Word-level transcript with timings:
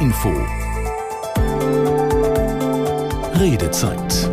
Info 0.00 0.32
Redezeit 3.38 4.30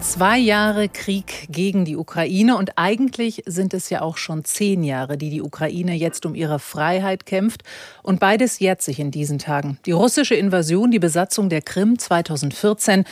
Zwei 0.00 0.38
Jahre 0.38 0.88
Krieg 0.88 1.48
gegen 1.50 1.84
die 1.84 1.96
Ukraine 1.96 2.56
und 2.56 2.78
eigentlich 2.78 3.42
sind 3.46 3.74
es 3.74 3.90
ja 3.90 4.00
auch 4.00 4.16
schon 4.16 4.44
zehn 4.44 4.84
Jahre, 4.84 5.18
die 5.18 5.28
die 5.28 5.42
Ukraine 5.42 5.94
jetzt 5.94 6.24
um 6.24 6.36
ihre 6.36 6.60
Freiheit 6.60 7.26
kämpft. 7.26 7.64
Und 8.04 8.20
beides 8.20 8.60
jährt 8.60 8.80
sich 8.80 9.00
in 9.00 9.10
diesen 9.10 9.40
Tagen. 9.40 9.78
Die 9.86 9.90
russische 9.90 10.36
Invasion, 10.36 10.92
die 10.92 11.00
Besatzung 11.00 11.48
der 11.48 11.62
Krim 11.62 11.98
2014 11.98 13.04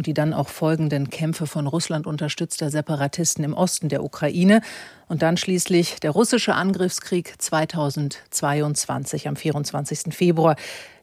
und 0.00 0.06
die 0.06 0.14
dann 0.14 0.32
auch 0.32 0.48
folgenden 0.48 1.10
Kämpfe 1.10 1.46
von 1.46 1.66
Russland 1.66 2.06
unterstützter 2.06 2.70
Separatisten 2.70 3.44
im 3.44 3.52
Osten 3.52 3.90
der 3.90 4.02
Ukraine. 4.02 4.62
Und 5.08 5.20
dann 5.20 5.36
schließlich 5.36 6.00
der 6.00 6.12
russische 6.12 6.54
Angriffskrieg 6.54 7.34
2022 7.36 9.28
am 9.28 9.36
24. 9.36 10.14
Februar 10.14 10.56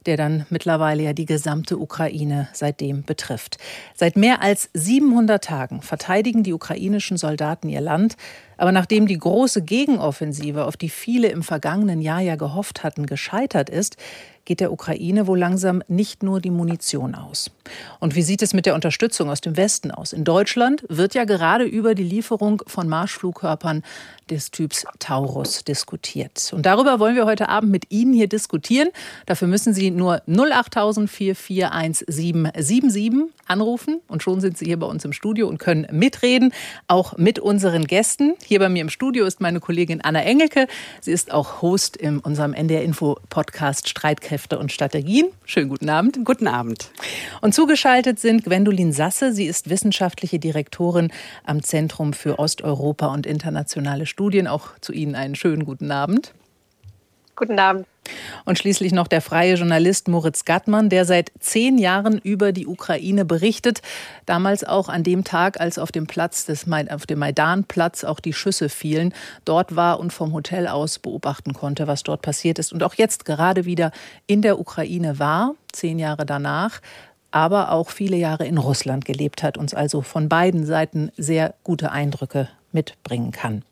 der 0.08 0.16
dann 0.16 0.46
mittlerweile 0.48 1.02
ja 1.02 1.12
die 1.12 1.26
gesamte 1.26 1.76
Ukraine 1.76 2.48
seitdem 2.54 3.02
betrifft. 3.02 3.58
Seit 3.94 4.16
mehr 4.16 4.40
als 4.40 4.70
700 4.72 5.44
Tagen 5.44 5.82
verteidigen 5.82 6.42
die 6.42 6.54
ukrainischen 6.54 7.18
Soldaten 7.18 7.68
ihr 7.68 7.82
Land. 7.82 8.16
Aber 8.56 8.72
nachdem 8.72 9.06
die 9.06 9.18
große 9.18 9.62
Gegenoffensive, 9.62 10.64
auf 10.64 10.78
die 10.78 10.88
viele 10.88 11.28
im 11.28 11.42
vergangenen 11.42 12.00
Jahr 12.00 12.20
ja 12.20 12.36
gehofft 12.36 12.84
hatten, 12.84 13.04
gescheitert 13.04 13.68
ist, 13.68 13.98
geht 14.48 14.60
der 14.60 14.72
Ukraine 14.72 15.26
wohl 15.26 15.38
langsam 15.38 15.82
nicht 15.88 16.22
nur 16.22 16.40
die 16.40 16.50
Munition 16.50 17.14
aus. 17.14 17.50
Und 18.00 18.14
wie 18.14 18.22
sieht 18.22 18.40
es 18.40 18.54
mit 18.54 18.64
der 18.64 18.74
Unterstützung 18.74 19.28
aus 19.28 19.42
dem 19.42 19.58
Westen 19.58 19.90
aus? 19.90 20.14
In 20.14 20.24
Deutschland 20.24 20.86
wird 20.88 21.12
ja 21.12 21.24
gerade 21.24 21.64
über 21.64 21.94
die 21.94 22.02
Lieferung 22.02 22.62
von 22.66 22.88
Marschflugkörpern 22.88 23.82
des 24.30 24.50
Typs 24.50 24.84
Taurus 24.98 25.64
diskutiert. 25.64 26.50
Und 26.52 26.66
darüber 26.66 27.00
wollen 27.00 27.16
wir 27.16 27.26
heute 27.26 27.48
Abend 27.48 27.72
mit 27.72 27.90
Ihnen 27.90 28.12
hier 28.12 28.28
diskutieren. 28.28 28.88
Dafür 29.26 29.48
müssen 29.48 29.74
Sie 29.74 29.90
nur 29.90 30.22
08000 30.26 31.10
441777 31.10 33.34
anrufen 33.46 34.00
und 34.08 34.22
schon 34.22 34.40
sind 34.40 34.58
Sie 34.58 34.66
hier 34.66 34.78
bei 34.78 34.86
uns 34.86 35.04
im 35.04 35.12
Studio 35.12 35.48
und 35.48 35.58
können 35.58 35.86
mitreden, 35.90 36.52
auch 36.86 37.16
mit 37.16 37.38
unseren 37.38 37.86
Gästen. 37.86 38.34
Hier 38.44 38.58
bei 38.58 38.68
mir 38.68 38.82
im 38.82 38.90
Studio 38.90 39.24
ist 39.24 39.40
meine 39.40 39.60
Kollegin 39.60 40.00
Anna 40.02 40.22
Engelke. 40.22 40.66
Sie 41.00 41.12
ist 41.12 41.32
auch 41.32 41.62
Host 41.62 41.96
in 41.96 42.18
unserem 42.18 42.52
NDR 42.52 42.82
Info 42.82 43.18
Podcast 43.30 43.88
Streitkräfte 43.88 44.58
und 44.58 44.72
Strategien. 44.72 45.26
Schönen 45.44 45.68
guten 45.68 45.88
Abend. 45.88 46.18
Guten 46.24 46.46
Abend. 46.46 46.90
Und 47.40 47.54
zugeschaltet 47.54 48.20
sind 48.20 48.44
Gwendolin 48.44 48.92
Sasse. 48.92 49.32
Sie 49.32 49.46
ist 49.46 49.70
wissenschaftliche 49.70 50.38
Direktorin 50.38 51.10
am 51.44 51.62
Zentrum 51.62 52.12
für 52.12 52.38
Osteuropa 52.38 53.06
und 53.06 53.26
internationale 53.26 54.04
Studien. 54.04 54.17
Auch 54.48 54.78
zu 54.80 54.92
Ihnen 54.92 55.14
einen 55.14 55.34
schönen 55.34 55.64
guten 55.64 55.90
Abend. 55.90 56.34
Guten 57.36 57.58
Abend. 57.60 57.86
Und 58.44 58.58
schließlich 58.58 58.92
noch 58.92 59.06
der 59.06 59.20
freie 59.20 59.54
Journalist 59.54 60.08
Moritz 60.08 60.44
Gattmann, 60.44 60.88
der 60.88 61.04
seit 61.04 61.30
zehn 61.38 61.78
Jahren 61.78 62.18
über 62.18 62.50
die 62.50 62.66
Ukraine 62.66 63.24
berichtet. 63.24 63.80
Damals 64.26 64.64
auch 64.64 64.88
an 64.88 65.04
dem 65.04 65.22
Tag, 65.22 65.60
als 65.60 65.78
auf 65.78 65.92
dem 65.92 66.08
Platz 66.08 66.46
des 66.46 66.66
auf 66.90 67.06
dem 67.06 67.20
Maidanplatz 67.20 68.02
auch 68.02 68.18
die 68.18 68.32
Schüsse 68.32 68.68
fielen, 68.68 69.14
dort 69.44 69.76
war 69.76 70.00
und 70.00 70.12
vom 70.12 70.32
Hotel 70.32 70.66
aus 70.66 70.98
beobachten 70.98 71.52
konnte, 71.52 71.86
was 71.86 72.02
dort 72.02 72.22
passiert 72.22 72.58
ist. 72.58 72.72
Und 72.72 72.82
auch 72.82 72.94
jetzt 72.94 73.24
gerade 73.24 73.66
wieder 73.66 73.92
in 74.26 74.42
der 74.42 74.58
Ukraine 74.58 75.20
war, 75.20 75.54
zehn 75.72 76.00
Jahre 76.00 76.26
danach, 76.26 76.80
aber 77.30 77.70
auch 77.70 77.90
viele 77.90 78.16
Jahre 78.16 78.46
in 78.46 78.58
Russland 78.58 79.04
gelebt 79.04 79.44
hat, 79.44 79.58
uns 79.58 79.74
also 79.74 80.02
von 80.02 80.28
beiden 80.28 80.66
Seiten 80.66 81.12
sehr 81.16 81.54
gute 81.62 81.92
Eindrücke 81.92 82.48
mitbringen 82.72 83.32
kann. 83.32 83.62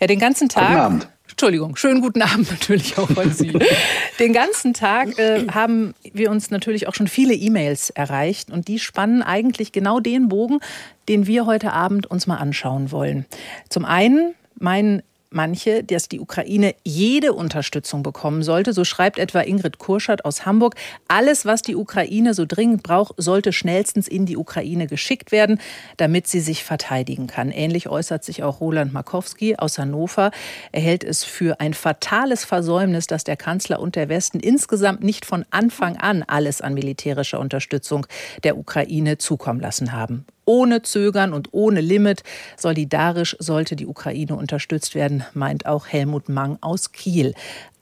Ja, 0.00 0.06
den 0.06 0.18
ganzen 0.18 0.48
Tag. 0.48 0.68
Guten 0.68 0.80
Abend. 0.80 1.08
Entschuldigung, 1.30 1.74
schönen 1.74 2.00
guten 2.00 2.22
Abend 2.22 2.48
natürlich 2.50 2.96
auch 2.96 3.10
an 3.16 3.32
Sie. 3.32 3.52
Den 4.20 4.32
ganzen 4.32 4.72
Tag 4.72 5.18
äh, 5.18 5.48
haben 5.48 5.94
wir 6.12 6.30
uns 6.30 6.50
natürlich 6.52 6.86
auch 6.86 6.94
schon 6.94 7.08
viele 7.08 7.34
E-Mails 7.34 7.90
erreicht 7.90 8.50
und 8.50 8.68
die 8.68 8.78
spannen 8.78 9.20
eigentlich 9.20 9.72
genau 9.72 9.98
den 9.98 10.28
Bogen, 10.28 10.60
den 11.08 11.26
wir 11.26 11.44
heute 11.44 11.72
Abend 11.72 12.06
uns 12.06 12.28
mal 12.28 12.36
anschauen 12.36 12.92
wollen. 12.92 13.26
Zum 13.68 13.84
einen 13.84 14.34
meinen 14.60 15.02
manche, 15.34 15.84
dass 15.84 16.08
die 16.08 16.20
Ukraine 16.20 16.74
jede 16.84 17.32
Unterstützung 17.32 18.02
bekommen 18.02 18.42
sollte. 18.42 18.72
So 18.72 18.84
schreibt 18.84 19.18
etwa 19.18 19.40
Ingrid 19.40 19.78
Kurschert 19.78 20.24
aus 20.24 20.46
Hamburg. 20.46 20.74
Alles, 21.08 21.44
was 21.44 21.62
die 21.62 21.76
Ukraine 21.76 22.34
so 22.34 22.44
dringend 22.46 22.82
braucht, 22.82 23.14
sollte 23.16 23.52
schnellstens 23.52 24.08
in 24.08 24.26
die 24.26 24.36
Ukraine 24.36 24.86
geschickt 24.86 25.32
werden, 25.32 25.60
damit 25.96 26.26
sie 26.26 26.40
sich 26.40 26.64
verteidigen 26.64 27.26
kann. 27.26 27.50
Ähnlich 27.50 27.88
äußert 27.88 28.24
sich 28.24 28.42
auch 28.42 28.60
Roland 28.60 28.92
Markowski 28.92 29.56
aus 29.56 29.78
Hannover. 29.78 30.30
Er 30.72 30.80
hält 30.80 31.04
es 31.04 31.24
für 31.24 31.60
ein 31.60 31.74
fatales 31.74 32.44
Versäumnis, 32.44 33.06
dass 33.06 33.24
der 33.24 33.36
Kanzler 33.36 33.80
und 33.80 33.96
der 33.96 34.08
Westen 34.08 34.40
insgesamt 34.40 35.02
nicht 35.02 35.26
von 35.26 35.44
Anfang 35.50 35.96
an 35.96 36.22
alles 36.22 36.60
an 36.60 36.74
militärischer 36.74 37.40
Unterstützung 37.40 38.06
der 38.42 38.56
Ukraine 38.56 39.18
zukommen 39.18 39.60
lassen 39.60 39.92
haben 39.92 40.26
ohne 40.44 40.82
Zögern 40.82 41.32
und 41.32 41.48
ohne 41.52 41.80
Limit. 41.80 42.22
Solidarisch 42.56 43.36
sollte 43.38 43.76
die 43.76 43.86
Ukraine 43.86 44.36
unterstützt 44.36 44.94
werden, 44.94 45.24
meint 45.34 45.66
auch 45.66 45.86
Helmut 45.86 46.28
Mang 46.28 46.58
aus 46.60 46.92
Kiel. 46.92 47.34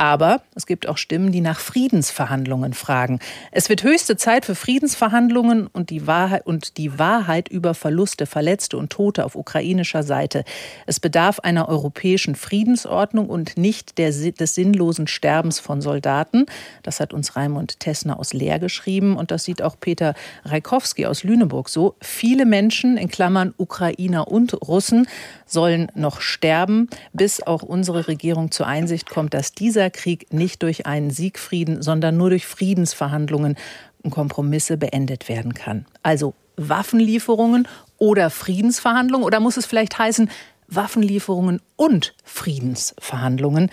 Aber 0.03 0.43
es 0.57 0.67
gibt 0.67 0.89
auch 0.89 0.99
Stimmen, 0.99 1.31
die 1.31 1.41
nach 1.41 1.61
Friedensverhandlungen 1.61 2.75
fragen. 2.75 3.21
Es 3.53 3.69
wird 3.69 3.85
höchste 3.85 4.17
Zeit 4.17 4.45
für 4.45 4.57
Friedensverhandlungen 4.57 5.69
und 5.69 5.91
die 5.91 6.09
Wahrheit, 6.09 6.45
und 6.45 6.77
die 6.77 6.99
Wahrheit 6.99 7.49
über 7.49 7.73
Verluste, 7.75 8.27
Verletzte 8.27 8.79
und 8.79 8.91
Tote 8.91 9.25
auf 9.25 9.37
ukrainischer 9.37 10.03
Seite. 10.03 10.45
Es 10.87 10.99
bedarf 10.99 11.39
einer 11.41 11.69
europäischen 11.69 12.35
Friedensordnung 12.35 13.29
und 13.29 13.57
nicht 13.57 13.97
der, 13.99 14.11
des 14.11 14.55
sinnlosen 14.57 15.07
Sterbens 15.07 15.61
von 15.61 15.81
Soldaten. 15.81 16.47
Das 16.83 16.99
hat 16.99 17.13
uns 17.13 17.37
Raimund 17.37 17.79
Tessner 17.79 18.19
aus 18.19 18.33
Leer 18.33 18.59
geschrieben 18.59 19.17
und 19.17 19.31
das 19.31 19.45
sieht 19.45 19.63
auch 19.63 19.77
Peter 19.79 20.15
Reikowski 20.45 21.07
aus 21.07 21.23
Lüneburg 21.23 21.69
so. 21.69 21.95
Viele 22.01 22.45
Menschen, 22.53 22.99
in 22.99 23.09
Klammern 23.09 23.55
Ukrainer 23.57 24.29
und 24.29 24.53
Russen, 24.53 25.09
sollen 25.47 25.91
noch 25.95 26.21
sterben, 26.21 26.91
bis 27.15 27.43
auch 27.43 27.63
unsere 27.63 28.09
Regierung 28.09 28.51
zur 28.51 28.67
Einsicht 28.67 29.09
kommt, 29.09 29.33
dass 29.33 29.53
dieser 29.53 29.89
Krieg 29.89 30.31
nicht 30.35 30.63
durch 30.63 30.85
einen 30.85 31.09
Siegfrieden, 31.09 31.81
sondern 31.81 32.19
nur 32.19 32.29
durch 32.29 32.47
Friedensverhandlungen 32.47 33.57
und 34.03 34.11
Kompromisse 34.11 34.77
beendet 34.77 35.31
werden 35.31 35.55
kann. 35.55 35.87
Also 36.03 36.35
Waffenlieferungen 36.59 37.67
oder 37.97 38.29
Friedensverhandlungen 38.29 39.25
oder 39.25 39.41
muss 39.41 39.57
es 39.57 39.65
vielleicht 39.65 39.99
heißen 39.99 40.29
Waffenlieferungen 40.69 41.63
und 41.77 42.15
Friedensverhandlungen? 42.23 43.71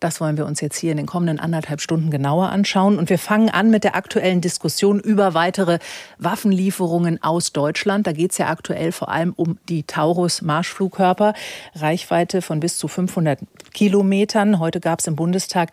Das 0.00 0.20
wollen 0.20 0.38
wir 0.38 0.46
uns 0.46 0.62
jetzt 0.62 0.78
hier 0.78 0.90
in 0.90 0.96
den 0.96 1.06
kommenden 1.06 1.38
anderthalb 1.38 1.82
Stunden 1.82 2.10
genauer 2.10 2.48
anschauen. 2.48 2.98
Und 2.98 3.10
wir 3.10 3.18
fangen 3.18 3.50
an 3.50 3.70
mit 3.70 3.84
der 3.84 3.94
aktuellen 3.94 4.40
Diskussion 4.40 4.98
über 4.98 5.34
weitere 5.34 5.78
Waffenlieferungen 6.18 7.22
aus 7.22 7.52
Deutschland. 7.52 8.06
Da 8.06 8.12
geht 8.12 8.32
es 8.32 8.38
ja 8.38 8.48
aktuell 8.48 8.92
vor 8.92 9.10
allem 9.10 9.34
um 9.36 9.58
die 9.68 9.82
Taurus-Marschflugkörper. 9.82 11.34
Reichweite 11.74 12.40
von 12.40 12.60
bis 12.60 12.78
zu 12.78 12.88
500 12.88 13.40
Kilometern. 13.74 14.58
Heute 14.58 14.80
gab 14.80 15.00
es 15.00 15.06
im 15.06 15.16
Bundestag 15.16 15.70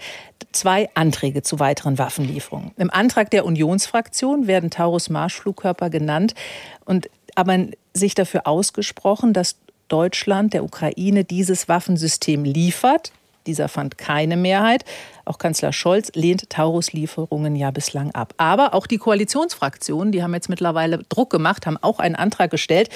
zwei 0.51 0.89
Anträge 0.93 1.41
zu 1.41 1.59
weiteren 1.59 1.97
Waffenlieferungen. 1.97 2.71
Im 2.77 2.91
Antrag 2.91 3.31
der 3.31 3.45
Unionsfraktion 3.45 4.47
werden 4.47 4.69
Taurus-Marschflugkörper 4.69 5.89
genannt 5.89 6.35
und 6.83 7.09
aber 7.35 7.57
sich 7.93 8.13
dafür 8.13 8.45
ausgesprochen, 8.45 9.31
dass 9.31 9.55
Deutschland 9.87 10.53
der 10.53 10.63
Ukraine 10.63 11.23
dieses 11.23 11.69
Waffensystem 11.69 12.43
liefert. 12.43 13.13
Dieser 13.47 13.67
fand 13.67 13.97
keine 13.97 14.37
Mehrheit. 14.37 14.85
Auch 15.25 15.39
Kanzler 15.39 15.73
Scholz 15.73 16.11
lehnt 16.13 16.49
Taurus-Lieferungen 16.49 17.55
ja 17.55 17.71
bislang 17.71 18.11
ab. 18.11 18.33
Aber 18.37 18.73
auch 18.73 18.85
die 18.85 18.97
Koalitionsfraktionen, 18.97 20.11
die 20.11 20.21
haben 20.21 20.33
jetzt 20.33 20.49
mittlerweile 20.49 20.99
Druck 21.09 21.29
gemacht, 21.29 21.65
haben 21.65 21.77
auch 21.81 21.99
einen 21.99 22.15
Antrag 22.15 22.51
gestellt. 22.51 22.89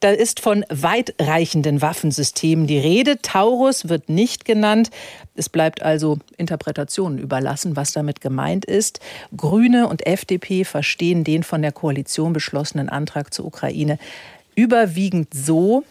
Da 0.00 0.10
ist 0.10 0.38
von 0.38 0.64
weitreichenden 0.68 1.82
Waffensystemen 1.82 2.68
die 2.68 2.78
Rede. 2.78 3.20
Taurus 3.20 3.88
wird 3.88 4.08
nicht 4.08 4.44
genannt. 4.44 4.90
Es 5.34 5.48
bleibt 5.48 5.82
also 5.82 6.18
Interpretationen 6.36 7.18
überlassen, 7.18 7.74
was 7.74 7.92
damit 7.92 8.20
gemeint 8.20 8.64
ist. 8.64 9.00
Grüne 9.36 9.88
und 9.88 10.06
FDP 10.06 10.64
verstehen 10.64 11.24
den 11.24 11.42
von 11.42 11.62
der 11.62 11.72
Koalition 11.72 12.32
beschlossenen 12.32 12.88
Antrag 12.88 13.34
zur 13.34 13.46
Ukraine 13.46 13.98
überwiegend 14.54 15.32
so, 15.34 15.84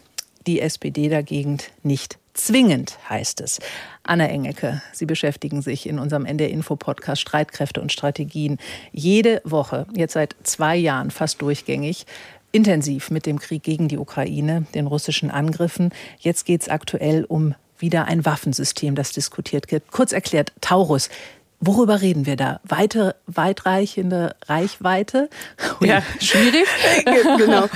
die 0.46 0.60
SPD 0.60 1.08
dagegen 1.08 1.58
nicht 1.82 2.17
Zwingend 2.38 2.96
heißt 3.10 3.40
es. 3.40 3.58
Anna 4.04 4.28
Engecke, 4.28 4.80
Sie 4.92 5.06
beschäftigen 5.06 5.60
sich 5.60 5.88
in 5.88 5.98
unserem 5.98 6.24
NDR-Info-Podcast 6.24 7.20
Streitkräfte 7.20 7.80
und 7.80 7.92
Strategien 7.92 8.58
jede 8.92 9.42
Woche, 9.44 9.86
jetzt 9.96 10.12
seit 10.12 10.36
zwei 10.44 10.76
Jahren 10.76 11.10
fast 11.10 11.42
durchgängig, 11.42 12.06
intensiv 12.52 13.10
mit 13.10 13.26
dem 13.26 13.40
Krieg 13.40 13.64
gegen 13.64 13.88
die 13.88 13.98
Ukraine, 13.98 14.66
den 14.72 14.86
russischen 14.86 15.32
Angriffen. 15.32 15.90
Jetzt 16.20 16.46
geht 16.46 16.62
es 16.62 16.68
aktuell 16.68 17.24
um 17.24 17.56
wieder 17.76 18.04
ein 18.04 18.24
Waffensystem, 18.24 18.94
das 18.94 19.10
diskutiert 19.10 19.70
wird. 19.72 19.90
Kurz 19.90 20.12
erklärt, 20.12 20.52
Taurus. 20.60 21.10
Worüber 21.60 22.00
reden 22.00 22.24
wir 22.24 22.36
da? 22.36 22.60
Weite, 22.62 23.16
weitreichende 23.26 24.36
Reichweite? 24.46 25.28
Ja, 25.80 26.02
schwierig. 26.20 26.66
genau. 27.36 27.68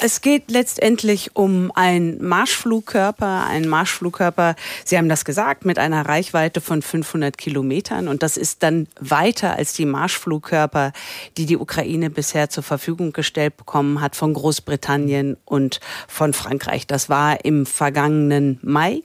Es 0.00 0.20
geht 0.20 0.48
letztendlich 0.48 1.34
um 1.34 1.72
einen 1.74 2.24
Marschflugkörper, 2.24 3.46
einen 3.46 3.68
Marschflugkörper, 3.68 4.54
Sie 4.84 4.96
haben 4.96 5.08
das 5.08 5.24
gesagt, 5.24 5.64
mit 5.64 5.80
einer 5.80 6.06
Reichweite 6.06 6.60
von 6.60 6.82
500 6.82 7.36
Kilometern. 7.36 8.06
Und 8.06 8.22
das 8.22 8.36
ist 8.36 8.62
dann 8.62 8.86
weiter 9.00 9.56
als 9.56 9.72
die 9.72 9.86
Marschflugkörper, 9.86 10.92
die 11.36 11.46
die 11.46 11.56
Ukraine 11.56 12.10
bisher 12.10 12.48
zur 12.48 12.62
Verfügung 12.62 13.12
gestellt 13.12 13.56
bekommen 13.56 14.00
hat 14.00 14.14
von 14.14 14.34
Großbritannien 14.34 15.36
und 15.44 15.80
von 16.06 16.32
Frankreich. 16.32 16.86
Das 16.86 17.08
war 17.08 17.44
im 17.44 17.66
vergangenen 17.66 18.60
Mai. 18.62 19.02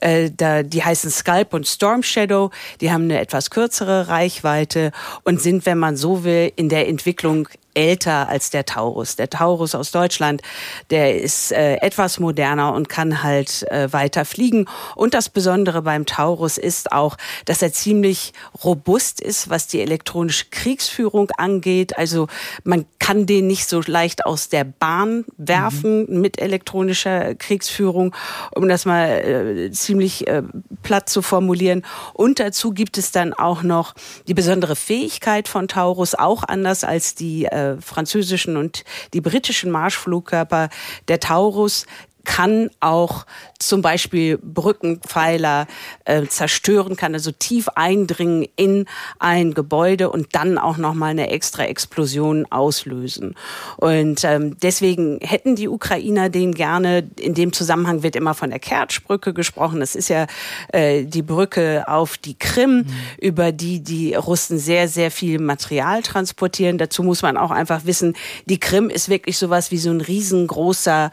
Äh, 0.00 0.30
die 0.64 0.82
heißen 0.82 1.10
Scalp 1.10 1.52
und 1.52 1.66
Storm 1.66 2.02
Shadow. 2.02 2.50
Die 2.80 2.90
haben 2.90 3.04
eine 3.04 3.20
etwas 3.20 3.49
kürzere 3.50 4.08
Reichweite 4.08 4.92
und 5.24 5.40
sind, 5.40 5.66
wenn 5.66 5.78
man 5.78 5.96
so 5.96 6.24
will, 6.24 6.52
in 6.56 6.68
der 6.68 6.88
Entwicklung 6.88 7.48
älter 7.80 8.28
als 8.28 8.50
der 8.50 8.66
Taurus. 8.66 9.16
Der 9.16 9.30
Taurus 9.30 9.74
aus 9.74 9.90
Deutschland, 9.90 10.42
der 10.90 11.18
ist 11.20 11.50
äh, 11.50 11.76
etwas 11.76 12.20
moderner 12.20 12.74
und 12.74 12.90
kann 12.90 13.22
halt 13.22 13.66
äh, 13.70 13.90
weiter 13.90 14.26
fliegen. 14.26 14.66
Und 14.96 15.14
das 15.14 15.30
Besondere 15.30 15.80
beim 15.80 16.04
Taurus 16.04 16.58
ist 16.58 16.92
auch, 16.92 17.16
dass 17.46 17.62
er 17.62 17.72
ziemlich 17.72 18.34
robust 18.62 19.20
ist, 19.20 19.48
was 19.48 19.66
die 19.66 19.80
elektronische 19.80 20.46
Kriegsführung 20.50 21.30
angeht. 21.38 21.96
Also 21.96 22.26
man 22.64 22.84
kann 22.98 23.24
den 23.24 23.46
nicht 23.46 23.66
so 23.66 23.80
leicht 23.86 24.26
aus 24.26 24.50
der 24.50 24.64
Bahn 24.64 25.24
werfen 25.38 26.06
mhm. 26.06 26.20
mit 26.20 26.38
elektronischer 26.38 27.34
Kriegsführung, 27.34 28.14
um 28.54 28.68
das 28.68 28.84
mal 28.84 29.06
äh, 29.08 29.70
ziemlich 29.70 30.26
äh, 30.28 30.42
platt 30.82 31.08
zu 31.08 31.22
formulieren. 31.22 31.82
Und 32.12 32.40
dazu 32.40 32.72
gibt 32.72 32.98
es 32.98 33.10
dann 33.10 33.32
auch 33.32 33.62
noch 33.62 33.94
die 34.28 34.34
besondere 34.34 34.76
Fähigkeit 34.76 35.48
von 35.48 35.66
Taurus, 35.66 36.14
auch 36.14 36.42
anders 36.46 36.84
als 36.84 37.14
die 37.14 37.46
äh, 37.46 37.69
französischen 37.80 38.56
und 38.56 38.84
die 39.14 39.20
britischen 39.20 39.70
Marschflugkörper, 39.70 40.68
der 41.08 41.20
Taurus, 41.20 41.86
kann 42.30 42.70
auch 42.78 43.26
zum 43.58 43.82
Beispiel 43.82 44.38
Brückenpfeiler 44.38 45.66
äh, 46.04 46.26
zerstören, 46.26 46.96
kann 46.96 47.12
also 47.12 47.32
tief 47.32 47.68
eindringen 47.74 48.46
in 48.54 48.86
ein 49.18 49.52
Gebäude 49.52 50.10
und 50.10 50.28
dann 50.36 50.56
auch 50.56 50.76
nochmal 50.76 51.10
eine 51.10 51.28
extra 51.30 51.64
Explosion 51.64 52.46
auslösen. 52.48 53.34
Und 53.78 54.22
ähm, 54.22 54.56
deswegen 54.62 55.18
hätten 55.22 55.56
die 55.56 55.68
Ukrainer 55.68 56.30
den 56.30 56.54
gerne, 56.54 57.10
in 57.18 57.34
dem 57.34 57.52
Zusammenhang 57.52 58.04
wird 58.04 58.14
immer 58.14 58.34
von 58.34 58.50
der 58.50 58.60
Kertschbrücke 58.60 59.34
gesprochen. 59.34 59.80
Das 59.80 59.96
ist 59.96 60.08
ja 60.08 60.28
äh, 60.72 61.02
die 61.02 61.22
Brücke 61.22 61.88
auf 61.88 62.16
die 62.16 62.38
Krim, 62.38 62.76
mhm. 62.76 62.86
über 63.20 63.50
die 63.50 63.80
die 63.80 64.14
Russen 64.14 64.60
sehr, 64.60 64.86
sehr 64.86 65.10
viel 65.10 65.40
Material 65.40 66.02
transportieren. 66.02 66.78
Dazu 66.78 67.02
muss 67.02 67.22
man 67.22 67.36
auch 67.36 67.50
einfach 67.50 67.86
wissen, 67.86 68.14
die 68.46 68.60
Krim 68.60 68.88
ist 68.88 69.08
wirklich 69.08 69.36
sowas 69.36 69.72
wie 69.72 69.78
so 69.78 69.90
ein 69.90 70.00
riesengroßer 70.00 71.10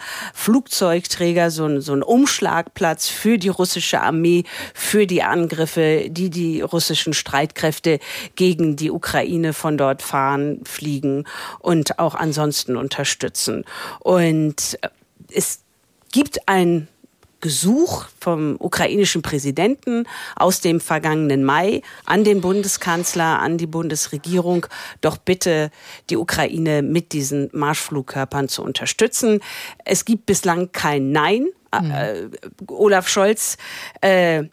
Flugzeugträger, 1.08 1.52
so 1.52 1.66
ein, 1.66 1.82
so 1.82 1.94
ein 1.94 2.04
Umschlag 2.04 2.28
Umschlagplatz 2.28 3.08
für 3.08 3.38
die 3.38 3.50
russische 3.50 4.02
Armee, 4.02 4.44
für 4.74 5.08
die 5.08 5.24
Angriffe, 5.24 6.08
die 6.10 6.30
die 6.30 6.62
russischen 6.62 7.14
Streitkräfte 7.14 8.00
gegen 8.36 8.76
die 8.76 8.92
Ukraine 8.92 9.54
von 9.54 9.78
dort 9.78 10.02
fahren, 10.02 10.62
fliegen 10.66 11.26
und 11.60 12.00
auch 12.00 12.16
ansonsten 12.16 12.76
unterstützen. 12.76 13.64
Und 14.00 14.78
es 15.32 15.62
gibt 16.12 16.48
ein 16.48 16.88
Gesuch 17.48 18.08
vom 18.20 18.58
ukrainischen 18.60 19.22
Präsidenten 19.22 20.06
aus 20.36 20.60
dem 20.60 20.82
vergangenen 20.82 21.46
Mai 21.46 21.82
an 22.04 22.26
den 22.26 22.42
Bundeskanzler, 22.42 23.40
an 23.40 23.58
die 23.58 23.68
Bundesregierung, 23.68 24.66
doch 25.00 25.16
bitte 25.16 25.72
die 26.10 26.18
Ukraine 26.18 26.82
mit 26.82 27.14
diesen 27.14 27.50
Marschflugkörpern 27.54 28.50
zu 28.50 28.64
unterstützen. 28.64 29.40
Es 29.86 30.04
gibt 30.04 30.26
bislang 30.26 30.74
kein 30.74 31.14
Nein. 31.14 31.48
Mhm. 31.74 31.92
Äh, 31.92 32.30
Olaf 32.68 33.08
Scholz 33.08 33.56
äh, 34.02 34.44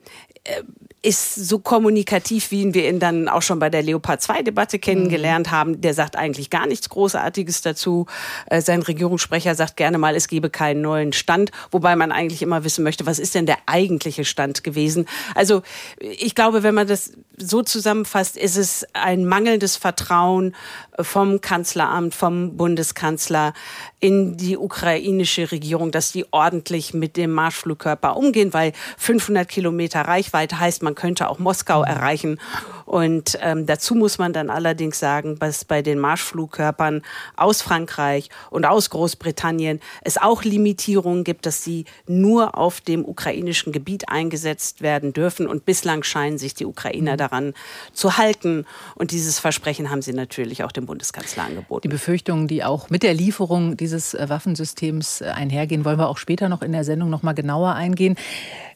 ist 1.05 1.35
so 1.35 1.59
kommunikativ, 1.59 2.51
wie 2.51 2.73
wir 2.73 2.89
ihn 2.89 2.99
dann 2.99 3.29
auch 3.29 3.43
schon 3.43 3.59
bei 3.59 3.69
der 3.69 3.83
Leopard 3.83 4.23
2 4.23 4.43
Debatte 4.43 4.79
kennengelernt 4.79 5.51
haben. 5.51 5.83
Der 5.83 5.93
sagt 5.93 6.17
eigentlich 6.17 6.49
gar 6.49 6.67
nichts 6.67 6.89
Großartiges 6.89 7.61
dazu. 7.61 8.07
Äh, 8.47 8.63
sein 8.63 8.81
Regierungssprecher 8.81 9.55
sagt 9.55 9.77
gerne 9.77 9.99
mal, 9.99 10.17
es 10.17 10.29
gebe 10.29 10.49
keinen 10.49 10.81
neuen 10.81 11.13
Stand, 11.13 11.51
wobei 11.71 11.95
man 11.95 12.11
eigentlich 12.11 12.41
immer 12.41 12.65
wissen 12.65 12.85
möchte, 12.85 13.05
was 13.05 13.19
ist 13.19 13.35
denn 13.35 13.45
der 13.45 13.59
eigentliche 13.67 14.25
Stand 14.25 14.65
gewesen. 14.65 15.07
Also 15.35 15.63
ich 15.99 16.35
glaube, 16.35 16.63
wenn 16.63 16.75
man 16.75 16.87
das 16.87 17.13
so 17.37 17.63
zusammenfasst, 17.63 18.39
ist 18.39 18.57
es 18.57 18.87
ein 18.95 19.27
mangelndes 19.27 19.77
Vertrauen 19.77 20.55
vom 20.99 21.41
Kanzleramt, 21.41 22.15
vom 22.15 22.57
Bundeskanzler 22.57 23.53
in 24.01 24.37
die 24.37 24.57
ukrainische 24.57 25.51
Regierung, 25.51 25.91
dass 25.91 26.13
die 26.13 26.27
ordentlich 26.31 26.95
mit 26.95 27.17
dem 27.17 27.33
Marschflugkörper 27.33 28.17
umgehen, 28.17 28.53
weil 28.53 28.73
500 28.99 29.49
Kilometer 29.49 30.03
Reichweite 30.03 30.59
heißt, 30.61 30.83
man 30.83 30.94
könnte 30.95 31.29
auch 31.29 31.39
Moskau 31.39 31.83
erreichen. 31.83 32.39
Und 32.85 33.39
ähm, 33.41 33.67
dazu 33.67 33.95
muss 33.95 34.19
man 34.19 34.33
dann 34.33 34.51
allerdings 34.51 34.99
sagen, 34.99 35.39
dass 35.39 35.65
bei 35.65 35.83
den 35.83 35.99
Marschflugkörpern 35.99 37.03
aus 37.37 37.63
Frankreich 37.63 38.29
und 38.51 38.65
aus 38.65 38.91
Großbritannien 38.91 39.81
es 40.03 40.19
auch 40.19 40.45
Limitierungen 40.45 41.25
gibt, 41.25 41.47
dass 41.47 41.65
sie 41.65 41.85
nur 42.07 42.57
auf 42.57 42.81
dem 42.81 43.05
ukrainischen 43.05 43.73
Gebiet 43.73 44.09
eingesetzt 44.09 44.83
werden 44.83 45.13
dürfen. 45.13 45.47
Und 45.47 45.65
bislang 45.65 46.03
scheinen 46.03 46.39
sich 46.39 46.55
die 46.55 46.67
Ukrainer 46.67 47.17
daran 47.17 47.55
zu 47.93 48.17
halten. 48.17 48.67
Und 48.95 49.11
dieses 49.11 49.39
Versprechen 49.39 49.91
haben 49.91 50.03
sie 50.03 50.13
natürlich 50.13 50.65
auch 50.65 50.73
dem 50.73 50.87
Bundeskanzler 50.87 51.45
angeboten. 51.45 51.83
Die 51.83 51.89
Befürchtungen, 51.89 52.49
die 52.49 52.65
auch 52.65 52.91
mit 52.91 53.03
der 53.03 53.15
Lieferung 53.15 53.77
dieses 53.77 54.15
äh, 54.15 54.29
Waffensystems 54.29 55.21
äh, 55.21 55.27
einhergehen, 55.27 55.85
wollen 55.85 55.99
wir 55.99 56.09
auch 56.09 56.19
später 56.19 56.49
noch 56.49 56.63
in 56.63 56.73
der 56.73 56.85
Sendung 56.85 57.11
noch 57.11 57.23
mal 57.23 57.33
genauer 57.33 57.75
eingehen. 57.75 58.17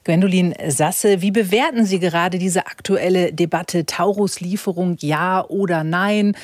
Gwendolin 0.05 0.55
Sasse, 0.69 1.21
wie 1.21 1.31
bewerten 1.31 1.85
Sie 1.85 1.99
gerade 1.99 2.39
diese 2.39 2.67
aktuelle 2.67 3.33
Debatte 3.33 3.85
Taurus-Lieferung 3.99 4.97
ja 5.01 5.45
oder 5.45 5.83
nein? 5.83 6.37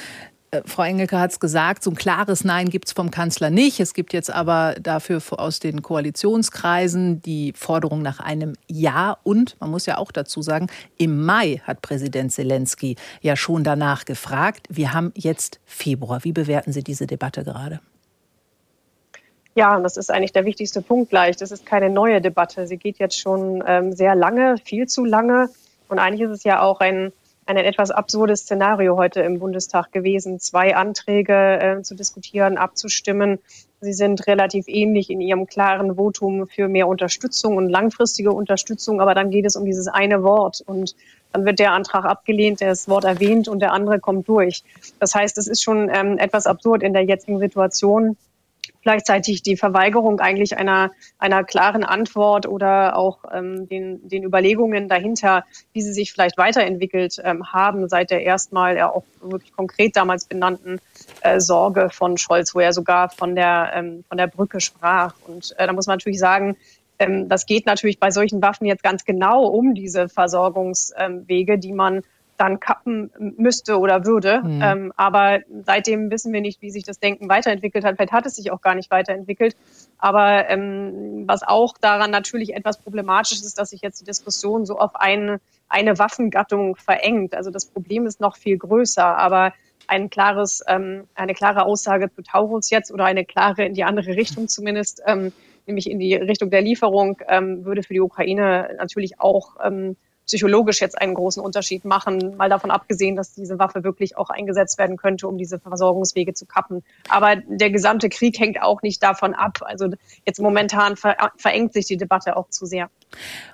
Äh, 0.50 0.62
Frau 0.66 0.82
Engelke 0.82 1.20
hat 1.20 1.30
es 1.30 1.38
gesagt, 1.38 1.84
so 1.84 1.90
ein 1.90 1.94
klares 1.94 2.42
Nein 2.42 2.68
gibt 2.68 2.88
es 2.88 2.92
vom 2.92 3.12
Kanzler 3.12 3.50
nicht. 3.50 3.78
Es 3.78 3.94
gibt 3.94 4.12
jetzt 4.12 4.32
aber 4.32 4.74
dafür 4.80 5.22
aus 5.30 5.60
den 5.60 5.80
Koalitionskreisen 5.82 7.22
die 7.22 7.52
Forderung 7.56 8.02
nach 8.02 8.18
einem 8.18 8.54
Ja. 8.68 9.18
Und 9.22 9.56
man 9.60 9.70
muss 9.70 9.86
ja 9.86 9.98
auch 9.98 10.10
dazu 10.10 10.42
sagen, 10.42 10.66
im 10.98 11.24
Mai 11.24 11.62
hat 11.64 11.80
Präsident 11.80 12.32
Zelensky 12.32 12.96
ja 13.20 13.36
schon 13.36 13.62
danach 13.62 14.04
gefragt. 14.04 14.66
Wir 14.68 14.92
haben 14.92 15.12
jetzt 15.14 15.60
Februar. 15.64 16.24
Wie 16.24 16.32
bewerten 16.32 16.72
Sie 16.72 16.82
diese 16.82 17.06
Debatte 17.06 17.44
gerade? 17.44 17.78
Ja, 19.54 19.78
das 19.78 19.96
ist 19.96 20.10
eigentlich 20.10 20.32
der 20.32 20.44
wichtigste 20.44 20.82
Punkt 20.82 21.10
gleich. 21.10 21.36
Das 21.36 21.52
ist 21.52 21.64
keine 21.64 21.88
neue 21.88 22.20
Debatte. 22.20 22.66
Sie 22.66 22.78
geht 22.78 22.98
jetzt 22.98 23.16
schon 23.16 23.62
ähm, 23.64 23.92
sehr 23.92 24.16
lange, 24.16 24.56
viel 24.64 24.88
zu 24.88 25.04
lange. 25.04 25.48
Und 25.88 26.00
eigentlich 26.00 26.22
ist 26.22 26.38
es 26.38 26.42
ja 26.42 26.60
auch 26.60 26.80
ein 26.80 27.12
ein 27.46 27.56
etwas 27.56 27.90
absurdes 27.90 28.40
Szenario 28.40 28.96
heute 28.96 29.20
im 29.20 29.38
Bundestag 29.38 29.92
gewesen, 29.92 30.40
zwei 30.40 30.76
Anträge 30.76 31.60
äh, 31.60 31.82
zu 31.82 31.94
diskutieren, 31.94 32.56
abzustimmen. 32.56 33.38
Sie 33.80 33.92
sind 33.92 34.26
relativ 34.26 34.66
ähnlich 34.66 35.10
in 35.10 35.20
ihrem 35.20 35.46
klaren 35.46 35.96
Votum 35.96 36.46
für 36.46 36.68
mehr 36.68 36.88
Unterstützung 36.88 37.56
und 37.56 37.68
langfristige 37.68 38.32
Unterstützung, 38.32 39.00
aber 39.00 39.14
dann 39.14 39.30
geht 39.30 39.44
es 39.44 39.56
um 39.56 39.64
dieses 39.66 39.88
eine 39.88 40.22
Wort 40.22 40.62
und 40.64 40.96
dann 41.32 41.44
wird 41.44 41.58
der 41.58 41.72
Antrag 41.72 42.04
abgelehnt, 42.04 42.60
das 42.62 42.88
Wort 42.88 43.04
erwähnt 43.04 43.48
und 43.48 43.60
der 43.60 43.72
andere 43.72 44.00
kommt 44.00 44.26
durch. 44.28 44.62
Das 45.00 45.14
heißt, 45.14 45.36
es 45.36 45.46
ist 45.46 45.62
schon 45.62 45.90
ähm, 45.92 46.16
etwas 46.18 46.46
absurd 46.46 46.82
in 46.82 46.94
der 46.94 47.02
jetzigen 47.02 47.38
Situation, 47.38 48.16
gleichzeitig 48.84 49.42
die 49.42 49.56
Verweigerung 49.56 50.20
eigentlich 50.20 50.56
einer, 50.56 50.92
einer 51.18 51.42
klaren 51.42 51.82
Antwort 51.82 52.46
oder 52.46 52.96
auch 52.96 53.24
ähm, 53.32 53.68
den, 53.68 54.08
den 54.08 54.22
Überlegungen 54.22 54.88
dahinter, 54.88 55.44
wie 55.72 55.82
sie 55.82 55.92
sich 55.92 56.12
vielleicht 56.12 56.38
weiterentwickelt 56.38 57.20
ähm, 57.24 57.52
haben 57.52 57.88
seit 57.88 58.10
der 58.10 58.22
erstmal 58.22 58.76
ja 58.76 58.90
auch 58.90 59.04
wirklich 59.20 59.52
konkret 59.52 59.96
damals 59.96 60.26
benannten 60.26 60.80
äh, 61.22 61.40
Sorge 61.40 61.90
von 61.90 62.16
Scholz, 62.16 62.54
wo 62.54 62.60
er 62.60 62.72
sogar 62.72 63.08
von 63.08 63.34
der, 63.34 63.72
ähm, 63.74 64.04
von 64.08 64.18
der 64.18 64.28
Brücke 64.28 64.60
sprach. 64.60 65.14
Und 65.26 65.54
äh, 65.58 65.66
da 65.66 65.72
muss 65.72 65.86
man 65.86 65.96
natürlich 65.96 66.20
sagen, 66.20 66.56
ähm, 66.98 67.28
das 67.28 67.46
geht 67.46 67.66
natürlich 67.66 67.98
bei 67.98 68.10
solchen 68.10 68.40
Waffen 68.42 68.66
jetzt 68.66 68.82
ganz 68.82 69.04
genau 69.04 69.46
um 69.46 69.74
diese 69.74 70.08
Versorgungswege, 70.08 71.58
die 71.58 71.72
man 71.72 72.02
dann 72.36 72.60
kappen 72.60 73.10
müsste 73.36 73.78
oder 73.78 74.04
würde. 74.04 74.42
Mhm. 74.42 74.62
Ähm, 74.62 74.92
aber 74.96 75.40
seitdem 75.64 76.10
wissen 76.10 76.32
wir 76.32 76.40
nicht, 76.40 76.62
wie 76.62 76.70
sich 76.70 76.84
das 76.84 76.98
Denken 76.98 77.28
weiterentwickelt 77.28 77.84
hat. 77.84 77.96
Vielleicht 77.96 78.12
hat 78.12 78.26
es 78.26 78.36
sich 78.36 78.50
auch 78.50 78.60
gar 78.60 78.74
nicht 78.74 78.90
weiterentwickelt. 78.90 79.56
Aber 79.98 80.48
ähm, 80.48 81.24
was 81.26 81.42
auch 81.42 81.74
daran 81.80 82.10
natürlich 82.10 82.54
etwas 82.54 82.78
problematisch 82.78 83.40
ist, 83.40 83.58
dass 83.58 83.70
sich 83.70 83.82
jetzt 83.82 84.00
die 84.00 84.04
Diskussion 84.04 84.66
so 84.66 84.78
auf 84.78 84.96
eine, 84.96 85.40
eine 85.68 85.98
Waffengattung 85.98 86.76
verengt. 86.76 87.34
Also 87.34 87.50
das 87.50 87.66
Problem 87.66 88.06
ist 88.06 88.20
noch 88.20 88.36
viel 88.36 88.58
größer. 88.58 89.16
Aber 89.16 89.52
ein 89.86 90.10
klares, 90.10 90.62
ähm, 90.66 91.06
eine 91.14 91.34
klare 91.34 91.64
Aussage 91.64 92.10
zu 92.10 92.22
Taurus 92.22 92.70
jetzt 92.70 92.92
oder 92.92 93.04
eine 93.04 93.24
klare 93.24 93.64
in 93.64 93.74
die 93.74 93.84
andere 93.84 94.16
Richtung 94.16 94.48
zumindest, 94.48 95.02
ähm, 95.06 95.32
nämlich 95.66 95.90
in 95.90 95.98
die 95.98 96.14
Richtung 96.14 96.50
der 96.50 96.62
Lieferung, 96.62 97.18
ähm, 97.28 97.64
würde 97.64 97.82
für 97.82 97.94
die 97.94 98.00
Ukraine 98.00 98.70
natürlich 98.78 99.20
auch 99.20 99.56
ähm, 99.62 99.96
psychologisch 100.26 100.80
jetzt 100.80 101.00
einen 101.00 101.14
großen 101.14 101.42
Unterschied 101.42 101.84
machen, 101.84 102.36
mal 102.36 102.48
davon 102.48 102.70
abgesehen, 102.70 103.16
dass 103.16 103.34
diese 103.34 103.58
Waffe 103.58 103.84
wirklich 103.84 104.16
auch 104.16 104.30
eingesetzt 104.30 104.78
werden 104.78 104.96
könnte, 104.96 105.28
um 105.28 105.38
diese 105.38 105.58
Versorgungswege 105.58 106.34
zu 106.34 106.46
kappen. 106.46 106.82
Aber 107.08 107.36
der 107.36 107.70
gesamte 107.70 108.08
Krieg 108.08 108.38
hängt 108.38 108.60
auch 108.62 108.82
nicht 108.82 109.02
davon 109.02 109.34
ab. 109.34 109.58
Also 109.62 109.90
jetzt 110.26 110.40
momentan 110.40 110.96
verengt 110.96 111.72
sich 111.72 111.86
die 111.86 111.96
Debatte 111.96 112.36
auch 112.36 112.48
zu 112.48 112.66
sehr. 112.66 112.90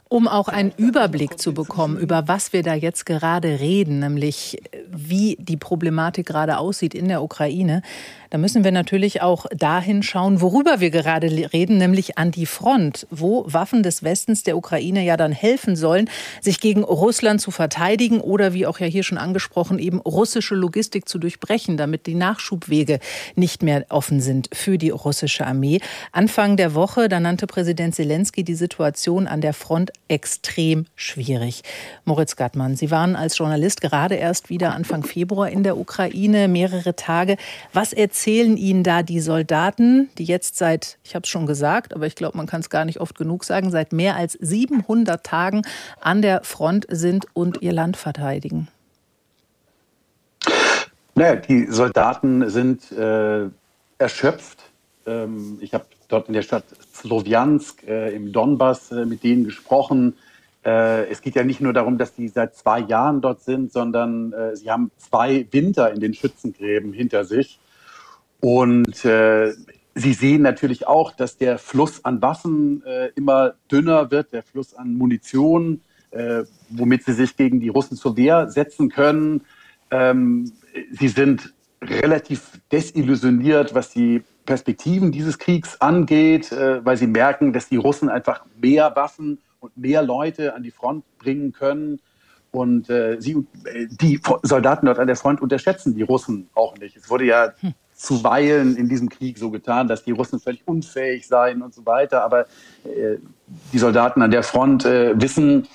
Um 0.09 0.27
auch 0.27 0.49
einen 0.49 0.73
Überblick 0.77 1.39
zu 1.39 1.55
bekommen, 1.55 1.97
über 1.97 2.27
was 2.27 2.53
wir 2.53 2.65
da 2.65 2.75
jetzt 2.75 3.07
gerade 3.07 3.61
reden, 3.61 4.01
nämlich 4.01 4.61
wie 4.91 5.37
die 5.39 5.57
Problematik 5.57 6.27
gerade 6.27 6.59
aussieht 6.59 6.95
in 6.95 7.07
der 7.07 7.23
Ukraine, 7.23 7.83
da 8.31 8.39
müssen 8.39 8.63
wir 8.63 8.71
natürlich 8.71 9.23
auch 9.23 9.47
dahin 9.51 10.05
schauen, 10.05 10.41
worüber 10.41 10.79
wir 10.79 10.91
gerade 10.91 11.29
reden, 11.53 11.79
nämlich 11.79 12.17
an 12.17 12.31
die 12.31 12.47
Front, 12.47 13.09
wo 13.11 13.45
Waffen 13.49 13.83
des 13.83 14.05
Westens 14.05 14.45
der 14.45 14.57
Ukraine 14.57 15.05
ja 15.05 15.17
dann 15.17 15.33
helfen 15.33 15.75
sollen, 15.75 16.09
sich 16.41 16.61
gegen 16.61 16.85
Russland 16.85 17.41
zu 17.41 17.51
verteidigen 17.51 18.21
oder, 18.21 18.55
wie 18.55 18.67
auch 18.67 18.79
ja 18.79 18.87
hier 18.87 19.03
schon 19.03 19.19
angesprochen, 19.19 19.81
eben 19.81 19.99
russische 19.99 20.55
Logistik 20.55 21.09
zu 21.09 21.19
durchbrechen, 21.19 21.77
damit 21.77 22.07
die 22.07 22.15
Nachschubwege 22.15 23.01
nicht 23.35 23.65
mehr 23.65 23.85
offen 23.89 24.21
sind 24.21 24.49
für 24.53 24.79
die 24.79 24.91
russische 24.91 25.45
Armee. 25.45 25.81
Anfang 26.13 26.57
der 26.57 26.75
Woche, 26.75 27.09
da 27.09 27.19
nannte 27.19 27.49
Präsident 27.49 27.97
Zelensky 27.97 28.45
die 28.45 28.55
Situation 28.55 29.27
an 29.27 29.41
der 29.41 29.50
Front 29.53 29.93
extrem 30.09 30.87
schwierig. 30.97 31.63
Moritz 32.05 32.37
Gattmann, 32.37 32.77
Sie 32.77 32.91
waren 32.91 33.17
als 33.17 33.39
Journalist 33.39 33.81
gerade 33.81 34.15
erst 34.15 34.51
wieder 34.51 34.75
Anfang 34.75 35.03
Februar 35.05 35.49
in 35.49 35.63
der 35.63 35.77
Ukraine, 35.77 36.49
mehrere 36.49 36.97
Tage. 36.97 37.37
Was 37.73 37.93
erzählen 37.93 38.57
Ihnen 38.57 38.83
da 38.83 39.03
die 39.03 39.21
Soldaten, 39.21 40.11
die 40.19 40.25
jetzt 40.25 40.57
seit, 40.57 40.99
ich 41.05 41.15
habe 41.15 41.25
es 41.25 41.29
schon 41.29 41.47
gesagt, 41.47 41.95
aber 41.95 42.07
ich 42.07 42.15
glaube, 42.15 42.37
man 42.37 42.47
kann 42.47 42.61
es 42.61 42.71
gar 42.71 42.85
nicht 42.85 43.01
oft 43.01 43.17
genug 43.17 43.45
sagen, 43.45 43.71
seit 43.71 43.93
mehr 43.93 44.17
als 44.17 44.33
700 44.41 45.25
Tagen 45.25 45.63
an 46.01 46.23
der 46.23 46.43
Front 46.45 46.87
sind 46.89 47.27
und 47.35 47.63
ihr 47.63 47.73
Land 47.73 47.97
verteidigen? 47.97 48.69
Naja, 51.15 51.37
die 51.37 51.67
Soldaten 51.67 52.49
sind 52.49 52.91
äh, 52.93 53.47
erschöpft. 53.99 54.59
Ähm, 55.07 55.59
ich 55.61 55.75
habe 55.75 55.85
dort 56.13 56.29
in 56.29 56.35
der 56.35 56.43
Stadt 56.43 56.65
Slowiansk 56.95 57.87
äh, 57.87 58.15
im 58.15 58.33
Donbass 58.33 58.93
äh, 58.93 59.05
mit 59.05 59.23
denen 59.23 59.45
gesprochen. 59.45 60.15
Äh, 60.65 61.09
es 61.09 61.23
geht 61.23 61.35
ja 61.37 61.45
nicht 61.45 61.61
nur 61.61 61.73
darum, 61.73 61.97
dass 61.99 62.15
die 62.15 62.29
seit 62.29 62.55
zwei 62.55 62.81
Jahren 62.81 63.21
dort 63.21 63.43
sind, 63.43 63.73
sondern 63.73 64.33
äh, 64.33 64.57
sie 64.57 64.71
haben 64.71 64.91
zwei 64.99 65.47
Winter 65.51 65.93
in 65.93 66.01
den 66.01 66.15
Schützengräben 66.15 66.93
hinter 66.93 67.25
sich. 67.25 67.59
Und 68.41 69.05
äh, 69.05 69.53
sie 69.95 70.13
sehen 70.13 70.43
natürlich 70.43 70.87
auch, 70.87 71.13
dass 71.13 71.37
der 71.39 71.59
Fluss 71.59 72.05
an 72.05 72.21
Waffen 72.23 72.85
äh, 72.85 73.09
immer 73.15 73.55
dünner 73.71 74.11
wird, 74.11 74.33
der 74.33 74.43
Fluss 74.43 74.75
an 74.75 74.95
Munition, 74.95 75.83
womit 76.71 77.05
sie 77.05 77.13
sich 77.13 77.37
gegen 77.37 77.61
die 77.61 77.69
Russen 77.69 77.97
zur 77.97 78.17
Wehr 78.17 78.51
setzen 78.51 78.89
können. 78.89 79.43
Ähm, 79.93 80.51
sie 80.91 81.07
sind 81.07 81.55
relativ 81.81 82.61
desillusioniert, 82.73 83.75
was 83.75 83.91
die 83.91 84.23
Perspektiven 84.47 85.13
dieses 85.13 85.39
Kriegs 85.39 85.81
angeht, 85.81 86.53
äh, 86.53 86.85
weil 86.85 86.97
sie 86.97 87.07
merken, 87.07 87.53
dass 87.53 87.69
die 87.69 87.77
Russen 87.77 88.09
einfach 88.09 88.45
mehr 88.61 88.95
Waffen 88.97 89.39
und 89.61 89.77
mehr 89.77 90.03
Leute 90.03 90.55
an 90.55 90.63
die 90.63 90.71
Front 90.71 91.05
bringen 91.19 91.53
können. 91.53 92.01
Und 92.51 92.91
äh, 92.91 93.21
sie, 93.21 93.47
äh, 93.65 93.87
die 93.89 94.21
Soldaten 94.43 94.87
dort 94.87 94.99
an 94.99 95.07
der 95.07 95.17
Front 95.17 95.41
unterschätzen 95.41 95.95
die 95.95 96.03
Russen 96.03 96.49
auch 96.55 96.77
nicht. 96.79 96.97
Es 96.97 97.09
wurde 97.09 97.25
ja 97.25 97.53
hm. 97.61 97.75
zuweilen 97.95 98.77
in 98.77 98.89
diesem 98.89 99.09
Krieg 99.09 99.39
so 99.39 99.51
getan, 99.51 99.87
dass 99.87 100.03
die 100.05 100.13
Russen 100.13 100.41
völlig 100.41 100.67
unfähig 100.67 101.29
seien 101.29 101.63
und 101.63 101.75
so 101.75 101.87
weiter. 101.87 102.25
Aber 102.25 102.47
die 103.73 103.79
Soldaten 103.79 104.23
an 104.23 104.31
der 104.31 104.43
Front 104.43 104.85
wissen, 104.85 105.69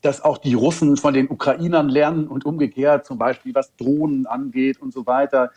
dass 0.00 0.24
auch 0.24 0.38
die 0.38 0.54
Russen 0.54 0.96
von 0.96 1.14
den 1.14 1.30
Ukrainern 1.30 1.88
lernen 1.88 2.26
und 2.26 2.44
umgekehrt, 2.44 3.06
zum 3.06 3.18
Beispiel 3.18 3.54
was 3.54 3.76
Drohnen 3.76 4.26
angeht 4.26 4.80
und 4.80 4.92
so 4.92 5.06
weiter. 5.06 5.52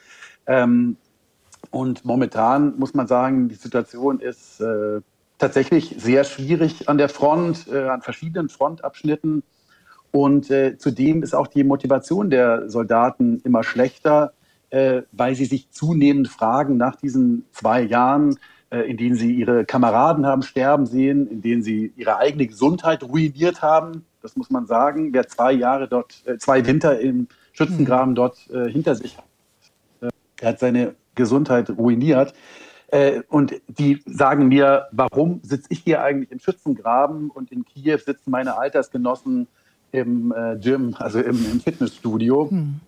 Ähm, 0.45 0.97
und 1.71 2.05
momentan 2.05 2.77
muss 2.77 2.93
man 2.93 3.07
sagen, 3.07 3.49
die 3.49 3.55
Situation 3.55 4.19
ist 4.19 4.61
äh, 4.61 5.01
tatsächlich 5.37 5.95
sehr 5.97 6.23
schwierig 6.23 6.87
an 6.89 6.97
der 6.97 7.09
Front, 7.09 7.67
äh, 7.67 7.87
an 7.87 8.01
verschiedenen 8.01 8.49
Frontabschnitten. 8.49 9.43
Und 10.11 10.49
äh, 10.49 10.77
zudem 10.77 11.23
ist 11.23 11.35
auch 11.35 11.47
die 11.47 11.63
Motivation 11.63 12.29
der 12.29 12.69
Soldaten 12.69 13.41
immer 13.43 13.63
schlechter, 13.63 14.33
äh, 14.69 15.03
weil 15.11 15.35
sie 15.35 15.45
sich 15.45 15.69
zunehmend 15.69 16.29
fragen 16.29 16.77
nach 16.77 16.95
diesen 16.95 17.45
zwei 17.51 17.81
Jahren, 17.81 18.37
äh, 18.69 18.89
in 18.89 18.97
denen 18.97 19.15
sie 19.15 19.33
ihre 19.33 19.65
Kameraden 19.65 20.25
haben 20.25 20.41
sterben 20.41 20.85
sehen, 20.85 21.27
in 21.27 21.41
denen 21.41 21.61
sie 21.61 21.93
ihre 21.95 22.17
eigene 22.17 22.47
Gesundheit 22.47 23.03
ruiniert 23.03 23.61
haben. 23.61 24.05
Das 24.21 24.35
muss 24.35 24.49
man 24.49 24.65
sagen. 24.65 25.13
Wer 25.13 25.27
zwei 25.27 25.51
Jahre 25.51 25.87
dort, 25.87 26.23
äh, 26.25 26.37
zwei 26.37 26.65
Winter 26.65 26.99
im 26.99 27.27
Schützengraben 27.53 28.13
dort 28.13 28.37
hinter 28.37 28.93
sich 28.93 29.17
hat, 29.17 29.23
er 30.39 30.49
hat 30.49 30.59
seine 30.59 30.93
Gesundheit 31.17 31.69
ruiniert. 31.69 32.33
Äh, 32.87 33.23
und 33.27 33.53
die 33.67 34.01
sagen 34.05 34.47
mir, 34.47 34.87
warum 34.93 35.41
sitze 35.43 35.67
ich 35.69 35.79
hier 35.79 36.01
eigentlich 36.01 36.31
im 36.31 36.39
Schützengraben 36.39 37.29
und 37.29 37.51
in 37.51 37.65
Kiew 37.65 37.97
sitzen 37.97 38.31
meine 38.31 38.57
Altersgenossen 38.57 39.47
im 39.91 40.31
äh, 40.31 40.55
Gym, 40.57 40.95
also 40.97 41.19
im, 41.19 41.45
im 41.51 41.59
Fitnessstudio. 41.59 42.49
Hm. 42.49 42.79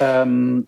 Ähm, 0.00 0.66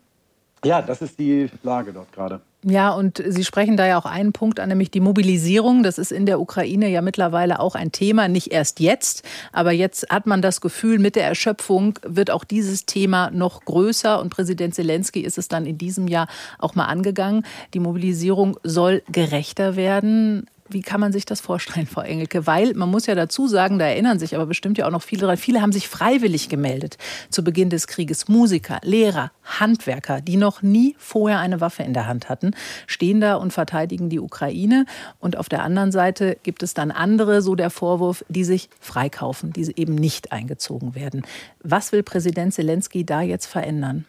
ja, 0.63 0.81
das 0.81 1.01
ist 1.01 1.19
die 1.19 1.49
Lage 1.63 1.91
dort 1.91 2.13
gerade. 2.13 2.39
Ja, 2.65 2.89
und 2.91 3.23
Sie 3.25 3.45
sprechen 3.45 3.77
da 3.77 3.87
ja 3.87 3.97
auch 3.97 4.05
einen 4.05 4.33
Punkt 4.33 4.59
an, 4.59 4.67
nämlich 4.67 4.91
die 4.91 4.99
Mobilisierung. 4.99 5.81
Das 5.81 5.97
ist 5.97 6.11
in 6.11 6.25
der 6.25 6.41
Ukraine 6.41 6.89
ja 6.89 7.01
mittlerweile 7.01 7.61
auch 7.61 7.73
ein 7.73 7.93
Thema, 7.93 8.27
nicht 8.27 8.51
erst 8.51 8.81
jetzt, 8.81 9.23
aber 9.53 9.71
jetzt 9.71 10.09
hat 10.09 10.25
man 10.25 10.41
das 10.41 10.59
Gefühl, 10.59 10.99
mit 10.99 11.15
der 11.15 11.23
Erschöpfung 11.23 11.97
wird 12.03 12.31
auch 12.31 12.43
dieses 12.43 12.85
Thema 12.85 13.31
noch 13.31 13.63
größer 13.63 14.19
und 14.19 14.29
Präsident 14.29 14.75
Zelensky 14.75 15.21
ist 15.21 15.37
es 15.37 15.47
dann 15.47 15.65
in 15.65 15.77
diesem 15.77 16.09
Jahr 16.09 16.27
auch 16.57 16.75
mal 16.75 16.85
angegangen. 16.85 17.45
Die 17.73 17.79
Mobilisierung 17.79 18.59
soll 18.63 19.03
gerechter 19.09 19.77
werden. 19.77 20.45
Wie 20.71 20.81
kann 20.81 20.99
man 20.99 21.11
sich 21.11 21.25
das 21.25 21.41
vorstellen, 21.41 21.87
Frau 21.87 22.01
Engelke? 22.01 22.45
Weil 22.45 22.73
man 22.73 22.89
muss 22.89 23.05
ja 23.05 23.15
dazu 23.15 23.47
sagen, 23.47 23.79
da 23.79 23.85
erinnern 23.85 24.19
sich 24.19 24.35
aber 24.35 24.45
bestimmt 24.45 24.77
ja 24.77 24.85
auch 24.85 24.91
noch 24.91 25.01
viele 25.01 25.21
daran, 25.21 25.37
viele 25.37 25.61
haben 25.61 25.71
sich 25.71 25.87
freiwillig 25.87 26.49
gemeldet 26.49 26.97
zu 27.29 27.43
Beginn 27.43 27.69
des 27.69 27.87
Krieges. 27.87 28.27
Musiker, 28.27 28.79
Lehrer, 28.83 29.31
Handwerker, 29.43 30.21
die 30.21 30.37
noch 30.37 30.61
nie 30.61 30.95
vorher 30.97 31.39
eine 31.39 31.61
Waffe 31.61 31.83
in 31.83 31.93
der 31.93 32.07
Hand 32.07 32.29
hatten, 32.29 32.51
stehen 32.87 33.21
da 33.21 33.35
und 33.35 33.51
verteidigen 33.51 34.09
die 34.09 34.19
Ukraine. 34.19 34.85
Und 35.19 35.37
auf 35.37 35.49
der 35.49 35.63
anderen 35.63 35.91
Seite 35.91 36.37
gibt 36.43 36.63
es 36.63 36.73
dann 36.73 36.91
andere, 36.91 37.41
so 37.41 37.55
der 37.55 37.69
Vorwurf, 37.69 38.23
die 38.29 38.43
sich 38.43 38.69
freikaufen, 38.79 39.53
die 39.53 39.73
eben 39.75 39.95
nicht 39.95 40.31
eingezogen 40.31 40.95
werden. 40.95 41.23
Was 41.61 41.91
will 41.91 42.03
Präsident 42.03 42.53
Zelensky 42.53 43.05
da 43.05 43.21
jetzt 43.21 43.45
verändern? 43.47 44.05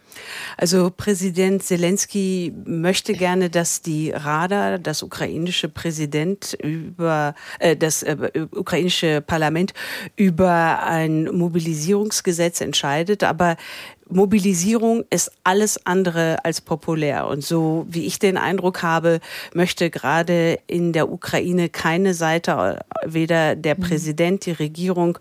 Also 0.56 0.90
Präsident 0.94 1.62
Zelensky 1.62 2.52
möchte 2.64 3.12
gerne, 3.12 3.50
dass 3.50 3.82
die 3.82 4.10
Rada, 4.10 4.78
das 4.78 5.02
ukrainische 5.02 5.68
Präsident 5.68 6.50
über 6.54 7.35
äh, 7.59 7.76
das 7.76 8.02
äh, 8.02 8.16
ukrainische 8.52 9.21
Parlament 9.21 9.75
über 10.16 10.83
ein 10.83 11.25
Mobilisierungsgesetz 11.25 12.61
entscheidet, 12.61 13.23
aber 13.25 13.57
Mobilisierung 14.11 15.04
ist 15.11 15.30
alles 15.45 15.87
andere 15.87 16.45
als 16.45 16.61
populär. 16.61 17.26
Und 17.28 17.45
so 17.45 17.87
wie 17.88 18.07
ich 18.07 18.19
den 18.19 18.37
Eindruck 18.37 18.83
habe, 18.83 19.21
möchte 19.54 19.90
gerade 19.90 20.59
in 20.66 20.92
der 20.92 21.11
Ukraine 21.11 21.69
keine 21.69 22.14
Seite, 22.14 22.80
weder 23.04 23.54
der 23.54 23.76
mhm. 23.76 23.83
Präsident, 23.83 24.47
die 24.47 24.52
Regierung, 24.52 25.19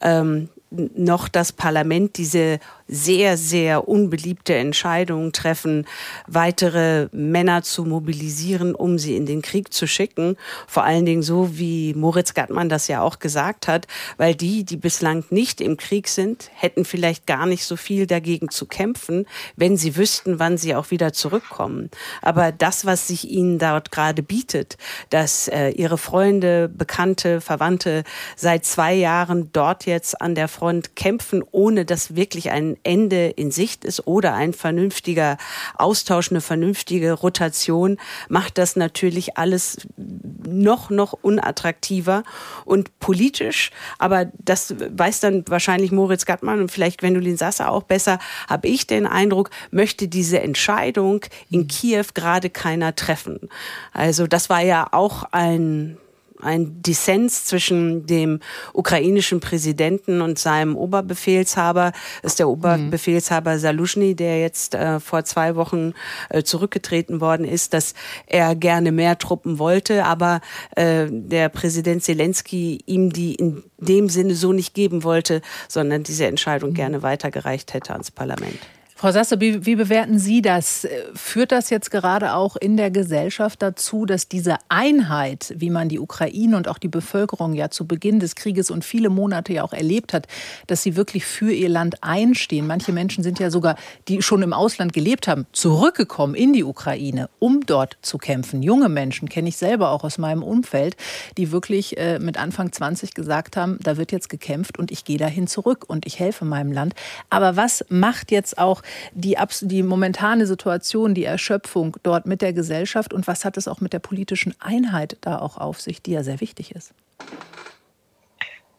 ähm, 0.00 0.48
noch 0.70 1.28
das 1.28 1.52
Parlament 1.52 2.18
diese 2.18 2.58
sehr, 2.88 3.36
sehr 3.36 3.86
unbeliebte 3.86 4.54
Entscheidung 4.54 5.32
treffen, 5.32 5.86
weitere 6.26 7.08
Männer 7.12 7.62
zu 7.62 7.84
mobilisieren, 7.84 8.74
um 8.74 8.98
sie 8.98 9.14
in 9.14 9.26
den 9.26 9.42
Krieg 9.42 9.72
zu 9.72 9.86
schicken. 9.86 10.36
Vor 10.66 10.84
allen 10.84 11.04
Dingen 11.04 11.22
so, 11.22 11.58
wie 11.58 11.94
Moritz 11.94 12.32
Gattmann 12.34 12.70
das 12.70 12.88
ja 12.88 13.02
auch 13.02 13.18
gesagt 13.18 13.68
hat, 13.68 13.86
weil 14.16 14.34
die, 14.34 14.64
die 14.64 14.78
bislang 14.78 15.24
nicht 15.30 15.60
im 15.60 15.76
Krieg 15.76 16.08
sind, 16.08 16.50
hätten 16.54 16.84
vielleicht 16.84 17.26
gar 17.26 17.46
nicht 17.46 17.64
so 17.64 17.76
viel 17.76 18.06
dagegen 18.06 18.48
zu 18.48 18.66
kämpfen, 18.66 19.26
wenn 19.56 19.76
sie 19.76 19.96
wüssten, 19.96 20.38
wann 20.38 20.56
sie 20.56 20.74
auch 20.74 20.90
wieder 20.90 21.12
zurückkommen. 21.12 21.90
Aber 22.22 22.52
das, 22.52 22.86
was 22.86 23.08
sich 23.08 23.28
ihnen 23.30 23.58
dort 23.58 23.90
gerade 23.90 24.22
bietet, 24.22 24.78
dass 25.10 25.48
äh, 25.48 25.70
ihre 25.70 25.98
Freunde, 25.98 26.68
Bekannte, 26.68 27.40
Verwandte 27.40 28.04
seit 28.36 28.64
zwei 28.64 28.94
Jahren 28.94 29.50
dort 29.52 29.84
jetzt 29.84 30.20
an 30.20 30.34
der 30.34 30.48
Front 30.48 30.96
kämpfen, 30.96 31.44
ohne 31.50 31.84
dass 31.84 32.16
wirklich 32.16 32.50
ein 32.50 32.77
Ende 32.82 33.28
in 33.28 33.50
Sicht 33.50 33.84
ist 33.84 34.06
oder 34.06 34.34
ein 34.34 34.52
vernünftiger 34.52 35.36
Austausch, 35.76 36.30
eine 36.30 36.40
vernünftige 36.40 37.12
Rotation, 37.12 37.98
macht 38.28 38.58
das 38.58 38.76
natürlich 38.76 39.36
alles 39.36 39.86
noch, 39.96 40.90
noch 40.90 41.12
unattraktiver 41.12 42.22
und 42.64 42.98
politisch. 43.00 43.70
Aber 43.98 44.26
das 44.38 44.74
weiß 44.78 45.20
dann 45.20 45.44
wahrscheinlich 45.48 45.92
Moritz 45.92 46.26
Gattmann 46.26 46.60
und 46.60 46.70
vielleicht 46.70 46.98
Gwendolin 47.00 47.36
Sasser 47.36 47.70
auch 47.70 47.82
besser, 47.82 48.18
habe 48.48 48.68
ich 48.68 48.86
den 48.86 49.06
Eindruck, 49.06 49.50
möchte 49.70 50.08
diese 50.08 50.40
Entscheidung 50.40 51.20
in 51.50 51.68
Kiew 51.68 52.06
gerade 52.14 52.50
keiner 52.50 52.94
treffen. 52.94 53.48
Also 53.92 54.26
das 54.26 54.50
war 54.50 54.60
ja 54.60 54.88
auch 54.92 55.24
ein 55.32 55.98
ein 56.40 56.82
Dissens 56.82 57.44
zwischen 57.44 58.06
dem 58.06 58.40
ukrainischen 58.72 59.40
Präsidenten 59.40 60.20
und 60.20 60.38
seinem 60.38 60.76
Oberbefehlshaber. 60.76 61.92
Das 62.22 62.32
ist 62.32 62.38
der 62.38 62.48
Oberbefehlshaber 62.48 63.58
Saluzhny, 63.58 64.14
der 64.14 64.40
jetzt 64.40 64.74
äh, 64.74 65.00
vor 65.00 65.24
zwei 65.24 65.56
Wochen 65.56 65.94
äh, 66.28 66.42
zurückgetreten 66.42 67.20
worden 67.20 67.46
ist, 67.46 67.74
dass 67.74 67.94
er 68.26 68.54
gerne 68.54 68.92
mehr 68.92 69.18
Truppen 69.18 69.58
wollte, 69.58 70.04
aber 70.04 70.40
äh, 70.76 71.06
der 71.10 71.48
Präsident 71.48 72.02
Zelensky 72.02 72.80
ihm 72.86 73.12
die 73.12 73.34
in 73.34 73.64
dem 73.78 74.08
Sinne 74.08 74.34
so 74.34 74.52
nicht 74.52 74.74
geben 74.74 75.04
wollte, 75.04 75.40
sondern 75.68 76.02
diese 76.02 76.26
Entscheidung 76.26 76.74
gerne 76.74 77.02
weitergereicht 77.02 77.74
hätte 77.74 77.92
ans 77.92 78.10
Parlament. 78.10 78.58
Frau 79.00 79.12
Sasse, 79.12 79.40
wie, 79.40 79.64
wie, 79.64 79.76
bewerten 79.76 80.18
Sie 80.18 80.42
das? 80.42 80.84
Führt 81.14 81.52
das 81.52 81.70
jetzt 81.70 81.92
gerade 81.92 82.34
auch 82.34 82.56
in 82.56 82.76
der 82.76 82.90
Gesellschaft 82.90 83.62
dazu, 83.62 84.06
dass 84.06 84.26
diese 84.26 84.56
Einheit, 84.68 85.54
wie 85.56 85.70
man 85.70 85.88
die 85.88 86.00
Ukraine 86.00 86.56
und 86.56 86.66
auch 86.66 86.78
die 86.78 86.88
Bevölkerung 86.88 87.54
ja 87.54 87.70
zu 87.70 87.86
Beginn 87.86 88.18
des 88.18 88.34
Krieges 88.34 88.72
und 88.72 88.84
viele 88.84 89.08
Monate 89.08 89.52
ja 89.52 89.62
auch 89.62 89.72
erlebt 89.72 90.12
hat, 90.12 90.26
dass 90.66 90.82
sie 90.82 90.96
wirklich 90.96 91.26
für 91.26 91.52
ihr 91.52 91.68
Land 91.68 92.02
einstehen? 92.02 92.66
Manche 92.66 92.90
Menschen 92.90 93.22
sind 93.22 93.38
ja 93.38 93.52
sogar, 93.52 93.76
die 94.08 94.20
schon 94.20 94.42
im 94.42 94.52
Ausland 94.52 94.92
gelebt 94.92 95.28
haben, 95.28 95.46
zurückgekommen 95.52 96.34
in 96.34 96.52
die 96.52 96.64
Ukraine, 96.64 97.30
um 97.38 97.64
dort 97.64 97.98
zu 98.02 98.18
kämpfen. 98.18 98.64
Junge 98.64 98.88
Menschen 98.88 99.28
kenne 99.28 99.48
ich 99.48 99.58
selber 99.58 99.92
auch 99.92 100.02
aus 100.02 100.18
meinem 100.18 100.42
Umfeld, 100.42 100.96
die 101.36 101.52
wirklich 101.52 101.96
äh, 101.98 102.18
mit 102.18 102.36
Anfang 102.36 102.72
20 102.72 103.14
gesagt 103.14 103.56
haben, 103.56 103.78
da 103.80 103.96
wird 103.96 104.10
jetzt 104.10 104.28
gekämpft 104.28 104.76
und 104.76 104.90
ich 104.90 105.04
gehe 105.04 105.18
dahin 105.18 105.46
zurück 105.46 105.84
und 105.86 106.04
ich 106.04 106.18
helfe 106.18 106.44
meinem 106.44 106.72
Land. 106.72 106.94
Aber 107.30 107.54
was 107.54 107.84
macht 107.90 108.32
jetzt 108.32 108.58
auch 108.58 108.82
die, 109.12 109.36
die 109.62 109.82
momentane 109.82 110.46
Situation, 110.46 111.14
die 111.14 111.24
Erschöpfung 111.24 111.96
dort 112.02 112.26
mit 112.26 112.42
der 112.42 112.52
Gesellschaft 112.52 113.12
und 113.12 113.26
was 113.26 113.44
hat 113.44 113.56
es 113.56 113.68
auch 113.68 113.80
mit 113.80 113.92
der 113.92 113.98
politischen 113.98 114.54
Einheit 114.60 115.16
da 115.20 115.38
auch 115.38 115.58
auf 115.58 115.80
sich, 115.80 116.02
die 116.02 116.12
ja 116.12 116.22
sehr 116.22 116.40
wichtig 116.40 116.72
ist? 116.72 116.92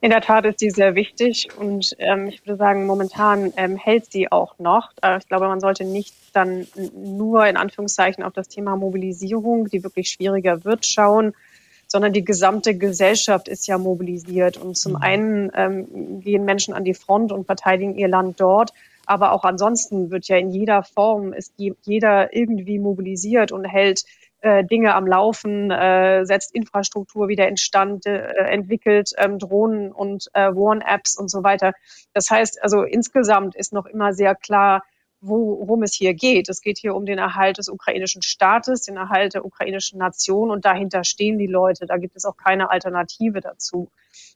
In 0.01 0.11
der 0.11 0.21
Tat 0.21 0.45
ist 0.45 0.59
sie 0.59 0.69
sehr 0.69 0.95
wichtig 0.95 1.49
und 1.57 1.93
ähm, 1.99 2.27
ich 2.27 2.45
würde 2.45 2.57
sagen, 2.57 2.85
momentan 2.85 3.51
ähm, 3.57 3.75
hält 3.75 4.09
sie 4.09 4.31
auch 4.31 4.57
noch. 4.57 4.91
Äh, 5.01 5.17
ich 5.17 5.27
glaube, 5.27 5.47
man 5.47 5.59
sollte 5.59 5.83
nicht 5.83 6.15
dann 6.31 6.67
nur 6.95 7.45
in 7.45 7.57
Anführungszeichen 7.57 8.23
auf 8.23 8.31
das 8.31 8.47
Thema 8.47 8.77
Mobilisierung, 8.77 9.67
die 9.67 9.83
wirklich 9.83 10.09
schwieriger 10.09 10.63
wird, 10.63 10.85
schauen, 10.85 11.33
sondern 11.87 12.13
die 12.13 12.23
gesamte 12.23 12.77
Gesellschaft 12.77 13.49
ist 13.49 13.67
ja 13.67 13.77
mobilisiert. 13.77 14.55
Und 14.55 14.77
zum 14.77 14.93
mhm. 14.93 15.01
einen 15.01 15.51
ähm, 15.53 16.21
gehen 16.21 16.45
Menschen 16.45 16.73
an 16.73 16.85
die 16.85 16.93
Front 16.93 17.33
und 17.33 17.45
verteidigen 17.45 17.95
ihr 17.95 18.07
Land 18.07 18.39
dort, 18.39 18.71
aber 19.09 19.31
auch 19.31 19.43
ansonsten 19.43 20.11
wird 20.11 20.27
ja 20.27 20.37
in 20.37 20.51
jeder 20.51 20.83
Form, 20.83 21.33
ist 21.33 21.55
jeder 21.57 22.31
irgendwie 22.31 22.77
mobilisiert 22.77 23.51
und 23.51 23.65
hält 23.65 24.03
äh, 24.41 24.63
Dinge 24.63 24.93
am 24.93 25.07
Laufen, 25.07 25.71
äh, 25.71 26.25
setzt 26.25 26.53
Infrastruktur 26.53 27.27
wieder 27.27 27.47
instand, 27.47 28.05
äh, 28.05 28.27
entwickelt 28.35 29.11
ähm, 29.17 29.39
Drohnen 29.39 29.91
und 29.91 30.27
äh, 30.33 30.51
Warn-Apps 30.53 31.17
und 31.17 31.29
so 31.29 31.43
weiter. 31.43 31.73
Das 32.13 32.29
heißt, 32.29 32.61
also 32.61 32.83
insgesamt 32.83 33.55
ist 33.55 33.73
noch 33.73 33.87
immer 33.87 34.13
sehr 34.13 34.35
klar, 34.35 34.83
worum 35.21 35.83
es 35.83 35.93
hier 35.93 36.13
geht. 36.13 36.49
Es 36.49 36.61
geht 36.61 36.77
hier 36.77 36.95
um 36.95 37.05
den 37.05 37.17
Erhalt 37.17 37.57
des 37.57 37.69
ukrainischen 37.69 38.21
Staates, 38.21 38.81
den 38.81 38.97
Erhalt 38.97 39.33
der 39.33 39.45
ukrainischen 39.45 39.99
Nation 39.99 40.49
und 40.49 40.65
dahinter 40.65 41.03
stehen 41.03 41.37
die 41.37 41.47
Leute. 41.47 41.85
Da 41.85 41.97
gibt 41.97 42.15
es 42.15 42.25
auch 42.25 42.37
keine 42.37 42.69
Alternative 42.69 43.41
dazu. 43.41 43.89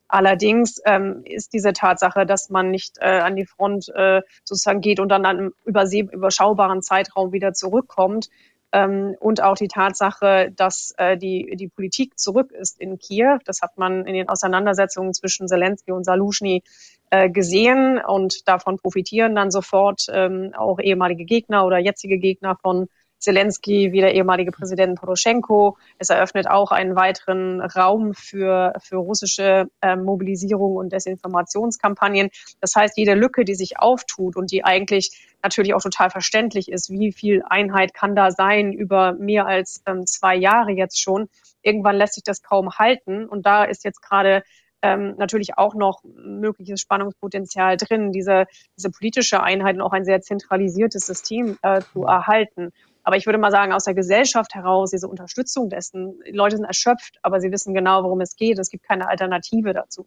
Allerdings 0.07 0.79
ähm, 0.85 1.21
ist 1.25 1.53
diese 1.53 1.73
Tatsache, 1.73 2.25
dass 2.25 2.49
man 2.49 2.69
nicht 2.69 2.97
äh, 2.99 3.19
an 3.19 3.35
die 3.35 3.45
Front 3.45 3.89
äh, 3.95 4.21
sozusagen 4.43 4.81
geht 4.81 4.99
und 4.99 5.09
dann 5.09 5.25
an 5.25 5.37
einem 5.37 5.53
überschaubaren 5.65 6.81
Zeitraum 6.81 7.31
wieder 7.31 7.53
zurückkommt, 7.53 8.29
ähm, 8.73 9.15
und 9.19 9.41
auch 9.41 9.55
die 9.55 9.67
Tatsache, 9.67 10.51
dass 10.55 10.93
äh, 10.97 11.15
die, 11.15 11.55
die 11.55 11.67
Politik 11.67 12.19
zurück 12.19 12.51
ist 12.51 12.81
in 12.81 12.97
Kiew. 12.97 13.37
Das 13.45 13.61
hat 13.61 13.77
man 13.77 14.05
in 14.05 14.15
den 14.15 14.27
Auseinandersetzungen 14.27 15.13
zwischen 15.13 15.47
Zelensky 15.47 15.91
und 15.91 16.03
Salushny 16.03 16.63
äh, 17.11 17.29
gesehen 17.29 17.99
und 17.99 18.47
davon 18.47 18.77
profitieren 18.77 19.35
dann 19.35 19.51
sofort 19.51 20.07
ähm, 20.11 20.53
auch 20.57 20.79
ehemalige 20.79 21.23
Gegner 21.23 21.65
oder 21.65 21.77
jetzige 21.77 22.17
Gegner 22.17 22.57
von 22.61 22.87
Zelensky 23.19 23.93
wie 23.93 24.01
der 24.01 24.15
ehemalige 24.15 24.51
Präsident 24.51 24.99
Poroschenko. 24.99 25.77
Es 25.97 26.09
eröffnet 26.09 26.49
auch 26.49 26.71
einen 26.71 26.95
weiteren 26.95 27.61
Raum 27.61 28.13
für, 28.13 28.73
für 28.81 28.97
russische 28.97 29.69
äh, 29.81 29.95
Mobilisierung 29.95 30.75
und 30.75 30.91
Desinformationskampagnen. 30.91 32.29
Das 32.59 32.75
heißt, 32.75 32.97
jede 32.97 33.13
Lücke, 33.13 33.45
die 33.45 33.55
sich 33.55 33.79
auftut 33.79 34.36
und 34.36 34.51
die 34.51 34.65
eigentlich 34.65 35.33
natürlich 35.43 35.73
auch 35.73 35.82
total 35.82 36.10
verständlich 36.10 36.71
ist, 36.71 36.89
wie 36.89 37.12
viel 37.12 37.43
Einheit 37.47 37.93
kann 37.93 38.15
da 38.15 38.32
sein 38.32 38.73
über 38.73 39.13
mehr 39.13 39.45
als 39.45 39.82
ähm, 39.86 40.06
zwei 40.06 40.36
Jahre 40.36 40.71
jetzt 40.71 41.01
schon. 41.01 41.29
Irgendwann 41.62 41.97
lässt 41.97 42.15
sich 42.15 42.23
das 42.23 42.41
kaum 42.41 42.77
halten. 42.77 43.25
Und 43.25 43.45
da 43.45 43.63
ist 43.63 43.84
jetzt 43.84 44.01
gerade 44.01 44.43
ähm, 44.82 45.15
natürlich 45.17 45.58
auch 45.58 45.75
noch 45.75 46.01
mögliches 46.03 46.82
Spannungspotenzial 46.82 47.77
drin, 47.77 48.12
diese, 48.12 48.45
diese 48.77 48.91
politische 48.91 49.41
Einheit 49.41 49.75
und 49.75 49.82
auch 49.82 49.93
ein 49.93 50.06
sehr 50.06 50.21
zentralisiertes 50.21 51.06
System 51.06 51.58
äh, 51.62 51.82
zu 51.93 52.03
erhalten. 52.03 52.71
Aber 53.03 53.17
ich 53.17 53.25
würde 53.25 53.39
mal 53.39 53.51
sagen, 53.51 53.73
aus 53.73 53.84
der 53.86 53.93
Gesellschaft 53.93 54.56
heraus, 54.56 54.91
diese 54.91 55.08
Unterstützung 55.08 55.69
dessen, 55.69 56.19
die 56.25 56.32
Leute 56.32 56.58
sind 56.58 56.65
erschöpft, 56.65 57.17
aber 57.21 57.39
sie 57.39 57.51
wissen 57.51 57.73
genau, 57.73 58.03
worum 58.03 58.21
es 58.21 58.36
geht. 58.36 58.60
Es 58.60 58.69
gibt 58.69 58.84
keine 58.84 59.08
Alternative 59.10 59.73
dazu. 59.73 60.06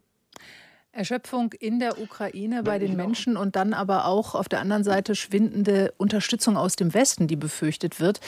Erschöpfung 0.97 1.53
in 1.53 1.79
der 1.79 2.01
Ukraine 2.01 2.63
bei 2.63 2.79
den 2.79 2.97
Menschen 2.97 3.37
und 3.37 3.57
dann 3.57 3.75
aber 3.75 4.07
auch 4.07 4.35
auf 4.35 4.49
der 4.49 4.61
anderen 4.61 4.85
Seite 4.85 5.15
schwindende 5.15 5.93
Unterstützung 5.99 6.57
aus 6.57 6.77
dem 6.77 6.95
Westen, 6.95 7.27
die 7.27 7.37
befürchtet 7.37 8.01
wird. 8.01 8.21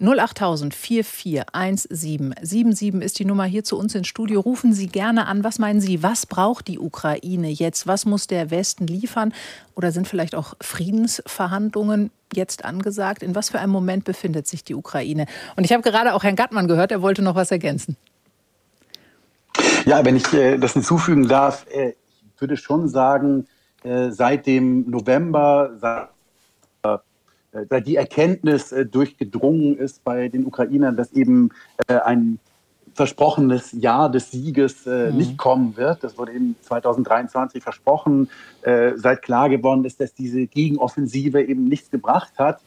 08000 0.00 0.74
441777 0.74 3.02
ist 3.02 3.18
die 3.18 3.24
Nummer 3.24 3.44
hier 3.44 3.64
zu 3.64 3.78
uns 3.78 3.94
ins 3.94 4.08
Studio. 4.08 4.40
Rufen 4.40 4.72
Sie 4.72 4.88
gerne 4.88 5.26
an. 5.26 5.44
Was 5.44 5.58
meinen 5.58 5.80
Sie? 5.80 6.02
Was 6.02 6.26
braucht 6.26 6.68
die 6.68 6.78
Ukraine 6.78 7.48
jetzt? 7.48 7.86
Was 7.86 8.04
muss 8.04 8.26
der 8.26 8.50
Westen 8.50 8.86
liefern? 8.86 9.32
Oder 9.74 9.92
sind 9.92 10.08
vielleicht 10.08 10.34
auch 10.34 10.54
Friedensverhandlungen 10.60 12.10
jetzt 12.34 12.64
angesagt? 12.64 13.22
In 13.22 13.34
was 13.34 13.50
für 13.50 13.60
einem 13.60 13.72
Moment 13.72 14.04
befindet 14.04 14.46
sich 14.46 14.64
die 14.64 14.74
Ukraine? 14.74 15.26
Und 15.56 15.64
ich 15.64 15.72
habe 15.72 15.82
gerade 15.82 16.14
auch 16.14 16.24
Herrn 16.24 16.36
Gattmann 16.36 16.68
gehört, 16.68 16.92
er 16.92 17.02
wollte 17.02 17.22
noch 17.22 17.34
was 17.34 17.50
ergänzen. 17.50 17.96
Ja, 19.84 20.04
wenn 20.04 20.16
ich 20.16 20.32
äh, 20.32 20.58
das 20.58 20.74
hinzufügen 20.74 21.28
darf, 21.28 21.66
äh, 21.70 21.94
würde 22.40 22.56
schon 22.56 22.88
sagen, 22.88 23.46
äh, 23.82 24.10
seit 24.10 24.46
dem 24.46 24.88
November, 24.90 25.72
seit, 25.78 26.08
äh, 26.82 27.64
seit 27.68 27.86
die 27.86 27.96
Erkenntnis 27.96 28.72
äh, 28.72 28.86
durchgedrungen 28.86 29.76
ist 29.76 30.04
bei 30.04 30.28
den 30.28 30.46
Ukrainern, 30.46 30.96
dass 30.96 31.12
eben 31.12 31.50
ein 31.86 32.38
versprochenes 32.98 33.70
Jahr 33.72 34.10
des 34.10 34.32
Sieges 34.32 34.84
äh, 34.84 35.10
mhm. 35.12 35.16
nicht 35.16 35.38
kommen 35.38 35.76
wird. 35.76 36.02
Das 36.02 36.18
wurde 36.18 36.32
eben 36.32 36.56
2023 36.62 37.62
versprochen. 37.62 38.28
Äh, 38.62 38.94
seit 38.96 39.22
klar 39.22 39.48
geworden 39.48 39.84
ist, 39.84 40.00
dass 40.00 40.14
diese 40.14 40.48
Gegenoffensive 40.48 41.40
eben 41.40 41.68
nichts 41.68 41.92
gebracht 41.92 42.32
hat, 42.38 42.60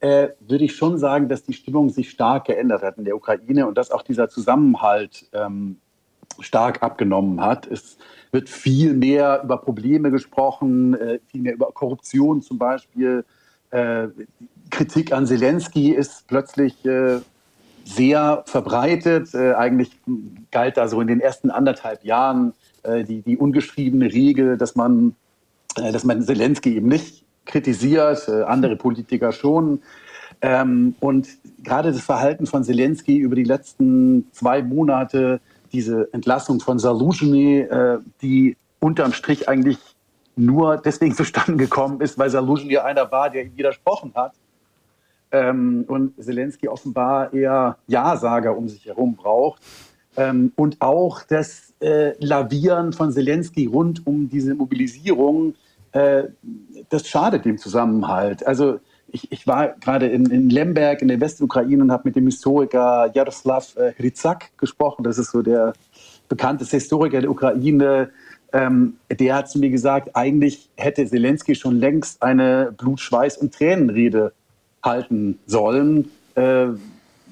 äh, 0.00 0.28
würde 0.40 0.64
ich 0.64 0.74
schon 0.74 0.96
sagen, 0.96 1.28
dass 1.28 1.42
die 1.42 1.52
Stimmung 1.52 1.90
sich 1.90 2.08
stark 2.08 2.46
geändert 2.46 2.82
hat 2.82 2.96
in 2.96 3.04
der 3.04 3.14
Ukraine 3.14 3.66
und 3.66 3.76
dass 3.76 3.90
auch 3.90 4.00
dieser 4.00 4.30
Zusammenhalt 4.30 5.26
ähm, 5.34 5.76
stark 6.40 6.82
abgenommen 6.82 7.42
hat. 7.42 7.66
Es 7.66 7.98
wird 8.34 8.50
viel 8.50 8.94
mehr 8.94 9.42
über 9.44 9.58
Probleme 9.58 10.10
gesprochen, 10.10 10.94
äh, 10.94 11.20
viel 11.28 11.40
mehr 11.40 11.54
über 11.54 11.70
Korruption 11.72 12.42
zum 12.42 12.58
Beispiel. 12.58 13.24
Äh, 13.70 14.08
Kritik 14.70 15.12
an 15.12 15.26
Zelensky 15.26 15.92
ist 15.92 16.26
plötzlich 16.26 16.84
äh, 16.84 17.20
sehr 17.84 18.42
verbreitet. 18.46 19.34
eigentlich 19.34 19.90
galt 20.50 20.78
da 20.78 20.88
so 20.88 21.02
in 21.02 21.06
den 21.06 21.20
ersten 21.20 21.50
anderthalb 21.50 22.02
Jahren 22.02 22.54
die, 22.82 23.20
die 23.20 23.36
ungeschriebene 23.36 24.10
Regel, 24.10 24.56
dass 24.56 24.74
man, 24.74 25.14
dass 25.76 26.02
man 26.02 26.22
Zelensky 26.22 26.76
eben 26.76 26.88
nicht 26.88 27.26
kritisiert, 27.44 28.26
andere 28.26 28.76
Politiker 28.76 29.32
schon. 29.32 29.82
Ähm, 30.40 30.94
und 31.00 31.28
gerade 31.62 31.92
das 31.92 32.00
Verhalten 32.00 32.46
von 32.46 32.64
Zelensky 32.64 33.18
über 33.18 33.36
die 33.36 33.44
letzten 33.44 34.28
zwei 34.32 34.62
Monate 34.62 35.40
diese 35.74 36.08
Entlassung 36.12 36.60
von 36.60 36.78
Saluzhny, 36.78 37.58
äh, 37.58 37.98
die 38.22 38.56
unterm 38.80 39.12
Strich 39.12 39.48
eigentlich 39.48 39.78
nur 40.36 40.78
deswegen 40.78 41.14
zustande 41.22 41.56
gekommen 41.56 42.00
ist, 42.00 42.16
weil 42.18 42.30
Saluzhny 42.30 42.78
einer 42.78 43.10
war, 43.10 43.28
der 43.28 43.44
ihm 43.44 43.56
widersprochen 43.56 44.12
hat. 44.14 44.32
Ähm, 45.32 45.84
und 45.88 46.14
Zelensky 46.22 46.68
offenbar 46.68 47.32
eher 47.32 47.76
Ja-Sager 47.88 48.56
um 48.56 48.68
sich 48.68 48.86
herum 48.86 49.16
braucht. 49.16 49.60
Ähm, 50.16 50.52
und 50.54 50.80
auch 50.80 51.22
das 51.24 51.74
äh, 51.80 52.12
Lavieren 52.24 52.92
von 52.92 53.10
Zelensky 53.10 53.66
rund 53.66 54.06
um 54.06 54.28
diese 54.28 54.54
Mobilisierung, 54.54 55.54
äh, 55.90 56.24
das 56.88 57.08
schadet 57.08 57.44
dem 57.44 57.58
Zusammenhalt. 57.58 58.46
Also 58.46 58.78
ich, 59.14 59.30
ich 59.32 59.46
war 59.46 59.74
gerade 59.80 60.06
in, 60.06 60.26
in, 60.26 60.50
Lemberg 60.50 61.00
in 61.00 61.08
der 61.08 61.20
Westukraine 61.20 61.82
und 61.82 61.92
habe 61.92 62.02
mit 62.06 62.16
dem 62.16 62.26
Historiker 62.26 63.10
Jaroslav 63.14 63.76
äh, 63.76 63.92
Hryzak 63.96 64.50
gesprochen. 64.58 65.04
Das 65.04 65.18
ist 65.18 65.30
so 65.30 65.42
der 65.42 65.72
bekannteste 66.28 66.76
Historiker 66.76 67.20
der 67.20 67.30
Ukraine. 67.30 68.10
Ähm, 68.52 68.94
der 69.10 69.36
hat 69.36 69.50
zu 69.50 69.58
mir 69.58 69.70
gesagt, 69.70 70.14
eigentlich 70.14 70.68
hätte 70.76 71.06
Zelensky 71.06 71.54
schon 71.54 71.76
längst 71.76 72.22
eine 72.22 72.74
Blut, 72.76 73.00
Schweiß 73.00 73.38
und 73.38 73.54
Tränenrede 73.54 74.32
halten 74.82 75.38
sollen, 75.46 76.10
äh, 76.34 76.66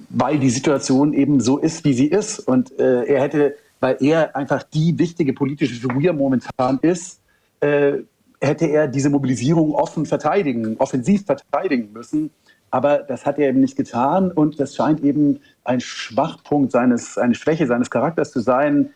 weil 0.09 0.38
die 0.38 0.51
Situation 0.51 1.12
eben 1.12 1.40
so 1.40 1.59
ist, 1.59 1.85
wie 1.85 1.92
sie 1.92 2.07
ist. 2.07 2.38
Und 2.38 2.79
äh, 2.79 3.05
er 3.05 3.23
hätte 3.23 3.55
weil 3.83 3.97
er 3.99 4.37
einfach 4.37 4.62
die 4.62 4.97
wichtige 4.97 5.33
politische 5.33 5.75
Figur 5.75 6.12
momentan 6.12 6.79
ist, 6.83 7.18
äh, 7.61 7.95
hätte 8.42 8.66
er 8.66 8.88
diese 8.88 9.09
Mobilisierung 9.09 9.74
offen 9.74 10.05
verteidigen, 10.05 10.76
offensiv 10.78 11.24
verteidigen 11.24 11.92
müssen. 11.92 12.31
Aber 12.70 12.98
das 12.98 13.24
hat 13.24 13.38
er 13.38 13.50
eben 13.50 13.61
nicht 13.61 13.76
getan 13.76 14.31
und 14.33 14.59
das 14.59 14.74
scheint 14.74 15.02
eben 15.02 15.40
ein 15.64 15.81
Schwachpunkt 15.81 16.72
seines, 16.72 17.18
eine 17.18 17.35
Schwäche 17.35 17.66
seines 17.66 17.90
Charakters 17.90 18.33
zu 18.33 18.40
sein, 18.40 18.90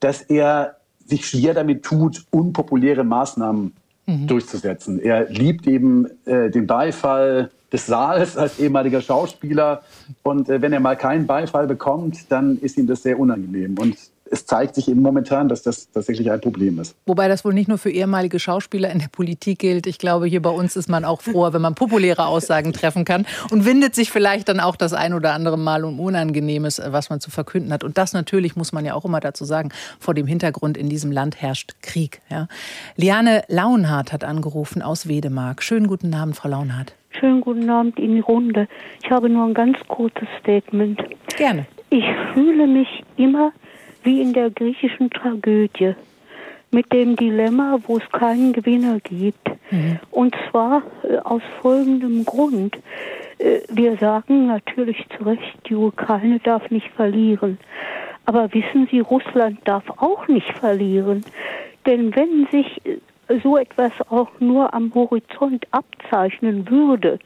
dass 0.00 0.22
er 0.22 0.76
sich 1.06 1.26
schwer 1.26 1.54
damit 1.54 1.82
tut, 1.82 2.24
unpopuläre 2.30 3.04
Maßnahmen 3.04 3.72
mhm. 4.06 4.26
durchzusetzen. 4.26 5.00
Er 5.00 5.28
liebt 5.30 5.66
eben 5.66 6.06
äh, 6.26 6.50
den 6.50 6.66
Beifall 6.66 7.50
des 7.72 7.86
Saals 7.86 8.36
als 8.36 8.58
ehemaliger 8.58 9.00
Schauspieler 9.00 9.82
und 10.22 10.48
äh, 10.48 10.60
wenn 10.60 10.72
er 10.72 10.80
mal 10.80 10.96
keinen 10.96 11.26
Beifall 11.26 11.66
bekommt, 11.66 12.30
dann 12.30 12.58
ist 12.58 12.76
ihm 12.78 12.86
das 12.86 13.02
sehr 13.02 13.18
unangenehm. 13.18 13.76
Und 13.78 13.96
es 14.30 14.46
zeigt 14.46 14.76
sich 14.76 14.88
eben 14.88 15.02
momentan, 15.02 15.48
dass 15.48 15.62
das 15.62 15.90
tatsächlich 15.90 16.30
ein 16.30 16.40
Problem 16.40 16.78
ist. 16.78 16.96
Wobei 17.06 17.28
das 17.28 17.44
wohl 17.44 17.52
nicht 17.52 17.68
nur 17.68 17.78
für 17.78 17.90
ehemalige 17.90 18.38
Schauspieler 18.38 18.90
in 18.90 19.00
der 19.00 19.08
Politik 19.08 19.58
gilt. 19.58 19.86
Ich 19.86 19.98
glaube, 19.98 20.26
hier 20.26 20.40
bei 20.40 20.50
uns 20.50 20.76
ist 20.76 20.88
man 20.88 21.04
auch 21.04 21.20
froh, 21.20 21.52
wenn 21.52 21.60
man 21.60 21.74
populäre 21.74 22.26
Aussagen 22.26 22.72
treffen 22.72 23.04
kann 23.04 23.26
und 23.50 23.64
windet 23.64 23.94
sich 23.94 24.10
vielleicht 24.10 24.48
dann 24.48 24.60
auch 24.60 24.76
das 24.76 24.92
ein 24.92 25.14
oder 25.14 25.32
andere 25.32 25.58
Mal 25.58 25.84
um 25.84 25.98
Unangenehmes, 25.98 26.80
was 26.86 27.10
man 27.10 27.20
zu 27.20 27.30
verkünden 27.30 27.72
hat. 27.72 27.82
Und 27.82 27.98
das 27.98 28.12
natürlich 28.12 28.54
muss 28.54 28.72
man 28.72 28.84
ja 28.84 28.94
auch 28.94 29.04
immer 29.04 29.20
dazu 29.20 29.44
sagen, 29.44 29.70
vor 29.98 30.14
dem 30.14 30.26
Hintergrund 30.26 30.76
in 30.76 30.88
diesem 30.88 31.10
Land 31.10 31.42
herrscht 31.42 31.74
Krieg. 31.82 32.20
Ja. 32.30 32.46
Liane 32.96 33.42
Launhardt 33.48 34.12
hat 34.12 34.22
angerufen 34.22 34.80
aus 34.80 35.08
Wedemark. 35.08 35.62
Schönen 35.62 35.88
guten 35.88 36.14
Abend, 36.14 36.36
Frau 36.36 36.48
Launhardt. 36.48 36.94
Schönen 37.18 37.40
guten 37.40 37.68
Abend 37.68 37.98
in 37.98 38.14
die 38.14 38.20
Runde. 38.20 38.68
Ich 39.02 39.10
habe 39.10 39.28
nur 39.28 39.44
ein 39.46 39.54
ganz 39.54 39.76
kurzes 39.88 40.28
Statement. 40.38 41.02
Gerne. 41.36 41.66
Ich 41.90 42.04
fühle 42.32 42.68
mich 42.68 43.02
immer 43.16 43.52
wie 44.02 44.20
in 44.20 44.32
der 44.32 44.50
griechischen 44.50 45.10
Tragödie 45.10 45.94
mit 46.70 46.92
dem 46.92 47.16
Dilemma, 47.16 47.78
wo 47.86 47.98
es 47.98 48.08
keinen 48.12 48.52
Gewinner 48.52 49.00
gibt. 49.00 49.48
Mhm. 49.70 49.98
Und 50.10 50.36
zwar 50.48 50.82
äh, 51.02 51.16
aus 51.18 51.42
folgendem 51.60 52.24
Grund. 52.24 52.76
Äh, 53.38 53.60
wir 53.68 53.96
sagen 53.96 54.46
natürlich 54.46 55.04
zu 55.16 55.24
Recht, 55.24 55.58
die 55.68 55.74
Ukraine 55.74 56.38
darf 56.40 56.70
nicht 56.70 56.88
verlieren. 56.90 57.58
Aber 58.26 58.52
wissen 58.54 58.86
Sie, 58.90 59.00
Russland 59.00 59.58
darf 59.64 59.84
auch 59.96 60.28
nicht 60.28 60.52
verlieren. 60.52 61.24
Denn 61.86 62.14
wenn 62.14 62.46
sich 62.52 62.80
äh, 62.86 62.98
so 63.42 63.56
etwas 63.56 63.92
auch 64.08 64.30
nur 64.38 64.72
am 64.72 64.92
Horizont 64.94 65.66
abzeichnen 65.72 66.68
würde, 66.68 67.18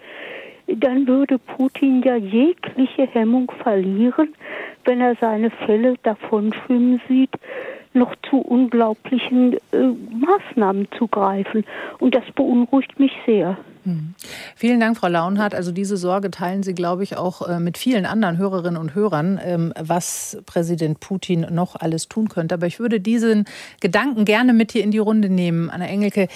dann 0.66 1.06
würde 1.06 1.38
Putin 1.38 2.02
ja 2.02 2.16
jegliche 2.16 3.06
Hemmung 3.06 3.52
verlieren, 3.62 4.34
wenn 4.85 5.01
er 5.01 5.16
seine 5.20 5.51
Fälle 5.51 5.94
davonschwimmen 6.03 7.01
sieht, 7.09 7.31
noch 7.94 8.14
zu 8.29 8.38
unglaublichen 8.38 9.55
äh, 9.73 9.79
Maßnahmen 9.79 10.88
zu 10.99 11.07
greifen. 11.07 11.64
Und 11.99 12.14
das 12.14 12.25
beunruhigt 12.35 12.99
mich 12.99 13.12
sehr. 13.25 13.57
Hm. 13.85 14.14
Vielen 14.57 14.81
Dank, 14.81 14.97
Frau 14.97 15.09
Launhardt. 15.09 15.55
Also 15.55 15.70
diese 15.70 15.97
Sorge 15.97 16.31
teilen 16.31 16.62
Sie, 16.62 16.75
glaube 16.75 17.05
ich, 17.05 17.16
auch 17.16 17.47
äh, 17.49 17.61
mit 17.61 17.79
vielen 17.79 18.07
anderen 18.07 18.38
Hörerinnen 18.38 18.81
und 18.81 18.94
Hörern, 18.94 19.38
ähm, 19.42 19.73
was 19.79 20.38
Präsident 20.47 21.01
Putin 21.01 21.47
noch 21.51 21.77
alles 21.77 22.09
tun 22.09 22.29
könnte. 22.29 22.57
Aber 22.57 22.66
ich 22.66 22.81
würde 22.81 23.01
diesen 23.01 23.44
Gedanken 23.81 24.25
gerne 24.25 24.53
mit 24.53 24.73
hier 24.73 24.83
in 24.83 24.90
die 24.90 24.99
Runde 24.99 25.29
nehmen. 25.29 25.70
Anna 25.70 25.87
Engelke, 25.87 26.29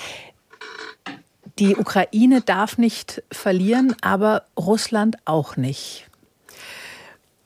die 1.59 1.75
Ukraine 1.75 2.41
darf 2.41 2.79
nicht 2.79 3.23
verlieren, 3.33 3.97
aber 4.01 4.43
Russland 4.57 5.17
auch 5.25 5.57
nicht. 5.57 6.07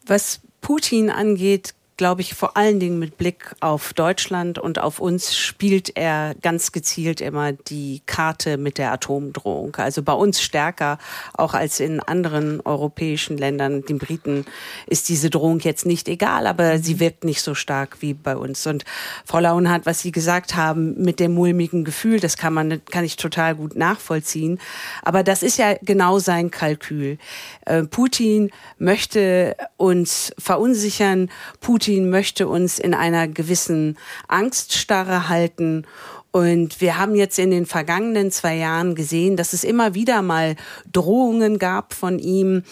Was 0.07 0.43
Putin 0.63 1.11
angeht, 1.11 1.75
glaube 1.97 2.23
ich, 2.23 2.35
vor 2.35 2.57
allen 2.57 2.81
Dingen 2.81 2.99
mit 2.99 3.19
Blick 3.19 3.55
auf 3.61 3.93
Deutschland 3.93 4.59
und 4.59 4.79
auf 4.79 4.99
uns 4.99 5.37
spielt 5.37 5.97
er 5.97 6.35
ganz 6.41 6.73
gezielt 6.73 7.21
immer 7.21 7.53
die 7.53 8.03
Karte 8.07 8.57
mit 8.57 8.79
der 8.79 8.93
Atomdrohung. 8.93 9.77
Also 9.77 10.03
bei 10.03 10.13
uns 10.13 10.41
stärker 10.41 10.99
auch 11.35 11.55
als 11.55 11.81
in 11.81 12.01
anderen 12.01 12.61
europäischen 12.63 13.37
Ländern. 13.37 13.85
Den 13.85 13.99
Briten 13.99 14.47
ist 14.87 15.09
diese 15.09 15.31
Drohung 15.31 15.61
jetzt 15.61 15.87
nicht 15.87 16.09
egal, 16.09 16.47
aber 16.47 16.79
sie 16.79 16.99
wirkt 16.99 17.25
nicht 17.25 17.43
so 17.43 17.55
stark 17.55 17.99
wie 18.01 18.15
bei 18.15 18.37
uns. 18.37 18.67
Und 18.67 18.85
Frau 19.25 19.39
Launhardt, 19.39 19.87
was 19.87 20.01
Sie 20.01 20.13
gesagt 20.13 20.57
haben 20.57 21.01
mit 21.03 21.21
dem 21.21 21.35
mulmigen 21.35 21.85
Gefühl, 21.85 22.21
das 22.21 22.37
kann 22.37 22.55
man, 22.55 22.85
kann 22.87 23.05
ich 23.05 23.17
total 23.17 23.55
gut 23.55 23.77
nachvollziehen. 23.77 24.59
Aber 25.03 25.23
das 25.23 25.43
ist 25.43 25.59
ja 25.59 25.75
genau 25.83 26.19
sein 26.19 26.51
Kalkül. 26.51 27.19
Äh, 27.67 27.85
Putin 27.85 28.51
möchte 28.79 29.57
uns 29.77 30.33
verunsichern. 30.39 31.31
Putin 31.61 31.82
Putin 31.83 32.11
möchte 32.11 32.47
uns 32.47 32.79
in 32.79 32.95
einer 32.95 33.27
gewissen 33.27 33.99
Angststarre 34.29 35.29
halten 35.29 35.85
und 36.33 36.81
wir 36.81 36.97
haben 36.97 37.15
jetzt 37.15 37.39
in 37.39 37.51
den 37.51 37.67
vergangenen 37.67 38.31
zwei 38.31 38.57
Jahren 38.57 38.95
gesehen, 38.95 39.37
dass 39.37 39.53
es 39.53 39.65
immer 39.65 39.95
wieder 39.95 40.23
mal 40.23 40.57
Drohungen 40.91 41.59
gab 41.59 41.93
von 41.93 42.19
ihm 42.19 42.63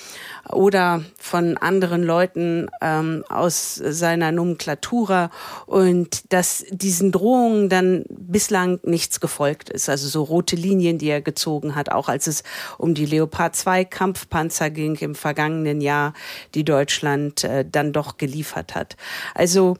oder 0.51 1.05
von 1.19 1.59
anderen 1.59 2.03
Leuten 2.03 2.69
ähm, 2.81 3.23
aus 3.29 3.75
seiner 3.75 4.33
Nomenklatura 4.33 5.31
und 5.67 6.33
dass 6.33 6.65
diesen 6.71 7.13
Drohungen 7.13 7.69
dann 7.69 8.05
bislang 8.09 8.81
nichts 8.83 9.21
gefolgt 9.21 9.69
ist. 9.69 9.91
Also 9.91 10.09
so 10.09 10.23
rote 10.23 10.57
Linien, 10.57 10.97
die 10.97 11.11
er 11.11 11.21
gezogen 11.21 11.75
hat, 11.75 11.93
auch 11.93 12.09
als 12.09 12.29
es 12.29 12.43
um 12.79 12.95
die 12.95 13.05
Leopard 13.05 13.55
2 13.55 13.85
Kampfpanzer 13.85 14.71
ging 14.71 14.97
im 14.97 15.15
vergangenen 15.15 15.83
Jahr, 15.83 16.15
die 16.55 16.65
Deutschland 16.65 17.45
äh, 17.45 17.67
dann 17.71 17.93
doch 17.93 18.17
geliefert 18.17 18.75
hat. 18.75 18.97
Also 19.35 19.77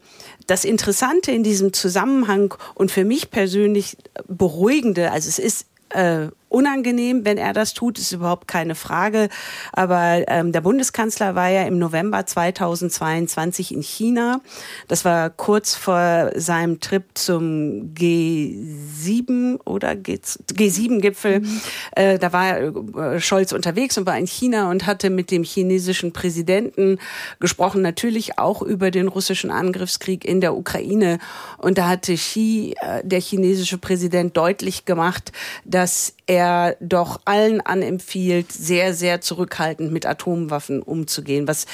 das 0.51 0.65
Interessante 0.65 1.31
in 1.31 1.45
diesem 1.45 1.73
Zusammenhang 1.73 2.55
und 2.75 2.91
für 2.91 3.05
mich 3.05 3.31
persönlich 3.31 3.97
beruhigende, 4.27 5.13
also 5.13 5.29
es 5.29 5.39
ist 5.39 5.67
äh, 5.91 6.27
unangenehm, 6.51 7.25
wenn 7.25 7.39
er 7.39 7.53
das 7.53 7.73
tut, 7.73 7.99
ist 7.99 8.13
überhaupt 8.13 8.49
keine 8.49 8.75
Frage. 8.75 9.29
Aber 9.73 10.25
ähm, 10.27 10.53
der 10.53 10.61
Bundeskanzler 10.61 11.35
war 11.35 11.49
ja 11.49 11.63
im 11.63 11.79
November 11.79 12.27
2022 12.27 13.73
in 13.73 13.83
China. 13.83 14.41
Das 14.89 15.05
war 15.05 15.31
kurz 15.31 15.75
vor 15.75 16.33
seinem 16.35 16.81
Trip 16.81 17.05
zum 17.15 17.95
G7 17.95 19.61
oder 19.65 19.93
G7-Gipfel. 19.93 21.41
Mhm. 21.41 21.61
Äh, 21.93 22.19
da 22.19 22.33
war 22.33 22.59
äh, 22.59 23.21
Scholz 23.21 23.53
unterwegs 23.53 23.97
und 23.97 24.07
war 24.07 24.19
in 24.19 24.27
China 24.27 24.71
und 24.71 24.87
hatte 24.87 25.09
mit 25.09 25.31
dem 25.31 25.45
chinesischen 25.45 26.13
Präsidenten 26.13 26.99
gesprochen, 27.39 27.81
natürlich 27.81 28.39
auch 28.39 28.61
über 28.63 28.91
den 28.91 29.07
russischen 29.07 29.53
Angriffskrieg 29.53 30.25
in 30.25 30.41
der 30.41 30.57
Ukraine. 30.57 31.19
Und 31.59 31.79
da 31.79 31.89
hatte 31.89 32.15
Xi, 32.15 32.75
äh, 32.81 33.03
der 33.05 33.21
chinesische 33.21 33.79
Präsident, 33.79 34.37
deutlich 34.37 34.85
gemacht, 34.85 35.31
dass 35.65 36.15
er 36.27 36.40
doch 36.81 37.21
allen 37.25 37.61
anempfiehlt, 37.61 38.53
sehr, 38.53 38.95
sehr 38.95 39.21
zurückhaltend 39.21 39.93
mit 39.93 40.07
Atomwaffen 40.07 40.83
umzugehen, 40.83 41.49
was 41.49 41.67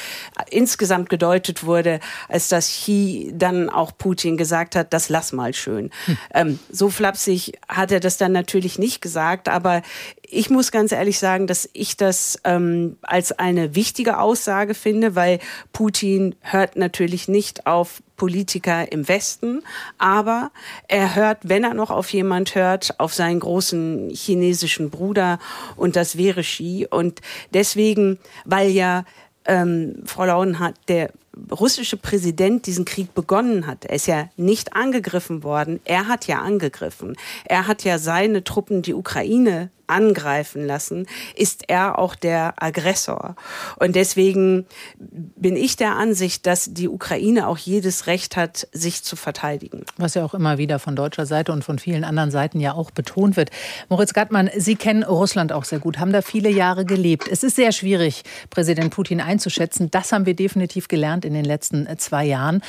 insgesamt 0.51 1.09
gedeutet 1.09 1.65
wurde, 1.65 2.01
als 2.29 2.49
dass 2.49 2.69
Xi 2.69 3.33
dann 3.35 3.69
auch 3.69 3.93
Putin 3.97 4.37
gesagt 4.37 4.77
hat, 4.77 4.93
das 4.93 5.09
lass 5.09 5.33
mal 5.33 5.55
schön. 5.55 5.91
Hm. 6.07 6.19
Ähm, 6.35 6.59
so 6.71 6.91
flapsig 6.91 7.53
hat 7.69 7.93
er 7.93 8.01
das 8.01 8.17
dann 8.17 8.33
natürlich 8.33 8.79
nicht 8.79 9.01
gesagt, 9.01 9.49
aber 9.49 9.83
ich 10.29 10.51
muss 10.51 10.73
ganz 10.73 10.93
ehrlich 10.93 11.19
sagen, 11.19 11.47
dass 11.47 11.69
ich 11.73 11.97
das 11.97 12.39
ähm, 12.45 12.97
als 13.03 13.33
eine 13.33 13.75
wichtige 13.75 14.19
Aussage 14.19 14.75
finde, 14.75 15.15
weil 15.15 15.39
Putin 15.73 16.35
hört 16.41 16.77
natürlich 16.77 17.29
nicht 17.29 17.67
auf 17.67 18.03
Politiker 18.17 18.91
im 18.91 19.09
Westen, 19.09 19.63
aber 19.99 20.51
er 20.89 21.15
hört, 21.15 21.39
wenn 21.43 21.65
er 21.65 21.75
noch 21.75 21.91
auf 21.91 22.13
jemand 22.13 22.55
hört, 22.55 22.99
auf 22.99 23.15
seinen 23.15 23.41
großen 23.41 24.11
chinesischen 24.11 24.91
Bruder 24.91 25.39
und 25.77 25.97
das 25.97 26.17
wäre 26.17 26.43
Xi. 26.43 26.87
Und 26.91 27.21
deswegen, 27.53 28.19
weil 28.45 28.71
ja 28.71 29.05
ähm, 29.45 30.03
Frau 30.05 30.25
Lauen 30.25 30.59
hat, 30.59 30.75
der 30.89 31.11
russische 31.51 31.97
Präsident 31.97 32.67
diesen 32.67 32.85
Krieg 32.85 33.15
begonnen 33.15 33.67
hat. 33.67 33.85
Er 33.85 33.97
ist 33.97 34.07
ja 34.07 34.29
nicht 34.37 34.75
angegriffen 34.75 35.43
worden, 35.43 35.81
er 35.85 36.09
hat 36.09 36.27
ja 36.27 36.41
angegriffen. 36.41 37.17
Er 37.45 37.67
hat 37.67 37.85
ja 37.85 37.99
seine 37.99 38.43
Truppen 38.43 38.83
die 38.83 38.95
Ukraine 38.95 39.71
angreifen 39.87 40.67
lassen, 40.67 41.07
ist 41.35 41.65
er 41.69 41.99
auch 41.99 42.15
der 42.15 42.55
Aggressor. 42.63 43.37
Und 43.77 43.97
deswegen 43.97 44.67
bin 44.99 45.57
ich 45.57 45.77
der 45.77 45.97
Ansicht, 45.97 46.47
dass 46.47 46.73
die 46.73 46.89
Ukraine 46.89 47.49
auch 47.49 47.59
jedes 47.59 48.07
Recht 48.07 48.37
hat, 48.37 48.69
sich 48.73 49.03
zu 49.03 49.17
verteidigen. 49.17 49.85
Was 49.97 50.15
ja 50.15 50.25
auch 50.25 50.35
immer 50.35 50.59
wieder 50.59 50.79
von 50.79 50.97
deutscher 50.97 51.27
Seite 51.27 51.53
und 51.53 51.65
von 51.65 51.79
vielen 51.79 52.05
anderen 52.05 52.31
Seiten 52.31 52.61
ja 52.61 52.73
auch 52.73 52.91
betont 52.91 53.37
wird. 53.37 53.51
Moritz 53.89 54.13
Gattmann, 54.13 54.51
Sie 54.57 54.77
kennen 54.77 55.03
Russland 55.03 55.53
auch 55.53 55.65
sehr 55.65 55.79
gut, 55.79 55.99
haben 55.99 56.13
da 56.13 56.23
viele 56.23 56.51
Jahre 56.51 56.85
gelebt. 56.85 57.29
Es 57.29 57.43
ist 57.43 57.57
sehr 57.57 57.73
schwierig, 57.73 58.23
Präsident 58.51 58.91
Putin 58.91 59.21
einzuschätzen. 59.21 59.91
Das 59.91 60.13
haben 60.13 60.27
wir 60.27 60.35
definitiv 60.35 60.89
gelernt 60.89 61.25
in 61.25 61.35
den 61.35 61.45
letzten 61.45 61.87
zwei 61.99 62.25
Jahren. 62.25 62.63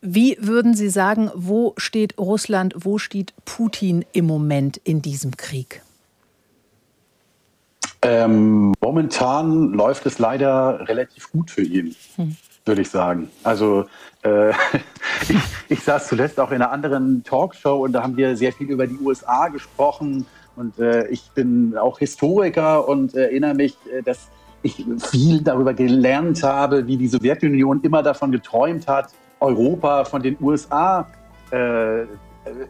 Wie 0.00 0.36
würden 0.40 0.74
Sie 0.74 0.88
sagen, 0.88 1.30
wo 1.34 1.74
steht 1.76 2.18
Russland, 2.18 2.74
wo 2.76 2.98
steht 2.98 3.34
Putin 3.44 4.04
im 4.12 4.26
Moment 4.26 4.78
in 4.78 5.02
diesem 5.02 5.36
Krieg? 5.36 5.82
Ähm, 8.02 8.72
momentan 8.80 9.72
läuft 9.72 10.06
es 10.06 10.18
leider 10.18 10.88
relativ 10.88 11.30
gut 11.30 11.50
für 11.50 11.62
ihn, 11.62 11.94
hm. 12.16 12.36
würde 12.64 12.82
ich 12.82 12.88
sagen. 12.88 13.30
Also 13.42 13.84
äh, 14.22 14.50
ich, 15.28 15.36
ich 15.68 15.80
saß 15.82 16.08
zuletzt 16.08 16.40
auch 16.40 16.50
in 16.50 16.62
einer 16.62 16.72
anderen 16.72 17.22
Talkshow 17.24 17.84
und 17.84 17.92
da 17.92 18.02
haben 18.02 18.16
wir 18.16 18.36
sehr 18.36 18.52
viel 18.52 18.70
über 18.70 18.86
die 18.86 18.98
USA 18.98 19.48
gesprochen. 19.48 20.26
Und 20.56 20.78
äh, 20.78 21.06
ich 21.08 21.30
bin 21.34 21.76
auch 21.76 21.98
Historiker 21.98 22.88
und 22.88 23.14
erinnere 23.14 23.54
mich, 23.54 23.76
äh, 23.92 24.02
dass 24.02 24.28
ich 24.62 24.84
viel 24.98 25.42
darüber 25.42 25.74
gelernt 25.74 26.42
habe, 26.42 26.86
wie 26.86 26.96
die 26.96 27.08
Sowjetunion 27.08 27.80
immer 27.82 28.02
davon 28.02 28.32
geträumt 28.32 28.86
hat, 28.86 29.08
Europa 29.40 30.04
von 30.04 30.22
den 30.22 30.36
USA 30.40 31.06
äh, 31.50 32.04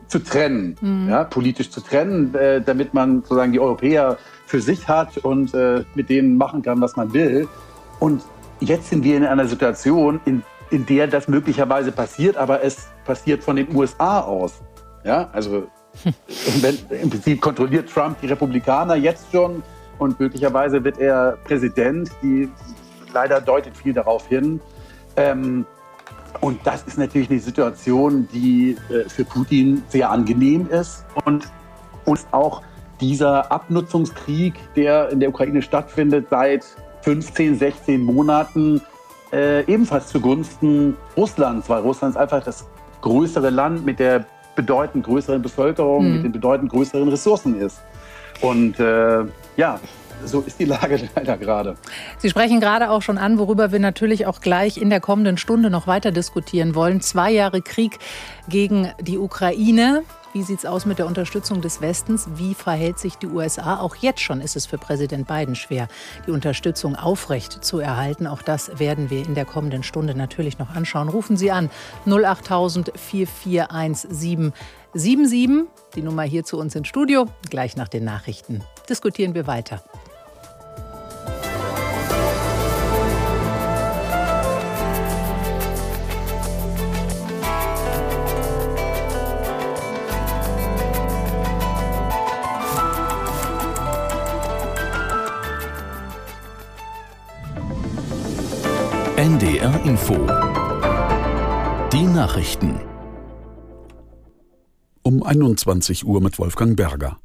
zu 0.08 0.18
trennen, 0.18 0.76
mhm. 0.80 1.08
ja, 1.08 1.24
politisch 1.24 1.70
zu 1.70 1.80
trennen, 1.80 2.34
äh, 2.34 2.60
damit 2.60 2.94
man 2.94 3.22
sozusagen 3.22 3.52
die 3.52 3.60
Europäer 3.60 4.18
für 4.46 4.60
sich 4.60 4.88
hat 4.88 5.18
und 5.18 5.54
äh, 5.54 5.84
mit 5.94 6.08
denen 6.08 6.36
machen 6.36 6.62
kann, 6.62 6.80
was 6.80 6.96
man 6.96 7.12
will. 7.12 7.48
Und 7.98 8.22
jetzt 8.60 8.90
sind 8.90 9.04
wir 9.04 9.16
in 9.16 9.24
einer 9.24 9.46
Situation, 9.46 10.20
in, 10.24 10.42
in 10.70 10.86
der 10.86 11.06
das 11.06 11.28
möglicherweise 11.28 11.92
passiert, 11.92 12.36
aber 12.36 12.62
es 12.62 12.88
passiert 13.04 13.42
von 13.42 13.56
den 13.56 13.74
USA 13.74 14.20
aus. 14.20 14.60
Ja, 15.04 15.28
also 15.32 15.66
wenn, 16.60 16.78
im 16.90 17.10
Prinzip 17.10 17.40
kontrolliert 17.40 17.88
Trump 17.90 18.20
die 18.20 18.26
Republikaner 18.26 18.94
jetzt 18.94 19.26
schon 19.32 19.62
und 19.98 20.18
möglicherweise 20.18 20.82
wird 20.82 20.98
er 20.98 21.38
Präsident. 21.44 22.10
Die 22.22 22.48
leider 23.12 23.40
deutet 23.40 23.76
viel 23.76 23.92
darauf 23.92 24.26
hin. 24.26 24.60
Ähm, 25.16 25.66
und 26.40 26.60
das 26.64 26.82
ist 26.84 26.98
natürlich 26.98 27.30
eine 27.30 27.40
Situation, 27.40 28.28
die 28.32 28.76
äh, 28.90 29.08
für 29.08 29.24
Putin 29.24 29.82
sehr 29.88 30.10
angenehm 30.10 30.68
ist 30.70 31.04
und 31.24 31.48
uns 32.04 32.26
auch 32.30 32.62
dieser 33.00 33.50
Abnutzungskrieg, 33.50 34.54
der 34.74 35.08
in 35.10 35.20
der 35.20 35.30
Ukraine 35.30 35.62
stattfindet, 35.62 36.26
seit 36.30 36.64
15, 37.02 37.58
16 37.58 38.02
Monaten 38.02 38.82
äh, 39.32 39.64
ebenfalls 39.72 40.08
zugunsten 40.08 40.96
Russlands, 41.16 41.68
weil 41.68 41.80
Russland 41.80 42.14
ist 42.14 42.20
einfach 42.20 42.42
das 42.42 42.66
größere 43.00 43.50
Land 43.50 43.84
mit 43.86 43.98
der 43.98 44.26
bedeutend 44.56 45.04
größeren 45.06 45.40
Bevölkerung, 45.40 46.06
mhm. 46.06 46.14
mit 46.14 46.24
den 46.24 46.32
bedeutend 46.32 46.70
größeren 46.70 47.08
Ressourcen 47.08 47.58
ist. 47.58 47.80
Und 48.40 48.78
äh, 48.80 49.24
ja, 49.56 49.80
so 50.24 50.40
ist 50.40 50.58
die 50.58 50.64
Lage 50.64 51.08
leider 51.16 51.36
gerade. 51.36 51.76
Sie 52.18 52.30
sprechen 52.30 52.60
gerade 52.60 52.90
auch 52.90 53.02
schon 53.02 53.18
an, 53.18 53.38
worüber 53.38 53.72
wir 53.72 53.78
natürlich 53.78 54.26
auch 54.26 54.40
gleich 54.40 54.76
in 54.76 54.90
der 54.90 55.00
kommenden 55.00 55.36
Stunde 55.36 55.70
noch 55.70 55.86
weiter 55.86 56.12
diskutieren 56.12 56.74
wollen. 56.74 57.00
Zwei 57.00 57.30
Jahre 57.30 57.62
Krieg 57.62 57.98
gegen 58.48 58.92
die 59.00 59.18
Ukraine. 59.18 60.02
Wie 60.32 60.42
sieht 60.42 60.60
es 60.60 60.66
aus 60.66 60.86
mit 60.86 61.00
der 61.00 61.06
Unterstützung 61.06 61.60
des 61.60 61.80
Westens? 61.80 62.28
Wie 62.36 62.54
verhält 62.54 63.00
sich 63.00 63.16
die 63.16 63.26
USA? 63.26 63.80
Auch 63.80 63.96
jetzt 63.96 64.20
schon 64.20 64.40
ist 64.40 64.54
es 64.54 64.64
für 64.64 64.78
Präsident 64.78 65.26
Biden 65.26 65.56
schwer, 65.56 65.88
die 66.24 66.30
Unterstützung 66.30 66.94
aufrecht 66.94 67.64
zu 67.64 67.80
erhalten. 67.80 68.28
Auch 68.28 68.42
das 68.42 68.78
werden 68.78 69.10
wir 69.10 69.26
in 69.26 69.34
der 69.34 69.44
kommenden 69.44 69.82
Stunde 69.82 70.14
natürlich 70.14 70.58
noch 70.60 70.70
anschauen. 70.70 71.08
Rufen 71.08 71.36
Sie 71.36 71.50
an 71.50 71.68
08000 72.06 72.92
4417 72.94 74.52
77, 74.92 75.68
die 75.96 76.02
Nummer 76.02 76.22
hier 76.22 76.44
zu 76.44 76.58
uns 76.58 76.76
ins 76.76 76.88
Studio. 76.88 77.26
Gleich 77.48 77.76
nach 77.76 77.88
den 77.88 78.04
Nachrichten 78.04 78.62
diskutieren 78.88 79.34
wir 79.34 79.46
weiter. 79.46 79.82
NDR 99.20 99.78
Info. 99.84 100.14
Die 101.92 102.04
Nachrichten. 102.04 102.80
Um 105.02 105.22
21 105.22 106.06
Uhr 106.06 106.22
mit 106.22 106.38
Wolfgang 106.38 106.74
Berger. 106.74 107.18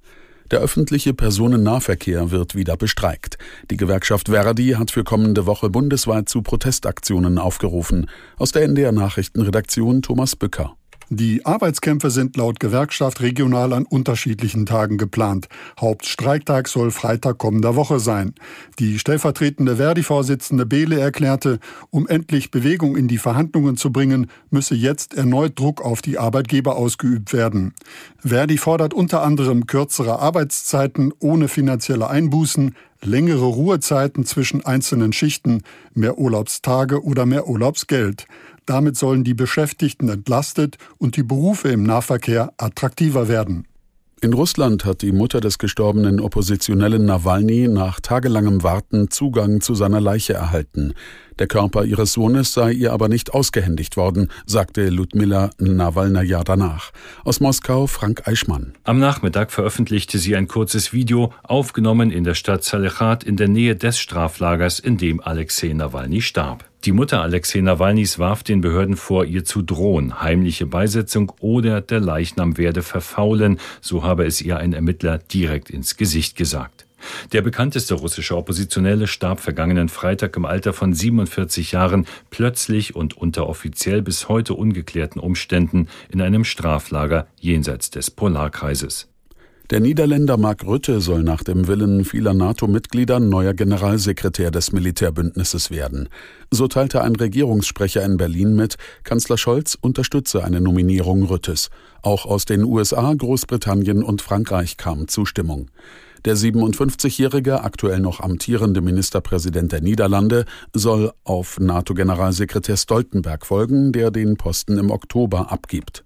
Der 0.51 0.59
öffentliche 0.59 1.13
Personennahverkehr 1.13 2.31
wird 2.31 2.53
wieder 2.53 2.75
bestreikt. 2.75 3.37
Die 3.71 3.77
Gewerkschaft 3.77 4.27
Verdi 4.27 4.71
hat 4.71 4.91
für 4.91 5.05
kommende 5.05 5.45
Woche 5.45 5.69
bundesweit 5.69 6.27
zu 6.27 6.41
Protestaktionen 6.41 7.37
aufgerufen. 7.37 8.09
Aus 8.35 8.51
der 8.51 8.63
NDR 8.63 8.91
Nachrichtenredaktion 8.91 10.01
Thomas 10.01 10.35
Bücker. 10.35 10.75
Die 11.09 11.45
Arbeitskämpfe 11.45 12.09
sind 12.09 12.35
laut 12.35 12.59
Gewerkschaft 12.59 13.21
regional 13.21 13.73
an 13.73 13.85
unterschiedlichen 13.85 14.65
Tagen 14.65 14.97
geplant. 14.97 15.47
Hauptstreiktag 15.79 16.67
soll 16.67 16.89
Freitag 16.89 17.37
kommender 17.37 17.75
Woche 17.75 17.99
sein. 17.99 18.33
Die 18.79 18.97
stellvertretende 18.97 19.75
Verdi-Vorsitzende 19.75 20.65
Behle 20.65 20.99
erklärte, 20.99 21.59
um 21.91 22.07
endlich 22.07 22.49
Bewegung 22.49 22.95
in 22.97 23.07
die 23.07 23.19
Verhandlungen 23.19 23.77
zu 23.77 23.91
bringen, 23.91 24.31
müsse 24.49 24.73
jetzt 24.73 25.13
erneut 25.13 25.59
Druck 25.59 25.85
auf 25.85 26.01
die 26.01 26.17
Arbeitgeber 26.17 26.75
ausgeübt 26.75 27.33
werden. 27.33 27.75
Verdi 28.17 28.57
fordert 28.57 28.95
unter 28.95 29.21
anderem 29.21 29.67
kürzere 29.67 30.17
Arbeitszeiten 30.17 31.13
ohne 31.19 31.49
finanzielle 31.49 32.09
Einbußen, 32.09 32.75
längere 33.03 33.45
Ruhezeiten 33.45 34.25
zwischen 34.25 34.65
einzelnen 34.65 35.13
Schichten, 35.13 35.61
mehr 35.93 36.17
Urlaubstage 36.17 37.03
oder 37.03 37.27
mehr 37.27 37.47
Urlaubsgeld. 37.47 38.25
Damit 38.65 38.97
sollen 38.97 39.23
die 39.23 39.33
Beschäftigten 39.33 40.09
entlastet 40.09 40.77
und 40.97 41.17
die 41.17 41.23
Berufe 41.23 41.69
im 41.69 41.83
Nahverkehr 41.83 42.53
attraktiver 42.57 43.27
werden. 43.27 43.67
In 44.21 44.33
Russland 44.33 44.85
hat 44.85 45.01
die 45.01 45.11
Mutter 45.11 45.41
des 45.41 45.59
gestorbenen 45.59 46.19
Oppositionellen 46.19 47.05
Nawalny 47.05 47.67
nach 47.67 47.99
tagelangem 47.99 48.63
Warten 48.63 49.11
Zugang 49.11 49.61
zu 49.61 49.75
seiner 49.75 50.01
Leiche 50.01 50.33
erhalten. 50.33 50.93
Der 51.37 51.47
Körper 51.47 51.83
ihres 51.83 52.13
Sohnes 52.13 52.53
sei 52.53 52.71
ihr 52.71 52.93
aber 52.93 53.09
nicht 53.09 53.33
ausgehändigt 53.33 53.97
worden, 53.97 54.29
sagte 54.45 54.89
Ludmila 54.89 55.49
Nawalnaja 55.59 56.43
danach. 56.43 56.91
Aus 57.25 57.41
Moskau 57.41 57.87
Frank 57.87 58.25
Eichmann. 58.25 58.73
Am 58.83 58.99
Nachmittag 58.99 59.51
veröffentlichte 59.51 60.17
sie 60.17 60.35
ein 60.35 60.47
kurzes 60.47 60.93
Video, 60.93 61.33
aufgenommen 61.43 62.09
in 62.09 62.23
der 62.23 62.35
Stadt 62.35 62.63
Salechat 62.63 63.23
in 63.23 63.35
der 63.35 63.49
Nähe 63.49 63.75
des 63.75 63.99
Straflagers, 63.99 64.79
in 64.79 64.97
dem 64.97 65.19
Alexei 65.19 65.73
Nawalny 65.73 66.21
starb. 66.21 66.65
Die 66.85 66.91
Mutter 66.91 67.23
Alexei 67.23 67.61
Nawalnys 67.61 68.19
warf 68.19 68.43
den 68.43 68.61
Behörden 68.61 68.95
vor, 68.95 69.25
ihr 69.25 69.43
zu 69.43 69.63
drohen, 69.63 70.21
heimliche 70.21 70.67
Beisetzung 70.67 71.31
oder 71.39 71.81
der 71.81 71.99
Leichnam 71.99 72.59
werde 72.59 72.83
verfaulen, 72.83 73.59
so 73.81 74.03
habe 74.03 74.23
es 74.23 74.39
ihr 74.39 74.57
ein 74.57 74.71
Ermittler 74.71 75.17
direkt 75.17 75.71
ins 75.71 75.97
Gesicht 75.97 76.35
gesagt. 76.35 76.85
Der 77.31 77.41
bekannteste 77.41 77.95
russische 77.95 78.37
Oppositionelle 78.37 79.07
starb 79.07 79.39
vergangenen 79.39 79.89
Freitag 79.89 80.37
im 80.37 80.45
Alter 80.45 80.73
von 80.73 80.93
47 80.93 81.71
Jahren 81.71 82.05
plötzlich 82.29 82.95
und 82.95 83.17
unter 83.17 83.49
offiziell 83.49 84.03
bis 84.03 84.29
heute 84.29 84.53
ungeklärten 84.53 85.19
Umständen 85.19 85.87
in 86.11 86.21
einem 86.21 86.43
Straflager 86.43 87.25
jenseits 87.39 87.89
des 87.89 88.11
Polarkreises. 88.11 89.07
Der 89.71 89.79
Niederländer 89.79 90.37
Mark 90.37 90.63
Rutte 90.63 91.01
soll 91.01 91.23
nach 91.23 91.43
dem 91.43 91.65
Willen 91.67 92.05
vieler 92.05 92.35
NATO-Mitglieder 92.35 93.19
neuer 93.19 93.55
Generalsekretär 93.55 94.51
des 94.51 94.71
Militärbündnisses 94.71 95.71
werden. 95.71 96.07
So 96.51 96.67
teilte 96.67 97.01
ein 97.01 97.15
Regierungssprecher 97.15 98.05
in 98.05 98.17
Berlin 98.17 98.55
mit, 98.55 98.75
Kanzler 99.03 99.39
Scholz 99.39 99.75
unterstütze 99.81 100.43
eine 100.43 100.61
Nominierung 100.61 101.23
Rüttes. 101.23 101.71
Auch 102.03 102.27
aus 102.27 102.45
den 102.45 102.63
USA, 102.63 103.11
Großbritannien 103.11 104.03
und 104.03 104.21
Frankreich 104.21 104.77
kam 104.77 105.07
Zustimmung. 105.07 105.71
Der 106.25 106.37
57-jährige, 106.37 107.63
aktuell 107.63 108.01
noch 108.01 108.19
amtierende 108.19 108.81
Ministerpräsident 108.81 109.71
der 109.71 109.81
Niederlande 109.81 110.45
soll 110.73 111.11
auf 111.23 111.59
NATO-Generalsekretär 111.59 112.77
Stoltenberg 112.77 113.47
folgen, 113.47 113.93
der 113.93 114.11
den 114.11 114.37
Posten 114.37 114.77
im 114.77 114.91
Oktober 114.91 115.51
abgibt. 115.51 116.04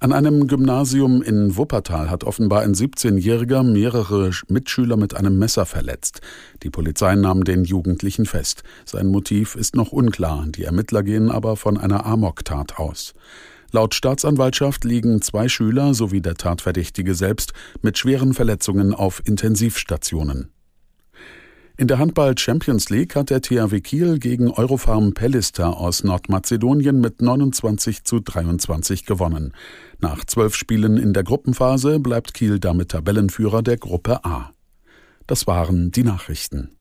An 0.00 0.12
einem 0.12 0.46
Gymnasium 0.46 1.22
in 1.22 1.56
Wuppertal 1.56 2.08
hat 2.08 2.22
offenbar 2.22 2.62
ein 2.62 2.72
17-Jähriger 2.72 3.64
mehrere 3.64 4.30
Mitschüler 4.46 4.96
mit 4.96 5.16
einem 5.16 5.40
Messer 5.40 5.66
verletzt. 5.66 6.20
Die 6.62 6.70
Polizei 6.70 7.16
nahm 7.16 7.42
den 7.42 7.64
Jugendlichen 7.64 8.24
fest. 8.24 8.62
Sein 8.84 9.08
Motiv 9.08 9.56
ist 9.56 9.74
noch 9.74 9.90
unklar, 9.90 10.46
die 10.46 10.62
Ermittler 10.62 11.02
gehen 11.02 11.32
aber 11.32 11.56
von 11.56 11.76
einer 11.76 12.06
Amoktat 12.06 12.78
aus. 12.78 13.12
Laut 13.72 13.92
Staatsanwaltschaft 13.92 14.84
liegen 14.84 15.20
zwei 15.20 15.48
Schüler 15.48 15.92
sowie 15.94 16.20
der 16.20 16.36
Tatverdächtige 16.36 17.16
selbst 17.16 17.52
mit 17.82 17.98
schweren 17.98 18.34
Verletzungen 18.34 18.94
auf 18.94 19.20
Intensivstationen. 19.24 20.50
In 21.80 21.86
der 21.86 22.00
Handball 22.00 22.36
Champions 22.36 22.90
League 22.90 23.14
hat 23.14 23.30
der 23.30 23.40
THW 23.40 23.80
Kiel 23.80 24.18
gegen 24.18 24.50
Eurofarm 24.50 25.14
Pellister 25.14 25.76
aus 25.76 26.02
Nordmazedonien 26.02 27.00
mit 27.00 27.22
29 27.22 28.02
zu 28.02 28.18
23 28.18 29.06
gewonnen. 29.06 29.52
Nach 30.00 30.24
zwölf 30.24 30.54
Spielen 30.54 30.96
in 30.96 31.12
der 31.12 31.24
Gruppenphase 31.24 31.98
bleibt 31.98 32.32
Kiel 32.32 32.60
damit 32.60 32.90
Tabellenführer 32.90 33.62
der 33.62 33.78
Gruppe 33.78 34.24
A. 34.24 34.52
Das 35.26 35.48
waren 35.48 35.90
die 35.90 36.04
Nachrichten. 36.04 36.76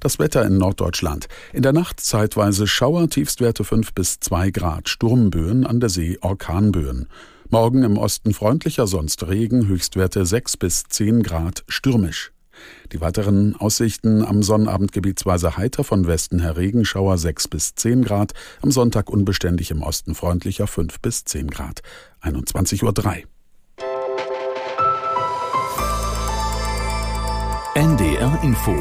Das 0.00 0.18
Wetter 0.18 0.44
in 0.44 0.58
Norddeutschland. 0.58 1.28
In 1.54 1.62
der 1.62 1.72
Nacht 1.72 1.98
zeitweise 2.00 2.66
Schauer, 2.66 3.08
Tiefstwerte 3.08 3.64
5 3.64 3.94
bis 3.94 4.20
2 4.20 4.50
Grad, 4.50 4.90
Sturmböen 4.90 5.66
an 5.66 5.80
der 5.80 5.88
See, 5.88 6.18
Orkanböen. 6.20 7.08
Morgen 7.48 7.82
im 7.82 7.96
Osten 7.96 8.34
freundlicher, 8.34 8.86
sonst 8.86 9.26
Regen, 9.26 9.66
Höchstwerte 9.66 10.26
6 10.26 10.58
bis 10.58 10.84
10 10.90 11.22
Grad, 11.22 11.64
stürmisch. 11.68 12.32
Die 12.92 13.00
weiteren 13.00 13.56
Aussichten 13.56 14.24
am 14.24 14.42
Sonnabend 14.42 14.92
gebietsweise 14.92 15.56
heiter, 15.56 15.84
von 15.84 16.06
Westen 16.06 16.40
her 16.40 16.56
Regenschauer 16.56 17.18
6 17.18 17.48
bis 17.48 17.74
10 17.74 18.04
Grad, 18.04 18.32
am 18.62 18.70
Sonntag 18.70 19.10
unbeständig 19.10 19.70
im 19.70 19.82
Osten 19.82 20.14
freundlicher 20.14 20.66
5 20.66 21.00
bis 21.00 21.24
10 21.24 21.48
Grad. 21.48 21.82
21.03 22.22 22.82
Uhr. 22.82 23.36
NDR 27.74 28.38
Info 28.42 28.74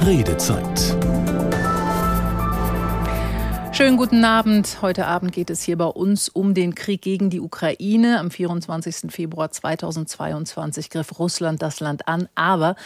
Redezeit 0.00 1.09
Schönen 3.80 3.96
guten 3.96 4.26
Abend. 4.26 4.82
Heute 4.82 5.06
Abend 5.06 5.32
geht 5.32 5.48
es 5.48 5.62
hier 5.62 5.78
bei 5.78 5.86
uns 5.86 6.28
um 6.28 6.52
den 6.52 6.74
Krieg 6.74 7.00
gegen 7.00 7.30
die 7.30 7.40
Ukraine. 7.40 8.20
Am 8.20 8.30
24. 8.30 9.10
Februar 9.10 9.50
2022 9.50 10.90
griff 10.90 11.18
Russland 11.18 11.62
das 11.62 11.80
Land 11.80 12.06
an. 12.06 12.28
Aber 12.34 12.76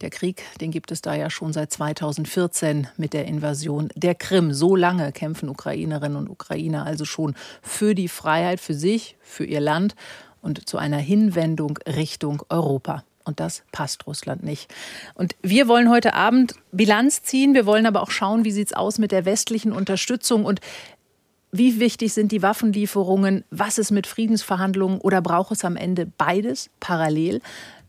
der 0.00 0.10
Krieg, 0.10 0.44
den 0.60 0.70
gibt 0.70 0.92
es 0.92 1.02
da 1.02 1.16
ja 1.16 1.28
schon 1.28 1.52
seit 1.52 1.72
2014 1.72 2.86
mit 2.96 3.14
der 3.14 3.24
Invasion 3.24 3.88
der 3.96 4.14
Krim. 4.14 4.54
So 4.54 4.76
lange 4.76 5.10
kämpfen 5.10 5.48
Ukrainerinnen 5.48 6.16
und 6.16 6.30
Ukrainer 6.30 6.86
also 6.86 7.04
schon 7.04 7.34
für 7.60 7.96
die 7.96 8.06
Freiheit, 8.06 8.60
für 8.60 8.74
sich, 8.74 9.16
für 9.22 9.44
ihr 9.44 9.60
Land 9.60 9.96
und 10.40 10.68
zu 10.68 10.78
einer 10.78 10.98
Hinwendung 10.98 11.80
Richtung 11.84 12.44
Europa. 12.48 13.02
Und 13.24 13.40
das 13.40 13.62
passt 13.72 14.06
Russland 14.06 14.42
nicht. 14.42 14.72
Und 15.14 15.34
wir 15.42 15.66
wollen 15.66 15.90
heute 15.90 16.14
Abend 16.14 16.54
Bilanz 16.72 17.22
ziehen. 17.22 17.54
Wir 17.54 17.64
wollen 17.64 17.86
aber 17.86 18.02
auch 18.02 18.10
schauen, 18.10 18.44
wie 18.44 18.52
sieht 18.52 18.68
es 18.68 18.72
aus 18.74 18.98
mit 18.98 19.12
der 19.12 19.24
westlichen 19.24 19.72
Unterstützung 19.72 20.44
und 20.44 20.60
wie 21.56 21.78
wichtig 21.78 22.12
sind 22.12 22.32
die 22.32 22.42
Waffenlieferungen? 22.42 23.44
Was 23.50 23.78
ist 23.78 23.92
mit 23.92 24.08
Friedensverhandlungen? 24.08 25.00
Oder 25.00 25.22
braucht 25.22 25.52
es 25.52 25.64
am 25.64 25.76
Ende 25.76 26.04
beides 26.04 26.68
parallel? 26.80 27.40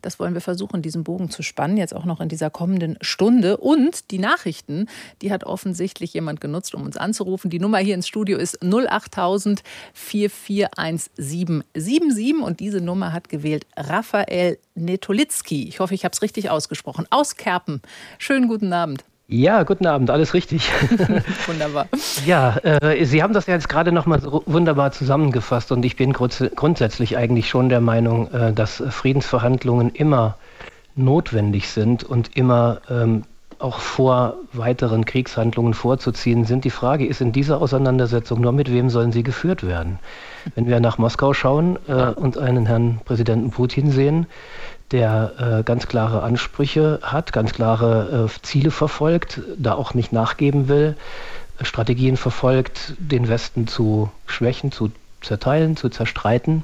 Das 0.05 0.19
wollen 0.19 0.35
wir 0.35 0.41
versuchen, 0.41 0.83
diesen 0.83 1.03
Bogen 1.03 1.31
zu 1.31 1.41
spannen, 1.41 1.77
jetzt 1.77 1.95
auch 1.95 2.05
noch 2.05 2.21
in 2.21 2.29
dieser 2.29 2.51
kommenden 2.51 2.97
Stunde. 3.01 3.57
Und 3.57 4.11
die 4.11 4.19
Nachrichten, 4.19 4.85
die 5.21 5.31
hat 5.31 5.43
offensichtlich 5.43 6.13
jemand 6.13 6.39
genutzt, 6.39 6.75
um 6.75 6.83
uns 6.83 6.95
anzurufen. 6.95 7.49
Die 7.49 7.59
Nummer 7.59 7.79
hier 7.79 7.95
ins 7.95 8.07
Studio 8.07 8.37
ist 8.37 8.61
08000 8.61 9.63
441777 9.93 12.43
und 12.43 12.59
diese 12.59 12.81
Nummer 12.81 13.13
hat 13.13 13.29
gewählt 13.29 13.65
Raphael 13.75 14.59
Netolitzki. 14.75 15.67
Ich 15.67 15.79
hoffe, 15.79 15.95
ich 15.95 16.05
habe 16.05 16.13
es 16.13 16.21
richtig 16.21 16.51
ausgesprochen. 16.51 17.07
Aus 17.09 17.35
Kerpen. 17.35 17.81
Schönen 18.19 18.47
guten 18.47 18.73
Abend. 18.73 19.03
Ja, 19.27 19.63
guten 19.63 19.87
Abend, 19.87 20.11
alles 20.11 20.35
richtig. 20.35 20.71
Wunderbar. 21.47 21.87
Ja, 22.27 22.57
äh, 22.57 23.05
Sie 23.05 23.23
haben 23.23 23.33
das 23.33 23.47
ja 23.47 23.55
jetzt 23.55 23.69
gerade 23.69 23.91
nochmal 23.91 24.21
so 24.21 24.43
wunderbar 24.45 24.91
zusammengefasst 24.91 25.71
und 25.71 25.83
ich 25.83 25.95
bin 25.95 26.13
grunds 26.13 26.43
grundsätzlich 26.55 27.17
eigentlich 27.17 27.49
schon 27.49 27.69
der 27.69 27.81
Meinung, 27.81 28.31
äh, 28.31 28.53
dass 28.53 28.83
Friedensverhandlungen 28.87 29.89
immer 29.89 30.37
notwendig 30.95 31.69
sind 31.69 32.03
und 32.03 32.37
immer 32.37 32.81
ähm, 32.87 33.23
auch 33.57 33.79
vor 33.79 34.35
weiteren 34.53 35.05
Kriegshandlungen 35.05 35.73
vorzuziehen 35.73 36.45
sind. 36.45 36.65
Die 36.65 36.69
Frage 36.69 37.05
ist 37.05 37.21
in 37.21 37.31
dieser 37.31 37.61
Auseinandersetzung 37.61 38.41
nur, 38.41 38.51
mit 38.51 38.71
wem 38.71 38.89
sollen 38.89 39.11
sie 39.11 39.23
geführt 39.23 39.65
werden? 39.65 39.97
Wenn 40.53 40.67
wir 40.67 40.79
nach 40.79 40.97
Moskau 40.97 41.33
schauen 41.33 41.79
äh, 41.87 42.11
und 42.11 42.37
einen 42.37 42.65
Herrn 42.65 42.99
Präsidenten 43.05 43.49
Putin 43.49 43.91
sehen, 43.91 44.27
der 44.91 45.31
äh, 45.59 45.63
ganz 45.63 45.87
klare 45.87 46.21
Ansprüche 46.21 46.99
hat, 47.01 47.33
ganz 47.33 47.53
klare 47.53 48.29
äh, 48.29 48.41
Ziele 48.43 48.71
verfolgt, 48.71 49.41
da 49.57 49.73
auch 49.73 49.93
nicht 49.93 50.13
nachgeben 50.13 50.67
will, 50.67 50.95
Strategien 51.61 52.17
verfolgt, 52.17 52.93
den 52.97 53.27
Westen 53.27 53.67
zu 53.67 54.11
schwächen, 54.25 54.71
zu 54.71 54.91
zerteilen, 55.21 55.75
zu 55.75 55.89
zerstreiten, 55.89 56.63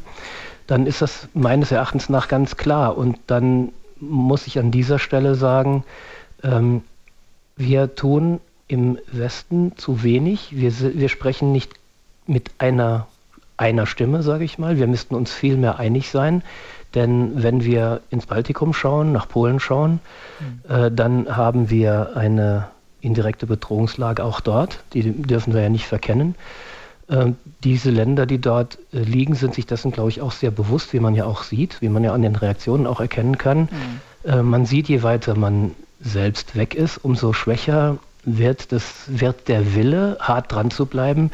dann 0.68 0.86
ist 0.86 1.02
das 1.02 1.28
meines 1.34 1.72
Erachtens 1.72 2.10
nach 2.10 2.28
ganz 2.28 2.58
klar. 2.58 2.98
Und 2.98 3.18
dann 3.28 3.74
muss 4.00 4.48
ich 4.48 4.60
an 4.60 4.72
dieser 4.72 5.00
Stelle 5.00 5.36
sagen, 5.36 5.84
ähm, 6.44 6.84
wir 7.56 7.96
tun 7.96 8.40
im 8.68 8.98
Westen 9.12 9.78
zu 9.78 10.04
wenig. 10.04 10.56
Wir, 10.56 10.72
wir 10.80 11.10
sprechen 11.10 11.52
nicht 11.52 11.74
mit 12.26 12.52
einer, 12.58 13.08
einer 13.58 13.86
Stimme, 13.86 14.24
sage 14.24 14.44
ich 14.46 14.58
mal. 14.58 14.78
Wir 14.78 14.88
müssten 14.88 15.16
uns 15.16 15.34
viel 15.34 15.58
mehr 15.58 15.78
einig 15.80 16.10
sein. 16.10 16.44
Denn 16.96 17.42
wenn 17.42 17.64
wir 17.64 18.02
ins 18.10 18.26
Baltikum 18.26 18.74
schauen, 18.74 19.12
nach 19.12 19.28
Polen 19.28 19.60
schauen, 19.60 20.00
mhm. 20.40 20.76
äh, 20.76 20.92
dann 20.92 21.36
haben 21.36 21.70
wir 21.70 22.16
eine 22.16 22.68
indirekte 23.00 23.48
Bedrohungslage 23.48 24.24
auch 24.24 24.42
dort. 24.42 24.84
Die 24.94 25.04
dürfen 25.12 25.54
wir 25.54 25.62
ja 25.62 25.70
nicht 25.70 25.88
verkennen. 25.88 26.36
Äh, 27.08 27.32
diese 27.64 27.92
Länder, 27.92 28.26
die 28.26 28.40
dort 28.40 28.78
äh, 28.94 29.00
liegen, 29.00 29.36
sind 29.36 29.54
sich 29.54 29.66
dessen, 29.66 29.92
glaube 29.92 30.10
ich, 30.10 30.22
auch 30.22 30.32
sehr 30.32 30.52
bewusst, 30.52 30.94
wie 30.94 31.00
man 31.00 31.16
ja 31.16 31.26
auch 31.26 31.44
sieht, 31.44 31.82
wie 31.82 31.90
man 31.90 32.04
ja 32.04 32.14
an 32.14 32.22
den 32.22 32.36
Reaktionen 32.36 32.88
auch 32.88 33.00
erkennen 33.00 33.38
kann. 33.38 33.62
Mhm. 33.62 34.30
Äh, 34.30 34.44
man 34.44 34.66
sieht, 34.66 34.88
je 34.88 35.04
weiter 35.04 35.36
man 35.36 35.72
selbst 36.00 36.56
weg 36.56 36.74
ist, 36.74 36.98
umso 36.98 37.34
schwächer 37.34 37.98
wird, 38.24 38.72
das, 38.72 39.04
wird 39.08 39.48
der 39.48 39.76
Wille, 39.76 40.18
hart 40.20 40.52
dran 40.52 40.72
zu 40.72 40.86
bleiben. 40.86 41.32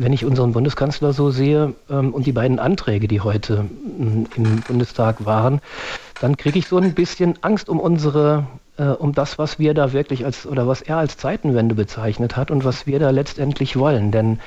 Wenn 0.00 0.14
ich 0.14 0.24
unseren 0.24 0.52
Bundeskanzler 0.52 1.12
so 1.12 1.30
sehe 1.30 1.74
ähm, 1.90 2.14
und 2.14 2.26
die 2.26 2.32
beiden 2.32 2.58
Anträge, 2.58 3.06
die 3.06 3.20
heute 3.20 3.66
ähm, 3.98 4.26
im 4.34 4.62
Bundestag 4.62 5.26
waren, 5.26 5.60
dann 6.22 6.38
kriege 6.38 6.58
ich 6.58 6.66
so 6.66 6.78
ein 6.78 6.94
bisschen 6.94 7.34
Angst 7.42 7.68
um 7.68 7.78
unsere, 7.78 8.46
äh, 8.78 8.84
um 8.84 9.12
das, 9.12 9.38
was 9.38 9.58
wir 9.58 9.74
da 9.74 9.92
wirklich 9.92 10.24
als, 10.24 10.46
oder 10.46 10.66
was 10.66 10.80
er 10.80 10.96
als 10.96 11.18
Zeitenwende 11.18 11.74
bezeichnet 11.74 12.34
hat 12.38 12.50
und 12.50 12.64
was 12.64 12.86
wir 12.86 12.98
da 12.98 13.10
letztendlich 13.10 13.76
wollen. 13.76 14.10
Denn 14.10 14.40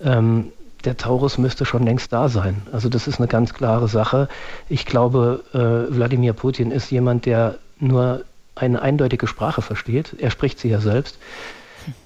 ähm, 0.00 0.52
der 0.86 0.96
Taurus 0.96 1.36
müsste 1.36 1.66
schon 1.66 1.82
längst 1.82 2.10
da 2.10 2.30
sein. 2.30 2.62
Also 2.72 2.88
das 2.88 3.06
ist 3.06 3.18
eine 3.18 3.28
ganz 3.28 3.52
klare 3.52 3.88
Sache. 3.88 4.28
Ich 4.70 4.86
glaube, 4.86 5.44
äh, 5.52 5.94
Wladimir 5.94 6.32
Putin 6.32 6.70
ist 6.70 6.90
jemand, 6.90 7.26
der 7.26 7.58
nur 7.78 8.24
eine 8.54 8.80
eindeutige 8.80 9.26
Sprache 9.26 9.60
versteht. 9.60 10.14
Er 10.16 10.30
spricht 10.30 10.58
sie 10.58 10.70
ja 10.70 10.80
selbst. 10.80 11.18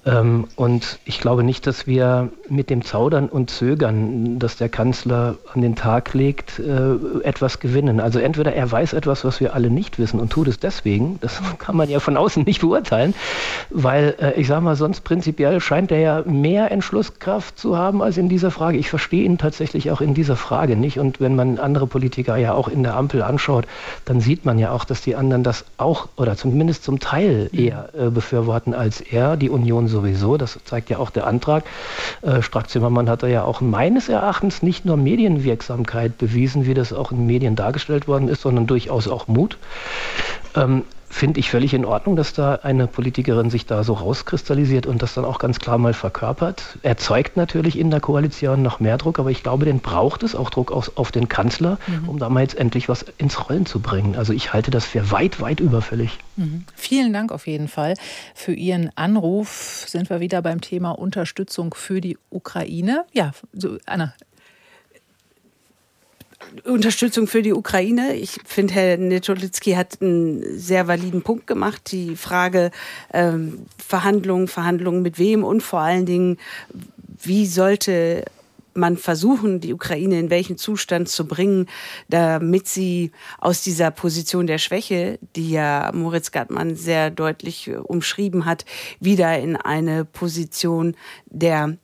Ähm, 0.05 0.47
und 0.55 0.99
ich 1.05 1.19
glaube 1.19 1.43
nicht, 1.43 1.67
dass 1.67 1.87
wir 1.87 2.29
mit 2.49 2.69
dem 2.69 2.83
Zaudern 2.83 3.29
und 3.29 3.49
Zögern, 3.49 4.39
das 4.39 4.57
der 4.57 4.69
Kanzler 4.69 5.35
an 5.53 5.61
den 5.61 5.75
Tag 5.75 6.13
legt, 6.13 6.59
äh, 6.59 6.95
etwas 7.23 7.59
gewinnen. 7.59 7.99
Also 7.99 8.19
entweder 8.19 8.53
er 8.53 8.71
weiß 8.71 8.93
etwas, 8.93 9.23
was 9.23 9.39
wir 9.39 9.53
alle 9.53 9.69
nicht 9.69 9.99
wissen 9.99 10.19
und 10.19 10.31
tut 10.31 10.47
es 10.47 10.59
deswegen, 10.59 11.19
das 11.21 11.41
kann 11.57 11.75
man 11.75 11.89
ja 11.89 11.99
von 11.99 12.17
außen 12.17 12.43
nicht 12.43 12.61
beurteilen, 12.61 13.13
weil 13.69 14.15
äh, 14.19 14.39
ich 14.39 14.47
sage 14.47 14.61
mal, 14.61 14.75
sonst 14.75 15.01
prinzipiell 15.01 15.59
scheint 15.61 15.91
er 15.91 15.99
ja 15.99 16.23
mehr 16.25 16.71
Entschlusskraft 16.71 17.57
zu 17.57 17.77
haben 17.77 18.01
als 18.01 18.17
in 18.17 18.29
dieser 18.29 18.51
Frage. 18.51 18.77
Ich 18.77 18.89
verstehe 18.89 19.23
ihn 19.23 19.37
tatsächlich 19.37 19.91
auch 19.91 20.01
in 20.01 20.13
dieser 20.13 20.35
Frage 20.35 20.75
nicht. 20.75 20.99
Und 20.99 21.19
wenn 21.19 21.35
man 21.35 21.59
andere 21.59 21.87
Politiker 21.87 22.37
ja 22.37 22.53
auch 22.53 22.67
in 22.67 22.83
der 22.83 22.95
Ampel 22.95 23.21
anschaut, 23.21 23.65
dann 24.05 24.21
sieht 24.21 24.45
man 24.45 24.59
ja 24.59 24.71
auch, 24.71 24.85
dass 24.85 25.01
die 25.01 25.15
anderen 25.15 25.43
das 25.43 25.65
auch 25.77 26.09
oder 26.15 26.35
zumindest 26.35 26.83
zum 26.83 26.99
Teil 26.99 27.49
eher 27.53 27.89
äh, 27.97 28.09
befürworten 28.09 28.73
als 28.73 29.01
er. 29.01 29.37
Die 29.37 29.49
Union 29.49 29.68
Union 29.71 29.87
sowieso, 29.87 30.37
das 30.37 30.59
zeigt 30.65 30.89
ja 30.89 30.97
auch 30.97 31.09
der 31.09 31.27
Antrag. 31.27 31.63
Äh, 32.21 32.41
Strack-Zimmermann 32.41 33.09
hat 33.09 33.23
da 33.23 33.27
ja 33.27 33.43
auch 33.43 33.61
meines 33.61 34.09
Erachtens 34.09 34.63
nicht 34.63 34.85
nur 34.85 34.97
Medienwirksamkeit 34.97 36.17
bewiesen, 36.17 36.65
wie 36.65 36.73
das 36.73 36.93
auch 36.93 37.11
in 37.11 37.25
Medien 37.25 37.55
dargestellt 37.55 38.07
worden 38.07 38.27
ist, 38.27 38.41
sondern 38.41 38.67
durchaus 38.67 39.07
auch 39.07 39.27
Mut. 39.27 39.57
Ähm, 40.55 40.83
finde 41.09 41.39
ich 41.39 41.49
völlig 41.49 41.73
in 41.73 41.85
Ordnung, 41.85 42.15
dass 42.15 42.33
da 42.33 42.55
eine 42.55 42.87
Politikerin 42.87 43.49
sich 43.49 43.65
da 43.65 43.83
so 43.83 43.93
rauskristallisiert 43.93 44.85
und 44.85 45.01
das 45.01 45.15
dann 45.15 45.25
auch 45.25 45.39
ganz 45.39 45.59
klar 45.59 45.77
mal 45.77 45.93
verkörpert. 45.93 46.77
Erzeugt 46.83 47.35
natürlich 47.35 47.77
in 47.77 47.89
der 47.89 47.99
Koalition 47.99 48.61
noch 48.61 48.79
mehr 48.79 48.97
Druck, 48.97 49.19
aber 49.19 49.31
ich 49.31 49.43
glaube, 49.43 49.65
den 49.65 49.79
braucht 49.79 50.23
es 50.23 50.35
auch 50.35 50.49
Druck 50.49 50.71
auf, 50.71 50.91
auf 50.95 51.11
den 51.11 51.27
Kanzler, 51.27 51.79
mhm. 51.87 52.09
um 52.09 52.19
da 52.19 52.29
mal 52.29 52.41
jetzt 52.41 52.55
endlich 52.55 52.87
was 52.89 53.05
ins 53.17 53.49
Rollen 53.49 53.65
zu 53.65 53.79
bringen. 53.79 54.15
Also 54.15 54.33
ich 54.33 54.53
halte 54.53 54.71
das 54.71 54.85
für 54.85 55.11
weit, 55.11 55.41
weit 55.41 55.59
überfällig. 55.59 56.17
Mhm. 56.35 56.65
Vielen 56.75 57.11
Dank 57.11 57.31
auf 57.31 57.47
jeden 57.47 57.67
Fall 57.67 57.95
für 58.35 58.53
Ihren 58.53 58.91
Anruf. 58.95 59.85
Sind 59.87 60.09
wir 60.09 60.19
wieder 60.19 60.41
beim 60.41 60.61
Thema 60.61 60.91
Unterstützung 60.91 61.73
für 61.73 62.01
die 62.01 62.17
Ukraine. 62.29 63.05
Ja, 63.11 63.31
so, 63.53 63.77
Anna, 63.85 64.13
Unterstützung 66.65 67.27
für 67.27 67.41
die 67.41 67.53
Ukraine. 67.53 68.15
Ich 68.15 68.37
finde, 68.45 68.73
Herr 68.73 68.97
Netolitzki 68.97 69.73
hat 69.73 70.01
einen 70.01 70.57
sehr 70.57 70.87
validen 70.87 71.21
Punkt 71.21 71.47
gemacht. 71.47 71.91
Die 71.91 72.15
Frage 72.15 72.71
ähm, 73.13 73.65
Verhandlungen, 73.77 74.47
Verhandlungen 74.47 75.01
mit 75.01 75.19
wem 75.19 75.43
und 75.43 75.61
vor 75.61 75.79
allen 75.79 76.05
Dingen, 76.05 76.37
wie 77.21 77.45
sollte 77.45 78.23
man 78.73 78.97
versuchen, 78.97 79.59
die 79.59 79.73
Ukraine 79.73 80.19
in 80.19 80.29
welchen 80.29 80.57
Zustand 80.57 81.09
zu 81.09 81.27
bringen, 81.27 81.67
damit 82.07 82.67
sie 82.67 83.11
aus 83.37 83.61
dieser 83.61 83.91
Position 83.91 84.47
der 84.47 84.57
Schwäche, 84.57 85.19
die 85.35 85.51
ja 85.51 85.91
Moritz 85.93 86.31
Gattmann 86.31 86.75
sehr 86.75 87.11
deutlich 87.11 87.69
umschrieben 87.83 88.45
hat, 88.45 88.65
wieder 88.99 89.37
in 89.37 89.55
eine 89.55 90.05
Position 90.05 90.95
der 91.25 91.77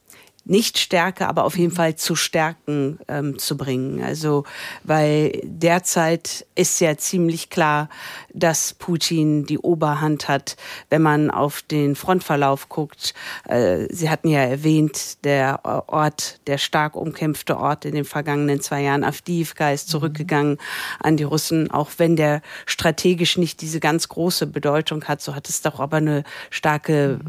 nicht 0.46 0.78
Stärke, 0.78 1.28
aber 1.28 1.44
auf 1.44 1.58
jeden 1.58 1.72
Fall 1.72 1.96
zu 1.96 2.16
Stärken 2.16 3.00
ähm, 3.08 3.40
zu 3.40 3.58
bringen. 3.58 4.04
Also, 4.04 4.46
weil 4.84 5.42
derzeit 5.44 6.46
ist 6.54 6.80
ja 6.80 6.96
ziemlich 6.98 7.50
klar, 7.50 7.90
dass 8.34 8.74
Putin 8.74 9.46
die 9.46 9.58
Oberhand 9.58 10.28
hat, 10.28 10.56
wenn 10.90 11.02
man 11.02 11.32
auf 11.32 11.64
den 11.64 11.96
Frontverlauf 11.96 12.70
guckt. 12.70 13.16
Äh, 13.48 13.88
Sie 13.90 14.10
hatten 14.10 14.28
ja 14.28 14.42
erwähnt, 14.42 15.24
der 15.24 15.66
Ort, 15.88 16.40
der 16.46 16.60
stark 16.60 16.96
umkämpfte 16.96 17.58
Ort 17.58 17.86
in 17.86 17.96
den 17.96 18.06
vergangenen 18.06 18.62
zwei 18.62 18.84
Jahren, 18.84 19.04
Avdiivka, 19.04 19.72
ist 19.72 19.90
zurückgegangen 19.90 20.58
an 21.00 21.18
die 21.18 21.24
Russen, 21.24 21.72
auch 21.72 21.90
wenn 21.98 22.16
der 22.16 22.42
strategisch 22.68 23.38
nicht 23.38 23.62
diese 23.62 23.80
ganz 23.80 24.10
große 24.10 24.46
Bedeutung 24.46 25.06
hat, 25.06 25.22
so 25.22 25.34
hat 25.34 25.50
es 25.50 25.62
doch 25.62 25.80
aber 25.80 25.98
eine 25.98 26.24
starke 26.52 27.20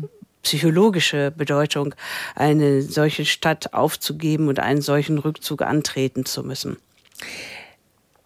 psychologische 0.47 1.32
Bedeutung, 1.32 1.97
eine 2.36 2.80
solche 2.80 3.24
Stadt 3.24 3.74
aufzugeben 3.74 4.47
und 4.47 4.61
einen 4.61 4.80
solchen 4.80 5.18
Rückzug 5.18 5.62
antreten 5.62 6.24
zu 6.24 6.44
müssen. 6.44 6.76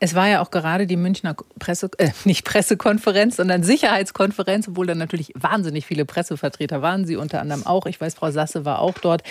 Es 0.01 0.15
war 0.15 0.29
ja 0.29 0.43
auch 0.43 0.51
gerade 0.51 0.87
die 0.87 0.99
Münchner 0.99 1.35
Presse, 1.59 1.89
äh, 1.97 2.11
nicht 2.27 2.45
Pressekonferenz, 2.45 3.37
sondern 3.37 3.63
Sicherheitskonferenz, 3.63 4.69
obwohl 4.69 4.87
da 4.87 4.95
natürlich 4.95 5.33
wahnsinnig 5.35 5.87
viele 5.87 6.05
Pressevertreter 6.05 6.83
waren. 6.83 7.07
Sie 7.07 7.17
unter 7.17 7.41
anderem 7.41 7.67
auch. 7.67 7.87
Ich 7.87 7.99
weiß, 7.99 8.15
Frau 8.17 8.31
Sasse 8.31 8.67
war 8.67 8.81
auch 8.81 8.99
dort. 8.99 9.23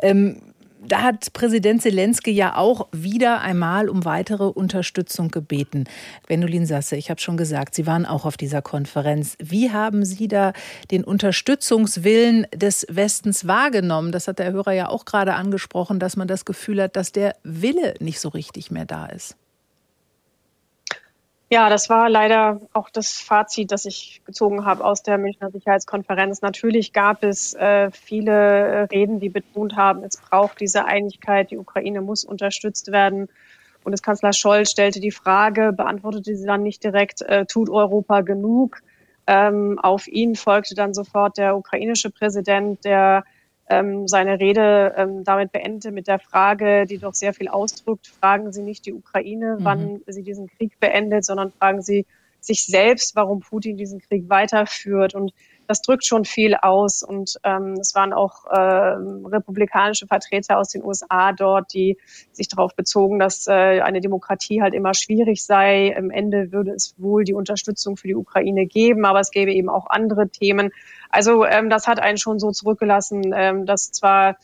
Ähm, 0.00 0.40
da 0.86 1.02
hat 1.02 1.32
Präsident 1.32 1.82
Zelensky 1.82 2.30
ja 2.30 2.56
auch 2.56 2.88
wieder 2.92 3.40
einmal 3.40 3.88
um 3.88 4.04
weitere 4.04 4.44
Unterstützung 4.44 5.28
gebeten. 5.28 5.84
Gwendolin 6.26 6.66
Sasse, 6.66 6.96
ich 6.96 7.10
habe 7.10 7.20
schon 7.20 7.36
gesagt, 7.36 7.74
Sie 7.74 7.86
waren 7.86 8.06
auch 8.06 8.24
auf 8.24 8.36
dieser 8.36 8.62
Konferenz. 8.62 9.36
Wie 9.38 9.70
haben 9.72 10.04
Sie 10.04 10.28
da 10.28 10.52
den 10.90 11.04
Unterstützungswillen 11.04 12.46
des 12.54 12.86
Westens 12.88 13.46
wahrgenommen? 13.46 14.12
Das 14.12 14.28
hat 14.28 14.38
der 14.38 14.52
Hörer 14.52 14.72
ja 14.72 14.88
auch 14.88 15.04
gerade 15.04 15.34
angesprochen, 15.34 15.98
dass 15.98 16.16
man 16.16 16.28
das 16.28 16.44
Gefühl 16.44 16.82
hat, 16.82 16.96
dass 16.96 17.12
der 17.12 17.36
Wille 17.42 17.94
nicht 18.00 18.20
so 18.20 18.28
richtig 18.28 18.70
mehr 18.70 18.84
da 18.84 19.06
ist. 19.06 19.36
Ja, 21.50 21.70
das 21.70 21.88
war 21.88 22.10
leider 22.10 22.60
auch 22.74 22.90
das 22.90 23.14
Fazit, 23.14 23.72
das 23.72 23.86
ich 23.86 24.20
gezogen 24.26 24.66
habe 24.66 24.84
aus 24.84 25.02
der 25.02 25.16
Münchner 25.16 25.50
Sicherheitskonferenz. 25.50 26.42
Natürlich 26.42 26.92
gab 26.92 27.22
es 27.24 27.54
äh, 27.54 27.90
viele 27.90 28.86
Reden, 28.92 29.18
die 29.18 29.30
betont 29.30 29.74
haben, 29.74 30.04
es 30.04 30.18
braucht 30.18 30.60
diese 30.60 30.84
Einigkeit, 30.84 31.50
die 31.50 31.56
Ukraine 31.56 32.02
muss 32.02 32.22
unterstützt 32.22 32.92
werden. 32.92 33.28
Bundeskanzler 33.82 34.34
Scholz 34.34 34.70
stellte 34.70 35.00
die 35.00 35.10
Frage, 35.10 35.72
beantwortete 35.72 36.36
sie 36.36 36.46
dann 36.46 36.62
nicht 36.62 36.84
direkt, 36.84 37.22
äh, 37.22 37.46
tut 37.46 37.70
Europa 37.70 38.20
genug? 38.20 38.82
Ähm, 39.26 39.78
auf 39.78 40.06
ihn 40.06 40.34
folgte 40.34 40.74
dann 40.74 40.92
sofort 40.92 41.38
der 41.38 41.56
ukrainische 41.56 42.10
Präsident, 42.10 42.84
der 42.84 43.24
ähm, 43.70 44.08
seine 44.08 44.40
Rede 44.40 44.94
ähm, 44.96 45.24
damit 45.24 45.52
beendete 45.52 45.90
mit 45.92 46.06
der 46.06 46.18
Frage, 46.18 46.86
die 46.86 46.98
doch 46.98 47.14
sehr 47.14 47.34
viel 47.34 47.48
ausdrückt, 47.48 48.06
fragen 48.06 48.52
Sie 48.52 48.62
nicht 48.62 48.86
die 48.86 48.94
Ukraine, 48.94 49.56
mhm. 49.58 49.64
wann 49.64 50.00
sie 50.06 50.22
diesen 50.22 50.48
Krieg 50.48 50.78
beendet, 50.80 51.24
sondern 51.24 51.52
fragen 51.52 51.82
Sie 51.82 52.06
sich 52.40 52.64
selbst, 52.64 53.16
warum 53.16 53.40
Putin 53.40 53.76
diesen 53.76 54.00
Krieg 54.00 54.28
weiterführt. 54.28 55.14
Und 55.14 55.32
das 55.68 55.82
drückt 55.82 56.04
schon 56.04 56.24
viel 56.24 56.54
aus. 56.54 57.02
Und 57.02 57.38
ähm, 57.44 57.74
es 57.80 57.94
waren 57.94 58.12
auch 58.12 58.46
äh, 58.46 58.96
republikanische 59.28 60.06
Vertreter 60.06 60.58
aus 60.58 60.70
den 60.70 60.82
USA 60.82 61.32
dort, 61.32 61.72
die 61.74 61.98
sich 62.32 62.48
darauf 62.48 62.74
bezogen, 62.74 63.18
dass 63.18 63.46
äh, 63.46 63.80
eine 63.80 64.00
Demokratie 64.00 64.62
halt 64.62 64.74
immer 64.74 64.94
schwierig 64.94 65.44
sei. 65.44 65.88
Im 65.88 66.10
Ende 66.10 66.50
würde 66.52 66.72
es 66.72 66.94
wohl 66.96 67.24
die 67.24 67.34
Unterstützung 67.34 67.96
für 67.96 68.08
die 68.08 68.16
Ukraine 68.16 68.66
geben, 68.66 69.04
aber 69.04 69.20
es 69.20 69.30
gäbe 69.30 69.52
eben 69.52 69.68
auch 69.68 69.86
andere 69.88 70.30
Themen. 70.30 70.70
Also 71.10 71.44
ähm, 71.44 71.68
das 71.68 71.86
hat 71.86 72.00
einen 72.00 72.18
schon 72.18 72.38
so 72.38 72.50
zurückgelassen, 72.50 73.32
ähm, 73.34 73.66
dass 73.66 73.92
zwar 73.92 74.36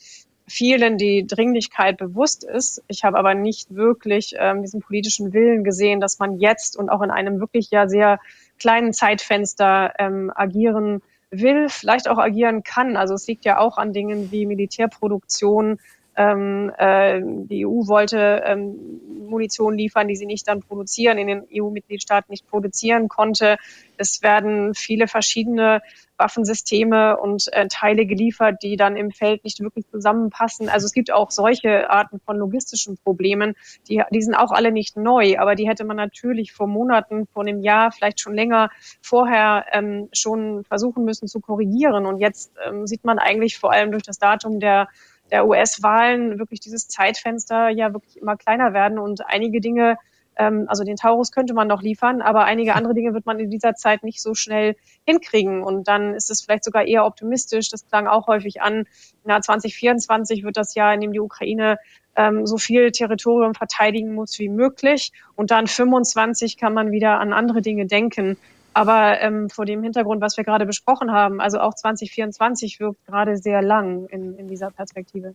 vielen 0.47 0.99
die 0.99 1.27
Dringlichkeit 1.27 1.97
bewusst 1.97 2.45
ist. 2.45 2.83
Ich 2.89 3.03
habe 3.05 3.19
aber 3.19 3.35
nicht 3.35 3.75
wirklich 3.75 4.35
ähm, 4.39 4.61
diesen 4.61 4.83
politischen 4.83 5.33
Willen 5.33 5.65
gesehen, 5.65 6.01
dass 6.01 6.19
man 6.19 6.39
jetzt 6.39 6.77
und 6.77 6.91
auch 6.91 7.01
in 7.01 7.11
einem 7.11 7.41
wirklich 7.41 7.71
ja 7.71 7.89
sehr 7.89 8.21
kleinen 8.59 8.93
Zeitfenster 8.93 9.95
ähm, 9.99 10.31
agieren 10.35 11.03
will, 11.41 11.69
vielleicht 11.69 12.09
auch 12.09 12.19
agieren 12.19 12.63
kann. 12.63 12.97
Also 12.97 13.15
es 13.15 13.27
liegt 13.27 13.45
ja 13.45 13.59
auch 13.59 13.79
an 13.79 13.93
Dingen 13.93 14.31
wie 14.31 14.47
Militärproduktion. 14.47 15.79
Ähm, 16.17 16.73
äh, 16.79 17.21
die 17.23 17.67
EU 17.67 17.87
wollte 17.87 18.43
ähm, 18.45 19.01
Munition 19.29 19.77
liefern, 19.77 20.09
die 20.09 20.17
sie 20.17 20.27
nicht 20.27 20.47
dann 20.49 20.61
produzieren, 20.61 21.19
in 21.19 21.27
den 21.27 21.47
EU-Mitgliedstaaten 21.53 22.31
nicht 22.31 22.47
produzieren 22.47 23.09
konnte. 23.09 23.57
Es 23.97 24.23
werden 24.23 24.75
viele 24.75 25.09
verschiedene 25.09 25.81
Waffensysteme 26.17 27.17
und 27.17 27.53
äh, 27.53 27.67
Teile 27.69 28.07
geliefert, 28.07 28.63
die 28.63 28.77
dann 28.77 28.97
im 28.97 29.11
Feld 29.11 29.43
nicht 29.45 29.61
wirklich 29.61 29.89
zusammenpassen. 29.89 30.69
Also 30.69 30.87
es 30.87 30.93
gibt 30.93 31.13
auch 31.13 31.31
solche 31.31 31.91
Arten 31.91 32.21
von 32.21 32.37
logistischen 32.37 32.97
Problemen, 32.99 33.55
die, 33.89 34.03
die 34.11 34.23
sind 34.23 34.35
auch 34.35 34.53
alle 34.53 34.71
nicht 34.71 34.97
neu, 34.97 35.39
aber 35.39 35.57
die 35.57 35.69
hätte 35.69 35.85
man 35.85 35.97
natürlich 35.97 36.53
vor 36.53 36.69
Monaten, 36.69 37.27
vor 37.27 37.43
einem 37.43 37.61
Jahr, 37.61 37.91
vielleicht 37.91 38.21
schon 38.21 38.35
länger 38.35 38.71
vorher 39.03 39.67
ähm, 39.73 40.09
schon 40.13 40.65
versuchen 40.65 41.05
müssen 41.05 41.27
zu 41.27 41.41
korrigieren. 41.41 42.07
Und 42.07 42.21
jetzt 42.21 42.53
ähm, 42.65 42.87
sieht 42.87 43.05
man 43.05 43.19
eigentlich 43.19 43.59
vor 43.59 43.73
allem 43.73 43.91
durch 43.91 44.05
das 44.05 44.19
Datum 44.19 44.61
der 44.61 44.89
der 45.31 45.47
US-Wahlen 45.47 46.39
wirklich 46.39 46.61
dieses 46.61 46.89
Zeitfenster 46.89 47.69
ja 47.69 47.93
wirklich 47.93 48.17
immer 48.19 48.37
kleiner 48.37 48.73
werden 48.73 48.99
und 48.99 49.27
einige 49.27 49.61
Dinge 49.61 49.97
ähm, 50.37 50.67
also 50.69 50.85
den 50.85 50.97
Taurus 50.97 51.33
könnte 51.33 51.55
man 51.55 51.69
noch 51.69 51.83
liefern, 51.83 52.23
aber 52.23 52.45
einige 52.45 52.75
andere 52.75 52.95
Dinge 52.95 53.15
wird 53.15 53.27
man 53.27 53.39
in 53.39 53.51
dieser 53.51 53.75
Zeit 53.75 54.03
nicht 54.03 54.23
so 54.23 54.35
schnell 54.35 54.77
hinkriegen. 55.07 55.63
Und 55.63 55.89
dann 55.89 56.15
ist 56.15 56.31
es 56.31 56.43
vielleicht 56.43 56.65
sogar 56.65 56.87
eher 56.87 57.05
optimistisch. 57.05 57.71
Das 57.71 57.87
klang 57.87 58.07
auch 58.07 58.27
häufig 58.27 58.63
an. 58.63 58.87
Na, 59.25 59.41
2024 59.41 60.45
wird 60.45 60.57
das 60.57 60.75
Jahr, 60.75 60.95
in 60.95 61.01
dem 61.01 61.13
die 61.13 61.21
Ukraine 61.21 61.79
ähm, 62.17 62.47
so 62.47 62.57
viel 62.59 62.93
Territorium 62.93 63.55
verteidigen 63.55 64.15
muss 64.15 64.39
wie 64.39 64.49
möglich. 64.49 65.13
Und 65.37 65.51
dann 65.51 65.67
25 65.67 66.57
kann 66.57 66.75
man 66.75 66.93
wieder 66.93 67.21
an 67.21 67.33
andere 67.33 67.63
Dinge 67.63 67.87
denken. 67.87 68.37
Aber 68.75 69.21
ähm, 69.21 69.49
vor 69.49 69.65
dem 69.65 69.83
Hintergrund, 69.83 70.21
was 70.21 70.37
wir 70.37 70.45
gerade 70.45 70.67
besprochen 70.67 71.13
haben, 71.13 71.41
also 71.41 71.61
auch 71.61 71.75
2024 71.75 72.81
wirkt 72.81 73.07
gerade 73.07 73.37
sehr 73.37 73.63
lang 73.63 74.07
in, 74.07 74.37
in 74.37 74.49
dieser 74.49 74.71
Perspektive. 74.71 75.35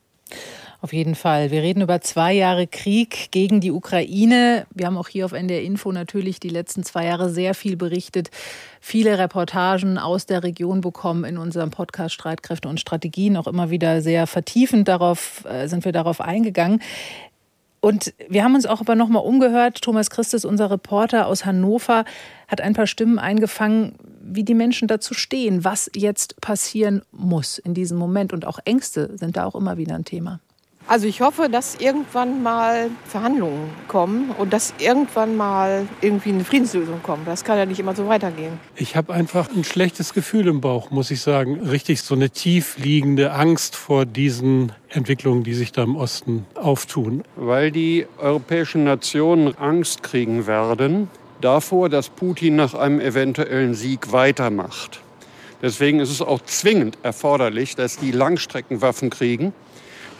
Auf 0.81 0.93
jeden 0.93 1.15
Fall. 1.15 1.51
Wir 1.51 1.61
reden 1.61 1.81
über 1.81 1.99
zwei 1.99 2.31
Jahre 2.31 2.65
Krieg 2.65 3.31
gegen 3.31 3.59
die 3.59 3.71
Ukraine. 3.71 4.65
Wir 4.73 4.85
haben 4.85 4.97
auch 4.97 5.09
hier 5.09 5.25
auf 5.25 5.33
NDR 5.33 5.61
Info 5.61 5.91
natürlich 5.91 6.39
die 6.39 6.49
letzten 6.49 6.83
zwei 6.83 7.05
Jahre 7.05 7.29
sehr 7.29 7.53
viel 7.53 7.75
berichtet, 7.75 8.29
viele 8.79 9.17
Reportagen 9.17 9.97
aus 9.97 10.25
der 10.25 10.43
Region 10.43 10.79
bekommen 10.79 11.25
in 11.25 11.37
unserem 11.37 11.69
Podcast 11.69 12.13
Streitkräfte 12.13 12.69
und 12.69 12.79
Strategien. 12.79 13.35
Auch 13.35 13.47
immer 13.47 13.71
wieder 13.71 14.01
sehr 14.01 14.25
vertiefend 14.25 14.87
darauf 14.87 15.43
äh, 15.45 15.67
sind 15.67 15.83
wir 15.83 15.91
darauf 15.91 16.21
eingegangen. 16.21 16.81
Und 17.81 18.13
wir 18.27 18.43
haben 18.43 18.55
uns 18.55 18.65
auch 18.65 18.81
aber 18.81 18.95
nochmal 18.95 19.23
umgehört. 19.23 19.81
Thomas 19.81 20.09
Christus, 20.09 20.43
unser 20.43 20.69
Reporter 20.69 21.27
aus 21.27 21.45
Hannover, 21.45 22.03
hat 22.47 22.61
ein 22.61 22.73
paar 22.73 22.87
Stimmen 22.87 23.19
eingefangen, 23.19 23.95
wie 24.21 24.43
die 24.43 24.53
Menschen 24.53 24.87
dazu 24.87 25.13
stehen, 25.13 25.63
was 25.63 25.89
jetzt 25.95 26.41
passieren 26.41 27.03
muss 27.11 27.57
in 27.57 27.73
diesem 27.73 27.97
Moment. 27.97 28.33
Und 28.33 28.45
auch 28.45 28.59
Ängste 28.65 29.17
sind 29.17 29.37
da 29.37 29.45
auch 29.45 29.55
immer 29.55 29.77
wieder 29.77 29.95
ein 29.95 30.05
Thema. 30.05 30.41
Also 30.89 31.05
ich 31.05 31.21
hoffe, 31.21 31.49
dass 31.51 31.75
irgendwann 31.75 32.41
mal 32.41 32.89
Verhandlungen 33.05 33.69
kommen 33.87 34.31
und 34.31 34.51
dass 34.51 34.73
irgendwann 34.79 35.37
mal 35.37 35.87
irgendwie 36.01 36.29
eine 36.29 36.43
Friedenslösung 36.43 37.03
kommt. 37.03 37.27
Das 37.27 37.43
kann 37.43 37.59
ja 37.59 37.67
nicht 37.67 37.79
immer 37.79 37.95
so 37.95 38.07
weitergehen. 38.07 38.59
Ich 38.75 38.95
habe 38.95 39.13
einfach 39.13 39.49
ein 39.55 39.63
schlechtes 39.63 40.15
Gefühl 40.15 40.47
im 40.47 40.61
Bauch, 40.61 40.89
muss 40.89 41.11
ich 41.11 41.21
sagen. 41.21 41.59
Richtig 41.59 42.01
so 42.01 42.15
eine 42.15 42.31
tief 42.31 42.79
liegende 42.79 43.33
Angst 43.33 43.75
vor 43.75 44.07
diesen 44.07 44.71
Entwicklungen, 44.89 45.43
die 45.43 45.53
sich 45.53 45.71
da 45.71 45.83
im 45.83 45.95
Osten 45.95 46.47
auftun. 46.55 47.23
Weil 47.35 47.69
die 47.69 48.07
europäischen 48.17 48.83
Nationen 48.83 49.55
Angst 49.59 50.01
kriegen 50.01 50.47
werden 50.47 51.07
davor, 51.39 51.89
dass 51.89 52.09
Putin 52.09 52.55
nach 52.55 52.73
einem 52.73 52.99
eventuellen 52.99 53.75
Sieg 53.75 54.11
weitermacht. 54.11 55.01
Deswegen 55.61 55.99
ist 55.99 56.09
es 56.09 56.23
auch 56.23 56.41
zwingend 56.45 56.97
erforderlich, 57.03 57.75
dass 57.75 57.97
die 57.97 58.11
Langstreckenwaffen 58.11 59.11
kriegen 59.11 59.53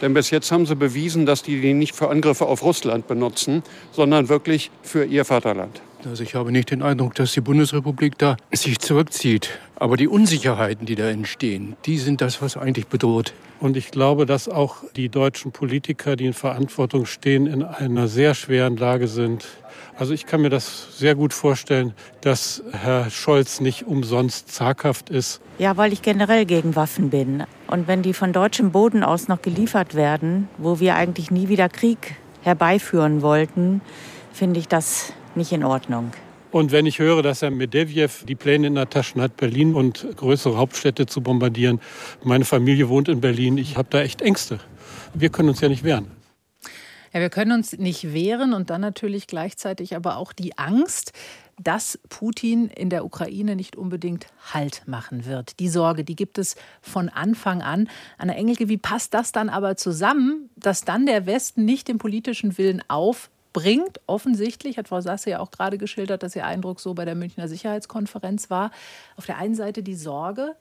denn 0.00 0.14
bis 0.14 0.30
jetzt 0.30 0.50
haben 0.52 0.66
sie 0.66 0.76
bewiesen, 0.76 1.26
dass 1.26 1.42
die 1.42 1.60
die 1.60 1.74
nicht 1.74 1.94
für 1.94 2.08
Angriffe 2.08 2.46
auf 2.46 2.62
Russland 2.62 3.06
benutzen, 3.06 3.62
sondern 3.92 4.28
wirklich 4.28 4.70
für 4.82 5.04
ihr 5.04 5.24
Vaterland. 5.24 5.80
Also 6.04 6.22
ich 6.22 6.34
habe 6.34 6.50
nicht 6.50 6.70
den 6.70 6.82
Eindruck, 6.82 7.14
dass 7.14 7.32
die 7.32 7.42
Bundesrepublik 7.42 8.16
da 8.16 8.36
sich 8.52 8.78
zurückzieht. 8.78 9.50
Aber 9.76 9.96
die 9.96 10.08
Unsicherheiten, 10.08 10.86
die 10.86 10.94
da 10.94 11.08
entstehen, 11.08 11.76
die 11.84 11.98
sind 11.98 12.20
das, 12.20 12.40
was 12.40 12.56
eigentlich 12.56 12.86
bedroht. 12.86 13.34
Und 13.60 13.76
ich 13.76 13.90
glaube, 13.90 14.24
dass 14.24 14.48
auch 14.48 14.76
die 14.96 15.10
deutschen 15.10 15.52
Politiker, 15.52 16.16
die 16.16 16.26
in 16.26 16.32
Verantwortung 16.32 17.04
stehen, 17.04 17.46
in 17.46 17.62
einer 17.62 18.08
sehr 18.08 18.34
schweren 18.34 18.78
Lage 18.78 19.08
sind. 19.08 19.46
Also 20.00 20.14
ich 20.14 20.24
kann 20.24 20.40
mir 20.40 20.48
das 20.48 20.96
sehr 20.96 21.14
gut 21.14 21.34
vorstellen, 21.34 21.92
dass 22.22 22.62
Herr 22.72 23.10
Scholz 23.10 23.60
nicht 23.60 23.86
umsonst 23.86 24.50
zaghaft 24.50 25.10
ist. 25.10 25.42
Ja, 25.58 25.76
weil 25.76 25.92
ich 25.92 26.00
generell 26.00 26.46
gegen 26.46 26.74
Waffen 26.74 27.10
bin. 27.10 27.44
Und 27.66 27.86
wenn 27.86 28.00
die 28.00 28.14
von 28.14 28.32
deutschem 28.32 28.72
Boden 28.72 29.04
aus 29.04 29.28
noch 29.28 29.42
geliefert 29.42 29.94
werden, 29.94 30.48
wo 30.56 30.80
wir 30.80 30.94
eigentlich 30.94 31.30
nie 31.30 31.50
wieder 31.50 31.68
Krieg 31.68 32.16
herbeiführen 32.40 33.20
wollten, 33.20 33.82
finde 34.32 34.58
ich 34.58 34.68
das 34.68 35.12
nicht 35.34 35.52
in 35.52 35.64
Ordnung. 35.64 36.12
Und 36.50 36.72
wenn 36.72 36.86
ich 36.86 36.98
höre, 36.98 37.22
dass 37.22 37.42
Herr 37.42 37.50
Medvedev 37.50 38.24
die 38.24 38.36
Pläne 38.36 38.68
in 38.68 38.76
der 38.76 38.88
Tasche 38.88 39.20
hat, 39.20 39.36
Berlin 39.36 39.74
und 39.74 40.06
größere 40.16 40.56
Hauptstädte 40.56 41.04
zu 41.04 41.20
bombardieren, 41.20 41.78
meine 42.24 42.46
Familie 42.46 42.88
wohnt 42.88 43.10
in 43.10 43.20
Berlin, 43.20 43.58
ich 43.58 43.76
habe 43.76 43.88
da 43.90 44.00
echt 44.00 44.22
Ängste. 44.22 44.60
wir 45.12 45.28
können 45.28 45.50
uns 45.50 45.60
ja 45.60 45.68
nicht 45.68 45.84
wehren. 45.84 46.19
Ja, 47.12 47.20
wir 47.20 47.30
können 47.30 47.52
uns 47.52 47.76
nicht 47.76 48.12
wehren 48.12 48.52
und 48.52 48.70
dann 48.70 48.80
natürlich 48.80 49.26
gleichzeitig 49.26 49.96
aber 49.96 50.16
auch 50.16 50.32
die 50.32 50.56
Angst, 50.58 51.12
dass 51.62 51.98
Putin 52.08 52.68
in 52.68 52.88
der 52.88 53.04
Ukraine 53.04 53.56
nicht 53.56 53.76
unbedingt 53.76 54.26
Halt 54.52 54.82
machen 54.86 55.26
wird. 55.26 55.58
Die 55.60 55.68
Sorge, 55.68 56.04
die 56.04 56.16
gibt 56.16 56.38
es 56.38 56.56
von 56.80 57.08
Anfang 57.08 57.62
an. 57.62 57.88
Anna 58.16 58.34
Engelke, 58.34 58.68
wie 58.68 58.78
passt 58.78 59.12
das 59.12 59.32
dann 59.32 59.48
aber 59.48 59.76
zusammen, 59.76 60.48
dass 60.56 60.82
dann 60.82 61.04
der 61.04 61.26
Westen 61.26 61.64
nicht 61.64 61.88
den 61.88 61.98
politischen 61.98 62.56
Willen 62.56 62.82
aufbringt? 62.88 64.00
Offensichtlich 64.06 64.78
hat 64.78 64.88
Frau 64.88 65.00
Sasse 65.00 65.30
ja 65.30 65.40
auch 65.40 65.50
gerade 65.50 65.76
geschildert, 65.78 66.22
dass 66.22 66.36
ihr 66.36 66.46
Eindruck 66.46 66.80
so 66.80 66.94
bei 66.94 67.04
der 67.04 67.14
Münchner 67.14 67.48
Sicherheitskonferenz 67.48 68.48
war. 68.48 68.70
Auf 69.16 69.26
der 69.26 69.36
einen 69.36 69.54
Seite 69.54 69.82
die 69.82 69.96
Sorge 69.96 70.56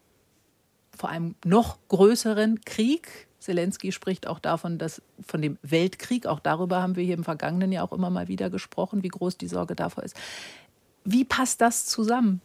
vor 0.97 1.09
einem 1.09 1.35
noch 1.45 1.77
größeren 1.87 2.61
Krieg, 2.65 3.28
Zelensky 3.49 3.91
spricht 3.91 4.27
auch 4.27 4.37
davon, 4.37 4.77
dass 4.77 5.01
von 5.25 5.41
dem 5.41 5.57
Weltkrieg, 5.63 6.27
auch 6.27 6.39
darüber 6.39 6.83
haben 6.83 6.95
wir 6.95 7.03
hier 7.03 7.15
im 7.15 7.23
vergangenen 7.23 7.71
Jahr 7.71 7.83
auch 7.83 7.93
immer 7.93 8.11
mal 8.11 8.27
wieder 8.27 8.51
gesprochen, 8.51 9.01
wie 9.01 9.07
groß 9.07 9.37
die 9.37 9.47
Sorge 9.47 9.75
davor 9.75 10.03
ist. 10.03 10.15
Wie 11.03 11.25
passt 11.25 11.59
das 11.59 11.87
zusammen? 11.87 12.41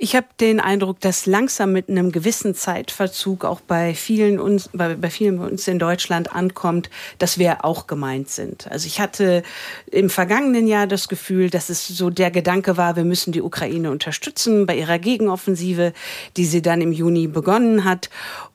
Ich 0.00 0.14
habe 0.14 0.28
den 0.38 0.60
Eindruck, 0.60 1.00
dass 1.00 1.26
langsam 1.26 1.72
mit 1.72 1.88
einem 1.88 2.12
gewissen 2.12 2.54
Zeitverzug 2.54 3.44
auch 3.44 3.60
bei 3.60 3.94
vielen 3.94 4.38
uns, 4.38 4.70
bei, 4.72 4.94
bei 4.94 5.10
vielen 5.10 5.40
uns 5.40 5.66
in 5.66 5.80
Deutschland 5.80 6.32
ankommt, 6.32 6.88
dass 7.18 7.36
wir 7.36 7.64
auch 7.64 7.88
gemeint 7.88 8.30
sind. 8.30 8.70
Also 8.70 8.86
ich 8.86 9.00
hatte 9.00 9.42
im 9.90 10.08
vergangenen 10.08 10.68
Jahr 10.68 10.86
das 10.86 11.08
Gefühl, 11.08 11.50
dass 11.50 11.68
es 11.68 11.88
so 11.88 12.10
der 12.10 12.30
Gedanke 12.30 12.76
war, 12.76 12.94
wir 12.94 13.04
müssen 13.04 13.32
die 13.32 13.42
Ukraine 13.42 13.90
unterstützen 13.90 14.66
bei 14.66 14.78
ihrer 14.78 15.00
Gegenoffensive, 15.00 15.92
die 16.36 16.44
sie 16.44 16.62
dann 16.62 16.80
im 16.80 16.92
Juni 16.92 17.26
begonnen 17.26 17.82
hat. 17.82 18.08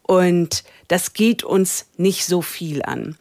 Und 0.05 0.63
das 0.89 1.13
geht 1.13 1.43
uns 1.43 1.87
nicht 1.97 2.25
so 2.25 2.41
viel 2.41 2.83
an. 2.83 3.17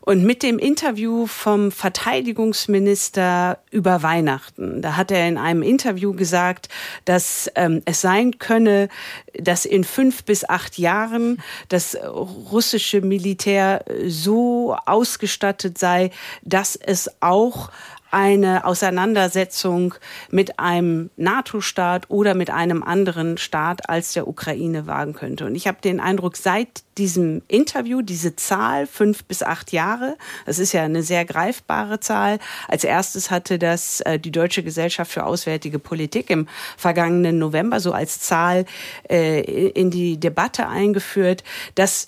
Und 0.00 0.24
mit 0.24 0.42
dem 0.42 0.58
Interview 0.58 1.26
vom 1.26 1.72
Verteidigungsminister 1.72 3.58
über 3.70 4.02
Weihnachten, 4.02 4.82
da 4.82 4.96
hat 4.96 5.10
er 5.10 5.26
in 5.26 5.38
einem 5.38 5.62
Interview 5.62 6.12
gesagt, 6.12 6.68
dass 7.06 7.50
ähm, 7.54 7.80
es 7.86 8.02
sein 8.02 8.38
könne, 8.38 8.88
dass 9.32 9.64
in 9.64 9.84
fünf 9.84 10.24
bis 10.24 10.46
acht 10.46 10.76
Jahren 10.76 11.40
das 11.70 11.96
russische 11.96 13.00
Militär 13.00 13.84
so 14.06 14.76
ausgestattet 14.84 15.78
sei, 15.78 16.10
dass 16.42 16.76
es 16.76 17.10
auch 17.20 17.70
eine 18.14 18.64
Auseinandersetzung 18.64 19.94
mit 20.30 20.60
einem 20.60 21.10
NATO-Staat 21.16 22.10
oder 22.10 22.34
mit 22.34 22.48
einem 22.48 22.84
anderen 22.84 23.38
Staat 23.38 23.88
als 23.90 24.12
der 24.12 24.28
Ukraine 24.28 24.86
wagen 24.86 25.14
könnte. 25.14 25.46
Und 25.46 25.56
ich 25.56 25.66
habe 25.66 25.78
den 25.82 25.98
Eindruck, 25.98 26.36
seit 26.36 26.84
diesem 26.96 27.42
Interview, 27.48 28.02
diese 28.02 28.36
Zahl, 28.36 28.86
fünf 28.86 29.24
bis 29.24 29.42
acht 29.42 29.72
Jahre, 29.72 30.16
das 30.46 30.60
ist 30.60 30.72
ja 30.72 30.84
eine 30.84 31.02
sehr 31.02 31.24
greifbare 31.24 31.98
Zahl. 31.98 32.38
Als 32.68 32.84
erstes 32.84 33.32
hatte 33.32 33.58
das 33.58 34.00
äh, 34.02 34.20
die 34.20 34.30
Deutsche 34.30 34.62
Gesellschaft 34.62 35.10
für 35.10 35.26
Auswärtige 35.26 35.80
Politik 35.80 36.30
im 36.30 36.46
vergangenen 36.76 37.40
November 37.40 37.80
so 37.80 37.90
als 37.90 38.20
Zahl 38.20 38.64
äh, 39.10 39.40
in 39.70 39.90
die 39.90 40.20
Debatte 40.20 40.68
eingeführt, 40.68 41.42
dass 41.74 42.06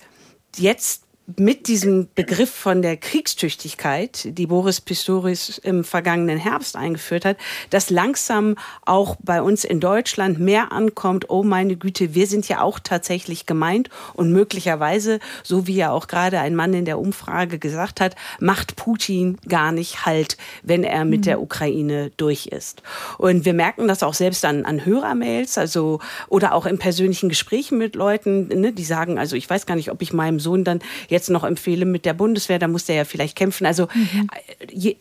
jetzt 0.57 1.06
mit 1.35 1.66
diesem 1.66 2.07
Begriff 2.14 2.51
von 2.51 2.83
der 2.83 2.97
Kriegstüchtigkeit, 2.97 4.29
die 4.39 4.47
Boris 4.47 4.81
Pistorius 4.81 5.59
im 5.59 5.83
vergangenen 5.83 6.39
Herbst 6.39 6.77
eingeführt 6.77 7.24
hat, 7.24 7.37
dass 7.70 7.91
langsam 7.91 8.55
auch 8.85 9.16
bei 9.20 9.43
uns 9.43 9.64
in 9.64 9.81
Deutschland 9.81 10.39
mehr 10.39 10.70
ankommt, 10.70 11.29
oh 11.29 11.43
meine 11.43 11.77
Güte, 11.77 12.14
wir 12.14 12.29
sind 12.29 12.49
ja 12.49 12.61
auch 12.61 12.79
tatsächlich 12.79 13.45
gemeint 13.45 13.91
und 14.14 14.31
möglicherweise, 14.31 15.18
so 15.43 15.66
wie 15.66 15.74
ja 15.74 15.91
auch 15.91 16.07
gerade 16.07 16.39
ein 16.39 16.55
Mann 16.55 16.74
in 16.74 16.85
der 16.85 17.01
Umfrage 17.01 17.59
gesagt 17.59 18.01
hat, 18.01 18.14
macht 18.39 18.77
Putin 18.77 19.39
gar 19.49 19.72
nicht 19.72 20.07
Halt, 20.07 20.37
wenn 20.62 20.85
er 20.85 21.05
mit 21.05 21.20
mhm. 21.20 21.24
der 21.24 21.41
Ukraine 21.41 22.12
durch 22.16 22.47
ist. 22.47 22.83
Und 23.18 23.45
wir 23.45 23.55
merken 23.55 23.89
das 23.89 24.03
auch 24.05 24.14
selbst 24.14 24.45
an, 24.45 24.64
an 24.64 24.85
Hörermails, 24.85 25.59
also 25.59 25.99
oder 26.29 26.55
auch 26.55 26.66
in 26.66 26.79
persönlichen 26.79 27.29
Gesprächen 27.29 27.79
mit 27.79 27.97
Leuten, 27.97 28.47
ne, 28.49 28.72
die 28.72 28.85
sagen, 28.85 29.18
also 29.18 29.35
ich 29.35 29.49
weiß 29.51 29.66
gar 29.66 29.74
nicht, 29.74 29.91
ob 29.91 30.03
ich 30.03 30.12
meinem 30.12 30.39
Sohn 30.39 30.62
dann 30.62 30.81
jetzt 31.09 31.16
noch 31.29 31.45
empfehle 31.45 31.85
mit 31.85 32.05
der 32.05 32.14
Bundeswehr, 32.14 32.59
da 32.59 32.69
muss 32.69 32.85
der 32.85 32.97
ja 32.97 33.05
vielleicht 33.05 33.37
kämpfen. 33.37 33.67
Also 33.67 33.89
mhm. 33.95 34.29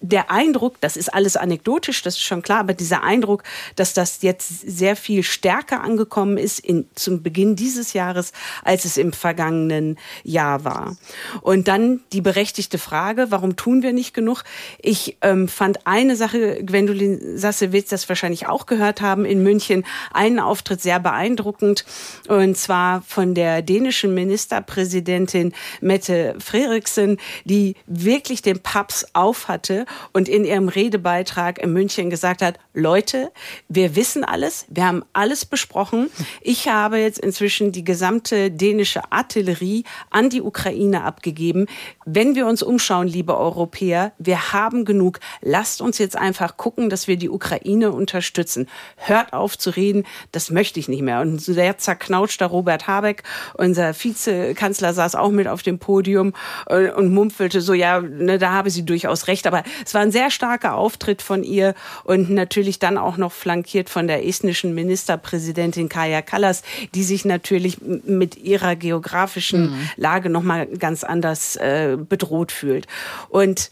der 0.02 0.32
Eindruck, 0.32 0.80
das 0.82 0.98
ist 0.98 1.14
alles 1.14 1.38
anekdotisch, 1.38 2.02
das 2.02 2.16
ist 2.16 2.24
schon 2.24 2.42
klar, 2.42 2.60
aber 2.60 2.74
dieser 2.74 3.04
Eindruck, 3.04 3.44
dass 3.76 3.94
das 3.94 4.22
jetzt 4.22 4.62
sehr 4.62 4.96
viel 4.96 5.24
stärker 5.24 5.82
angekommen 5.82 6.38
ist 6.38 6.60
in, 6.60 6.88
zum 6.96 7.22
Beginn 7.24 7.56
dieses 7.56 7.94
Jahres, 7.94 8.32
als 8.64 8.86
es 8.86 8.98
im 8.98 9.14
vergangenen 9.14 9.98
Jahr 10.24 10.64
war. 10.64 10.98
Und 11.42 11.68
dann 11.68 12.02
die 12.14 12.22
berechtigte 12.22 12.78
Frage, 12.78 13.28
warum 13.30 13.56
tun 13.56 13.84
wir 13.84 13.94
nicht 13.94 14.14
genug? 14.14 14.44
Ich 14.80 15.18
ähm, 15.22 15.48
fand 15.48 15.86
eine 15.88 16.16
Sache, 16.16 16.64
Gwendolin 16.64 17.38
Sasse 17.38 17.72
wird 17.72 17.92
das 17.92 18.08
wahrscheinlich 18.10 18.48
auch 18.48 18.66
gehört 18.66 19.02
haben 19.02 19.26
in 19.26 19.44
München, 19.44 19.86
einen 20.12 20.40
Auftritt 20.40 20.82
sehr 20.82 21.00
beeindruckend 21.00 21.86
und 22.28 22.58
zwar 22.58 23.02
von 23.02 23.34
der 23.34 23.62
dänischen 23.62 24.14
Ministerpräsidentin 24.14 25.54
Mette 25.82 26.05
Annette 26.10 26.40
Freriksen, 26.40 27.18
die 27.46 27.76
wirklich 27.88 28.42
den 28.42 28.60
Paps 28.60 29.06
auf 29.14 29.48
hatte 29.48 29.86
und 30.14 30.28
in 30.28 30.46
ihrem 30.46 30.68
Redebeitrag 30.68 31.60
in 31.60 31.74
München 31.74 32.10
gesagt 32.10 32.42
hat, 32.42 32.60
Leute, 32.76 33.32
wir 33.70 33.96
wissen 33.96 34.26
alles, 34.26 34.66
wir 34.70 34.86
haben 34.86 35.04
alles 35.14 35.46
besprochen. 35.46 36.10
Ich 36.42 36.68
habe 36.68 36.98
jetzt 36.98 37.20
inzwischen 37.20 37.72
die 37.72 37.86
gesamte 37.86 38.52
dänische 38.52 39.12
Artillerie 39.12 39.86
an 40.10 40.30
die 40.30 40.42
Ukraine 40.42 41.04
abgegeben. 41.04 41.68
Wenn 42.06 42.36
wir 42.36 42.46
uns 42.48 42.62
umschauen, 42.62 43.08
liebe 43.08 43.38
Europäer, 43.38 44.12
wir 44.18 44.52
haben 44.52 44.84
genug. 44.84 45.20
Lasst 45.42 45.82
uns 45.82 45.98
jetzt 45.98 46.18
einfach 46.18 46.58
gucken, 46.58 46.90
dass 46.90 47.08
wir 47.08 47.16
die 47.16 47.30
Ukraine 47.30 47.94
unterstützen. 47.94 48.68
Hört 48.98 49.32
auf 49.32 49.58
zu 49.58 49.70
reden, 49.70 50.04
das 50.34 50.52
möchte 50.52 50.80
ich 50.80 50.90
nicht 50.90 51.02
mehr. 51.02 51.22
Und 51.22 51.40
sehr 51.40 51.78
zerknautschter 51.78 52.48
Robert 52.48 52.88
Habeck, 52.88 53.24
unser 53.54 53.94
Vizekanzler, 53.94 54.94
saß 54.94 55.16
auch 55.16 55.32
mit 55.32 55.48
auf 55.48 55.64
dem 55.64 55.80
Podium 55.80 56.34
äh, 56.68 56.92
und 56.92 57.14
mumpfelte 57.14 57.62
so, 57.62 57.74
ja, 57.74 58.02
ne, 58.02 58.38
da 58.38 58.52
habe 58.52 58.70
sie 58.70 58.86
durchaus 58.86 59.28
recht. 59.28 59.48
Aber 59.48 59.64
es 59.86 59.94
war 59.94 60.02
ein 60.02 60.12
sehr 60.12 60.30
starker 60.30 60.76
Auftritt 60.76 61.22
von 61.22 61.44
ihr 61.44 61.74
und 62.04 62.30
natürlich 62.66 62.80
dann 62.80 62.98
auch 62.98 63.18
noch 63.18 63.32
flankiert 63.32 63.90
von 63.90 64.08
der 64.08 64.26
estnischen 64.26 64.74
Ministerpräsidentin 64.74 65.88
Kaja 65.88 66.24
Kallas, 66.24 66.64
die 66.96 67.04
sich 67.04 67.24
natürlich 67.24 67.80
mit 67.80 68.38
ihrer 68.38 68.76
geografischen 68.76 69.70
mhm. 69.70 69.90
Lage 69.98 70.32
nochmal 70.32 70.66
ganz 70.66 71.04
anders 71.04 71.58
äh, 71.58 71.96
bedroht 71.96 72.52
fühlt. 72.52 72.88
Und 73.30 73.70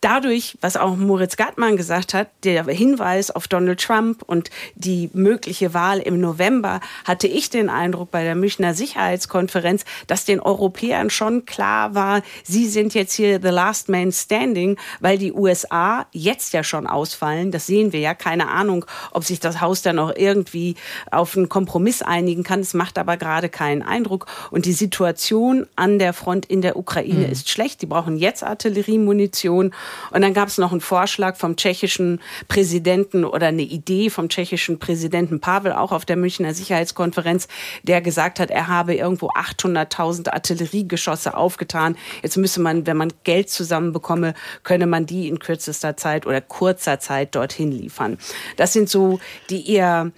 dadurch, 0.00 0.56
was 0.60 0.76
auch 0.76 0.96
Moritz 0.96 1.36
Gartmann 1.36 1.76
gesagt 1.76 2.14
hat, 2.14 2.28
der 2.44 2.64
Hinweis 2.64 3.30
auf 3.30 3.48
Donald 3.48 3.80
Trump 3.80 4.22
und 4.26 4.50
die 4.74 5.10
mögliche 5.12 5.74
Wahl 5.74 5.98
im 5.98 6.20
November, 6.20 6.80
hatte 7.04 7.26
ich 7.26 7.50
den 7.50 7.68
Eindruck 7.68 8.10
bei 8.10 8.24
der 8.24 8.34
Münchner 8.34 8.74
Sicherheitskonferenz, 8.74 9.84
dass 10.06 10.24
den 10.24 10.40
Europäern 10.40 11.10
schon 11.10 11.44
klar 11.44 11.94
war, 11.94 12.22
sie 12.44 12.66
sind 12.66 12.94
jetzt 12.94 13.14
hier 13.14 13.40
the 13.42 13.48
last 13.48 13.88
man 13.88 14.12
standing, 14.12 14.76
weil 15.00 15.18
die 15.18 15.32
USA 15.32 16.06
jetzt 16.12 16.52
ja 16.52 16.64
schon 16.64 16.86
ausfallen. 16.86 17.50
Das 17.50 17.66
sehen 17.66 17.92
wir 17.92 18.00
ja. 18.00 18.14
Keine 18.14 18.48
Ahnung, 18.48 18.84
ob 19.12 19.24
sich 19.24 19.40
das 19.40 19.60
Haus 19.60 19.82
dann 19.82 19.96
noch 19.96 20.14
irgendwie 20.14 20.76
auf 21.10 21.36
einen 21.36 21.48
Kompromiss 21.48 22.02
einigen 22.02 22.42
kann. 22.42 22.60
Es 22.60 22.74
macht 22.74 22.98
aber 22.98 23.16
gerade 23.16 23.48
keinen 23.48 23.82
Eindruck. 23.82 24.26
Und 24.50 24.66
die 24.66 24.72
Situation 24.72 25.66
an 25.76 25.98
der 25.98 26.12
Front 26.12 26.46
in 26.46 26.62
der 26.62 26.76
Ukraine 26.76 27.26
mhm. 27.26 27.32
ist 27.32 27.48
schlecht. 27.48 27.82
Die 27.82 27.86
brauchen 27.86 28.16
jetzt 28.16 28.42
Artilleriemunition. 28.42 29.72
Und 30.10 30.22
dann 30.22 30.34
gab 30.34 30.48
es 30.48 30.58
noch 30.58 30.72
einen 30.72 30.80
Vorschlag 30.80 31.36
vom 31.36 31.56
tschechischen 31.56 32.20
Präsidenten 32.48 33.24
oder 33.24 33.48
eine 33.48 33.62
Idee 33.62 34.10
vom 34.10 34.28
tschechischen 34.28 34.78
Präsidenten 34.78 35.40
Pavel, 35.40 35.72
auch 35.72 35.92
auf 35.92 36.04
der 36.04 36.16
Münchner 36.16 36.54
Sicherheitskonferenz, 36.54 37.48
der 37.82 38.00
gesagt 38.00 38.40
hat, 38.40 38.50
er 38.50 38.68
habe 38.68 38.94
irgendwo 38.94 39.30
800.000 39.30 40.30
Artilleriegeschosse 40.30 41.36
aufgetan. 41.36 41.96
Jetzt 42.22 42.36
müsse 42.36 42.60
man, 42.60 42.86
wenn 42.86 42.96
man 42.96 43.12
Geld 43.24 43.50
zusammenbekomme, 43.50 44.34
könne 44.62 44.86
man 44.86 45.06
die 45.06 45.28
in 45.28 45.38
kürzester 45.38 45.96
Zeit 45.96 46.26
oder 46.26 46.40
kurzer 46.40 47.00
Zeit 47.00 47.34
dorthin 47.34 47.72
liefern. 47.72 48.18
Das 48.56 48.72
sind 48.72 48.88
so 48.88 49.20
die 49.48 49.70
eher 49.70 50.10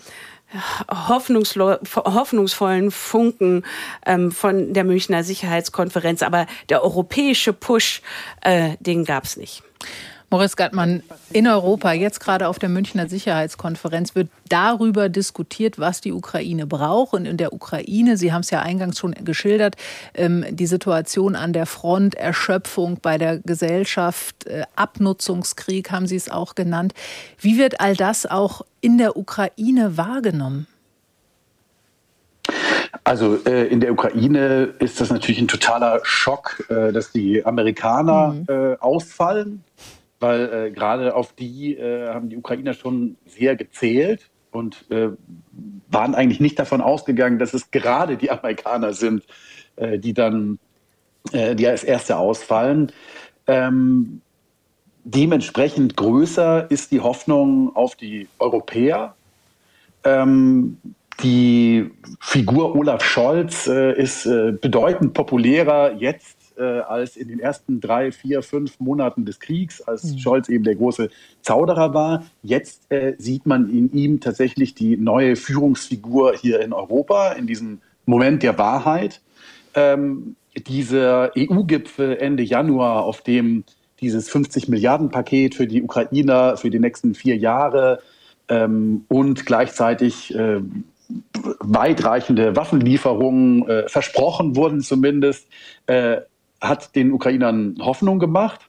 hoffnungsvollen 0.91 2.91
Funken 2.91 3.65
ähm, 4.07 4.33
von 4.33 4.73
der 4.73 4.85
Münchner 4.85 5.25
Sicherheitskonferenz. 5.25 6.23
Aber 6.23 6.47
der 6.69 6.83
europäische 6.83 7.53
Push, 7.53 8.03
äh, 8.43 8.77
den 8.81 9.05
gab 9.05 9.25
es 9.25 9.37
nicht. 9.37 9.63
Moritz 10.33 10.57
Gattmann, 10.57 11.03
in 11.31 11.47
Europa, 11.47 11.93
jetzt 11.93 12.19
gerade 12.19 12.49
auf 12.49 12.59
der 12.59 12.71
Münchner 12.71 13.07
Sicherheitskonferenz, 13.07 14.15
wird 14.15 14.31
darüber 14.49 15.11
diskutiert, 15.11 15.79
was 15.79 16.01
die 16.01 16.11
Ukraine 16.11 16.67
braucht. 16.67 17.13
Und 17.13 17.27
in 17.27 17.37
der 17.37 17.53
Ukraine, 17.53 18.17
Sie 18.17 18.33
haben 18.33 18.41
es 18.41 18.49
ja 18.49 18.63
eingangs 18.63 18.99
schon 18.99 19.13
geschildert, 19.13 19.77
ähm, 20.15 20.47
die 20.49 20.65
Situation 20.65 21.37
an 21.37 21.53
der 21.53 21.67
Front, 21.67 22.15
Erschöpfung 22.15 22.99
bei 23.03 23.19
der 23.19 23.41
Gesellschaft, 23.41 24.47
äh, 24.47 24.63
Abnutzungskrieg 24.75 25.91
haben 25.91 26.07
Sie 26.07 26.17
es 26.17 26.31
auch 26.31 26.55
genannt. 26.55 26.95
Wie 27.39 27.59
wird 27.59 27.83
all 27.83 27.95
das 27.95 28.25
auch 28.25 28.63
in 28.81 28.97
der 28.97 29.19
Ukraine 29.19 29.99
wahrgenommen? 29.99 30.67
Also 33.05 33.39
äh, 33.47 33.67
in 33.67 33.81
der 33.81 33.93
Ukraine 33.93 34.75
ist 34.79 35.01
das 35.01 35.11
natürlich 35.11 35.41
ein 35.41 35.49
totaler 35.49 36.01
Schock, 36.05 36.65
äh, 36.69 36.93
dass 36.93 37.11
die 37.11 37.45
Amerikaner 37.45 38.29
mhm. 38.29 38.47
äh, 38.49 38.77
ausfallen, 38.79 39.65
weil 40.23 40.53
äh, 40.53 40.71
gerade 40.71 41.15
auf 41.15 41.33
die 41.33 41.77
äh, 41.77 42.09
haben 42.09 42.29
die 42.29 42.37
Ukrainer 42.37 42.75
schon 42.75 43.17
sehr 43.27 43.57
gezählt 43.57 44.31
und 44.51 44.91
äh, 44.91 45.09
waren 45.91 46.15
eigentlich 46.15 46.41
nicht 46.41 46.59
davon 46.59 46.81
ausgegangen, 46.81 47.39
dass 47.39 47.55
es 47.55 47.71
gerade 47.71 48.17
die 48.17 48.31
Amerikaner 48.31 48.93
sind, 48.95 49.25
die 49.79 50.13
dann 50.13 50.59
die 51.33 51.67
als 51.67 51.85
erste 51.85 52.19
ausfallen. 52.19 52.93
Ähm, 53.47 54.21
dementsprechend 55.05 55.97
größer 55.97 56.71
ist 56.71 56.93
die 56.93 57.01
Hoffnung 57.01 57.75
auf 57.75 57.97
die 57.97 58.29
Europäer. 58.39 59.15
Ähm, 60.05 60.79
die 61.23 61.91
Figur 62.21 62.75
Olaf 62.75 63.05
Scholz 63.05 63.67
äh, 63.67 63.93
ist 63.93 64.27
äh, 64.27 64.53
bedeutend 64.53 65.15
populärer 65.15 65.95
jetzt 65.95 66.37
äh, 66.57 66.63
als 66.63 67.17
in 67.17 67.29
den 67.29 67.41
ersten 67.41 67.81
drei, 67.81 68.13
vier, 68.13 68.43
fünf 68.43 68.81
Monaten 68.81 69.25
des 69.25 69.41
Kriegs, 69.41 69.81
als 69.81 70.05
mhm. 70.05 70.19
Scholz 70.19 70.49
eben 70.49 70.65
der 70.65 70.77
große 70.77 71.11
Zauderer 71.43 71.95
war. 71.95 72.25
Jetzt 72.43 72.91
äh, 72.91 73.15
sieht 73.19 73.47
man 73.47 73.71
in 73.71 73.93
ihm 73.93 74.21
tatsächlich 74.21 74.75
die 74.75 74.97
neue 74.97 75.37
Führungsfigur 75.37 76.35
hier 76.35 76.61
in 76.61 76.73
Europa, 76.73 77.33
in 77.33 77.47
diesem 77.47 77.81
Moment 78.07 78.43
der 78.43 78.59
Wahrheit. 78.59 79.21
Ähm, 79.75 80.37
dieser 80.67 81.33
EU-Gipfel 81.37 82.17
Ende 82.17 82.43
Januar, 82.43 83.05
auf 83.05 83.23
dem 83.23 83.65
dieses 84.01 84.29
50 84.29 84.69
Milliarden 84.69 85.11
Paket 85.11 85.55
für 85.55 85.67
die 85.67 85.83
Ukrainer 85.83 86.57
für 86.57 86.71
die 86.71 86.81
nächsten 86.81 87.15
vier 87.15 87.37
Jahre 87.37 88.01
ähm, 88.49 89.05
und 89.09 89.47
gleichzeitig 89.47 90.35
äh, 90.35 90.61
weitreichende 91.61 92.57
Waffenlieferungen 92.57 93.69
äh, 93.69 93.89
versprochen 93.89 94.57
wurden 94.57 94.81
zumindest, 94.81 95.47
äh, 95.87 96.19
hat 96.63 96.95
den 96.95 97.13
Ukrainern 97.13 97.77
Hoffnung 97.81 98.19
gemacht, 98.19 98.61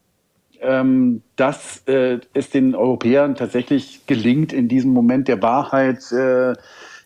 ähm, 0.62 1.22
dass 1.36 1.84
äh, 1.88 2.20
es 2.34 2.50
den 2.50 2.76
Europäern 2.76 3.36
tatsächlich 3.36 4.06
gelingt, 4.08 4.52
in 4.52 4.68
diesem 4.68 4.92
Moment 4.92 5.28
der 5.28 5.42
Wahrheit 5.42 6.12
äh, 6.12 6.54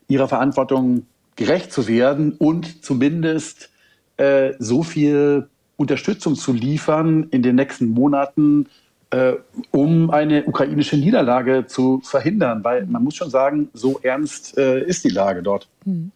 ihrer 0.08 0.28
Verantwortung 0.28 1.06
gerecht 1.36 1.72
zu 1.72 1.88
werden 1.88 2.34
und 2.34 2.84
zumindest 2.84 3.70
äh, 4.16 4.54
so 4.60 4.84
viel 4.84 5.50
Unterstützung 5.76 6.36
zu 6.36 6.54
liefern 6.54 7.28
in 7.32 7.44
den 7.44 7.56
nächsten 7.56 7.90
Monaten, 7.90 8.68
äh, 9.12 9.34
um 9.72 10.10
eine 10.10 10.46
ukrainische 10.46 10.98
Niederlage 10.98 11.66
zu 11.68 12.02
verhindern. 12.04 12.64
Weil 12.64 12.86
man 12.86 13.04
muss 13.04 13.16
schon 13.16 13.30
sagen, 13.30 13.70
so 13.74 14.00
ernst 14.02 14.58
äh, 14.58 14.84
ist 14.84 15.04
die 15.04 15.10
Lage 15.10 15.44
dort. 15.44 15.68
Hm. 15.84 16.12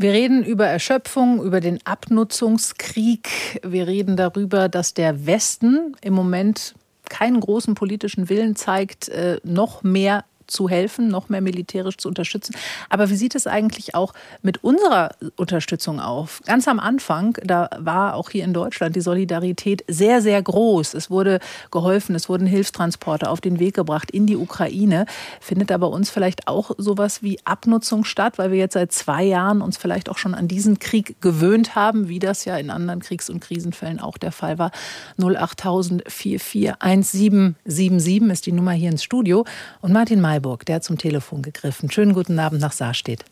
Wir 0.00 0.12
reden 0.12 0.44
über 0.44 0.66
Erschöpfung, 0.66 1.42
über 1.42 1.60
den 1.60 1.84
Abnutzungskrieg. 1.84 3.60
Wir 3.64 3.88
reden 3.88 4.16
darüber, 4.16 4.68
dass 4.68 4.94
der 4.94 5.26
Westen 5.26 5.96
im 6.00 6.14
Moment 6.14 6.76
keinen 7.10 7.40
großen 7.40 7.74
politischen 7.74 8.28
Willen 8.28 8.54
zeigt, 8.54 9.08
äh, 9.08 9.40
noch 9.42 9.82
mehr 9.82 10.24
zu 10.48 10.68
helfen, 10.68 11.08
noch 11.08 11.28
mehr 11.28 11.40
militärisch 11.40 11.96
zu 11.96 12.08
unterstützen. 12.08 12.54
Aber 12.88 13.10
wie 13.10 13.16
sieht 13.16 13.34
es 13.34 13.46
eigentlich 13.46 13.94
auch 13.94 14.14
mit 14.42 14.62
unserer 14.64 15.10
Unterstützung 15.36 16.00
auf? 16.00 16.40
Ganz 16.46 16.68
am 16.68 16.80
Anfang, 16.80 17.36
da 17.44 17.68
war 17.78 18.14
auch 18.14 18.30
hier 18.30 18.44
in 18.44 18.52
Deutschland 18.52 18.96
die 18.96 19.00
Solidarität 19.00 19.84
sehr, 19.88 20.20
sehr 20.20 20.42
groß. 20.42 20.94
Es 20.94 21.10
wurde 21.10 21.40
geholfen, 21.70 22.14
es 22.14 22.28
wurden 22.28 22.46
Hilfstransporte 22.46 23.28
auf 23.28 23.40
den 23.40 23.58
Weg 23.58 23.74
gebracht 23.74 24.10
in 24.10 24.26
die 24.26 24.36
Ukraine. 24.36 25.06
Findet 25.40 25.70
da 25.70 25.78
bei 25.78 25.86
uns 25.86 26.10
vielleicht 26.10 26.48
auch 26.48 26.72
sowas 26.78 27.22
wie 27.22 27.38
Abnutzung 27.44 28.04
statt, 28.04 28.38
weil 28.38 28.50
wir 28.50 28.58
jetzt 28.58 28.74
seit 28.74 28.92
zwei 28.92 29.24
Jahren 29.24 29.62
uns 29.62 29.76
vielleicht 29.76 30.08
auch 30.08 30.18
schon 30.18 30.34
an 30.34 30.48
diesen 30.48 30.78
Krieg 30.78 31.20
gewöhnt 31.20 31.74
haben, 31.74 32.08
wie 32.08 32.18
das 32.18 32.44
ja 32.44 32.56
in 32.56 32.70
anderen 32.70 33.00
Kriegs- 33.00 33.30
und 33.30 33.40
Krisenfällen 33.40 34.00
auch 34.00 34.18
der 34.18 34.32
Fall 34.32 34.58
war. 34.58 34.70
08000 35.18 36.02
441777 36.06 38.30
ist 38.30 38.46
die 38.46 38.52
Nummer 38.52 38.72
hier 38.72 38.90
ins 38.90 39.02
Studio. 39.02 39.44
Und 39.80 39.92
Martin 39.92 40.20
May 40.20 40.37
Freiburg, 40.38 40.64
der 40.66 40.76
hat 40.76 40.84
zum 40.84 40.98
Telefon 40.98 41.42
gegriffen. 41.42 41.90
Schönen 41.90 42.12
guten 42.12 42.38
Abend 42.38 42.60
nach 42.60 42.70
Saarstedt. 42.70 43.24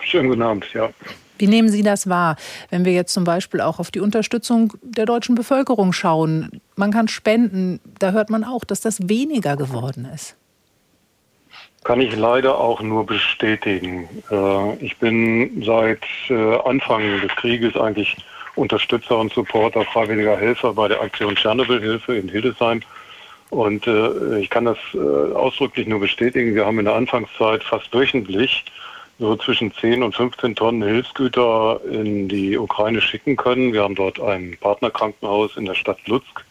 Schönen 0.00 0.28
guten 0.30 0.42
Abend, 0.42 0.66
ja. 0.74 0.90
Wie 1.38 1.46
nehmen 1.46 1.68
Sie 1.68 1.84
das 1.84 2.08
wahr, 2.08 2.34
wenn 2.70 2.84
wir 2.84 2.92
jetzt 2.92 3.12
zum 3.12 3.22
Beispiel 3.22 3.60
auch 3.60 3.78
auf 3.78 3.92
die 3.92 4.00
Unterstützung 4.00 4.72
der 4.82 5.06
deutschen 5.06 5.36
Bevölkerung 5.36 5.92
schauen? 5.92 6.60
Man 6.74 6.90
kann 6.90 7.06
spenden, 7.06 7.78
da 8.00 8.10
hört 8.10 8.30
man 8.30 8.42
auch, 8.42 8.64
dass 8.64 8.80
das 8.80 9.08
weniger 9.08 9.56
geworden 9.56 10.08
ist. 10.12 10.34
Kann 11.84 12.00
ich 12.00 12.16
leider 12.16 12.58
auch 12.58 12.82
nur 12.82 13.06
bestätigen. 13.06 14.08
Äh, 14.28 14.74
ich 14.84 14.96
bin 14.96 15.62
seit 15.64 16.02
äh, 16.28 16.56
Anfang 16.64 17.20
des 17.20 17.30
Krieges 17.36 17.76
eigentlich 17.76 18.16
Unterstützer 18.56 19.18
und 19.18 19.32
Supporter 19.32 19.84
freiwilliger 19.84 20.36
Helfer 20.36 20.72
bei 20.72 20.88
der 20.88 21.00
Aktion 21.00 21.36
Tschernobyl-Hilfe 21.36 22.16
in 22.16 22.28
Hildesheim 22.28 22.80
und 23.50 23.86
äh, 23.86 24.38
ich 24.40 24.50
kann 24.50 24.64
das 24.64 24.78
äh, 24.94 24.98
ausdrücklich 24.98 25.86
nur 25.86 26.00
bestätigen. 26.00 26.54
Wir 26.54 26.66
haben 26.66 26.78
in 26.78 26.84
der 26.84 26.94
Anfangszeit 26.94 27.62
fast 27.62 27.92
wöchentlich 27.94 28.64
so 29.18 29.36
zwischen 29.36 29.72
10 29.72 30.02
und 30.02 30.14
15 30.14 30.54
Tonnen 30.56 30.82
Hilfsgüter 30.82 31.80
in 31.90 32.28
die 32.28 32.58
Ukraine 32.58 33.00
schicken 33.00 33.36
können. 33.36 33.72
Wir 33.72 33.82
haben 33.82 33.94
dort 33.94 34.20
ein 34.20 34.56
Partnerkrankenhaus 34.60 35.56
in 35.56 35.64
der 35.64 35.74
Stadt 35.74 35.98
Lutsk. 36.06 36.44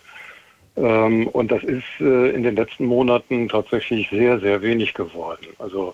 Ähm, 0.78 1.28
und 1.28 1.52
das 1.52 1.64
ist 1.64 1.84
äh, 2.00 2.30
in 2.32 2.44
den 2.44 2.56
letzten 2.56 2.86
Monaten 2.86 3.50
tatsächlich 3.50 4.10
sehr, 4.10 4.40
sehr 4.40 4.62
wenig 4.62 4.94
geworden. 4.94 5.48
Also 5.60 5.94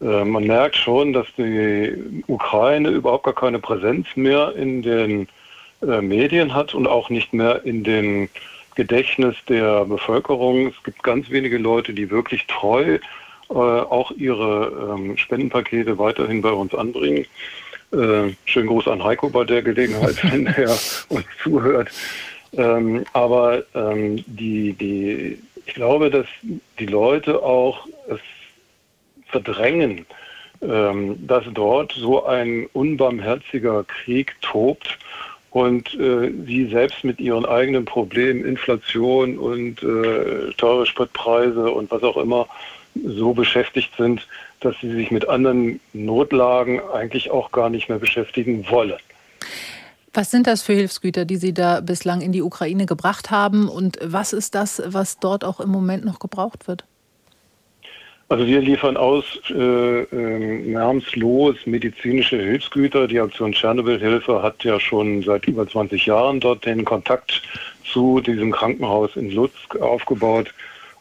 äh, 0.00 0.24
man 0.24 0.44
merkt 0.44 0.76
schon, 0.76 1.12
dass 1.12 1.26
die 1.36 2.22
Ukraine 2.26 2.88
überhaupt 2.88 3.24
gar 3.24 3.34
keine 3.34 3.58
Präsenz 3.58 4.06
mehr 4.14 4.54
in 4.56 4.82
den 4.82 5.28
äh, 5.82 6.00
Medien 6.00 6.54
hat 6.54 6.74
und 6.74 6.86
auch 6.86 7.10
nicht 7.10 7.32
mehr 7.32 7.64
in 7.64 7.84
den 7.84 8.28
Gedächtnis 8.74 9.36
der 9.48 9.84
Bevölkerung. 9.84 10.68
Es 10.68 10.82
gibt 10.84 11.02
ganz 11.02 11.30
wenige 11.30 11.58
Leute, 11.58 11.92
die 11.92 12.10
wirklich 12.10 12.46
treu 12.46 12.98
äh, 13.50 13.54
auch 13.54 14.10
ihre 14.12 14.94
ähm, 14.96 15.16
Spendenpakete 15.16 15.98
weiterhin 15.98 16.42
bei 16.42 16.52
uns 16.52 16.74
anbringen. 16.74 17.26
Äh, 17.92 18.32
schönen 18.46 18.68
Gruß 18.68 18.88
an 18.88 19.04
Heiko 19.04 19.28
bei 19.28 19.44
der 19.44 19.62
Gelegenheit, 19.62 20.16
wenn 20.32 20.46
er 20.46 20.70
uns 21.08 21.26
zuhört. 21.42 21.90
Ähm, 22.54 23.04
aber 23.12 23.62
ähm, 23.74 24.24
die, 24.26 24.72
die, 24.72 25.38
ich 25.66 25.74
glaube, 25.74 26.10
dass 26.10 26.26
die 26.78 26.86
Leute 26.86 27.42
auch 27.42 27.86
es 28.08 28.20
verdrängen, 29.26 30.06
ähm, 30.62 31.26
dass 31.26 31.44
dort 31.52 31.92
so 31.92 32.24
ein 32.24 32.66
unbarmherziger 32.72 33.84
Krieg 33.84 34.34
tobt 34.42 34.98
und 35.52 35.92
äh, 35.94 36.32
sie 36.46 36.68
selbst 36.70 37.04
mit 37.04 37.20
ihren 37.20 37.44
eigenen 37.44 37.84
Problemen, 37.84 38.44
Inflation 38.44 39.38
und 39.38 39.82
äh, 39.82 40.52
teure 40.56 40.86
Spritpreise 40.86 41.70
und 41.70 41.90
was 41.90 42.02
auch 42.02 42.16
immer, 42.16 42.46
so 42.94 43.32
beschäftigt 43.32 43.92
sind, 43.96 44.26
dass 44.60 44.74
sie 44.80 44.92
sich 44.92 45.10
mit 45.10 45.28
anderen 45.28 45.80
Notlagen 45.92 46.80
eigentlich 46.92 47.30
auch 47.30 47.50
gar 47.52 47.70
nicht 47.70 47.88
mehr 47.88 47.98
beschäftigen 47.98 48.66
wollen. 48.70 48.98
Was 50.14 50.30
sind 50.30 50.46
das 50.46 50.62
für 50.62 50.74
Hilfsgüter, 50.74 51.24
die 51.24 51.36
Sie 51.36 51.54
da 51.54 51.80
bislang 51.80 52.20
in 52.20 52.32
die 52.32 52.42
Ukraine 52.42 52.84
gebracht 52.84 53.30
haben? 53.30 53.68
Und 53.68 53.98
was 54.02 54.34
ist 54.34 54.54
das, 54.54 54.82
was 54.84 55.18
dort 55.18 55.42
auch 55.42 55.58
im 55.58 55.70
Moment 55.70 56.04
noch 56.04 56.18
gebraucht 56.18 56.68
wird? 56.68 56.84
Also 58.32 58.46
wir 58.46 58.62
liefern 58.62 58.96
aus 58.96 59.24
äh, 59.50 60.04
äh, 60.04 60.70
namenslos 60.70 61.54
medizinische 61.66 62.38
Hilfsgüter. 62.38 63.06
Die 63.06 63.20
Aktion 63.20 63.52
Tschernobyl-Hilfe 63.52 64.42
hat 64.42 64.64
ja 64.64 64.80
schon 64.80 65.22
seit 65.22 65.46
über 65.46 65.68
20 65.68 66.06
Jahren 66.06 66.40
dort 66.40 66.64
den 66.64 66.86
Kontakt 66.86 67.42
zu 67.84 68.20
diesem 68.20 68.50
Krankenhaus 68.50 69.16
in 69.16 69.32
Lutsk 69.32 69.76
aufgebaut. 69.76 70.54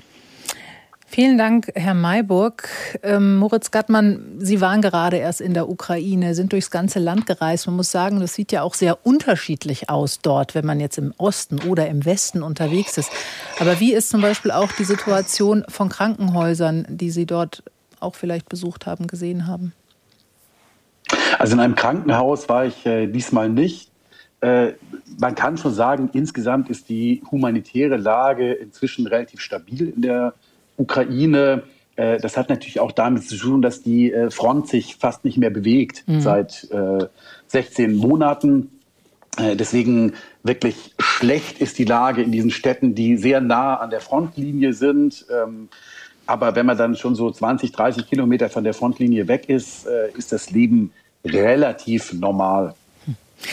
Vielen 1.14 1.36
Dank, 1.36 1.70
Herr 1.74 1.92
Mayburg. 1.92 2.70
Ähm, 3.02 3.36
Moritz 3.36 3.70
Gattmann, 3.70 4.38
Sie 4.38 4.62
waren 4.62 4.80
gerade 4.80 5.18
erst 5.18 5.42
in 5.42 5.52
der 5.52 5.68
Ukraine, 5.68 6.34
sind 6.34 6.52
durchs 6.54 6.70
ganze 6.70 7.00
Land 7.00 7.26
gereist. 7.26 7.66
Man 7.66 7.76
muss 7.76 7.92
sagen, 7.92 8.18
das 8.18 8.32
sieht 8.32 8.50
ja 8.50 8.62
auch 8.62 8.72
sehr 8.72 9.04
unterschiedlich 9.04 9.90
aus 9.90 10.20
dort, 10.22 10.54
wenn 10.54 10.64
man 10.64 10.80
jetzt 10.80 10.96
im 10.96 11.12
Osten 11.18 11.60
oder 11.68 11.86
im 11.86 12.06
Westen 12.06 12.42
unterwegs 12.42 12.96
ist. 12.96 13.12
Aber 13.60 13.78
wie 13.78 13.92
ist 13.92 14.08
zum 14.08 14.22
Beispiel 14.22 14.52
auch 14.52 14.72
die 14.72 14.84
Situation 14.84 15.64
von 15.68 15.90
Krankenhäusern, 15.90 16.86
die 16.88 17.10
Sie 17.10 17.26
dort 17.26 17.62
auch 18.00 18.14
vielleicht 18.14 18.48
besucht 18.48 18.86
haben, 18.86 19.06
gesehen 19.06 19.46
haben? 19.46 19.74
Also 21.38 21.54
in 21.54 21.60
einem 21.60 21.74
Krankenhaus 21.74 22.48
war 22.48 22.66
ich 22.66 22.86
äh, 22.86 23.06
diesmal 23.06 23.48
nicht. 23.48 23.92
Äh, 24.42 24.72
man 25.20 25.34
kann 25.36 25.56
schon 25.56 25.72
sagen, 25.72 26.10
insgesamt 26.12 26.68
ist 26.68 26.88
die 26.88 27.22
humanitäre 27.30 27.96
Lage 27.96 28.52
inzwischen 28.52 29.06
relativ 29.06 29.40
stabil 29.40 29.92
in 29.94 30.02
der 30.02 30.34
Ukraine. 30.76 31.62
Äh, 31.94 32.18
das 32.18 32.36
hat 32.36 32.48
natürlich 32.48 32.80
auch 32.80 32.90
damit 32.90 33.28
zu 33.28 33.36
tun, 33.36 33.62
dass 33.62 33.82
die 33.82 34.12
äh, 34.12 34.30
Front 34.30 34.68
sich 34.68 34.96
fast 34.96 35.24
nicht 35.24 35.38
mehr 35.38 35.50
bewegt 35.50 36.04
mhm. 36.06 36.20
seit 36.20 36.68
16 37.46 37.94
Monaten. 37.94 38.70
Deswegen 39.38 40.12
wirklich 40.42 40.92
schlecht 40.98 41.58
ist 41.58 41.78
die 41.78 41.86
Lage 41.86 42.22
in 42.22 42.32
diesen 42.32 42.50
Städten, 42.50 42.94
die 42.94 43.16
sehr 43.16 43.40
nah 43.40 43.76
an 43.76 43.88
der 43.88 44.02
Frontlinie 44.02 44.74
sind. 44.74 45.24
Ähm, 45.30 45.70
aber 46.26 46.54
wenn 46.54 46.66
man 46.66 46.76
dann 46.76 46.96
schon 46.96 47.14
so 47.14 47.30
20, 47.30 47.72
30 47.72 48.06
Kilometer 48.06 48.50
von 48.50 48.62
der 48.62 48.74
Frontlinie 48.74 49.28
weg 49.28 49.48
ist, 49.48 49.86
ist 49.86 50.32
das 50.32 50.50
Leben 50.50 50.92
relativ 51.24 52.12
normal, 52.12 52.74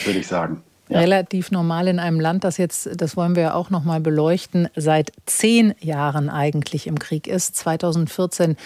würde 0.04 0.18
ich 0.18 0.26
sagen 0.26 0.62
ja. 0.90 0.98
relativ 0.98 1.50
normal 1.50 1.88
in 1.88 1.98
einem 1.98 2.20
Land, 2.20 2.44
das 2.44 2.56
jetzt, 2.56 2.90
das 3.00 3.16
wollen 3.16 3.36
wir 3.36 3.42
ja 3.42 3.54
auch 3.54 3.70
noch 3.70 3.84
mal 3.84 4.00
beleuchten, 4.00 4.68
seit 4.76 5.12
zehn 5.26 5.74
Jahren 5.80 6.28
eigentlich 6.28 6.86
im 6.86 6.98
Krieg 6.98 7.26
ist. 7.26 7.56
2014 7.56 8.56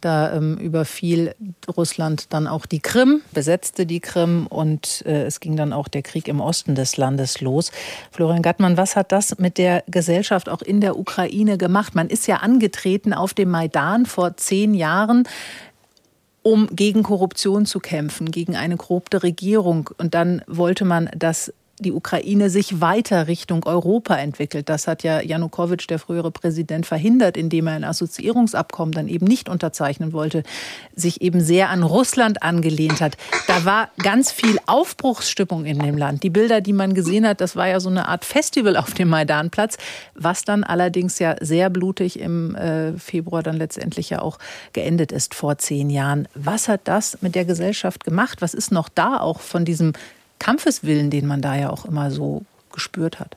da 0.00 0.32
ähm, 0.32 0.56
überfiel 0.58 1.34
Russland 1.76 2.32
dann 2.32 2.46
auch 2.46 2.66
die 2.66 2.78
Krim, 2.78 3.22
besetzte 3.32 3.84
die 3.84 3.98
Krim 3.98 4.46
und 4.46 5.02
äh, 5.06 5.24
es 5.24 5.40
ging 5.40 5.56
dann 5.56 5.72
auch 5.72 5.88
der 5.88 6.02
Krieg 6.02 6.28
im 6.28 6.40
Osten 6.40 6.76
des 6.76 6.96
Landes 6.96 7.40
los. 7.40 7.72
Florian 8.12 8.42
Gattmann, 8.42 8.76
was 8.76 8.94
hat 8.94 9.10
das 9.10 9.38
mit 9.38 9.58
der 9.58 9.82
Gesellschaft 9.88 10.48
auch 10.48 10.62
in 10.62 10.80
der 10.80 10.96
Ukraine 10.96 11.58
gemacht? 11.58 11.96
Man 11.96 12.08
ist 12.10 12.28
ja 12.28 12.36
angetreten 12.36 13.12
auf 13.12 13.34
dem 13.34 13.50
Maidan 13.50 14.06
vor 14.06 14.36
zehn 14.36 14.72
Jahren 14.72 15.24
um 16.48 16.66
gegen 16.74 17.02
Korruption 17.02 17.66
zu 17.66 17.78
kämpfen, 17.78 18.30
gegen 18.30 18.56
eine 18.56 18.78
korrupte 18.78 19.22
Regierung. 19.22 19.90
Und 19.98 20.14
dann 20.14 20.40
wollte 20.46 20.86
man, 20.86 21.10
dass 21.14 21.52
die 21.78 21.92
Ukraine 21.92 22.50
sich 22.50 22.80
weiter 22.80 23.26
Richtung 23.26 23.64
Europa 23.64 24.16
entwickelt. 24.16 24.68
Das 24.68 24.86
hat 24.86 25.02
ja 25.02 25.20
Janukowitsch, 25.20 25.88
der 25.88 25.98
frühere 25.98 26.30
Präsident, 26.30 26.86
verhindert, 26.86 27.36
indem 27.36 27.66
er 27.66 27.74
ein 27.74 27.84
Assoziierungsabkommen 27.84 28.92
dann 28.92 29.08
eben 29.08 29.26
nicht 29.26 29.48
unterzeichnen 29.48 30.12
wollte, 30.12 30.42
sich 30.94 31.22
eben 31.22 31.40
sehr 31.40 31.70
an 31.70 31.82
Russland 31.82 32.42
angelehnt 32.42 33.00
hat. 33.00 33.16
Da 33.46 33.64
war 33.64 33.90
ganz 33.98 34.32
viel 34.32 34.58
Aufbruchsstimmung 34.66 35.64
in 35.64 35.78
dem 35.78 35.96
Land. 35.96 36.22
Die 36.22 36.30
Bilder, 36.30 36.60
die 36.60 36.72
man 36.72 36.94
gesehen 36.94 37.26
hat, 37.26 37.40
das 37.40 37.56
war 37.56 37.68
ja 37.68 37.80
so 37.80 37.88
eine 37.88 38.08
Art 38.08 38.24
Festival 38.24 38.76
auf 38.76 38.94
dem 38.94 39.08
Maidanplatz, 39.08 39.76
was 40.14 40.44
dann 40.44 40.64
allerdings 40.64 41.18
ja 41.18 41.36
sehr 41.40 41.70
blutig 41.70 42.18
im 42.20 42.54
äh, 42.54 42.92
Februar 42.98 43.42
dann 43.42 43.56
letztendlich 43.56 44.10
ja 44.10 44.22
auch 44.22 44.38
geendet 44.72 45.12
ist 45.12 45.34
vor 45.34 45.58
zehn 45.58 45.90
Jahren. 45.90 46.28
Was 46.34 46.68
hat 46.68 46.82
das 46.84 47.22
mit 47.22 47.34
der 47.34 47.44
Gesellschaft 47.44 48.04
gemacht? 48.04 48.42
Was 48.42 48.54
ist 48.54 48.72
noch 48.72 48.88
da 48.88 49.20
auch 49.20 49.40
von 49.40 49.64
diesem 49.64 49.92
Kampfeswillen, 50.38 51.10
den 51.10 51.26
man 51.26 51.40
da 51.40 51.56
ja 51.56 51.70
auch 51.70 51.84
immer 51.84 52.10
so 52.10 52.42
gespürt 52.72 53.20
hat? 53.20 53.36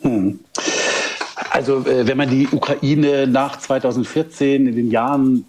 Hm. 0.00 0.40
Also 1.50 1.86
äh, 1.86 2.06
wenn 2.06 2.18
man 2.18 2.28
die 2.28 2.48
Ukraine 2.48 3.26
nach 3.26 3.58
2014 3.58 4.66
in 4.66 4.76
den 4.76 4.90
Jahren 4.90 5.46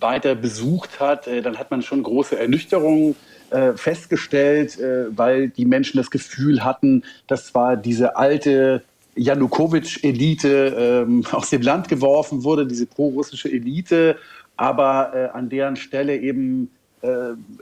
weiter 0.00 0.34
besucht 0.34 0.98
hat, 1.00 1.26
äh, 1.26 1.40
dann 1.40 1.56
hat 1.58 1.70
man 1.70 1.82
schon 1.82 2.02
große 2.02 2.38
Ernüchterungen 2.38 3.14
äh, 3.50 3.72
festgestellt, 3.74 4.76
weil 5.10 5.50
die 5.50 5.64
Menschen 5.64 5.98
das 5.98 6.10
Gefühl 6.10 6.64
hatten, 6.64 7.04
dass 7.28 7.46
zwar 7.46 7.76
diese 7.76 8.16
alte 8.16 8.82
Janukowitsch-Elite 9.14 11.04
ähm, 11.06 11.24
aus 11.30 11.50
dem 11.50 11.62
Land 11.62 11.88
geworfen 11.88 12.42
wurde, 12.42 12.66
diese 12.66 12.86
prorussische 12.86 13.48
Elite, 13.48 14.16
aber 14.56 15.34
an 15.34 15.48
deren 15.48 15.76
Stelle 15.76 16.16
eben 16.16 16.70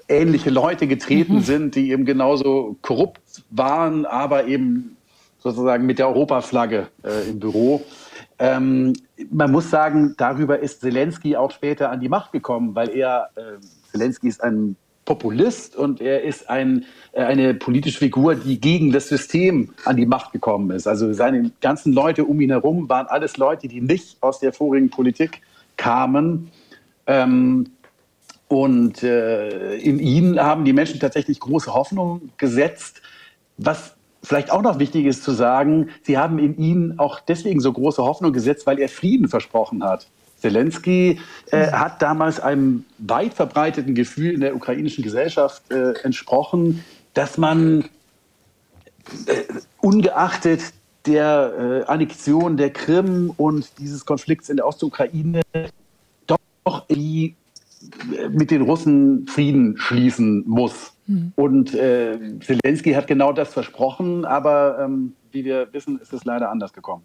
ähnliche 0.09 0.51
Leute 0.51 0.87
getreten 0.87 1.37
mhm. 1.37 1.43
sind, 1.43 1.75
die 1.75 1.91
eben 1.91 2.05
genauso 2.05 2.77
korrupt 2.81 3.43
waren, 3.51 4.07
aber 4.07 4.47
eben 4.47 4.97
sozusagen 5.45 5.85
mit 5.85 5.99
der 5.99 6.09
Europaflagge 6.09 6.89
äh, 7.05 7.29
im 7.29 7.39
Büro. 7.39 7.83
Ähm, 8.39 8.95
man 9.31 9.53
muss 9.53 9.71
sagen, 9.71 10.15
darüber 10.17 10.59
ist 10.59 10.81
Zelensky 10.81 11.37
auch 11.37 11.51
später 11.51 11.91
an 11.91 12.01
die 12.01 12.09
Macht 12.09 12.33
gekommen, 12.33 12.75
weil 12.75 12.89
er, 12.89 13.29
äh, 13.37 13.61
Zelensky 13.93 14.29
ist 14.29 14.43
ein 14.43 14.77
Populist 15.05 15.77
und 15.77 16.01
er 16.01 16.23
ist 16.23 16.49
ein, 16.49 16.87
äh, 17.13 17.23
eine 17.23 17.53
politische 17.53 17.99
Figur, 17.99 18.35
die 18.35 18.59
gegen 18.59 18.91
das 18.91 19.09
System 19.09 19.75
an 19.85 19.97
die 19.97 20.07
Macht 20.07 20.33
gekommen 20.33 20.71
ist. 20.71 20.87
Also 20.87 21.13
seine 21.13 21.51
ganzen 21.61 21.93
Leute 21.93 22.25
um 22.25 22.41
ihn 22.41 22.51
herum 22.51 22.89
waren 22.89 23.07
alles 23.07 23.37
Leute, 23.37 23.69
die 23.69 23.83
nicht 23.83 24.17
aus 24.23 24.41
der 24.41 24.55
vorigen 24.55 24.89
Politik 24.89 25.43
kamen. 25.77 26.51
Ähm, 27.07 27.67
und 28.55 29.03
äh, 29.03 29.75
in 29.79 29.99
ihn 29.99 30.39
haben 30.39 30.65
die 30.65 30.73
Menschen 30.73 31.01
tatsächlich 31.01 31.41
große 31.41 31.75
Hoffnung 31.75 32.31
gesetzt. 32.37 33.03
Was 33.59 33.97
vielleicht 34.23 34.53
auch 34.53 34.63
noch 34.63 34.79
wichtig 34.79 35.07
ist 35.07 35.25
zu 35.25 35.33
sagen, 35.33 35.89
sie 36.05 36.19
haben 36.19 36.39
in 36.39 36.57
ihn 36.57 36.95
auch 36.99 37.19
deswegen 37.19 37.59
so 37.59 37.73
große 37.73 38.01
Hoffnung 38.01 38.33
gesetzt, 38.33 38.65
weil 38.65 38.79
er 38.79 38.89
Frieden 38.89 39.27
versprochen 39.27 39.83
hat. 39.83 40.07
Zelensky 40.39 41.19
äh, 41.51 41.73
hat 41.73 42.01
damals 42.01 42.39
einem 42.39 42.85
weit 42.99 43.35
verbreiteten 43.35 43.97
Gefühl 43.97 44.35
in 44.35 44.41
der 44.41 44.55
ukrainischen 44.55 45.03
Gesellschaft 45.03 45.69
äh, 45.73 45.95
entsprochen, 46.05 46.85
dass 47.13 47.37
man 47.39 47.87
äh, 49.27 49.43
ungeachtet 49.81 50.61
der 51.07 51.85
äh, 51.89 51.91
Annexion 51.91 52.57
der 52.57 52.71
Krim 52.71 53.33
und 53.37 53.81
dieses 53.81 54.07
Konflikts 54.07 54.49
in 54.49 54.59
der 54.59 54.67
Ostukraine 54.69 55.43
doch 56.65 56.87
die 56.89 57.35
mit 58.31 58.51
den 58.51 58.63
Russen 58.63 59.27
Frieden 59.27 59.77
schließen 59.77 60.45
muss. 60.47 60.93
Mhm. 61.07 61.33
Und 61.37 61.75
äh, 61.75 62.19
Zelensky 62.41 62.93
hat 62.93 63.07
genau 63.07 63.33
das 63.33 63.53
versprochen, 63.53 64.25
aber 64.25 64.79
ähm, 64.81 65.15
wie 65.33 65.45
wir 65.45 65.69
wissen, 65.73 65.99
ist 66.01 66.13
es 66.13 66.25
leider 66.25 66.51
anders 66.51 66.73
gekommen. 66.73 67.03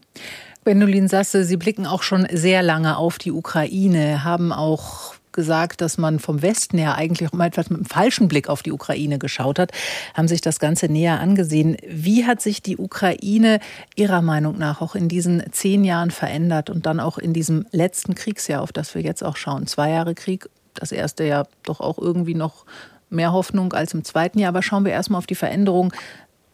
Gwendolin 0.64 1.08
Sasse, 1.08 1.44
Sie 1.44 1.58
blicken 1.58 1.86
auch 1.86 2.04
schon 2.04 2.28
sehr 2.32 2.62
lange 2.64 2.98
auf 2.98 3.18
die 3.18 3.32
Ukraine, 3.32 4.24
haben 4.24 4.52
auch 4.52 5.16
gesagt, 5.32 5.82
dass 5.82 5.98
man 5.98 6.20
vom 6.20 6.42
Westen 6.42 6.78
her 6.78 6.96
eigentlich 6.96 7.32
mal 7.34 7.48
etwas 7.48 7.70
mit 7.70 7.78
einem 7.78 7.86
falschen 7.86 8.28
Blick 8.28 8.50
auf 8.50 8.64
die 8.64 8.72
Ukraine 8.72 9.20
geschaut 9.20 9.60
hat, 9.60 9.72
haben 10.14 10.28
sich 10.28 10.42
das 10.42 10.60
Ganze 10.60 10.88
näher 10.88 11.20
angesehen. 11.20 11.78
Wie 11.88 12.26
hat 12.26 12.42
sich 12.42 12.62
die 12.62 12.78
Ukraine 12.78 13.60
Ihrer 13.96 14.22
Meinung 14.22 14.58
nach 14.58 14.82
auch 14.82 14.96
in 14.96 15.08
diesen 15.08 15.44
zehn 15.52 15.84
Jahren 15.84 16.12
verändert 16.12 16.70
und 16.70 16.86
dann 16.86 17.00
auch 17.00 17.18
in 17.18 17.34
diesem 17.34 17.66
letzten 17.72 18.16
Kriegsjahr, 18.16 18.62
auf 18.62 18.72
das 18.72 18.96
wir 18.96 19.02
jetzt 19.02 19.24
auch 19.24 19.38
schauen? 19.38 19.68
Zwei 19.68 19.92
Jahre 19.92 20.16
Krieg 20.16 20.50
das 20.80 20.92
erste 20.92 21.24
ja 21.24 21.46
doch 21.64 21.82
auch 21.82 21.98
irgendwie 21.98 22.36
noch 22.36 22.66
mehr 23.10 23.34
Hoffnung 23.34 23.74
als 23.74 23.94
im 23.94 24.04
zweiten 24.04 24.40
Jahr. 24.40 24.50
Aber 24.50 24.62
schauen 24.62 24.86
wir 24.86 24.92
erstmal 24.92 25.20
auf 25.20 25.28
die 25.28 25.36
Veränderung 25.36 25.94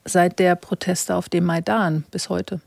seit 0.05 0.39
der 0.39 0.55
Proteste 0.55 1.15
auf 1.15 1.29
dem 1.29 1.45
Maidan 1.45 2.05
bis 2.11 2.29
heute. 2.29 2.61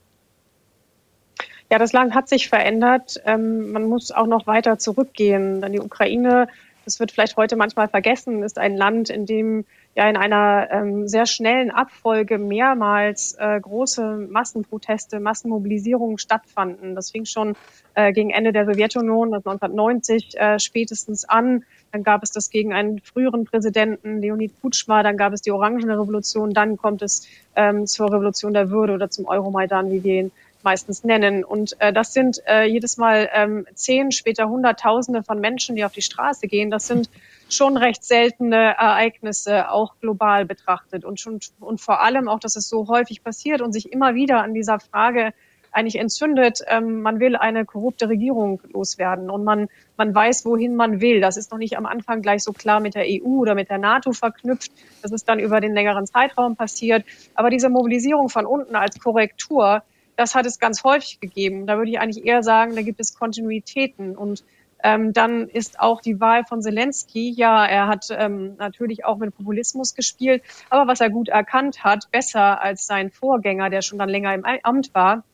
Ja, 1.71 1.79
das 1.79 1.93
Land 1.93 2.15
hat 2.15 2.29
sich 2.29 2.49
verändert. 2.49 3.21
Ähm, 3.27 3.73
man 3.73 3.85
muss 3.85 4.11
auch 4.11 4.27
noch 4.27 4.47
weiter 4.47 4.79
zurückgehen. 4.79 5.61
Denn 5.61 5.73
die 5.73 5.81
Ukraine, 5.81 6.49
das 6.85 6.99
wird 6.99 7.13
vielleicht 7.13 7.37
heute 7.37 7.57
manchmal 7.57 7.89
vergessen, 7.89 8.43
ist 8.43 8.59
ein 8.59 8.77
Land, 8.77 9.11
in 9.11 9.27
dem 9.27 9.65
ja 9.99 10.09
in 10.09 10.17
einer 10.17 10.69
ähm, 10.71 11.09
sehr 11.09 11.27
schnellen 11.27 11.73
Abfolge 11.73 12.39
mehrmals 12.39 13.35
äh, 13.37 13.61
große 13.61 14.29
Massenproteste, 14.31 15.19
Massenmobilisierungen 15.19 16.19
stattfanden. 16.19 16.95
Das 16.95 17.11
fing 17.11 17.25
schon 17.25 17.57
äh, 17.95 18.13
gegen 18.13 18.31
Ende 18.31 18.53
der 18.53 18.65
Sowjetunion 18.65 19.35
1990 19.35 20.39
äh, 20.39 20.61
spätestens 20.61 21.25
an. 21.29 21.65
Dann 21.91 22.05
gab 22.05 22.23
es 22.23 22.31
das 22.31 22.51
gegen 22.51 22.73
einen 22.73 23.01
früheren 23.01 23.45
Präsidenten, 23.45 24.21
Leonid 24.21 24.53
Kutschma. 24.63 25.03
Dann 25.03 25.17
gab 25.17 25.33
es 25.33 25.43
die 25.43 25.51
Orangene 25.51 25.99
Revolution. 25.99 26.55
Dann 26.55 26.77
kommt 26.77 27.03
es 27.03 27.27
ähm, 27.57 27.89
zur 27.89 28.13
Revolution 28.13 28.55
der 28.55 28.71
Würde 28.71 28.93
oder 28.93 29.11
zum 29.11 29.27
Euromaidan, 29.27 29.91
wie 29.91 30.05
wir 30.05 30.15
ihn 30.15 30.33
meistens 30.63 31.03
nennen. 31.03 31.43
Und 31.43 31.75
äh, 31.81 31.93
das 31.93 32.13
sind 32.13 32.41
äh, 32.47 32.67
jedes 32.67 32.99
Mal 32.99 33.29
ähm, 33.33 33.67
zehn, 33.75 34.13
später 34.13 34.49
Hunderttausende 34.49 35.25
von 35.25 35.41
Menschen, 35.41 35.75
die 35.75 35.85
auf 35.85 35.93
die 35.93 36.03
Straße 36.03 36.47
gehen. 36.47 36.71
Das 36.71 36.87
sind 36.87 37.11
schon 37.49 37.77
recht 37.77 38.05
seltene 38.05 38.77
Ereignisse, 38.77 39.71
auch 39.71 39.95
global 40.01 40.45
betrachtet. 40.45 41.05
Und, 41.05 41.21
schon, 41.21 41.41
und 41.61 41.81
vor 41.81 42.01
allem 42.03 42.29
auch, 42.29 42.41
dass 42.41 42.57
es 42.57 42.69
so 42.69 42.89
häufig 42.89 43.23
passiert 43.23 43.61
und 43.61 43.73
sich 43.73 43.93
immer 43.93 44.15
wieder 44.15 44.43
an 44.43 44.55
dieser 44.55 44.81
Frage 44.81 45.33
eigentlich 45.71 45.97
entzündet, 45.97 46.61
ähm, 46.67 47.03
man 47.03 47.21
will 47.21 47.37
eine 47.37 47.65
korrupte 47.65 48.09
Regierung 48.09 48.61
loswerden 48.73 49.31
und 49.31 49.45
man, 49.45 49.69
man 49.97 50.15
weiß, 50.15 50.45
wohin 50.45 50.77
man 50.77 51.01
will. 51.01 51.21
Das 51.21 51.37
ist 51.37 51.51
noch 51.51 51.59
nicht 51.59 51.77
am 51.77 51.87
Anfang 51.87 52.23
gleich 52.23 52.43
so 52.43 52.53
klar 52.53 52.81
mit 52.81 52.95
der 52.95 53.05
EU 53.07 53.41
oder 53.41 53.55
mit 53.55 53.71
der 53.71 53.79
NATO 53.79 54.13
verknüpft. 54.13 54.73
Das 55.03 55.13
ist 55.13 55.29
dann 55.29 55.39
über 55.39 55.61
den 55.61 55.75
längeren 55.75 56.07
Zeitraum 56.07 56.57
passiert. 56.57 57.05
Aber 57.35 57.51
diese 57.51 57.69
Mobilisierung 57.69 58.29
von 58.29 58.47
unten 58.47 58.75
als 58.77 58.99
Korrektur, 58.99 59.83
das 60.17 60.35
hat 60.35 60.47
es 60.47 60.59
ganz 60.59 60.85
häufig 60.85 61.21
gegeben. 61.21 61.67
Da 61.67 61.77
würde 61.77 61.91
ich 61.91 62.01
eigentlich 62.01 62.25
eher 62.25 62.43
sagen, 62.43 62.75
da 62.75 62.83
gibt 62.83 63.01
es 63.01 63.15
Kontinuitäten 63.15 64.17
und 64.17 64.45
ähm, 64.83 65.13
dann 65.13 65.49
ist 65.49 65.81
auch 65.81 66.01
die 66.01 66.21
Wahl 66.21 66.45
von 66.45 66.63
Zelensky, 66.63 67.31
ja, 67.31 67.67
er 67.67 67.89
hat 67.89 68.07
ähm, 68.11 68.57
natürlich 68.59 69.05
auch 69.05 69.19
mit 69.19 69.37
Populismus 69.37 69.95
gespielt, 69.95 70.43
aber 70.71 70.87
was 70.87 71.01
er 71.01 71.11
gut 71.11 71.29
erkannt 71.29 71.83
hat, 71.83 72.11
besser 72.13 72.63
als 72.63 72.87
sein 72.87 73.11
Vorgänger, 73.11 73.71
der 73.71 73.83
schon 73.83 73.99
dann 73.99 74.09
länger 74.09 74.35
im 74.35 74.45
Amt 74.45 74.95
war, 74.95 75.25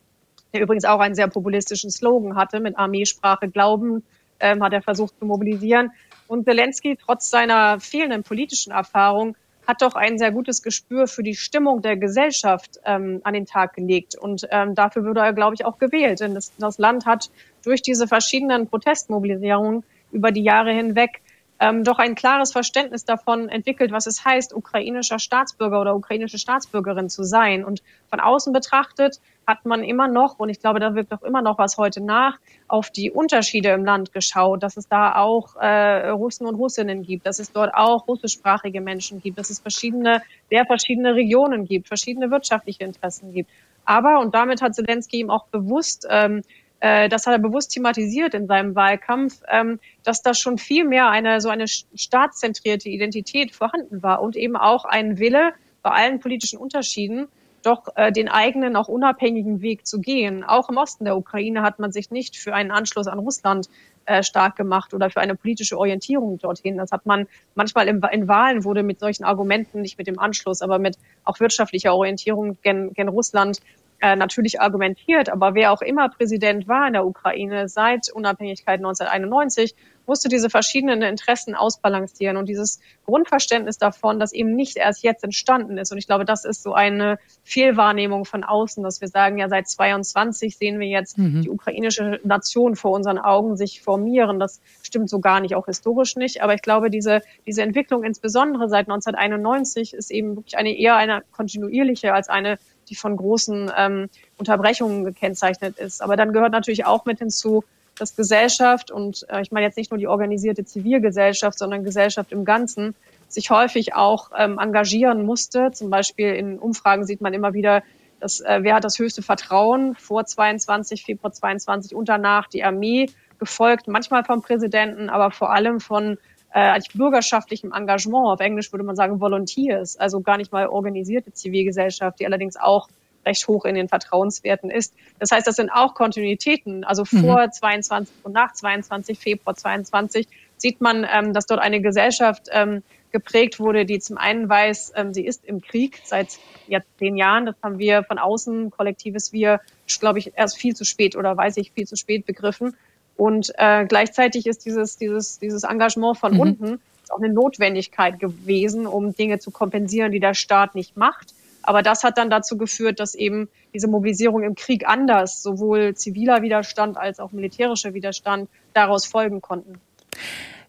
der 0.53 0.61
übrigens 0.61 0.85
auch 0.85 0.99
einen 0.99 1.15
sehr 1.15 1.27
populistischen 1.27 1.91
Slogan 1.91 2.35
hatte, 2.35 2.59
mit 2.59 2.77
Armeesprache 2.77 3.49
Glauben, 3.49 4.03
ähm, 4.39 4.63
hat 4.63 4.73
er 4.73 4.81
versucht 4.81 5.17
zu 5.19 5.25
mobilisieren. 5.25 5.91
Und 6.27 6.45
Zelensky, 6.45 6.97
trotz 6.97 7.29
seiner 7.29 7.79
fehlenden 7.79 8.23
politischen 8.23 8.71
Erfahrung, 8.71 9.35
hat 9.67 9.81
doch 9.81 9.95
ein 9.95 10.17
sehr 10.17 10.31
gutes 10.31 10.61
Gespür 10.61 11.07
für 11.07 11.23
die 11.23 11.35
Stimmung 11.35 11.81
der 11.81 11.97
Gesellschaft 11.97 12.79
ähm, 12.85 13.21
an 13.23 13.33
den 13.33 13.45
Tag 13.45 13.73
gelegt. 13.73 14.15
Und 14.15 14.47
ähm, 14.51 14.75
dafür 14.75 15.03
würde 15.03 15.21
er, 15.21 15.33
glaube 15.33 15.55
ich, 15.55 15.65
auch 15.65 15.77
gewählt. 15.77 16.19
Denn 16.19 16.33
das, 16.33 16.51
das 16.57 16.77
Land 16.77 17.05
hat 17.05 17.29
durch 17.63 17.81
diese 17.81 18.07
verschiedenen 18.07 18.67
Protestmobilisierungen 18.67 19.83
über 20.11 20.31
die 20.31 20.43
Jahre 20.43 20.71
hinweg 20.71 21.21
ähm, 21.59 21.83
doch 21.83 21.99
ein 21.99 22.15
klares 22.15 22.51
Verständnis 22.51 23.05
davon 23.05 23.47
entwickelt, 23.47 23.91
was 23.91 24.07
es 24.07 24.25
heißt, 24.25 24.53
ukrainischer 24.53 25.19
Staatsbürger 25.19 25.79
oder 25.79 25.95
ukrainische 25.95 26.37
Staatsbürgerin 26.37 27.09
zu 27.09 27.23
sein. 27.23 27.63
Und 27.63 27.81
von 28.09 28.19
außen 28.19 28.51
betrachtet 28.51 29.19
hat 29.47 29.65
man 29.65 29.83
immer 29.83 30.07
noch, 30.07 30.39
und 30.39 30.49
ich 30.49 30.59
glaube, 30.59 30.79
da 30.79 30.95
wirkt 30.95 31.13
auch 31.13 31.21
immer 31.23 31.41
noch 31.41 31.57
was 31.57 31.77
heute 31.77 32.03
nach, 32.03 32.39
auf 32.67 32.89
die 32.89 33.11
Unterschiede 33.11 33.69
im 33.69 33.85
Land 33.85 34.11
geschaut, 34.11 34.63
dass 34.63 34.75
es 34.75 34.87
da 34.89 35.15
auch 35.15 35.55
äh, 35.55 36.09
Russen 36.09 36.45
und 36.45 36.55
Russinnen 36.55 37.03
gibt, 37.03 37.25
dass 37.25 37.39
es 37.39 37.51
dort 37.51 37.73
auch 37.73 38.07
russischsprachige 38.07 38.81
Menschen 38.81 39.21
gibt, 39.21 39.37
dass 39.37 39.49
es 39.49 39.59
verschiedene, 39.59 40.21
sehr 40.49 40.65
verschiedene 40.65 41.15
Regionen 41.15 41.65
gibt, 41.65 41.87
verschiedene 41.87 42.31
wirtschaftliche 42.31 42.83
Interessen 42.83 43.31
gibt. 43.33 43.49
Aber, 43.85 44.19
und 44.19 44.33
damit 44.33 44.61
hat 44.61 44.75
Zelensky 44.75 45.19
ihm 45.19 45.29
auch 45.29 45.45
bewusst 45.47 46.07
ähm, 46.09 46.39
äh, 46.39 46.64
das 46.79 47.25
hat 47.25 47.33
er 47.33 47.39
bewusst 47.39 47.71
thematisiert 47.71 48.33
in 48.33 48.47
seinem 48.47 48.75
Wahlkampf, 48.75 49.41
ähm, 49.49 49.79
dass 50.03 50.21
da 50.21 50.33
schon 50.33 50.57
viel 50.57 50.85
mehr 50.85 51.09
eine 51.09 51.41
so 51.41 51.49
eine 51.49 51.67
staatszentrierte 51.67 52.89
Identität 52.89 53.55
vorhanden 53.55 54.03
war 54.03 54.21
und 54.21 54.35
eben 54.35 54.55
auch 54.55 54.85
ein 54.85 55.17
Wille 55.17 55.53
bei 55.81 55.91
allen 55.91 56.19
politischen 56.19 56.59
Unterschieden 56.59 57.27
doch 57.65 57.87
äh, 57.95 58.11
den 58.11 58.29
eigenen, 58.29 58.75
auch 58.75 58.87
unabhängigen 58.87 59.61
Weg 59.61 59.87
zu 59.87 59.99
gehen. 59.99 60.43
Auch 60.43 60.69
im 60.69 60.77
Osten 60.77 61.05
der 61.05 61.17
Ukraine 61.17 61.63
hat 61.63 61.79
man 61.79 61.91
sich 61.91 62.11
nicht 62.11 62.37
für 62.37 62.53
einen 62.53 62.71
Anschluss 62.71 63.07
an 63.07 63.19
Russland 63.19 63.69
äh, 64.05 64.21
stark 64.21 64.55
gemacht 64.55 64.93
oder 64.93 65.09
für 65.09 65.19
eine 65.19 65.35
politische 65.35 65.77
Orientierung 65.77 66.37
dorthin. 66.37 66.77
Das 66.77 66.91
hat 66.91 67.05
man 67.05 67.27
manchmal 67.55 67.87
in 67.87 68.27
Wahlen 68.27 68.63
wurde 68.63 68.83
mit 68.83 68.99
solchen 68.99 69.23
Argumenten, 69.23 69.81
nicht 69.81 69.97
mit 69.97 70.07
dem 70.07 70.19
Anschluss, 70.19 70.61
aber 70.61 70.77
mit 70.77 70.97
auch 71.23 71.39
wirtschaftlicher 71.39 71.95
Orientierung 71.95 72.57
gen, 72.61 72.93
gen 72.93 73.07
Russland 73.07 73.59
äh, 74.01 74.15
natürlich 74.15 74.61
argumentiert, 74.61 75.29
aber 75.29 75.55
wer 75.55 75.71
auch 75.71 75.81
immer 75.81 76.09
Präsident 76.09 76.67
war 76.67 76.87
in 76.87 76.93
der 76.93 77.05
Ukraine 77.05 77.69
seit 77.69 78.11
Unabhängigkeit 78.11 78.79
1991, 78.79 79.75
musste 80.07 80.29
diese 80.29 80.49
verschiedenen 80.49 81.01
Interessen 81.01 81.55
ausbalancieren 81.55 82.37
und 82.37 82.47
dieses 82.47 82.79
Grundverständnis 83.05 83.77
davon, 83.77 84.19
das 84.19 84.33
eben 84.33 84.55
nicht 84.55 84.77
erst 84.77 85.03
jetzt 85.03 85.23
entstanden 85.23 85.77
ist. 85.77 85.91
Und 85.91 85.97
ich 85.97 86.07
glaube, 86.07 86.25
das 86.25 86.45
ist 86.45 86.63
so 86.63 86.73
eine 86.73 87.17
Fehlwahrnehmung 87.43 88.25
von 88.25 88.43
außen, 88.43 88.83
dass 88.83 89.01
wir 89.01 89.07
sagen, 89.07 89.37
ja, 89.37 89.49
seit 89.49 89.67
22 89.67 90.57
sehen 90.57 90.79
wir 90.79 90.87
jetzt 90.87 91.17
mhm. 91.17 91.41
die 91.41 91.49
ukrainische 91.49 92.19
Nation 92.23 92.75
vor 92.75 92.91
unseren 92.91 93.17
Augen 93.17 93.57
sich 93.57 93.81
formieren. 93.81 94.39
Das 94.39 94.61
stimmt 94.81 95.09
so 95.09 95.19
gar 95.19 95.39
nicht, 95.39 95.55
auch 95.55 95.65
historisch 95.65 96.15
nicht. 96.15 96.41
Aber 96.41 96.53
ich 96.53 96.61
glaube, 96.61 96.89
diese, 96.89 97.21
diese 97.45 97.61
Entwicklung 97.61 98.03
insbesondere 98.03 98.69
seit 98.69 98.87
1991 98.89 99.93
ist 99.93 100.11
eben 100.11 100.35
wirklich 100.35 100.57
eine 100.57 100.77
eher 100.77 100.95
eine 100.95 101.23
kontinuierliche 101.31 102.13
als 102.13 102.29
eine 102.29 102.57
die 102.89 102.95
von 102.95 103.17
großen 103.17 103.71
ähm, 103.75 104.09
Unterbrechungen 104.37 105.03
gekennzeichnet 105.03 105.77
ist. 105.77 106.01
Aber 106.01 106.15
dann 106.15 106.33
gehört 106.33 106.51
natürlich 106.51 106.85
auch 106.85 107.05
mit 107.05 107.19
hinzu, 107.19 107.63
dass 107.97 108.15
Gesellschaft 108.15 108.91
und 108.91 109.25
äh, 109.29 109.41
ich 109.41 109.51
meine 109.51 109.65
jetzt 109.65 109.77
nicht 109.77 109.91
nur 109.91 109.97
die 109.97 110.07
organisierte 110.07 110.65
Zivilgesellschaft, 110.65 111.57
sondern 111.57 111.83
Gesellschaft 111.83 112.31
im 112.31 112.45
Ganzen 112.45 112.95
sich 113.27 113.49
häufig 113.49 113.93
auch 113.95 114.31
ähm, 114.37 114.59
engagieren 114.59 115.25
musste. 115.25 115.71
Zum 115.71 115.89
Beispiel 115.89 116.33
in 116.35 116.59
Umfragen 116.59 117.05
sieht 117.05 117.21
man 117.21 117.33
immer 117.33 117.53
wieder, 117.53 117.83
dass 118.19 118.39
äh, 118.41 118.59
wer 118.61 118.75
hat 118.75 118.83
das 118.83 118.99
höchste 118.99 119.21
Vertrauen 119.21 119.95
vor 119.95 120.25
22, 120.25 121.03
Februar 121.03 121.31
22 121.31 121.95
und 121.95 122.09
danach 122.09 122.47
die 122.47 122.63
Armee 122.63 123.09
gefolgt, 123.39 123.87
manchmal 123.87 124.23
vom 124.23 124.41
Präsidenten, 124.41 125.09
aber 125.09 125.31
vor 125.31 125.51
allem 125.51 125.79
von 125.79 126.17
äh, 126.53 126.79
bürgerschaftlichem 126.93 127.73
Engagement. 127.73 128.27
Auf 128.27 128.39
Englisch 128.39 128.71
würde 128.71 128.85
man 128.85 128.95
sagen 128.95 129.19
Volunteers, 129.19 129.97
also 129.97 130.21
gar 130.21 130.37
nicht 130.37 130.51
mal 130.51 130.67
organisierte 130.67 131.33
Zivilgesellschaft, 131.33 132.19
die 132.19 132.25
allerdings 132.25 132.55
auch 132.55 132.87
recht 133.25 133.47
hoch 133.47 133.65
in 133.65 133.75
den 133.75 133.87
Vertrauenswerten 133.87 134.69
ist. 134.69 134.93
Das 135.19 135.31
heißt, 135.31 135.47
das 135.47 135.55
sind 135.55 135.69
auch 135.69 135.93
Kontinuitäten. 135.93 136.83
Also 136.83 137.03
mhm. 137.11 137.21
vor 137.21 137.45
mhm. 137.45 137.51
22 137.51 138.15
und 138.23 138.33
nach 138.33 138.53
22, 138.53 139.19
Februar 139.19 139.55
22 139.55 140.27
sieht 140.57 140.81
man, 140.81 141.05
ähm, 141.11 141.33
dass 141.33 141.45
dort 141.45 141.59
eine 141.59 141.81
Gesellschaft 141.81 142.47
ähm, 142.51 142.83
geprägt 143.11 143.59
wurde, 143.59 143.85
die 143.85 143.99
zum 143.99 144.17
einen 144.17 144.49
weiß, 144.49 144.93
ähm, 144.95 145.13
sie 145.13 145.25
ist 145.25 145.45
im 145.45 145.61
Krieg 145.61 146.01
seit 146.03 146.37
jetzt 146.67 146.87
zehn 146.99 147.15
Jahren. 147.15 147.45
Das 147.45 147.55
haben 147.63 147.79
wir 147.79 148.03
von 148.03 148.19
außen, 148.19 148.71
kollektives 148.71 149.31
Wir, 149.31 149.61
glaube 149.99 150.19
ich, 150.19 150.33
erst 150.35 150.57
viel 150.57 150.75
zu 150.75 150.83
spät 150.83 151.15
oder 151.15 151.35
weiß 151.37 151.57
ich 151.57 151.71
viel 151.71 151.87
zu 151.87 151.95
spät 151.95 152.25
begriffen. 152.25 152.75
Und 153.15 153.53
äh, 153.57 153.85
gleichzeitig 153.85 154.45
ist 154.45 154.65
dieses, 154.65 154.97
dieses, 154.97 155.39
dieses 155.39 155.63
Engagement 155.63 156.17
von 156.17 156.33
mhm. 156.33 156.39
unten 156.39 156.81
auch 157.09 157.19
eine 157.19 157.31
Notwendigkeit 157.31 158.19
gewesen, 158.19 158.87
um 158.87 159.15
Dinge 159.15 159.39
zu 159.39 159.51
kompensieren, 159.51 160.11
die 160.11 160.19
der 160.19 160.33
Staat 160.33 160.75
nicht 160.75 160.97
macht. 160.97 161.33
Aber 161.65 161.81
das 161.81 162.03
hat 162.03 162.17
dann 162.17 162.29
dazu 162.29 162.57
geführt, 162.57 162.99
dass 162.99 163.15
eben 163.15 163.49
diese 163.73 163.87
Mobilisierung 163.87 164.43
im 164.43 164.55
Krieg 164.55 164.87
anders, 164.87 165.41
sowohl 165.41 165.95
ziviler 165.95 166.41
Widerstand 166.41 166.97
als 166.97 167.19
auch 167.19 167.31
militärischer 167.31 167.93
Widerstand, 167.93 168.49
daraus 168.73 169.05
folgen 169.05 169.41
konnten. 169.41 169.79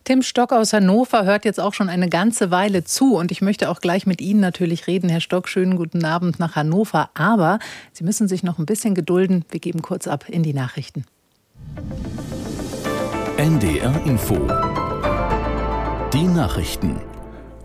Tim 0.05 0.23
Stock 0.23 0.53
aus 0.53 0.73
Hannover 0.73 1.25
hört 1.25 1.45
jetzt 1.45 1.59
auch 1.59 1.75
schon 1.75 1.89
eine 1.89 2.09
ganze 2.09 2.53
Weile 2.53 2.85
zu 2.85 3.17
und 3.17 3.33
ich 3.33 3.43
möchte 3.43 3.69
auch 3.69 3.81
gleich 3.81 4.07
mit 4.07 4.21
Ihnen 4.21 4.39
natürlich 4.39 4.87
reden. 4.87 5.09
Herr 5.09 5.21
Stock, 5.21 5.49
schönen 5.49 5.77
guten 5.77 6.05
Abend 6.05 6.39
nach 6.39 6.55
Hannover. 6.55 7.11
Aber 7.15 7.59
Sie 7.93 8.05
müssen 8.05 8.29
sich 8.29 8.45
noch 8.45 8.61
ein 8.61 8.67
bisschen 8.67 8.95
gedulden. 8.95 9.45
Wir 9.51 9.59
geben 9.59 9.83
kurz 9.83 10.07
ab 10.07 10.27
in 10.29 10.45
die 10.45 10.55
Nachrichten. 10.55 11.05
NDR 13.37 14.01
Info. 14.07 14.37
Die 16.13 16.29
Nachrichten. 16.29 17.01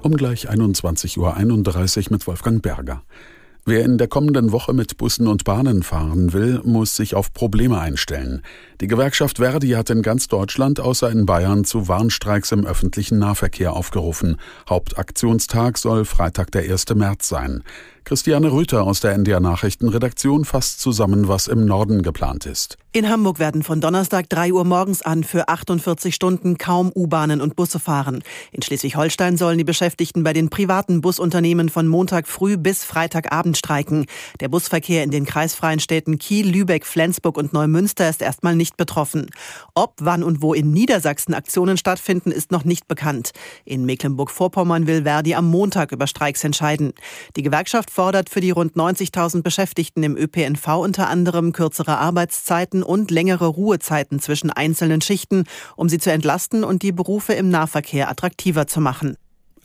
Um 0.03 0.17
gleich 0.17 0.49
21.31 0.49 1.17
Uhr 1.19 2.07
mit 2.09 2.25
Wolfgang 2.25 2.61
Berger. 2.63 3.03
Wer 3.65 3.85
in 3.85 3.99
der 3.99 4.07
kommenden 4.07 4.51
Woche 4.51 4.73
mit 4.73 4.97
Bussen 4.97 5.27
und 5.27 5.43
Bahnen 5.43 5.83
fahren 5.83 6.33
will, 6.33 6.59
muss 6.63 6.95
sich 6.95 7.13
auf 7.13 7.31
Probleme 7.33 7.79
einstellen. 7.79 8.41
Die 8.81 8.87
Gewerkschaft 8.87 9.37
Verdi 9.37 9.69
hat 9.69 9.91
in 9.91 10.01
ganz 10.01 10.27
Deutschland 10.27 10.79
außer 10.79 11.11
in 11.11 11.27
Bayern 11.27 11.65
zu 11.65 11.87
Warnstreiks 11.87 12.51
im 12.51 12.65
öffentlichen 12.65 13.19
Nahverkehr 13.19 13.73
aufgerufen. 13.73 14.37
Hauptaktionstag 14.67 15.77
soll 15.77 16.03
Freitag 16.03 16.51
der 16.51 16.63
1. 16.63 16.87
März 16.95 17.29
sein. 17.29 17.63
Christiane 18.03 18.51
Rüther 18.51 18.83
aus 18.83 18.99
der 18.99 19.13
NDR 19.13 19.39
Nachrichtenredaktion 19.39 20.43
fasst 20.43 20.81
zusammen, 20.81 21.27
was 21.27 21.47
im 21.47 21.65
Norden 21.65 22.01
geplant 22.01 22.45
ist. 22.45 22.77
In 22.93 23.07
Hamburg 23.07 23.39
werden 23.39 23.63
von 23.63 23.79
Donnerstag 23.79 24.27
3 24.27 24.51
Uhr 24.51 24.65
morgens 24.65 25.01
an 25.01 25.23
für 25.23 25.47
48 25.47 26.13
Stunden 26.13 26.57
kaum 26.57 26.91
U-Bahnen 26.93 27.39
und 27.39 27.55
Busse 27.55 27.79
fahren. 27.79 28.21
In 28.51 28.61
Schleswig-Holstein 28.61 29.37
sollen 29.37 29.57
die 29.59 29.63
Beschäftigten 29.63 30.23
bei 30.23 30.33
den 30.33 30.49
privaten 30.49 30.99
Busunternehmen 30.99 31.69
von 31.69 31.87
Montag 31.87 32.27
früh 32.27 32.57
bis 32.57 32.83
Freitagabend 32.83 33.57
streiken. 33.57 34.07
Der 34.41 34.49
Busverkehr 34.49 35.03
in 35.03 35.11
den 35.11 35.25
kreisfreien 35.25 35.79
Städten 35.79 36.17
Kiel, 36.17 36.49
Lübeck, 36.49 36.85
Flensburg 36.85 37.37
und 37.37 37.53
Neumünster 37.53 38.09
ist 38.09 38.21
erstmal 38.21 38.55
nicht 38.55 38.70
betroffen. 38.77 39.29
Ob, 39.75 39.95
wann 39.99 40.23
und 40.23 40.41
wo 40.41 40.53
in 40.53 40.71
Niedersachsen 40.71 41.33
Aktionen 41.33 41.77
stattfinden, 41.77 42.31
ist 42.31 42.51
noch 42.51 42.63
nicht 42.63 42.87
bekannt. 42.87 43.31
In 43.65 43.85
Mecklenburg-Vorpommern 43.85 44.87
will 44.87 45.03
Verdi 45.03 45.35
am 45.35 45.49
Montag 45.49 45.91
über 45.91 46.07
Streiks 46.07 46.43
entscheiden. 46.43 46.93
Die 47.35 47.43
Gewerkschaft 47.43 47.91
fordert 47.91 48.29
für 48.29 48.41
die 48.41 48.51
rund 48.51 48.75
90.000 48.75 49.41
Beschäftigten 49.41 50.03
im 50.03 50.17
ÖPNV 50.17 50.67
unter 50.77 51.09
anderem 51.09 51.53
kürzere 51.53 51.97
Arbeitszeiten 51.97 52.83
und 52.83 53.11
längere 53.11 53.47
Ruhezeiten 53.47 54.19
zwischen 54.19 54.49
einzelnen 54.49 55.01
Schichten, 55.01 55.45
um 55.75 55.89
sie 55.89 55.99
zu 55.99 56.11
entlasten 56.11 56.63
und 56.63 56.83
die 56.83 56.91
Berufe 56.91 57.33
im 57.33 57.49
Nahverkehr 57.49 58.09
attraktiver 58.09 58.67
zu 58.67 58.81
machen. 58.81 59.17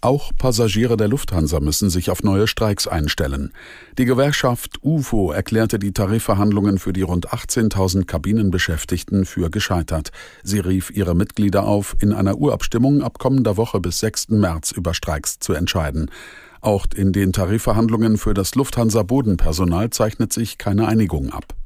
Auch 0.07 0.31
Passagiere 0.39 0.97
der 0.97 1.09
Lufthansa 1.09 1.59
müssen 1.59 1.91
sich 1.91 2.11
auf 2.11 2.23
neue 2.23 2.47
Streiks 2.47 2.87
einstellen. 2.87 3.53
Die 3.99 4.05
Gewerkschaft 4.05 4.79
UFO 4.85 5.33
erklärte 5.33 5.81
die 5.81 5.91
Tarifverhandlungen 5.91 6.79
für 6.79 6.93
die 6.93 7.03
rund 7.03 7.31
18.000 7.31 8.05
Kabinenbeschäftigten 8.05 9.25
für 9.25 9.51
gescheitert. 9.51 10.13
Sie 10.45 10.61
rief 10.61 10.93
ihre 10.93 11.17
Mitglieder 11.17 11.65
auf, 11.65 11.97
in 11.99 12.13
einer 12.13 12.39
Urabstimmung 12.39 13.03
ab 13.03 13.19
kommender 13.19 13.57
Woche 13.57 13.81
bis 13.81 13.99
6. 13.99 14.29
März 14.29 14.71
über 14.71 14.95
Streiks 14.95 15.41
zu 15.41 15.55
entscheiden. 15.55 16.09
Auch 16.61 16.87
in 16.95 17.13
den 17.13 17.33
Tarifverhandlungen 17.33 18.17
für 18.17 18.33
das 18.33 18.55
Lufthansa-Bodenpersonal 18.55 19.91
zeichnet 19.91 20.33
sich 20.33 20.57
keine 20.57 20.87
Einigung 20.87 21.31
ab. 21.31 21.57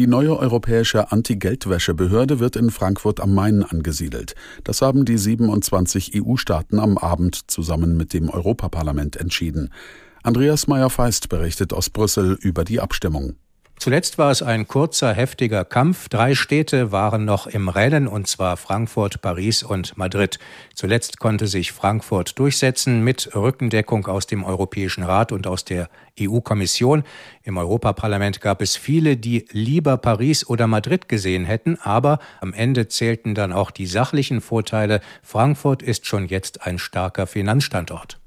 Die 0.00 0.06
neue 0.06 0.34
europäische 0.34 1.12
Anti-Geldwäsche-Behörde 1.12 2.40
wird 2.40 2.56
in 2.56 2.70
Frankfurt 2.70 3.20
am 3.20 3.34
Main 3.34 3.62
angesiedelt. 3.62 4.34
Das 4.64 4.80
haben 4.80 5.04
die 5.04 5.18
27 5.18 6.12
EU-Staaten 6.16 6.78
am 6.78 6.96
Abend 6.96 7.50
zusammen 7.50 7.98
mit 7.98 8.14
dem 8.14 8.30
Europaparlament 8.30 9.16
entschieden. 9.16 9.68
Andreas 10.22 10.66
Meyer-Feist 10.68 11.28
berichtet 11.28 11.74
aus 11.74 11.90
Brüssel 11.90 12.38
über 12.40 12.64
die 12.64 12.80
Abstimmung. 12.80 13.34
Zuletzt 13.80 14.18
war 14.18 14.30
es 14.30 14.42
ein 14.42 14.68
kurzer, 14.68 15.14
heftiger 15.14 15.64
Kampf. 15.64 16.10
Drei 16.10 16.34
Städte 16.34 16.92
waren 16.92 17.24
noch 17.24 17.46
im 17.46 17.70
Rennen, 17.70 18.08
und 18.08 18.26
zwar 18.26 18.58
Frankfurt, 18.58 19.22
Paris 19.22 19.62
und 19.62 19.96
Madrid. 19.96 20.38
Zuletzt 20.74 21.18
konnte 21.18 21.46
sich 21.46 21.72
Frankfurt 21.72 22.38
durchsetzen 22.38 23.02
mit 23.02 23.34
Rückendeckung 23.34 24.06
aus 24.06 24.26
dem 24.26 24.44
Europäischen 24.44 25.02
Rat 25.02 25.32
und 25.32 25.46
aus 25.46 25.64
der 25.64 25.88
EU-Kommission. 26.20 27.04
Im 27.42 27.56
Europaparlament 27.56 28.42
gab 28.42 28.60
es 28.60 28.76
viele, 28.76 29.16
die 29.16 29.46
lieber 29.50 29.96
Paris 29.96 30.46
oder 30.46 30.66
Madrid 30.66 31.08
gesehen 31.08 31.46
hätten, 31.46 31.78
aber 31.80 32.18
am 32.42 32.52
Ende 32.52 32.88
zählten 32.88 33.34
dann 33.34 33.50
auch 33.50 33.70
die 33.70 33.86
sachlichen 33.86 34.42
Vorteile. 34.42 35.00
Frankfurt 35.22 35.80
ist 35.80 36.06
schon 36.06 36.28
jetzt 36.28 36.66
ein 36.66 36.78
starker 36.78 37.26
Finanzstandort. 37.26 38.19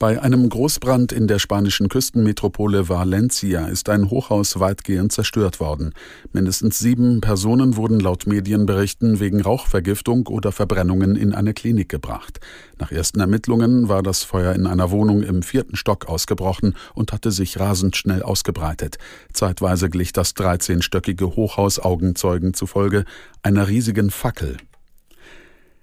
Bei 0.00 0.22
einem 0.22 0.48
Großbrand 0.48 1.12
in 1.12 1.26
der 1.26 1.38
spanischen 1.38 1.90
Küstenmetropole 1.90 2.88
Valencia 2.88 3.66
ist 3.66 3.90
ein 3.90 4.08
Hochhaus 4.08 4.58
weitgehend 4.58 5.12
zerstört 5.12 5.60
worden. 5.60 5.92
Mindestens 6.32 6.78
sieben 6.78 7.20
Personen 7.20 7.76
wurden 7.76 8.00
laut 8.00 8.26
Medienberichten 8.26 9.20
wegen 9.20 9.42
Rauchvergiftung 9.42 10.26
oder 10.28 10.52
Verbrennungen 10.52 11.16
in 11.16 11.34
eine 11.34 11.52
Klinik 11.52 11.90
gebracht. 11.90 12.40
Nach 12.78 12.90
ersten 12.90 13.20
Ermittlungen 13.20 13.90
war 13.90 14.02
das 14.02 14.22
Feuer 14.22 14.54
in 14.54 14.66
einer 14.66 14.90
Wohnung 14.90 15.22
im 15.22 15.42
vierten 15.42 15.76
Stock 15.76 16.08
ausgebrochen 16.08 16.76
und 16.94 17.12
hatte 17.12 17.30
sich 17.30 17.60
rasend 17.60 17.94
schnell 17.94 18.22
ausgebreitet. 18.22 18.96
Zeitweise 19.34 19.90
glich 19.90 20.14
das 20.14 20.34
13-stöckige 20.34 21.36
Hochhaus 21.36 21.78
Augenzeugen 21.78 22.54
zufolge 22.54 23.04
einer 23.42 23.68
riesigen 23.68 24.10
Fackel. 24.10 24.56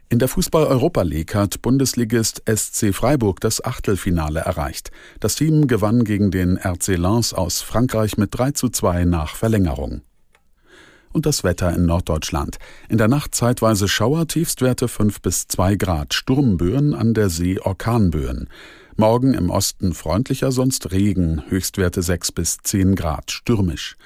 In 0.10 0.20
der 0.20 0.30
Fußball-Europa 0.30 1.02
League 1.02 1.36
hat 1.36 1.62
Bundesligist 1.62 2.42
SC 2.48 2.94
Freiburg 2.94 3.42
das 3.42 3.62
Achtelfinale 3.66 4.40
erreicht. 4.40 4.90
Das 5.20 5.36
Team 5.36 5.68
gewann 5.68 6.06
gegen 6.06 6.32
den 6.32 6.58
RC 6.58 6.96
Lens 6.96 7.34
aus 7.34 7.62
Frankreich 7.62 8.16
mit 8.16 8.30
3 8.32 8.52
zu 8.52 8.70
2 8.70 9.04
nach 9.04 9.36
Verlängerung. 9.36 10.04
Und 11.12 11.26
das 11.26 11.44
Wetter 11.44 11.76
in 11.76 11.86
Norddeutschland. 11.86 12.58
In 12.88 12.98
der 12.98 13.10
Nacht 13.10 13.36
zeitweise 13.36 13.90
Schauer, 13.90 14.28
Tiefstwerte 14.28 14.88
5 14.88 15.22
bis 15.22 15.50
2 15.50 15.76
Grad, 15.76 16.14
Sturmböen 16.14 16.94
an 16.94 17.14
der 17.14 17.28
See 17.30 17.60
Orkanböen. 17.60 18.48
Morgen 18.96 19.34
im 19.34 19.50
Osten 19.50 19.94
freundlicher, 19.94 20.54
sonst 20.54 20.92
Regen, 20.92 21.44
Höchstwerte 21.50 22.02
6 22.02 22.32
bis 22.32 22.58
10 22.64 22.96
Grad, 22.96 23.30
stürmisch. 23.30 23.98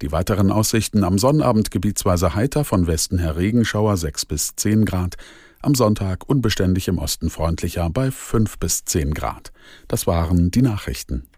Die 0.00 0.10
weiteren 0.10 0.50
Aussichten 0.50 1.04
am 1.04 1.18
Sonnabend 1.18 1.70
gebietsweise 1.70 2.34
heiter, 2.34 2.64
von 2.64 2.86
Westen 2.86 3.18
her 3.18 3.36
Regenschauer 3.36 3.98
6 3.98 4.24
bis 4.24 4.56
10 4.56 4.86
Grad, 4.86 5.16
am 5.62 5.74
Sonntag 5.74 6.28
unbeständig 6.28 6.88
im 6.88 6.98
Osten 6.98 7.30
freundlicher 7.30 7.88
bei 7.90 8.10
5 8.10 8.58
bis 8.58 8.84
10 8.84 9.14
Grad. 9.14 9.52
Das 9.88 10.06
waren 10.06 10.50
die 10.50 10.62
Nachrichten. 10.62 11.28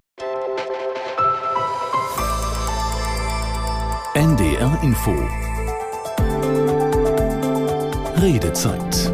NDR 4.14 4.78
Info 4.82 5.14
Redezeit 8.20 9.11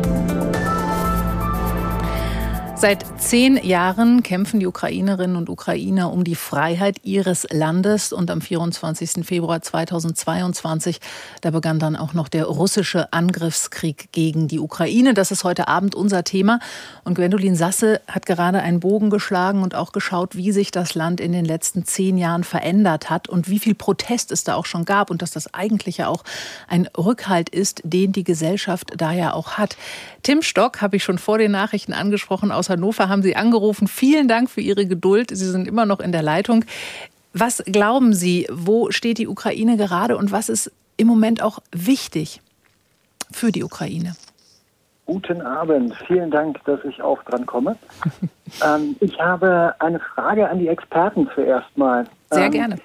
Seit 2.81 3.05
zehn 3.21 3.57
Jahren 3.57 4.23
kämpfen 4.23 4.61
die 4.61 4.67
Ukrainerinnen 4.69 5.35
und 5.35 5.51
Ukrainer 5.51 6.13
um 6.13 6.23
die 6.23 6.37
Freiheit 6.37 6.99
ihres 7.03 7.45
Landes. 7.51 8.13
Und 8.13 8.31
am 8.31 8.41
24. 8.41 9.27
Februar 9.27 9.61
2022, 9.61 11.01
da 11.41 11.51
begann 11.51 11.81
dann 11.81 11.97
auch 11.97 12.15
noch 12.15 12.29
der 12.29 12.45
russische 12.45 13.13
Angriffskrieg 13.13 14.13
gegen 14.13 14.47
die 14.47 14.61
Ukraine. 14.61 15.13
Das 15.13 15.33
ist 15.33 15.43
heute 15.43 15.67
Abend 15.67 15.97
unser 15.97 16.23
Thema. 16.23 16.61
Und 17.03 17.17
Gwendolin 17.17 17.57
Sasse 17.57 18.01
hat 18.07 18.27
gerade 18.27 18.61
einen 18.61 18.79
Bogen 18.79 19.11
geschlagen 19.11 19.65
und 19.65 19.75
auch 19.75 19.91
geschaut, 19.91 20.37
wie 20.37 20.53
sich 20.53 20.71
das 20.71 20.95
Land 20.95 21.21
in 21.21 21.33
den 21.33 21.45
letzten 21.45 21.85
zehn 21.85 22.17
Jahren 22.17 22.45
verändert 22.45 23.11
hat 23.11 23.29
und 23.29 23.49
wie 23.49 23.59
viel 23.59 23.75
Protest 23.75 24.31
es 24.31 24.45
da 24.45 24.55
auch 24.55 24.67
schon 24.67 24.85
gab 24.85 25.11
und 25.11 25.21
dass 25.21 25.33
das 25.33 25.53
eigentlich 25.53 25.97
ja 25.97 26.07
auch 26.07 26.23
ein 26.69 26.89
Rückhalt 26.97 27.49
ist, 27.49 27.83
den 27.83 28.13
die 28.13 28.23
Gesellschaft 28.23 28.93
da 28.97 29.11
ja 29.11 29.33
auch 29.33 29.55
hat. 29.59 29.77
Tim 30.23 30.43
Stock 30.43 30.81
habe 30.81 30.95
ich 30.95 31.03
schon 31.03 31.19
vor 31.19 31.39
den 31.39 31.51
Nachrichten 31.51 31.93
angesprochen 31.93 32.53
aus 32.53 32.68
Hannover 32.69 33.09
haben 33.09 33.23
Sie 33.23 33.37
angerufen. 33.37 33.89
Vielen 33.89 34.29
Dank 34.29 34.51
für 34.51 34.61
Ihre 34.61 34.87
Geduld. 34.87 35.31
Sie 35.31 35.47
sind 35.47 35.69
immer 35.69 35.87
noch 35.87 36.01
in 36.01 36.13
der 36.13 36.23
Leitung. 36.23 36.65
Was 37.33 37.63
glauben 37.65 38.13
Sie, 38.13 38.47
wo 38.51 38.91
steht 38.91 39.19
die 39.19 39.29
Ukraine 39.29 39.77
gerade 39.77 40.17
und 40.17 40.33
was 40.33 40.49
ist 40.49 40.73
im 40.97 41.07
Moment 41.07 41.43
auch 41.43 41.61
wichtig 41.73 42.41
für 43.31 43.53
die 43.53 43.63
Ukraine? 43.63 44.15
Guten 45.07 45.41
Abend, 45.41 45.95
vielen 46.07 46.31
Dank, 46.31 46.63
dass 46.65 46.81
ich 46.85 47.01
auch 47.01 47.23
dran 47.23 47.47
komme. 47.47 47.77
ähm, 48.67 48.95
ich 49.01 49.19
habe 49.19 49.75
eine 49.79 50.01
Frage 50.01 50.49
an 50.49 50.59
die 50.59 50.69
Experten 50.69 51.31
zuerst 51.35 51.77
mal. 51.79 52.05
Sehr 52.31 52.47
ähm, 52.47 52.51
gerne. 52.53 52.77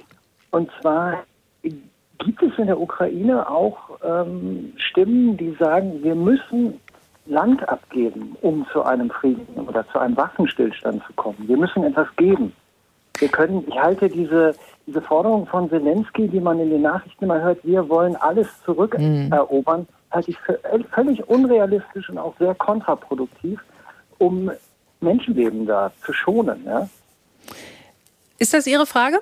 Und 0.51 0.69
zwar, 0.79 1.23
gibt 1.61 2.41
es 2.41 2.57
in 2.57 2.67
der 2.67 2.79
Ukraine 2.79 3.49
auch 3.49 3.77
ähm, 4.03 4.73
Stimmen, 4.77 5.35
die 5.37 5.55
sagen, 5.59 6.03
wir 6.03 6.15
müssen 6.15 6.79
Land 7.25 7.67
abgeben, 7.69 8.35
um 8.41 8.65
zu 8.71 8.83
einem 8.83 9.09
Frieden 9.09 9.67
oder 9.67 9.87
zu 9.89 9.99
einem 9.99 10.17
Waffenstillstand 10.17 11.03
zu 11.05 11.13
kommen. 11.13 11.37
Wir 11.47 11.57
müssen 11.57 11.83
etwas 11.83 12.07
geben. 12.17 12.53
Wir 13.19 13.29
können, 13.29 13.63
ich 13.67 13.79
halte 13.79 14.09
diese, 14.09 14.55
diese 14.87 15.01
Forderung 15.01 15.47
von 15.47 15.69
Zelensky, 15.69 16.27
die 16.27 16.39
man 16.39 16.59
in 16.59 16.69
den 16.69 16.81
Nachrichten 16.81 17.23
immer 17.23 17.41
hört, 17.41 17.63
wir 17.63 17.87
wollen 17.87 18.15
alles 18.17 18.47
zurückerobern, 18.65 19.81
mhm. 19.81 19.87
halte 20.11 20.31
ich 20.31 20.39
für 20.39 20.59
völlig 20.91 21.27
unrealistisch 21.29 22.09
und 22.09 22.17
auch 22.17 22.35
sehr 22.39 22.55
kontraproduktiv, 22.55 23.59
um 24.17 24.51
Menschenleben 24.99 25.65
da 25.65 25.91
zu 26.03 26.11
schonen. 26.11 26.63
Ja? 26.65 26.89
Ist 28.39 28.53
das 28.53 28.67
Ihre 28.67 28.85
Frage? 28.85 29.19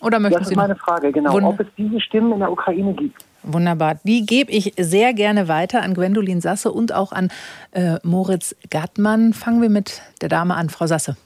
Oder 0.00 0.18
möchten 0.18 0.38
das 0.38 0.48
Sie 0.48 0.54
ist 0.54 0.56
meine 0.56 0.76
Frage, 0.76 1.10
genau. 1.10 1.32
Wund 1.32 1.46
ob 1.46 1.60
es 1.60 1.66
diese 1.76 2.00
Stimmen 2.00 2.32
in 2.32 2.38
der 2.38 2.52
Ukraine 2.52 2.94
gibt. 2.94 3.24
Wunderbar. 3.46 4.00
Die 4.02 4.26
gebe 4.26 4.50
ich 4.50 4.74
sehr 4.76 5.14
gerne 5.14 5.46
weiter 5.46 5.82
an 5.82 5.94
Gwendolin 5.94 6.40
Sasse 6.40 6.72
und 6.72 6.92
auch 6.92 7.12
an 7.12 7.30
äh, 7.70 7.98
Moritz 8.02 8.56
Gattmann. 8.70 9.32
Fangen 9.32 9.62
wir 9.62 9.70
mit 9.70 10.02
der 10.20 10.28
Dame 10.28 10.56
an, 10.56 10.68
Frau 10.68 10.88
Sasse. 10.88 11.16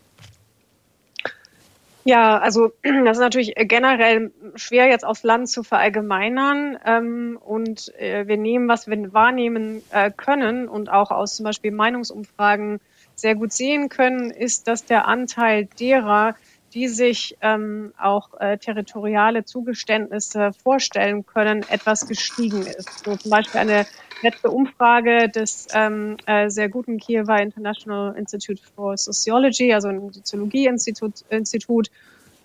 Ja, 2.05 2.39
also 2.39 2.73
das 2.83 3.17
ist 3.17 3.23
natürlich 3.23 3.55
generell 3.57 4.33
schwer 4.55 4.89
jetzt 4.89 5.05
aufs 5.05 5.23
Land 5.23 5.49
zu 5.49 5.63
verallgemeinern. 5.63 6.79
Ähm, 6.85 7.39
und 7.43 7.95
äh, 7.99 8.27
wir 8.27 8.37
nehmen, 8.37 8.69
was 8.69 8.87
wir 8.87 9.13
wahrnehmen 9.15 9.83
äh, 9.91 10.11
können 10.15 10.69
und 10.69 10.91
auch 10.91 11.11
aus 11.11 11.37
zum 11.37 11.45
Beispiel 11.45 11.71
Meinungsumfragen 11.71 12.81
sehr 13.15 13.35
gut 13.35 13.53
sehen 13.53 13.89
können, 13.89 14.31
ist, 14.31 14.69
dass 14.69 14.85
der 14.85 15.07
Anteil 15.07 15.69
derer, 15.79 16.35
die 16.75 16.89
sich 16.89 17.37
ähm, 17.41 17.93
auch 17.99 18.41
äh, 18.41 18.59
territoriale 18.59 19.45
Zugeständnisse 19.45 20.51
vorstellen 20.63 21.27
können, 21.27 21.65
etwas 21.69 22.07
gestiegen 22.07 22.63
ist. 22.63 23.05
So 23.05 23.17
zum 23.17 23.31
Beispiel 23.31 23.61
eine 23.61 23.87
letzte 24.23 24.51
Umfrage 24.51 25.29
des 25.29 25.67
ähm, 25.75 26.17
äh, 26.27 26.49
sehr 26.49 26.69
guten 26.69 26.99
Kiewer 26.99 27.41
International 27.41 28.17
Institute 28.17 28.63
for 28.75 28.97
Sociology, 28.97 29.73
also 29.73 29.89
ein 29.89 30.13
Soziologieinstitut 30.13 31.25
Institut, 31.31 31.91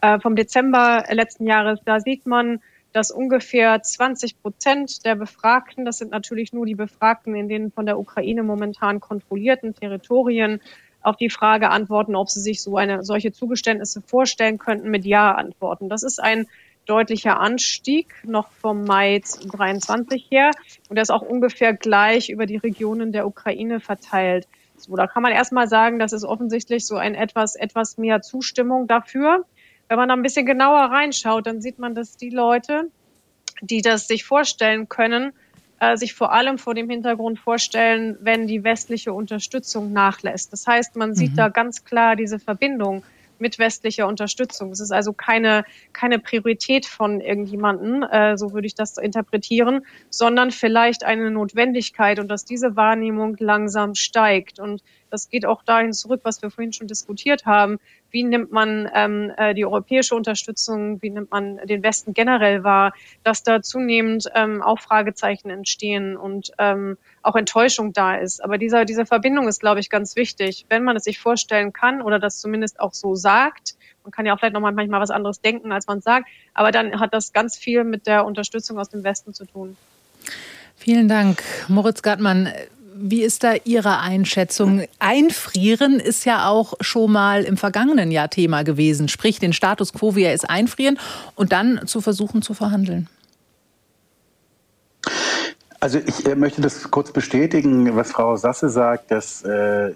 äh, 0.02 0.20
vom 0.20 0.36
Dezember 0.36 1.04
letzten 1.10 1.48
Jahres, 1.48 1.80
da 1.86 2.00
sieht 2.00 2.26
man, 2.26 2.62
dass 2.94 3.12
ungefähr 3.12 3.82
20 3.82 4.42
Prozent 4.42 5.06
der 5.06 5.16
Befragten, 5.16 5.84
das 5.84 5.98
sind 5.98 6.12
natürlich 6.12 6.54
nur 6.54 6.66
die 6.66 6.76
Befragten 6.76 7.36
in 7.36 7.50
den 7.50 7.72
von 7.72 7.86
der 7.86 8.00
Ukraine 8.00 8.42
momentan 8.42 9.02
kontrollierten 9.02 9.76
Territorien, 9.76 10.62
auf 11.06 11.18
die 11.18 11.30
Frage 11.30 11.70
antworten, 11.70 12.16
ob 12.16 12.30
sie 12.30 12.42
sich 12.42 12.62
so 12.62 12.78
eine 12.78 13.04
solche 13.04 13.32
Zugeständnisse 13.32 14.02
vorstellen 14.02 14.58
könnten, 14.58 14.90
mit 14.90 15.06
Ja 15.06 15.34
antworten. 15.34 15.90
Das 15.90 16.04
ist 16.04 16.20
ein 16.20 16.48
deutlicher 16.86 17.40
Anstieg 17.40 18.14
noch 18.24 18.52
vom 18.52 18.84
Mai 18.86 19.22
23 19.52 20.28
her 20.30 20.52
und 20.90 20.96
der 20.96 21.04
ist 21.04 21.12
auch 21.12 21.22
ungefähr 21.22 21.74
gleich 21.74 22.30
über 22.30 22.46
die 22.46 22.58
Regionen 22.58 23.12
der 23.12 23.28
Ukraine 23.28 23.80
verteilt. 23.80 24.48
So, 24.78 24.96
da 24.96 25.08
kann 25.08 25.24
man 25.24 25.32
erstmal 25.32 25.68
sagen, 25.68 26.00
das 26.00 26.14
ist 26.14 26.26
offensichtlich 26.26 26.86
so 26.86 26.96
ein 26.96 27.16
etwas, 27.16 27.56
etwas 27.56 27.98
mehr 27.98 28.22
Zustimmung 28.22 28.88
dafür. 28.88 29.46
Wenn 29.88 29.98
man 29.98 30.10
da 30.10 30.16
ein 30.16 30.22
bisschen 30.22 30.46
genauer 30.46 30.92
reinschaut, 30.92 31.48
dann 31.48 31.62
sieht 31.62 31.80
man, 31.80 31.96
dass 31.96 32.18
die 32.18 32.30
Leute, 32.30 32.90
die 33.62 33.82
das 33.82 34.08
sich 34.08 34.24
vorstellen 34.24 34.90
können, 34.90 35.34
sich 35.96 36.14
vor 36.14 36.34
allem 36.34 36.58
vor 36.58 36.74
dem 36.74 36.90
Hintergrund 36.90 37.40
vorstellen, 37.40 38.18
wenn 38.22 38.48
die 38.48 38.64
westliche 38.64 39.14
Unterstützung 39.14 39.94
nachlässt. 39.94 40.52
Das 40.52 40.66
heißt, 40.68 40.96
man 40.96 41.16
sieht 41.16 41.34
mhm. 41.34 41.38
da 41.38 41.50
ganz 41.50 41.84
klar 41.86 42.16
diese 42.16 42.40
Verbindung 42.40 43.04
mit 43.40 43.60
westlicher 43.60 44.08
Unterstützung. 44.08 44.72
Es 44.72 44.80
ist 44.80 44.92
also 44.92 45.14
keine, 45.14 45.66
keine 45.94 46.20
Priorität 46.20 46.86
von 46.86 47.22
irgendjemanden, 47.22 48.04
äh, 48.04 48.38
so 48.38 48.54
würde 48.54 48.68
ich 48.68 48.76
das 48.76 48.98
interpretieren, 48.98 49.86
sondern 50.10 50.52
vielleicht 50.52 51.04
eine 51.04 51.32
Notwendigkeit 51.32 52.20
und 52.20 52.30
dass 52.30 52.46
diese 52.46 52.76
Wahrnehmung 52.76 53.36
langsam 53.40 53.96
steigt. 53.96 54.60
Und 54.60 54.84
das 55.16 55.30
geht 55.30 55.46
auch 55.46 55.64
dahin 55.64 55.94
zurück, 55.94 56.20
was 56.24 56.42
wir 56.42 56.52
vorhin 56.52 56.74
schon 56.74 56.88
diskutiert 56.88 57.46
haben. 57.46 57.80
Wie 58.12 58.24
nimmt 58.24 58.52
man 58.52 58.90
ähm, 58.94 59.32
äh, 59.38 59.54
die 59.54 59.66
europäische 59.66 60.14
Unterstützung, 60.14 61.02
wie 61.02 61.10
nimmt 61.10 61.32
man 61.32 61.58
den 61.64 61.84
Westen 61.84 62.14
generell 62.14 62.66
wahr, 62.66 62.94
dass 63.24 63.42
da 63.42 63.62
zunehmend 63.62 64.26
ähm, 64.36 64.62
auch 64.62 64.80
Fragezeichen 64.80 65.50
entstehen 65.50 66.18
und 66.18 66.52
ähm, 66.58 66.98
auch 67.24 67.36
Enttäuschung 67.36 67.94
da 67.94 68.18
ist. 68.18 68.44
Aber 68.44 68.58
dieser, 68.58 68.84
diese 68.84 69.06
Verbindung 69.06 69.48
ist, 69.48 69.62
glaube 69.62 69.80
ich, 69.80 69.90
ganz 69.90 70.18
wichtig. 70.18 70.66
Wenn 70.68 70.84
man 70.84 70.98
es 70.98 71.06
sich 71.06 71.18
vorstellen 71.18 71.72
kann 71.72 72.02
oder 72.02 72.20
das 72.20 72.42
zumindest 72.42 72.82
auch 72.82 72.94
so 72.94 73.16
sagt, 73.16 73.76
man 74.04 74.12
kann 74.12 74.26
ja 74.26 74.36
auch 74.36 74.40
vielleicht 74.40 74.54
noch 74.54 74.62
mal 74.62 74.74
manchmal 74.74 75.00
was 75.00 75.12
anderes 75.12 75.40
denken, 75.40 75.72
als 75.72 75.88
man 75.88 76.02
sagt, 76.02 76.28
aber 76.54 76.72
dann 76.72 77.00
hat 77.00 77.14
das 77.14 77.32
ganz 77.32 77.58
viel 77.58 77.86
mit 77.86 78.06
der 78.06 78.26
Unterstützung 78.26 78.78
aus 78.80 78.90
dem 78.90 79.06
Westen 79.06 79.34
zu 79.34 79.46
tun. 79.46 79.78
Vielen 80.76 81.08
Dank, 81.08 81.42
Moritz 81.70 82.02
Gartmann. 82.02 82.50
Wie 82.98 83.24
ist 83.24 83.44
da 83.44 83.56
Ihre 83.66 84.00
Einschätzung? 84.00 84.84
Einfrieren 85.00 86.00
ist 86.00 86.24
ja 86.24 86.48
auch 86.48 86.76
schon 86.80 87.12
mal 87.12 87.44
im 87.44 87.58
vergangenen 87.58 88.10
Jahr 88.10 88.30
Thema 88.30 88.64
gewesen, 88.64 89.10
sprich 89.10 89.38
den 89.38 89.52
Status 89.52 89.92
quo, 89.92 90.16
wie 90.16 90.24
er 90.24 90.34
ist, 90.34 90.50
einfrieren 90.50 90.98
und 91.36 91.52
dann 91.52 91.88
zu 91.88 92.00
versuchen 92.00 92.42
zu 92.42 92.54
verhandeln. 92.54 93.10
Also 95.82 96.00
ich 96.00 96.26
äh, 96.26 96.36
möchte 96.36 96.62
das 96.62 96.90
kurz 96.90 97.12
bestätigen, 97.12 97.98
was 97.98 98.14
Frau 98.14 98.38
Sasse 98.38 98.70
sagt, 98.70 99.12
dass 99.12 99.44
äh, 99.44 99.92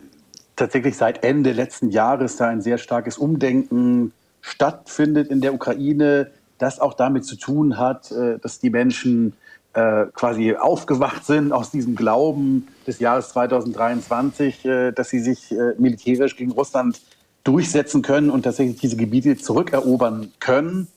tatsächlich 0.57 0.97
seit 0.97 1.23
Ende 1.23 1.53
letzten 1.53 1.91
Jahres 1.91 2.35
da 2.35 2.49
ein 2.49 2.61
sehr 2.61 2.77
starkes 2.77 3.17
Umdenken 3.17 4.11
stattfindet 4.41 5.29
in 5.29 5.39
der 5.39 5.53
Ukraine, 5.53 6.31
das 6.57 6.81
auch 6.81 6.95
damit 6.95 7.23
zu 7.23 7.37
tun 7.37 7.77
hat, 7.77 8.11
äh, 8.11 8.39
dass 8.39 8.59
die 8.59 8.69
Menschen 8.69 9.37
äh, 9.73 10.05
quasi 10.13 10.55
aufgewacht 10.55 11.25
sind 11.25 11.51
aus 11.51 11.71
diesem 11.71 11.95
Glauben 11.95 12.67
des 12.87 12.99
Jahres 12.99 13.29
2023, 13.29 14.65
äh, 14.65 14.91
dass 14.91 15.09
sie 15.09 15.19
sich 15.19 15.51
äh, 15.51 15.73
militärisch 15.77 16.35
gegen 16.35 16.51
Russland 16.51 17.01
durchsetzen 17.43 18.01
können 18.01 18.29
und 18.29 18.43
tatsächlich 18.43 18.79
diese 18.79 18.97
Gebiete 18.97 19.37
zurückerobern 19.37 20.31
können. 20.39 20.87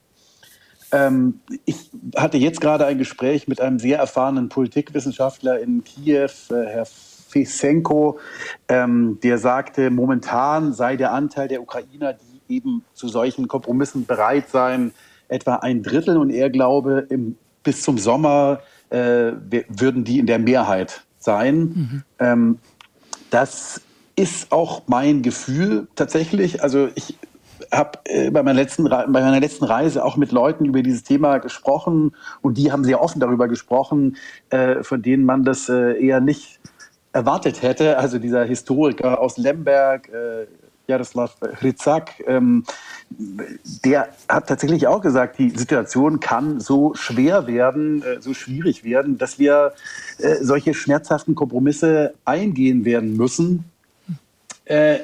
Ähm, 0.93 1.41
ich 1.65 1.91
hatte 2.17 2.37
jetzt 2.39 2.61
gerade 2.61 2.87
ein 2.87 2.99
Gespräch 2.99 3.49
mit 3.49 3.61
einem 3.61 3.79
sehr 3.79 3.99
erfahrenen 3.99 4.49
Politikwissenschaftler 4.49 5.61
in 5.61 5.85
Kiew, 5.85 6.31
äh, 6.51 6.67
Herr 6.67 6.87
Fesenko, 6.87 8.19
ähm, 8.69 9.19
der 9.23 9.39
sagte, 9.39 9.91
momentan 9.91 10.75
sei 10.75 10.97
der 10.97 11.13
Anteil 11.13 11.49
der 11.49 11.63
Ukrainer, 11.63 12.13
die 12.13 12.57
eben 12.57 12.85
zu 12.93 13.09
solchen 13.09 13.49
Kompromissen 13.49 14.05
bereit 14.05 14.51
seien, 14.51 14.93
etwa 15.29 15.57
ein 15.57 15.83
Drittel. 15.83 16.19
Und 16.19 16.31
er 16.31 16.51
glaube, 16.51 17.07
im 17.09 17.39
bis 17.63 17.83
zum 17.83 17.99
Sommer 17.99 18.61
äh, 18.91 19.33
würden 19.69 20.05
die 20.05 20.19
in 20.19 20.27
der 20.27 20.39
Mehrheit 20.39 21.03
sein. 21.19 21.57
Mhm. 21.57 22.03
Ähm, 22.19 22.59
das 23.31 23.81
ist 24.17 24.53
auch 24.53 24.83
mein 24.87 25.23
Gefühl 25.23 25.89
tatsächlich. 25.97 26.63
Also 26.63 26.89
ich 26.95 27.17
habe 27.71 27.99
äh, 28.05 28.31
bei, 28.31 28.43
meiner 28.43 28.61
letzten, 28.61 28.85
bei 28.85 29.07
meiner 29.07 29.41
letzten 29.41 29.65
Reise 29.65 30.05
auch 30.05 30.17
mit 30.17 30.33
Leuten 30.33 30.67
über 30.67 30.83
dieses 30.83 31.05
Thema 31.05 31.39
gesprochen 31.39 32.15
und 32.43 32.59
die 32.59 32.73
haben 32.73 32.85
sehr 32.85 33.01
offen 33.01 33.21
darüber 33.21 33.49
gesprochen, 33.49 34.17
äh, 34.51 34.83
von 34.83 35.01
denen 35.03 35.25
man 35.25 35.45
das 35.45 35.69
äh, 35.69 35.99
eher 36.05 36.21
nicht 36.21 36.61
erwartet 37.13 37.63
hätte. 37.63 37.99
Also 37.99 38.19
dieser 38.19 38.45
Historiker 38.45 39.21
aus 39.21 39.39
Lemberg, 39.39 40.09
äh, 40.09 40.47
Jaroslav 40.87 41.37
Hryzak, 41.61 42.23
ähm, 42.27 42.65
der 43.85 44.09
hat 44.29 44.49
tatsächlich 44.49 44.87
auch 44.87 45.01
gesagt, 45.01 45.39
die 45.39 45.51
Situation 45.51 46.21
kann 46.21 46.61
so 46.61 46.95
schwer 46.95 47.47
werden, 47.47 48.03
äh, 48.03 48.21
so 48.21 48.35
schwierig 48.35 48.85
werden, 48.85 49.19
dass 49.19 49.39
wir 49.39 49.73
äh, 50.19 50.37
solche 50.41 50.75
schmerzhaften 50.75 51.35
Kompromisse 51.35 52.15
eingehen 52.25 52.85
werden 52.85 53.17
müssen. 53.17 53.65
Äh, 54.65 54.99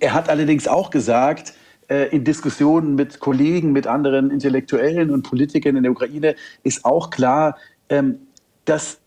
er 0.00 0.14
hat 0.14 0.28
allerdings 0.28 0.66
auch 0.66 0.90
gesagt, 0.90 1.54
äh, 1.88 2.08
in 2.08 2.24
Diskussionen 2.24 2.94
mit 2.94 3.20
Kollegen, 3.20 3.72
mit 3.72 3.86
anderen 3.86 4.30
Intellektuellen 4.30 5.10
und 5.10 5.22
Politikern 5.22 5.76
in 5.76 5.82
der 5.82 5.92
Ukraine 5.92 6.34
ist 6.62 6.84
auch 6.84 7.10
klar, 7.10 7.56
ähm, 7.88 8.18
dass 8.64 8.98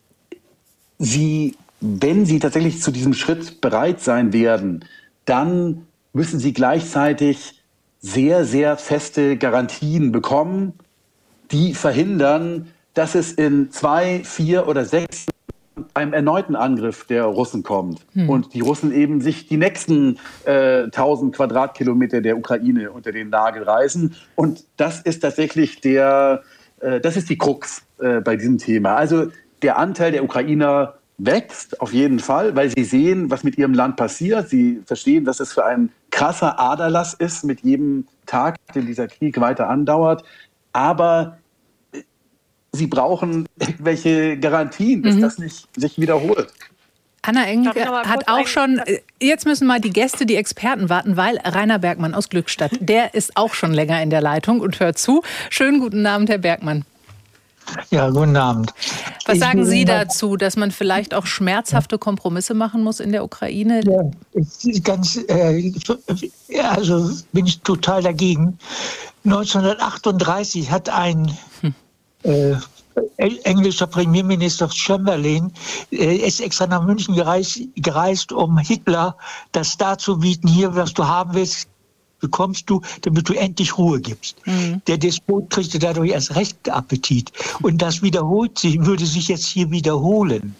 sie, 0.99 1.55
wenn 1.81 2.25
sie 2.25 2.39
tatsächlich 2.39 2.81
zu 2.81 2.91
diesem 2.91 3.13
Schritt 3.13 3.59
bereit 3.61 4.01
sein 4.01 4.33
werden, 4.33 4.85
dann 5.25 5.87
müssen 6.15 6.39
sie 6.39 6.53
gleichzeitig 6.53 7.61
sehr, 7.99 8.45
sehr 8.45 8.77
feste 8.77 9.37
Garantien 9.37 10.11
bekommen, 10.13 10.73
die 11.51 11.73
verhindern, 11.73 12.71
dass 12.93 13.15
es 13.15 13.33
in 13.33 13.69
zwei, 13.71 14.21
vier 14.23 14.67
oder 14.67 14.85
sechs 14.85 15.25
einem 15.93 16.13
erneuten 16.13 16.55
Angriff 16.55 17.03
der 17.05 17.25
Russen 17.25 17.63
kommt 17.63 17.99
hm. 18.13 18.29
und 18.29 18.53
die 18.53 18.61
Russen 18.61 18.93
eben 18.93 19.19
sich 19.19 19.47
die 19.47 19.57
nächsten 19.57 20.17
äh, 20.45 20.83
1000 20.83 21.35
Quadratkilometer 21.35 22.21
der 22.21 22.37
Ukraine 22.37 22.91
unter 22.91 23.11
den 23.11 23.29
Nagel 23.29 23.63
reißen. 23.63 24.15
Und 24.35 24.63
das 24.77 25.01
ist 25.01 25.19
tatsächlich 25.19 25.81
der, 25.81 26.43
äh, 26.79 27.01
das 27.01 27.17
ist 27.17 27.29
die 27.29 27.37
Krux 27.37 27.81
äh, 27.99 28.21
bei 28.21 28.37
diesem 28.37 28.57
Thema. 28.57 28.95
Also 28.95 29.31
der 29.61 29.77
Anteil 29.77 30.13
der 30.13 30.23
Ukrainer 30.23 30.93
wächst 31.17 31.79
auf 31.81 31.93
jeden 31.93 32.19
Fall, 32.19 32.55
weil 32.55 32.69
sie 32.69 32.83
sehen, 32.83 33.29
was 33.31 33.43
mit 33.43 33.57
ihrem 33.57 33.73
Land 33.73 33.95
passiert. 33.95 34.49
Sie 34.49 34.81
verstehen, 34.85 35.25
dass 35.25 35.39
es 35.39 35.53
für 35.53 35.65
ein 35.65 35.89
krasser 36.11 36.59
Aderlass 36.59 37.13
ist 37.13 37.43
mit 37.43 37.61
jedem 37.61 38.07
Tag, 38.25 38.57
den 38.73 38.85
dieser 38.85 39.07
Krieg 39.07 39.39
weiter 39.39 39.69
andauert. 39.69 40.23
Aber 40.73 41.37
äh, 41.93 42.01
sie 42.73 42.87
brauchen 42.87 43.47
irgendwelche 43.59 44.37
Garantien, 44.37 45.03
dass 45.03 45.15
mhm. 45.15 45.21
das 45.21 45.37
nicht 45.37 45.67
sich 45.75 45.99
wiederholt. 45.99 46.51
Anna 47.21 47.47
Engelke 47.47 47.87
hat 47.87 48.27
auch 48.27 48.45
schon, 48.45 48.77
äh, 48.79 48.99
jetzt 49.19 49.45
müssen 49.45 49.67
mal 49.67 49.79
die 49.79 49.89
Gäste, 49.89 50.25
die 50.25 50.35
Experten 50.35 50.89
warten, 50.89 51.17
weil 51.17 51.37
Rainer 51.43 51.79
Bergmann 51.79 52.13
aus 52.13 52.29
Glückstadt, 52.29 52.71
der 52.79 53.15
ist 53.15 53.35
auch 53.35 53.53
schon 53.53 53.73
länger 53.73 54.01
in 54.03 54.09
der 54.09 54.21
Leitung 54.21 54.59
und 54.59 54.79
hört 54.79 54.97
zu. 54.97 55.23
Schönen 55.49 55.79
guten 55.79 56.05
Abend, 56.05 56.29
Herr 56.29 56.37
Bergmann. 56.37 56.85
Ja, 57.89 58.09
guten 58.09 58.35
Abend. 58.37 58.73
Was 59.25 59.35
ich 59.35 59.41
sagen 59.41 59.65
Sie 59.65 59.85
dazu, 59.85 60.37
dass 60.37 60.55
man 60.55 60.71
vielleicht 60.71 61.13
auch 61.13 61.25
schmerzhafte 61.25 61.97
Kompromisse 61.97 62.53
machen 62.53 62.83
muss 62.83 62.99
in 62.99 63.11
der 63.11 63.23
Ukraine? 63.23 63.81
Ja, 63.83 64.79
ganz, 64.83 65.17
äh, 65.27 65.73
also 66.59 67.09
bin 67.31 67.45
ich 67.45 67.61
total 67.61 68.03
dagegen. 68.03 68.57
1938 69.25 70.69
hat 70.69 70.89
ein 70.89 71.31
hm. 71.61 71.73
äh, 72.23 72.55
englischer 73.17 73.87
Premierminister 73.87 74.69
Chamberlain 74.69 75.51
äh, 75.91 76.15
ist 76.15 76.41
extra 76.41 76.67
nach 76.67 76.83
München 76.83 77.15
gereist, 77.15 77.59
gereist, 77.75 78.31
um 78.31 78.57
Hitler 78.57 79.17
das 79.51 79.77
darzubieten, 79.77 80.49
hier, 80.49 80.75
was 80.75 80.93
du 80.93 81.05
haben 81.05 81.33
willst, 81.33 81.67
bekommst 82.25 82.69
du, 82.69 82.81
damit 83.01 83.29
du 83.29 83.33
endlich 83.33 83.77
Ruhe 83.77 83.99
gibst. 83.99 84.35
Mhm. 84.45 84.81
Der 84.87 84.97
Despot 84.97 85.49
kriegte 85.49 85.77
dadurch 85.77 86.11
erst 86.11 86.35
recht 86.35 86.57
Appetit. 86.69 87.31
Und 87.61 87.81
das 87.81 88.01
wiederholt 88.01 88.57
sich, 88.57 88.83
würde 88.83 89.05
sich 89.05 89.27
jetzt 89.27 89.45
hier 89.45 89.69
wiederholen. 89.69 90.55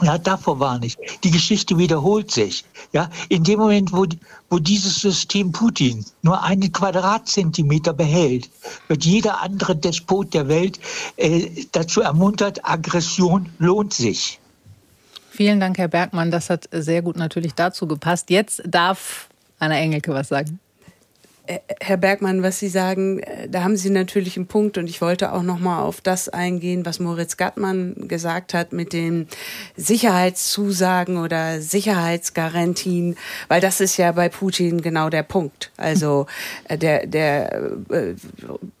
Ja, 0.00 0.16
davor 0.18 0.58
war 0.58 0.78
nicht. 0.78 0.98
Die 1.22 1.30
Geschichte 1.30 1.76
wiederholt 1.76 2.30
sich. 2.30 2.64
Ja, 2.92 3.10
in 3.28 3.44
dem 3.44 3.58
Moment, 3.58 3.92
wo, 3.92 4.06
wo 4.48 4.58
dieses 4.58 4.96
System 4.96 5.52
Putin 5.52 6.04
nur 6.22 6.42
einen 6.42 6.72
Quadratzentimeter 6.72 7.92
behält, 7.92 8.48
wird 8.88 9.04
jeder 9.04 9.42
andere 9.42 9.76
Despot 9.76 10.32
der 10.34 10.48
Welt 10.48 10.78
äh, 11.16 11.48
dazu 11.72 12.00
ermuntert, 12.00 12.64
Aggression 12.64 13.48
lohnt 13.58 13.92
sich. 13.92 14.38
Vielen 15.30 15.60
Dank, 15.60 15.78
Herr 15.78 15.88
Bergmann. 15.88 16.30
Das 16.30 16.50
hat 16.50 16.68
sehr 16.72 17.02
gut 17.02 17.16
natürlich 17.16 17.54
dazu 17.54 17.86
gepasst. 17.86 18.30
Jetzt 18.30 18.62
darf 18.66 19.28
Anna 19.58 19.76
Engelke 19.76 20.12
was 20.12 20.28
sagen. 20.28 20.58
Äh, 21.52 21.60
Herr 21.80 21.96
Bergmann, 21.96 22.42
was 22.42 22.58
Sie 22.58 22.68
sagen, 22.68 23.20
äh, 23.20 23.48
da 23.48 23.64
haben 23.64 23.76
Sie 23.76 23.90
natürlich 23.90 24.36
einen 24.36 24.46
Punkt 24.46 24.78
und 24.78 24.88
ich 24.88 25.00
wollte 25.00 25.32
auch 25.32 25.42
noch 25.42 25.58
mal 25.58 25.82
auf 25.82 26.00
das 26.00 26.28
eingehen, 26.28 26.86
was 26.86 26.98
Moritz 26.98 27.36
Gattmann 27.36 28.08
gesagt 28.08 28.54
hat 28.54 28.72
mit 28.72 28.92
den 28.92 29.28
Sicherheitszusagen 29.76 31.18
oder 31.18 31.60
Sicherheitsgarantien, 31.60 33.16
weil 33.48 33.60
das 33.60 33.80
ist 33.80 33.96
ja 33.96 34.12
bei 34.12 34.28
Putin 34.28 34.80
genau 34.82 35.10
der 35.10 35.22
Punkt. 35.22 35.70
Also 35.76 36.26
äh, 36.64 36.78
der 36.78 37.06
der 37.06 37.52
äh, 37.90 38.14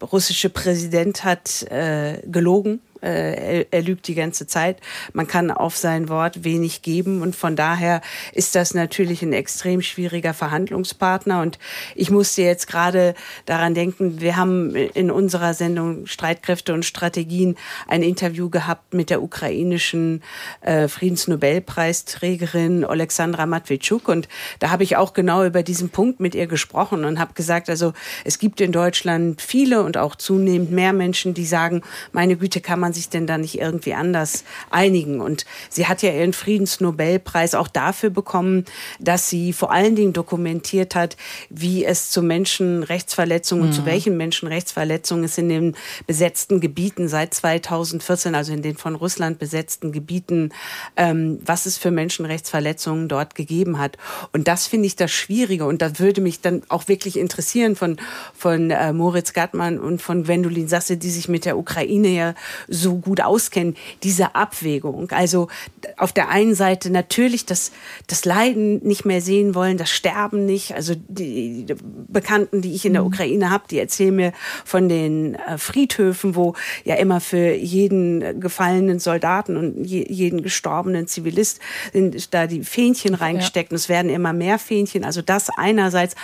russische 0.00 0.48
Präsident 0.48 1.24
hat 1.24 1.62
äh, 1.70 2.18
gelogen 2.26 2.80
äh, 3.02 3.58
er, 3.58 3.66
er 3.70 3.82
lügt 3.82 4.06
die 4.08 4.14
ganze 4.14 4.46
Zeit. 4.46 4.78
Man 5.12 5.26
kann 5.26 5.50
auf 5.50 5.76
sein 5.76 6.08
Wort 6.08 6.44
wenig 6.44 6.82
geben 6.82 7.22
und 7.22 7.36
von 7.36 7.56
daher 7.56 8.00
ist 8.32 8.54
das 8.54 8.74
natürlich 8.74 9.22
ein 9.22 9.32
extrem 9.32 9.82
schwieriger 9.82 10.34
Verhandlungspartner. 10.34 11.42
Und 11.42 11.58
ich 11.94 12.10
musste 12.10 12.42
jetzt 12.42 12.66
gerade 12.66 13.14
daran 13.46 13.74
denken, 13.74 14.20
wir 14.20 14.36
haben 14.36 14.74
in 14.74 15.10
unserer 15.10 15.54
Sendung 15.54 16.06
Streitkräfte 16.06 16.74
und 16.74 16.84
Strategien 16.84 17.56
ein 17.88 18.02
Interview 18.02 18.48
gehabt 18.50 18.94
mit 18.94 19.10
der 19.10 19.22
ukrainischen 19.22 20.22
äh, 20.60 20.88
Friedensnobelpreisträgerin 20.88 22.84
Alexandra 22.84 23.46
Matwitschuk 23.46 24.08
und 24.08 24.28
da 24.58 24.70
habe 24.70 24.84
ich 24.84 24.96
auch 24.96 25.12
genau 25.12 25.44
über 25.44 25.62
diesen 25.62 25.90
Punkt 25.90 26.20
mit 26.20 26.34
ihr 26.34 26.46
gesprochen 26.46 27.04
und 27.04 27.18
habe 27.18 27.34
gesagt, 27.34 27.68
also 27.68 27.92
es 28.24 28.38
gibt 28.38 28.60
in 28.60 28.72
Deutschland 28.72 29.40
viele 29.40 29.82
und 29.82 29.96
auch 29.96 30.16
zunehmend 30.16 30.70
mehr 30.70 30.92
Menschen, 30.92 31.34
die 31.34 31.44
sagen, 31.44 31.82
meine 32.12 32.36
Güte, 32.36 32.60
kann 32.60 32.80
man 32.80 32.91
man 32.92 32.94
sich 32.94 33.08
denn 33.08 33.26
da 33.26 33.38
nicht 33.38 33.58
irgendwie 33.58 33.94
anders 33.94 34.44
einigen? 34.70 35.20
Und 35.20 35.46
sie 35.70 35.86
hat 35.86 36.02
ja 36.02 36.12
ihren 36.12 36.34
Friedensnobelpreis 36.34 37.54
auch 37.54 37.68
dafür 37.68 38.10
bekommen, 38.10 38.66
dass 39.00 39.30
sie 39.30 39.52
vor 39.52 39.72
allen 39.72 39.96
Dingen 39.96 40.12
dokumentiert 40.12 40.94
hat, 40.94 41.16
wie 41.48 41.84
es 41.84 42.10
zu 42.10 42.22
Menschenrechtsverletzungen 42.22 43.64
mhm. 43.64 43.68
und 43.70 43.74
zu 43.74 43.82
mhm. 43.82 43.86
welchen 43.86 44.16
Menschenrechtsverletzungen 44.16 45.24
es 45.24 45.38
in 45.38 45.48
den 45.48 45.76
besetzten 46.06 46.60
Gebieten 46.60 47.08
seit 47.08 47.32
2014, 47.32 48.34
also 48.34 48.52
in 48.52 48.62
den 48.62 48.76
von 48.76 48.94
Russland 48.94 49.38
besetzten 49.38 49.92
Gebieten, 49.92 50.50
ähm, 50.96 51.38
was 51.44 51.64
es 51.66 51.78
für 51.78 51.90
Menschenrechtsverletzungen 51.90 53.08
dort 53.08 53.34
gegeben 53.34 53.78
hat. 53.78 53.96
Und 54.32 54.48
das 54.48 54.66
finde 54.66 54.86
ich 54.86 54.96
das 54.96 55.10
Schwierige. 55.10 55.64
Und 55.64 55.80
da 55.80 55.98
würde 55.98 56.20
mich 56.20 56.40
dann 56.42 56.62
auch 56.68 56.88
wirklich 56.88 57.18
interessieren 57.18 57.74
von, 57.74 57.96
von 58.34 58.70
äh, 58.70 58.92
Moritz 58.92 59.32
Gattmann 59.32 59.78
und 59.78 60.02
von 60.02 60.24
Gwendolin 60.24 60.68
Sasse, 60.68 60.98
die 60.98 61.10
sich 61.10 61.28
mit 61.28 61.44
der 61.46 61.56
Ukraine 61.56 62.08
ja 62.08 62.34
so 62.68 62.81
gut 62.90 63.20
auskennen, 63.20 63.76
diese 64.02 64.34
Abwägung. 64.34 65.10
Also 65.10 65.48
auf 65.96 66.12
der 66.12 66.28
einen 66.28 66.54
Seite 66.54 66.90
natürlich 66.90 67.46
das, 67.46 67.72
das 68.06 68.24
Leiden 68.24 68.84
nicht 68.84 69.04
mehr 69.04 69.20
sehen 69.20 69.54
wollen, 69.54 69.78
das 69.78 69.90
Sterben 69.90 70.44
nicht. 70.46 70.74
Also 70.74 70.94
die, 71.08 71.66
Bekannten, 72.08 72.62
die 72.62 72.74
ich 72.74 72.84
in 72.84 72.92
der 72.92 73.02
mhm. 73.02 73.08
Ukraine 73.08 73.50
habe, 73.50 73.64
die 73.70 73.78
erzählen 73.78 74.14
mir 74.14 74.32
von 74.64 74.88
den 74.88 75.34
äh, 75.34 75.58
Friedhöfen, 75.58 76.34
wo 76.34 76.54
ja 76.84 76.96
immer 76.96 77.20
für 77.20 77.54
jeden 77.54 78.40
gefallenen 78.40 78.98
Soldaten 78.98 79.56
und 79.56 79.84
je, 79.84 80.06
jeden 80.08 80.42
gestorbenen 80.42 81.06
Zivilist 81.06 81.60
sind 81.92 82.34
da 82.34 82.46
die 82.46 82.64
Fähnchen 82.64 83.14
reingesteckt. 83.14 83.70
Ja. 83.70 83.74
Und 83.74 83.76
es 83.76 83.88
werden 83.88 84.10
immer 84.10 84.32
mehr 84.32 84.58
Fähnchen. 84.58 85.04
Also 85.04 85.22
das 85.22 85.48
einerseits 85.56 86.14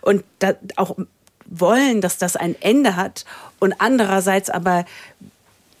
und 0.00 0.24
da 0.38 0.54
auch 0.76 0.96
wollen, 1.48 2.00
dass 2.00 2.18
das 2.18 2.36
ein 2.36 2.54
Ende 2.60 2.96
hat 2.96 3.24
und 3.58 3.74
andererseits 3.78 4.50
aber 4.50 4.84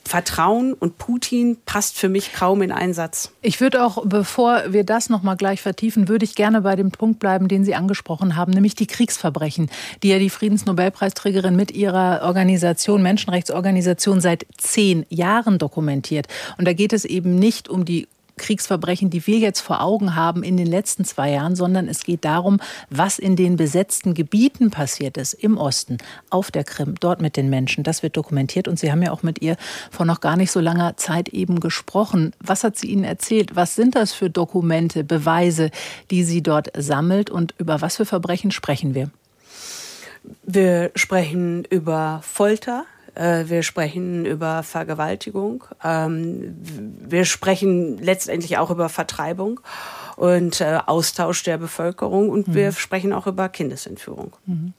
Vertrauen 0.08 0.72
und 0.72 0.96
Putin 0.96 1.58
passt 1.66 1.98
für 1.98 2.08
mich 2.08 2.32
kaum 2.32 2.62
in 2.62 2.72
einen 2.72 2.94
Satz. 2.94 3.30
Ich 3.42 3.60
würde 3.60 3.84
auch, 3.84 4.04
bevor 4.06 4.72
wir 4.72 4.82
das 4.82 5.10
noch 5.10 5.22
mal 5.22 5.34
gleich 5.34 5.60
vertiefen, 5.60 6.08
würde 6.08 6.24
ich 6.24 6.34
gerne 6.34 6.62
bei 6.62 6.76
dem 6.76 6.90
Punkt 6.90 7.20
bleiben, 7.20 7.46
den 7.46 7.62
Sie 7.62 7.74
angesprochen 7.74 8.34
haben, 8.34 8.52
nämlich 8.52 8.74
die 8.74 8.86
Kriegsverbrechen, 8.86 9.70
die 10.02 10.08
ja 10.08 10.18
die 10.18 10.30
Friedensnobelpreisträgerin 10.30 11.54
mit 11.54 11.72
ihrer 11.72 12.22
Organisation, 12.22 13.02
Menschenrechtsorganisation, 13.02 14.22
seit 14.22 14.46
zehn 14.56 15.04
Jahren 15.10 15.58
dokumentiert. 15.58 16.26
Und 16.56 16.66
da 16.66 16.72
geht 16.72 16.94
es 16.94 17.04
eben 17.04 17.36
nicht 17.36 17.68
um 17.68 17.84
die 17.84 18.08
Kriegsverbrechen, 18.38 19.10
die 19.10 19.26
wir 19.26 19.38
jetzt 19.38 19.60
vor 19.60 19.82
Augen 19.82 20.14
haben 20.14 20.42
in 20.42 20.56
den 20.56 20.66
letzten 20.66 21.04
zwei 21.04 21.32
Jahren, 21.32 21.56
sondern 21.56 21.88
es 21.88 22.04
geht 22.04 22.24
darum, 22.24 22.60
was 22.88 23.18
in 23.18 23.36
den 23.36 23.56
besetzten 23.56 24.14
Gebieten 24.14 24.70
passiert 24.70 25.16
ist, 25.16 25.34
im 25.34 25.58
Osten, 25.58 25.98
auf 26.30 26.50
der 26.50 26.64
Krim, 26.64 26.94
dort 26.98 27.20
mit 27.20 27.36
den 27.36 27.50
Menschen. 27.50 27.84
Das 27.84 28.02
wird 28.02 28.16
dokumentiert 28.16 28.68
und 28.68 28.78
Sie 28.78 28.90
haben 28.90 29.02
ja 29.02 29.12
auch 29.12 29.22
mit 29.22 29.42
ihr 29.42 29.56
vor 29.90 30.06
noch 30.06 30.20
gar 30.20 30.36
nicht 30.36 30.50
so 30.50 30.60
langer 30.60 30.96
Zeit 30.96 31.28
eben 31.28 31.60
gesprochen. 31.60 32.32
Was 32.40 32.64
hat 32.64 32.78
sie 32.78 32.88
Ihnen 32.88 33.04
erzählt? 33.04 33.56
Was 33.56 33.74
sind 33.74 33.94
das 33.94 34.12
für 34.12 34.30
Dokumente, 34.30 35.04
Beweise, 35.04 35.70
die 36.10 36.24
sie 36.24 36.42
dort 36.42 36.70
sammelt 36.76 37.30
und 37.30 37.54
über 37.58 37.80
was 37.80 37.96
für 37.96 38.06
Verbrechen 38.06 38.50
sprechen 38.50 38.94
wir? 38.94 39.10
Wir 40.42 40.90
sprechen 40.94 41.64
über 41.64 42.20
Folter, 42.22 42.84
wir 43.18 43.62
sprechen 43.62 44.24
über 44.24 44.62
Vergewaltigung. 44.62 45.64
Ähm, 45.82 46.56
wir 46.60 47.24
sprechen 47.24 47.98
letztendlich 47.98 48.58
auch 48.58 48.70
über 48.70 48.88
Vertreibung 48.88 49.60
und 50.16 50.60
äh, 50.60 50.78
Austausch 50.86 51.42
der 51.42 51.58
Bevölkerung 51.58 52.30
und 52.30 52.48
mhm. 52.48 52.54
wir 52.54 52.72
sprechen 52.72 53.12
auch 53.12 53.26
über 53.26 53.48
Kindesentführung. 53.48 54.32
Mhm. 54.46 54.72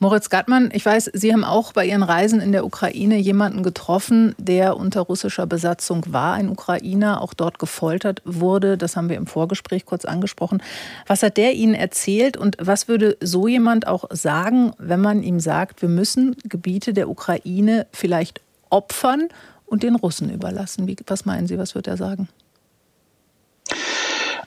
Moritz 0.00 0.30
Gattmann, 0.30 0.70
ich 0.72 0.86
weiß, 0.86 1.10
Sie 1.12 1.32
haben 1.32 1.42
auch 1.42 1.72
bei 1.72 1.84
Ihren 1.84 2.04
Reisen 2.04 2.40
in 2.40 2.52
der 2.52 2.64
Ukraine 2.64 3.16
jemanden 3.18 3.64
getroffen, 3.64 4.36
der 4.38 4.76
unter 4.76 5.00
russischer 5.00 5.48
Besatzung 5.48 6.04
war, 6.12 6.34
ein 6.34 6.48
Ukrainer, 6.48 7.20
auch 7.20 7.34
dort 7.34 7.58
gefoltert 7.58 8.22
wurde. 8.24 8.78
Das 8.78 8.96
haben 8.96 9.08
wir 9.08 9.16
im 9.16 9.26
Vorgespräch 9.26 9.86
kurz 9.86 10.04
angesprochen. 10.04 10.62
Was 11.08 11.24
hat 11.24 11.36
der 11.36 11.54
Ihnen 11.54 11.74
erzählt 11.74 12.36
und 12.36 12.56
was 12.60 12.86
würde 12.86 13.16
so 13.20 13.48
jemand 13.48 13.88
auch 13.88 14.04
sagen, 14.10 14.70
wenn 14.78 15.00
man 15.00 15.24
ihm 15.24 15.40
sagt, 15.40 15.82
wir 15.82 15.88
müssen 15.88 16.36
Gebiete 16.44 16.94
der 16.94 17.10
Ukraine 17.10 17.88
vielleicht 17.92 18.40
opfern 18.70 19.26
und 19.66 19.82
den 19.82 19.96
Russen 19.96 20.30
überlassen? 20.30 20.86
Wie, 20.86 20.94
was 21.08 21.24
meinen 21.24 21.48
Sie, 21.48 21.58
was 21.58 21.74
wird 21.74 21.88
er 21.88 21.96
sagen? 21.96 22.28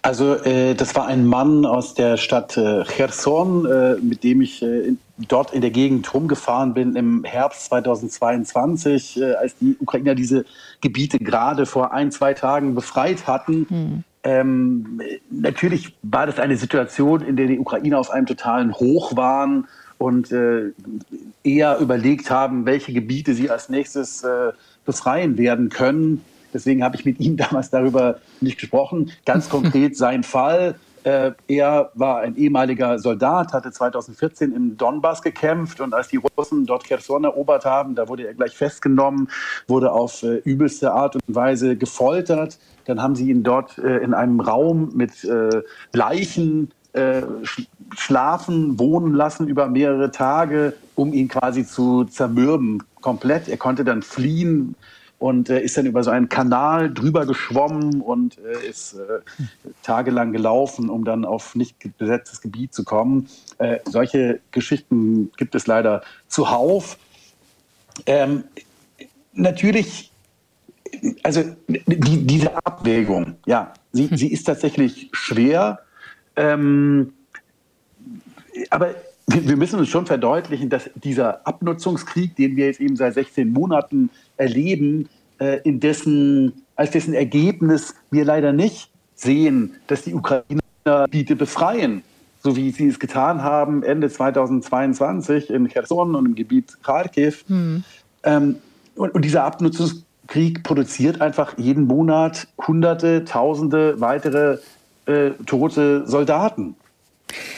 Also 0.04 0.34
äh, 0.44 0.74
das 0.74 0.96
war 0.96 1.06
ein 1.06 1.26
Mann 1.26 1.66
aus 1.66 1.94
der 1.94 2.18
Stadt 2.18 2.58
äh, 2.58 2.84
Cherson, 2.86 3.66
äh, 3.68 3.96
mit 4.02 4.24
dem 4.24 4.42
ich 4.42 4.64
äh, 4.64 4.94
dort 5.28 5.54
in 5.54 5.62
der 5.62 5.70
Gegend 5.70 6.12
rumgefahren 6.12 6.74
bin 6.74 6.96
im 6.96 7.24
Herbst 7.24 7.66
2022, 7.66 9.22
äh, 9.22 9.34
als 9.36 9.56
die 9.58 9.76
Ukrainer 9.80 10.16
diese 10.16 10.46
Gebiete 10.82 11.20
gerade 11.20 11.68
vor 11.68 11.94
ein, 11.94 12.12
zwei 12.12 12.34
Tagen 12.34 12.74
befreit 12.74 13.28
hatten. 13.28 13.68
Hm. 13.70 14.04
Ähm, 14.24 15.02
natürlich 15.30 15.96
war 16.02 16.26
das 16.26 16.40
eine 16.40 16.58
Situation, 16.58 17.22
in 17.22 17.36
der 17.36 17.46
die 17.48 17.60
Ukrainer 17.60 18.00
auf 18.00 18.10
einem 18.10 18.26
totalen 18.26 18.74
Hoch 18.74 19.16
waren 19.16 19.68
und 20.00 20.32
äh, 20.32 20.72
eher 21.44 21.78
überlegt 21.78 22.32
haben, 22.32 22.66
welche 22.66 22.92
Gebiete 22.92 23.36
sie 23.36 23.52
als 23.52 23.70
nächstes 23.70 24.26
befreien 24.84 25.38
werden 25.38 25.70
können. 25.70 26.24
Deswegen 26.54 26.84
habe 26.84 26.96
ich 26.96 27.06
mit 27.06 27.20
ihm 27.20 27.38
damals 27.50 27.70
darüber 27.70 28.20
nicht 28.40 28.60
gesprochen. 28.60 29.12
Ganz 29.26 29.50
konkret 29.50 29.98
sein 29.98 30.24
Fall. 30.24 30.76
Äh, 31.04 31.32
er 31.48 31.92
war 31.96 32.20
ein 32.20 32.36
ehemaliger 32.36 33.00
Soldat, 33.00 33.54
hatte 33.54 33.72
2014 33.72 34.54
im 34.54 34.78
Donbass 34.78 35.24
gekämpft 35.24 35.82
und 35.82 35.96
als 35.96 36.10
die 36.10 36.18
Russen 36.18 36.68
dort 36.68 36.84
Kherson 36.84 37.24
erobert 37.24 37.66
haben, 37.66 37.96
da 37.96 38.08
wurde 38.08 38.28
er 38.28 38.36
gleich 38.36 38.56
festgenommen, 38.56 39.28
wurde 39.68 39.92
auf 39.92 40.22
äh, 40.22 40.36
übelste 40.44 40.92
Art 40.92 41.16
und 41.16 41.24
Weise 41.28 41.76
gefoltert. 41.76 42.60
Dann 42.86 43.02
haben 43.02 43.16
sie 43.16 43.32
ihn 43.32 43.42
dort 43.42 43.80
äh, 43.80 43.98
in 43.98 44.14
einem 44.14 44.40
Raum 44.40 44.92
mit 44.94 45.12
Leichen 45.94 46.72
schlafen, 47.96 48.78
wohnen 48.78 49.14
lassen 49.14 49.48
über 49.48 49.68
mehrere 49.68 50.12
Tage, 50.12 50.74
um 50.96 51.14
ihn 51.14 51.30
quasi 51.30 51.66
zu 51.66 52.04
zermürben 52.04 52.84
komplett. 53.00 53.48
Er 53.48 53.56
konnte 53.56 53.86
dann 53.86 54.02
fliehen, 54.02 54.76
und 55.22 55.52
äh, 55.52 55.62
ist 55.62 55.78
dann 55.78 55.86
über 55.86 56.04
so 56.04 56.10
einen 56.10 56.30
Kanal 56.30 56.92
drüber 56.92 57.28
geschwommen 57.28 58.02
und 58.02 58.40
äh, 58.40 58.68
ist 58.68 58.96
äh, 58.96 59.20
tagelang 59.84 60.32
gelaufen, 60.32 60.90
um 60.90 61.06
dann 61.06 61.26
auf 61.26 61.54
nicht 61.54 61.76
besetztes 62.00 62.42
Gebiet 62.42 62.74
zu 62.74 62.84
kommen. 62.84 63.30
Äh, 63.60 63.78
solche 63.86 64.40
Geschichten 64.50 65.32
gibt 65.38 65.54
es 65.54 65.68
leider 65.68 66.02
zuhauf. 66.28 66.98
Ähm, 68.08 68.46
natürlich, 69.34 70.12
also 71.22 71.44
die, 71.68 72.26
diese 72.26 72.58
Abwägung, 72.66 73.36
ja, 73.46 73.76
sie, 73.92 74.10
sie 74.14 74.32
ist 74.32 74.46
tatsächlich 74.46 75.10
schwer. 75.12 75.82
Ähm, 76.36 77.14
aber 78.72 78.96
wir 79.28 79.56
müssen 79.56 79.80
uns 79.80 79.90
schon 79.90 80.08
verdeutlichen, 80.08 80.70
dass 80.70 80.90
dieser 80.96 81.46
Abnutzungskrieg, 81.46 82.36
den 82.36 82.56
wir 82.56 82.66
jetzt 82.66 82.82
eben 82.82 82.96
seit 82.96 83.14
16 83.14 83.52
Monaten 83.52 84.10
erleben, 84.42 85.08
äh, 85.40 85.60
in 85.64 85.80
dessen, 85.80 86.64
als 86.76 86.92
dessen 86.92 87.14
Ergebnis 87.14 87.96
wir 88.10 88.26
leider 88.26 88.52
nicht 88.52 88.90
sehen, 89.16 89.76
dass 89.88 90.04
die 90.04 90.14
Ukrainer 90.14 90.62
Gebiete 90.84 91.36
befreien, 91.36 92.02
so 92.44 92.56
wie 92.56 92.72
sie 92.72 92.88
es 92.88 93.00
getan 93.00 93.44
haben 93.44 93.84
Ende 93.84 94.10
2022 94.10 95.52
in 95.52 95.68
Cherson 95.70 96.16
und 96.16 96.26
im 96.26 96.36
Gebiet 96.36 96.78
Kharkiv. 96.84 97.46
Mhm. 97.48 97.84
Ähm, 98.24 98.56
und, 98.96 99.14
und 99.14 99.24
dieser 99.24 99.44
Abnutzungskrieg 99.44 100.64
produziert 100.64 101.22
einfach 101.22 101.58
jeden 101.58 101.86
Monat 101.86 102.48
Hunderte, 102.68 103.26
Tausende 103.26 104.02
weitere 104.02 104.58
äh, 105.06 105.32
tote 105.46 106.08
Soldaten 106.08 106.76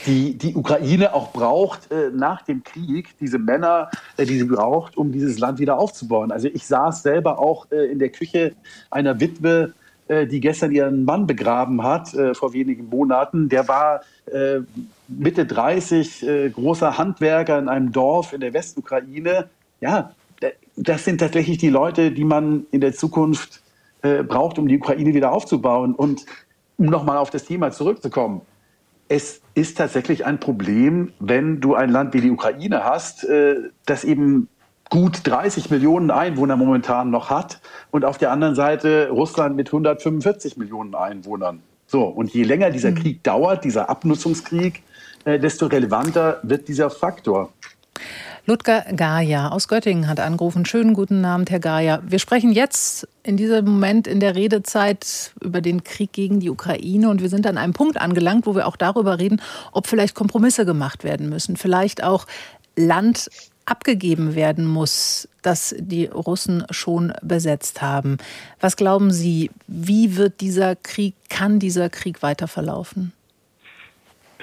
die 0.06 0.36
die 0.36 0.54
Ukraine 0.54 1.14
auch 1.14 1.32
braucht 1.32 1.90
äh, 1.90 2.10
nach 2.12 2.42
dem 2.42 2.62
Krieg, 2.62 3.16
diese 3.20 3.38
Männer, 3.38 3.90
äh, 4.16 4.26
die 4.26 4.38
sie 4.38 4.44
braucht, 4.44 4.96
um 4.96 5.12
dieses 5.12 5.38
Land 5.38 5.58
wieder 5.58 5.78
aufzubauen. 5.78 6.30
Also 6.30 6.48
ich 6.48 6.66
saß 6.66 7.02
selber 7.02 7.38
auch 7.38 7.70
äh, 7.70 7.90
in 7.90 7.98
der 7.98 8.10
Küche 8.10 8.54
einer 8.90 9.20
Witwe, 9.20 9.74
äh, 10.06 10.26
die 10.26 10.40
gestern 10.40 10.70
ihren 10.70 11.04
Mann 11.06 11.26
begraben 11.26 11.82
hat, 11.82 12.12
äh, 12.12 12.34
vor 12.34 12.52
wenigen 12.52 12.90
Monaten. 12.90 13.48
Der 13.48 13.68
war 13.68 14.02
äh, 14.26 14.60
Mitte 15.08 15.46
30, 15.46 16.52
großer 16.54 16.98
Handwerker 16.98 17.58
in 17.58 17.68
einem 17.68 17.92
Dorf 17.92 18.32
in 18.32 18.40
der 18.40 18.52
Westukraine. 18.52 19.48
Ja, 19.80 20.12
das 20.76 21.04
sind 21.04 21.18
tatsächlich 21.18 21.58
die 21.58 21.68
Leute, 21.68 22.10
die 22.10 22.24
man 22.24 22.66
in 22.70 22.80
der 22.80 22.94
Zukunft 22.94 23.60
braucht, 24.00 24.58
um 24.58 24.68
die 24.68 24.78
Ukraine 24.78 25.14
wieder 25.14 25.32
aufzubauen. 25.32 25.94
Und 25.94 26.24
um 26.78 26.86
nochmal 26.86 27.18
auf 27.18 27.30
das 27.30 27.44
Thema 27.44 27.70
zurückzukommen, 27.70 28.40
es 29.08 29.42
ist 29.54 29.78
tatsächlich 29.78 30.26
ein 30.26 30.40
Problem, 30.40 31.12
wenn 31.20 31.60
du 31.60 31.74
ein 31.74 31.90
Land 31.90 32.14
wie 32.14 32.20
die 32.20 32.30
Ukraine 32.30 32.84
hast, 32.84 33.24
äh, 33.24 33.56
das 33.86 34.04
eben 34.04 34.48
gut 34.90 35.20
30 35.24 35.70
Millionen 35.70 36.10
Einwohner 36.10 36.56
momentan 36.56 37.10
noch 37.10 37.30
hat 37.30 37.60
und 37.90 38.04
auf 38.04 38.18
der 38.18 38.30
anderen 38.30 38.54
Seite 38.54 39.08
Russland 39.10 39.56
mit 39.56 39.68
145 39.68 40.56
Millionen 40.56 40.94
Einwohnern. 40.94 41.62
So, 41.86 42.04
und 42.04 42.32
je 42.32 42.44
länger 42.44 42.70
dieser 42.70 42.90
mhm. 42.90 42.96
Krieg 42.96 43.22
dauert, 43.22 43.64
dieser 43.64 43.88
Abnutzungskrieg, 43.90 44.82
äh, 45.24 45.38
desto 45.38 45.66
relevanter 45.66 46.40
wird 46.42 46.68
dieser 46.68 46.90
Faktor. 46.90 47.52
Ludger 48.46 48.84
Gaja 48.94 49.48
aus 49.48 49.68
Göttingen 49.68 50.06
hat 50.06 50.20
angerufen. 50.20 50.66
Schönen 50.66 50.92
guten 50.92 51.24
Abend, 51.24 51.50
Herr 51.50 51.60
Gaja. 51.60 52.02
Wir 52.06 52.18
sprechen 52.18 52.52
jetzt 52.52 53.08
in 53.22 53.38
diesem 53.38 53.64
Moment 53.64 54.06
in 54.06 54.20
der 54.20 54.34
Redezeit 54.34 55.32
über 55.40 55.62
den 55.62 55.82
Krieg 55.82 56.12
gegen 56.12 56.40
die 56.40 56.50
Ukraine 56.50 57.08
und 57.08 57.22
wir 57.22 57.30
sind 57.30 57.46
an 57.46 57.56
einem 57.56 57.72
Punkt 57.72 57.98
angelangt, 57.98 58.44
wo 58.44 58.54
wir 58.54 58.66
auch 58.66 58.76
darüber 58.76 59.18
reden, 59.18 59.40
ob 59.72 59.86
vielleicht 59.86 60.14
Kompromisse 60.14 60.66
gemacht 60.66 61.04
werden 61.04 61.30
müssen, 61.30 61.56
vielleicht 61.56 62.04
auch 62.04 62.26
Land 62.76 63.30
abgegeben 63.64 64.34
werden 64.34 64.66
muss, 64.66 65.26
das 65.40 65.74
die 65.78 66.04
Russen 66.04 66.66
schon 66.68 67.14
besetzt 67.22 67.80
haben. 67.80 68.18
Was 68.60 68.76
glauben 68.76 69.10
Sie, 69.10 69.50
wie 69.68 70.16
wird 70.16 70.42
dieser 70.42 70.76
Krieg, 70.76 71.14
kann 71.30 71.60
dieser 71.60 71.88
Krieg 71.88 72.22
weiter 72.22 72.46
verlaufen? 72.46 73.13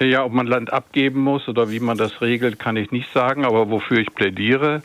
Ja, 0.04 0.24
ob 0.24 0.32
man 0.32 0.46
Land 0.46 0.72
abgeben 0.72 1.20
muss 1.20 1.48
oder 1.48 1.70
wie 1.70 1.78
man 1.78 1.96
das 1.96 2.20
regelt, 2.20 2.58
kann 2.58 2.76
ich 2.76 2.90
nicht 2.90 3.12
sagen. 3.12 3.44
Aber 3.44 3.70
wofür 3.70 3.98
ich 3.98 4.12
plädiere, 4.14 4.82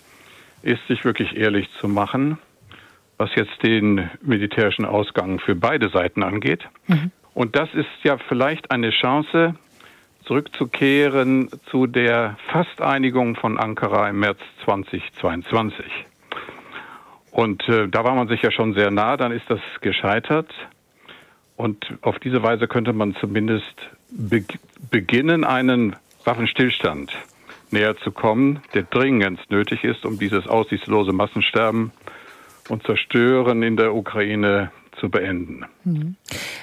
ist, 0.61 0.85
sich 0.88 1.06
wirklich 1.06 1.35
ehrlich 1.35 1.69
zu 1.80 1.88
machen, 1.88 2.38
was 3.18 3.34
jetzt 3.35 3.64
den 3.64 4.10
militärischen 4.22 4.85
Ausgang 4.85 5.39
für 5.39 5.56
beide 5.56 5.89
Seiten 5.89 6.23
angeht. 6.23 6.68
Mhm. 6.88 7.11
Und 7.34 7.56
das 7.56 7.69
ist 7.73 7.88
ja 8.03 8.18
vielleicht 8.18 8.72
eine 8.72 8.91
Chance, 8.91 9.56
zurückzukehren 10.26 11.49
zu 11.72 11.88
der 11.88 12.38
Fasteinigung 12.52 13.35
von 13.35 13.57
Ankara 13.57 14.10
im 14.10 14.19
März 14.19 14.39
2022. 14.65 15.85
Und 17.31 17.68
äh, 17.69 17.88
da 17.88 18.03
war 18.03 18.14
man 18.14 18.27
sich 18.27 18.41
ja 18.41 18.52
schon 18.52 18.73
sehr 18.73 18.91
nah, 18.91 19.15
dann 19.15 19.31
ist 19.31 19.49
das 19.49 19.61
gescheitert. 19.81 20.52
Und 21.58 21.98
auf 22.02 22.20
diese 22.20 22.44
Weise 22.44 22.68
könnte 22.68 22.94
man 22.94 23.16
zumindest 23.16 23.76
be 24.10 24.44
beginnen, 24.92 25.44
einen 25.44 25.96
Waffenstillstand 26.24 27.12
näher 27.72 27.98
zu 27.98 28.12
kommen, 28.12 28.62
der 28.74 28.84
dringend 28.84 29.40
nötig 29.50 29.84
ist, 29.84 30.06
um 30.06 30.18
dieses 30.18 30.48
aussichtslose 30.48 31.12
Massensterben 31.12 31.92
und 32.70 32.84
Zerstören 32.84 33.64
in 33.64 33.76
der 33.76 33.94
Ukraine 33.94 34.72
zu 35.00 35.10
beenden. 35.10 35.66
Mhm. 35.84 36.16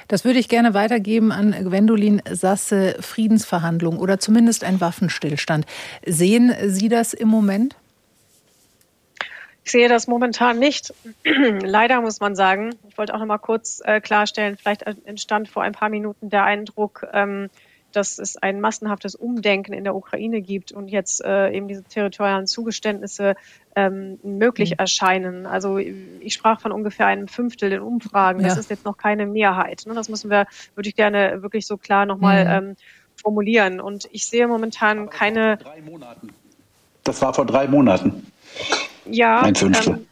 Das 0.09 0.25
würde 0.25 0.39
ich 0.39 0.49
gerne 0.49 0.75
weitergeben 0.75 1.33
an 1.33 1.53
Gwendolin 1.53 2.23
Sasse, 2.31 2.97
Friedensverhandlungen 3.01 3.99
oder 3.99 4.19
zumindest 4.19 4.65
ein 4.65 4.81
Waffenstillstand. 4.81 5.66
Sehen 6.07 6.53
Sie 6.66 6.89
das 6.89 7.15
im 7.15 7.29
Moment? 7.29 7.77
Ich 9.65 9.73
sehe 9.73 9.89
das 9.89 10.07
momentan 10.07 10.59
nicht. 10.59 10.93
Leider 11.24 12.01
muss 12.03 12.20
man 12.20 12.36
sagen. 12.36 12.74
Ich 12.89 12.99
wollte 12.99 13.15
auch 13.15 13.19
noch 13.19 13.27
mal 13.27 13.39
kurz 13.39 13.81
äh, 13.85 14.01
klarstellen, 14.01 14.57
vielleicht 14.57 14.82
entstand 14.82 15.49
vor 15.49 15.62
ein 15.62 15.73
paar 15.73 15.89
Minuten 15.89 16.28
der 16.28 16.45
Eindruck, 16.45 17.07
ähm, 17.12 17.49
dass 17.93 18.19
es 18.19 18.36
ein 18.36 18.61
massenhaftes 18.61 19.15
Umdenken 19.15 19.73
in 19.73 19.85
der 19.85 19.95
Ukraine 19.95 20.43
gibt 20.43 20.73
und 20.73 20.89
jetzt 20.89 21.24
äh, 21.24 21.51
eben 21.53 21.69
diese 21.69 21.85
territorialen 21.85 22.47
Zugeständnisse 22.47 23.36
ähm, 23.77 24.19
möglich 24.23 24.73
mhm. 24.73 24.77
erscheinen. 24.78 25.47
Also 25.47 25.78
ich 25.78 26.35
sprach 26.35 26.61
von 26.61 26.73
ungefähr 26.73 27.07
einem 27.07 27.28
Fünftel 27.28 27.73
in 27.73 27.81
Umfragen. 27.81 28.43
Das 28.43 28.55
ja. 28.55 28.61
ist 28.61 28.70
jetzt 28.70 28.85
noch 28.85 28.99
keine 28.99 29.27
Mehrheit. 29.27 29.85
Ne? 29.86 29.95
Das 29.95 30.09
müssen 30.09 30.31
wir, 30.31 30.47
würde 30.74 30.89
ich 30.89 30.97
gerne 30.97 31.43
wirklich 31.43 31.66
so 31.66 31.77
klar 31.77 32.05
nochmal 32.05 32.45
mhm. 32.45 32.69
ähm, 32.69 32.77
formulieren. 33.16 33.81
Und 33.81 34.09
ich 34.12 34.27
sehe 34.27 34.47
momentan 34.47 35.09
keine. 35.09 35.59
Das 37.05 37.23
war 37.23 37.32
vor 37.32 37.47
drei 37.47 37.69
Monaten. 37.69 38.27
Ja. 39.06 39.40
Ein 39.43 39.55
Fünftel. 39.55 39.94
Ähm, 39.94 40.06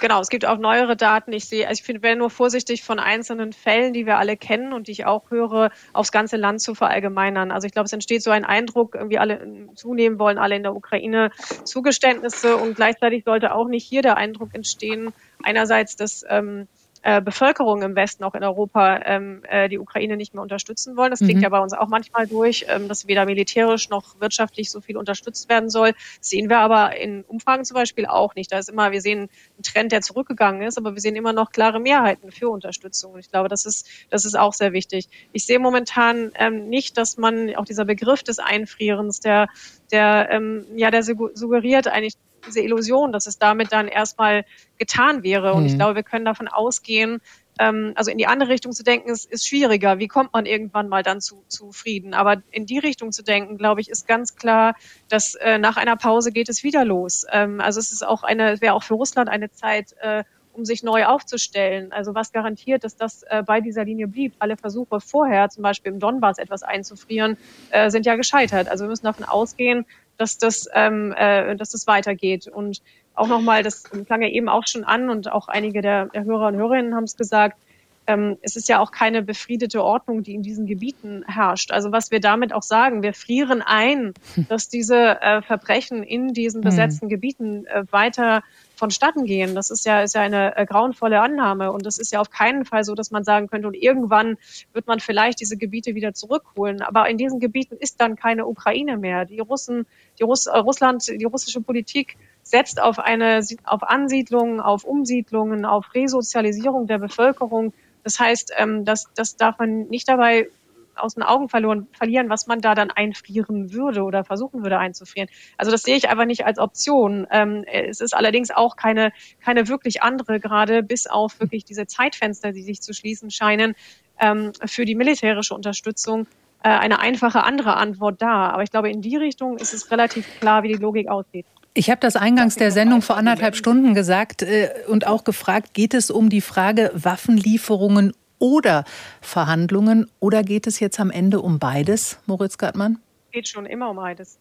Genau, 0.00 0.20
es 0.20 0.30
gibt 0.30 0.46
auch 0.46 0.58
neuere 0.58 0.96
Daten. 0.96 1.32
Ich 1.32 1.44
sehe, 1.44 1.68
also 1.68 1.78
ich 1.78 1.84
finde, 1.84 2.02
wäre 2.02 2.16
nur 2.16 2.30
vorsichtig 2.30 2.82
von 2.82 2.98
einzelnen 2.98 3.52
Fällen, 3.52 3.92
die 3.92 4.06
wir 4.06 4.16
alle 4.16 4.38
kennen 4.38 4.72
und 4.72 4.86
die 4.86 4.92
ich 4.92 5.04
auch 5.04 5.30
höre, 5.30 5.70
aufs 5.92 6.12
ganze 6.12 6.36
Land 6.36 6.62
zu 6.62 6.74
verallgemeinern. 6.74 7.50
Also 7.50 7.66
ich 7.66 7.72
glaube, 7.72 7.86
es 7.86 7.92
entsteht 7.92 8.22
so 8.22 8.30
ein 8.30 8.44
Eindruck, 8.44 8.94
irgendwie 8.94 9.18
alle 9.18 9.68
zunehmen 9.74 10.18
wollen, 10.18 10.38
alle 10.38 10.56
in 10.56 10.62
der 10.62 10.74
Ukraine 10.74 11.30
Zugeständnisse 11.64 12.56
und 12.56 12.74
gleichzeitig 12.74 13.24
sollte 13.24 13.54
auch 13.54 13.68
nicht 13.68 13.86
hier 13.86 14.00
der 14.00 14.16
Eindruck 14.16 14.54
entstehen, 14.54 15.12
einerseits, 15.42 15.94
dass 15.94 16.24
ähm, 16.28 16.68
äh, 17.02 17.20
Bevölkerung 17.20 17.82
im 17.82 17.96
Westen, 17.96 18.24
auch 18.24 18.34
in 18.34 18.44
Europa, 18.44 19.00
ähm, 19.04 19.42
äh, 19.48 19.68
die 19.68 19.78
Ukraine 19.78 20.16
nicht 20.16 20.34
mehr 20.34 20.42
unterstützen 20.42 20.96
wollen. 20.96 21.10
Das 21.10 21.18
klingt 21.18 21.38
mhm. 21.38 21.42
ja 21.42 21.48
bei 21.48 21.58
uns 21.58 21.72
auch 21.72 21.88
manchmal 21.88 22.26
durch, 22.26 22.66
ähm, 22.68 22.88
dass 22.88 23.06
weder 23.06 23.26
militärisch 23.26 23.88
noch 23.88 24.20
wirtschaftlich 24.20 24.70
so 24.70 24.80
viel 24.80 24.96
unterstützt 24.96 25.48
werden 25.48 25.68
soll. 25.68 25.92
Das 26.18 26.30
sehen 26.30 26.48
wir 26.48 26.60
aber 26.60 26.96
in 26.96 27.24
Umfragen 27.24 27.64
zum 27.64 27.74
Beispiel 27.74 28.06
auch 28.06 28.34
nicht. 28.34 28.52
Da 28.52 28.58
ist 28.58 28.68
immer, 28.68 28.92
wir 28.92 29.00
sehen 29.00 29.28
einen 29.56 29.62
Trend, 29.62 29.92
der 29.92 30.00
zurückgegangen 30.00 30.62
ist, 30.62 30.78
aber 30.78 30.94
wir 30.94 31.00
sehen 31.00 31.16
immer 31.16 31.32
noch 31.32 31.50
klare 31.50 31.80
Mehrheiten 31.80 32.30
für 32.30 32.48
Unterstützung. 32.48 33.14
Und 33.14 33.20
ich 33.20 33.30
glaube, 33.30 33.48
das 33.48 33.66
ist, 33.66 33.88
das 34.10 34.24
ist 34.24 34.38
auch 34.38 34.52
sehr 34.52 34.72
wichtig. 34.72 35.08
Ich 35.32 35.44
sehe 35.44 35.58
momentan 35.58 36.30
ähm, 36.36 36.68
nicht, 36.68 36.96
dass 36.98 37.16
man 37.16 37.54
auch 37.56 37.64
dieser 37.64 37.84
Begriff 37.84 38.22
des 38.22 38.38
Einfrierens, 38.38 39.20
der, 39.20 39.48
der, 39.90 40.28
ähm, 40.30 40.66
ja, 40.76 40.90
der 40.90 41.02
suggeriert 41.02 41.88
eigentlich 41.88 42.14
diese 42.46 42.60
Illusion, 42.60 43.12
dass 43.12 43.26
es 43.26 43.38
damit 43.38 43.72
dann 43.72 43.88
erstmal 43.88 44.44
getan 44.78 45.22
wäre. 45.22 45.54
Und 45.54 45.62
mhm. 45.62 45.66
ich 45.68 45.74
glaube, 45.76 45.94
wir 45.94 46.02
können 46.02 46.24
davon 46.24 46.48
ausgehen, 46.48 47.20
ähm, 47.58 47.92
also 47.96 48.10
in 48.10 48.18
die 48.18 48.26
andere 48.26 48.50
Richtung 48.50 48.72
zu 48.72 48.82
denken, 48.82 49.10
ist, 49.10 49.30
ist 49.30 49.46
schwieriger. 49.46 49.98
Wie 49.98 50.08
kommt 50.08 50.32
man 50.32 50.46
irgendwann 50.46 50.88
mal 50.88 51.02
dann 51.02 51.20
zu, 51.20 51.44
zu 51.48 51.72
Frieden? 51.72 52.14
Aber 52.14 52.42
in 52.50 52.66
die 52.66 52.78
Richtung 52.78 53.12
zu 53.12 53.22
denken, 53.22 53.58
glaube 53.58 53.80
ich, 53.80 53.90
ist 53.90 54.06
ganz 54.06 54.36
klar, 54.36 54.74
dass 55.08 55.34
äh, 55.34 55.58
nach 55.58 55.76
einer 55.76 55.96
Pause 55.96 56.32
geht 56.32 56.48
es 56.48 56.62
wieder 56.62 56.84
los. 56.84 57.26
Ähm, 57.30 57.60
also 57.60 57.80
es 57.80 57.92
ist 57.92 58.06
auch 58.06 58.22
eine, 58.22 58.60
wäre 58.60 58.74
auch 58.74 58.82
für 58.82 58.94
Russland 58.94 59.28
eine 59.28 59.50
Zeit, 59.50 59.94
äh, 60.00 60.24
um 60.54 60.64
sich 60.64 60.82
neu 60.82 61.06
aufzustellen. 61.06 61.92
Also 61.92 62.14
was 62.14 62.32
garantiert, 62.32 62.84
dass 62.84 62.96
das 62.96 63.22
äh, 63.24 63.42
bei 63.42 63.60
dieser 63.60 63.84
Linie 63.84 64.06
blieb? 64.06 64.34
Alle 64.38 64.56
Versuche 64.56 65.00
vorher, 65.00 65.48
zum 65.48 65.62
Beispiel 65.62 65.92
im 65.92 65.98
Donbass 65.98 66.38
etwas 66.38 66.62
einzufrieren, 66.62 67.36
äh, 67.70 67.90
sind 67.90 68.06
ja 68.06 68.16
gescheitert. 68.16 68.68
Also 68.68 68.84
wir 68.84 68.88
müssen 68.88 69.06
davon 69.06 69.24
ausgehen, 69.24 69.86
dass 70.18 70.38
das, 70.38 70.68
ähm, 70.74 71.14
äh, 71.16 71.56
dass 71.56 71.70
das 71.70 71.86
weitergeht. 71.86 72.48
Und 72.48 72.82
auch 73.14 73.28
nochmal, 73.28 73.62
das 73.62 73.84
klang 73.84 74.22
ja 74.22 74.28
eben 74.28 74.48
auch 74.48 74.66
schon 74.66 74.84
an 74.84 75.10
und 75.10 75.30
auch 75.30 75.48
einige 75.48 75.82
der, 75.82 76.06
der 76.06 76.24
Hörer 76.24 76.48
und 76.48 76.56
Hörerinnen 76.56 76.94
haben 76.94 77.04
es 77.04 77.16
gesagt, 77.16 77.58
ähm, 78.06 78.36
es 78.42 78.56
ist 78.56 78.68
ja 78.68 78.80
auch 78.80 78.90
keine 78.90 79.22
befriedete 79.22 79.82
Ordnung, 79.82 80.22
die 80.22 80.34
in 80.34 80.42
diesen 80.42 80.66
Gebieten 80.66 81.24
herrscht. 81.26 81.70
Also 81.70 81.92
was 81.92 82.10
wir 82.10 82.20
damit 82.20 82.52
auch 82.52 82.62
sagen, 82.62 83.02
wir 83.02 83.14
frieren 83.14 83.62
ein, 83.62 84.14
dass 84.48 84.68
diese 84.68 85.20
äh, 85.20 85.42
Verbrechen 85.42 86.02
in 86.02 86.32
diesen 86.32 86.62
hm. 86.62 86.70
besetzten 86.70 87.08
Gebieten 87.08 87.66
äh, 87.66 87.84
weiter 87.90 88.42
vonstatten 88.82 89.26
gehen. 89.26 89.54
Das 89.54 89.70
ist 89.70 89.86
ja, 89.86 90.02
ist 90.02 90.16
ja 90.16 90.22
eine 90.22 90.56
äh, 90.56 90.66
grauenvolle 90.66 91.20
Annahme. 91.20 91.70
Und 91.70 91.86
das 91.86 91.98
ist 91.98 92.12
ja 92.12 92.20
auf 92.20 92.30
keinen 92.30 92.64
Fall 92.64 92.82
so, 92.82 92.96
dass 92.96 93.12
man 93.12 93.22
sagen 93.22 93.46
könnte, 93.46 93.68
und 93.68 93.74
irgendwann 93.74 94.38
wird 94.72 94.88
man 94.88 94.98
vielleicht 94.98 95.38
diese 95.38 95.56
Gebiete 95.56 95.94
wieder 95.94 96.14
zurückholen. 96.14 96.82
Aber 96.82 97.08
in 97.08 97.16
diesen 97.16 97.38
Gebieten 97.38 97.76
ist 97.78 98.00
dann 98.00 98.16
keine 98.16 98.44
Ukraine 98.44 98.96
mehr. 98.98 99.24
Die 99.24 99.38
Russen, 99.38 99.86
die 100.18 100.24
Russ, 100.24 100.46
äh, 100.46 100.58
Russland, 100.58 101.06
die 101.06 101.24
russische 101.24 101.60
Politik 101.60 102.16
setzt 102.42 102.82
auf 102.82 102.98
eine, 102.98 103.46
auf 103.62 103.84
Ansiedlungen, 103.84 104.58
auf 104.58 104.82
Umsiedlungen, 104.82 105.64
auf 105.64 105.94
Resozialisierung 105.94 106.88
der 106.88 106.98
Bevölkerung. 106.98 107.72
Das 108.02 108.18
heißt, 108.18 108.52
ähm, 108.56 108.84
das, 108.84 109.06
das 109.14 109.36
darf 109.36 109.60
man 109.60 109.86
nicht 109.90 110.08
dabei 110.08 110.48
aus 110.96 111.14
den 111.14 111.22
Augen 111.22 111.48
verloren, 111.48 111.86
verlieren, 111.92 112.28
was 112.28 112.46
man 112.46 112.60
da 112.60 112.74
dann 112.74 112.90
einfrieren 112.90 113.72
würde 113.72 114.02
oder 114.02 114.24
versuchen 114.24 114.62
würde 114.62 114.78
einzufrieren. 114.78 115.28
Also 115.56 115.70
das 115.70 115.82
sehe 115.82 115.96
ich 115.96 116.08
einfach 116.08 116.24
nicht 116.24 116.44
als 116.44 116.58
Option. 116.58 117.26
Ähm, 117.30 117.64
es 117.70 118.00
ist 118.00 118.14
allerdings 118.14 118.50
auch 118.50 118.76
keine, 118.76 119.12
keine 119.44 119.68
wirklich 119.68 120.02
andere, 120.02 120.40
gerade 120.40 120.82
bis 120.82 121.06
auf 121.06 121.40
wirklich 121.40 121.64
diese 121.64 121.86
Zeitfenster, 121.86 122.52
die 122.52 122.62
sich 122.62 122.80
zu 122.80 122.92
schließen 122.92 123.30
scheinen, 123.30 123.74
ähm, 124.20 124.52
für 124.64 124.84
die 124.84 124.94
militärische 124.94 125.54
Unterstützung 125.54 126.26
äh, 126.62 126.68
eine 126.68 127.00
einfache 127.00 127.44
andere 127.44 127.76
Antwort 127.76 128.22
da. 128.22 128.50
Aber 128.50 128.62
ich 128.62 128.70
glaube, 128.70 128.90
in 128.90 129.02
die 129.02 129.16
Richtung 129.16 129.58
ist 129.58 129.74
es 129.74 129.90
relativ 129.90 130.26
klar, 130.40 130.62
wie 130.62 130.68
die 130.68 130.80
Logik 130.80 131.08
aussieht. 131.08 131.46
Ich 131.74 131.90
habe 131.90 132.00
das 132.00 132.16
eingangs 132.16 132.56
der 132.56 132.70
Sendung 132.70 133.00
vor 133.00 133.16
anderthalb 133.16 133.56
Stunden 133.56 133.94
gesagt 133.94 134.42
äh, 134.42 134.70
und 134.88 135.06
auch 135.06 135.24
gefragt, 135.24 135.72
geht 135.72 135.94
es 135.94 136.10
um 136.10 136.28
die 136.28 136.42
Frage 136.42 136.90
Waffenlieferungen 136.94 138.12
oder 138.42 138.84
Verhandlungen? 139.20 140.10
Oder 140.18 140.42
geht 140.42 140.66
es 140.66 140.80
jetzt 140.80 140.98
am 140.98 141.10
Ende 141.10 141.40
um 141.40 141.60
beides, 141.60 142.18
Moritz 142.26 142.58
Gartmann? 142.58 142.98
Geht 143.30 143.46
schon 143.46 143.66
immer 143.66 143.88
um 143.90 143.96
beides. 143.96 144.38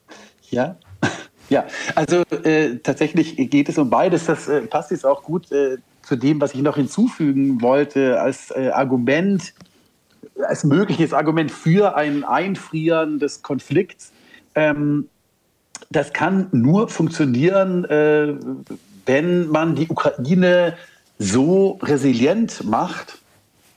Ja. 0.49 0.76
Ja, 1.49 1.65
also 1.95 2.22
äh, 2.45 2.78
tatsächlich 2.78 3.36
geht 3.36 3.68
es 3.68 3.78
um 3.78 3.90
beides. 3.90 4.26
Das 4.26 4.48
äh, 4.48 4.61
passt 4.61 4.91
jetzt 4.91 5.06
auch 5.06 5.22
gut 5.22 5.52
äh, 5.52 5.80
zu 6.02 6.15
dem, 6.15 6.40
was 6.40 6.53
ich 6.53 6.61
noch 6.61 6.78
hinzufügen 6.78 7.61
wollte 7.61 8.22
als 8.22 8.52
äh, 8.52 8.69
Argument, 8.69 9.53
als 10.48 10.64
mögliches 10.64 11.11
Argument 11.11 11.52
für 11.52 11.98
ein 11.98 12.23
Einfrieren 12.23 13.19
des 13.19 13.41
Konflikts. 13.41 14.14
Ähm, 14.56 15.10
das 15.90 16.14
kann 16.14 16.48
nur 16.53 16.88
funktionieren, 16.88 17.84
äh, 17.84 18.34
wenn 19.06 19.49
man 19.49 19.76
die 19.76 19.90
Ukraine 19.90 20.78
so 21.19 21.80
resilient 21.84 22.64
macht, 22.64 23.20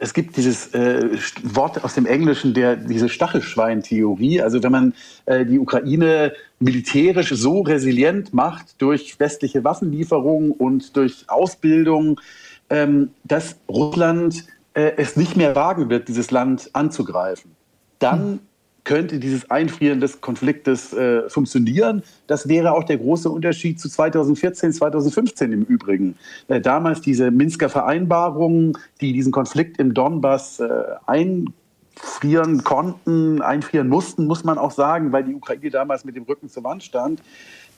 es 0.04 0.12
gibt 0.12 0.36
dieses 0.36 0.74
äh, 0.74 1.16
Wort 1.42 1.82
aus 1.82 1.94
dem 1.94 2.04
Englischen, 2.04 2.52
der, 2.52 2.76
diese 2.76 3.08
Stachelschwein-Theorie. 3.08 4.42
Also 4.42 4.62
wenn 4.62 4.70
man 4.70 4.94
äh, 5.24 5.46
die 5.46 5.58
Ukraine 5.58 6.34
militärisch 6.58 7.30
so 7.30 7.62
resilient 7.62 8.34
macht 8.34 8.80
durch 8.82 9.18
westliche 9.18 9.64
Waffenlieferungen 9.64 10.52
und 10.52 10.94
durch 10.96 11.24
Ausbildung, 11.28 12.20
ähm, 12.68 13.10
dass 13.24 13.56
Russland 13.66 14.44
äh, 14.74 14.92
es 14.98 15.16
nicht 15.16 15.36
mehr 15.36 15.56
wagen 15.56 15.88
wird, 15.88 16.08
dieses 16.08 16.30
Land 16.30 16.68
anzugreifen. 16.74 17.52
Dann 17.98 18.40
könnte 18.84 19.18
dieses 19.18 19.50
Einfrieren 19.50 20.00
des 20.00 20.20
Konfliktes 20.20 20.92
äh, 20.92 21.28
funktionieren. 21.28 22.02
Das 22.26 22.48
wäre 22.48 22.72
auch 22.72 22.84
der 22.84 22.98
große 22.98 23.30
Unterschied 23.30 23.80
zu 23.80 23.88
2014, 23.88 24.72
2015 24.72 25.52
im 25.52 25.62
Übrigen. 25.62 26.16
Äh, 26.48 26.60
damals 26.60 27.00
diese 27.00 27.30
Minsker 27.30 27.70
Vereinbarungen, 27.70 28.76
die 29.00 29.12
diesen 29.12 29.32
Konflikt 29.32 29.78
im 29.78 29.94
Donbass 29.94 30.60
äh, 30.60 30.68
einfrieren 31.06 32.62
konnten, 32.62 33.40
einfrieren 33.40 33.88
mussten, 33.88 34.26
muss 34.26 34.44
man 34.44 34.58
auch 34.58 34.70
sagen, 34.70 35.12
weil 35.12 35.24
die 35.24 35.34
Ukraine 35.34 35.70
damals 35.70 36.04
mit 36.04 36.14
dem 36.14 36.24
Rücken 36.24 36.50
zur 36.50 36.64
Wand 36.64 36.82
stand. 36.82 37.22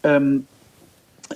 Ähm, 0.03 0.47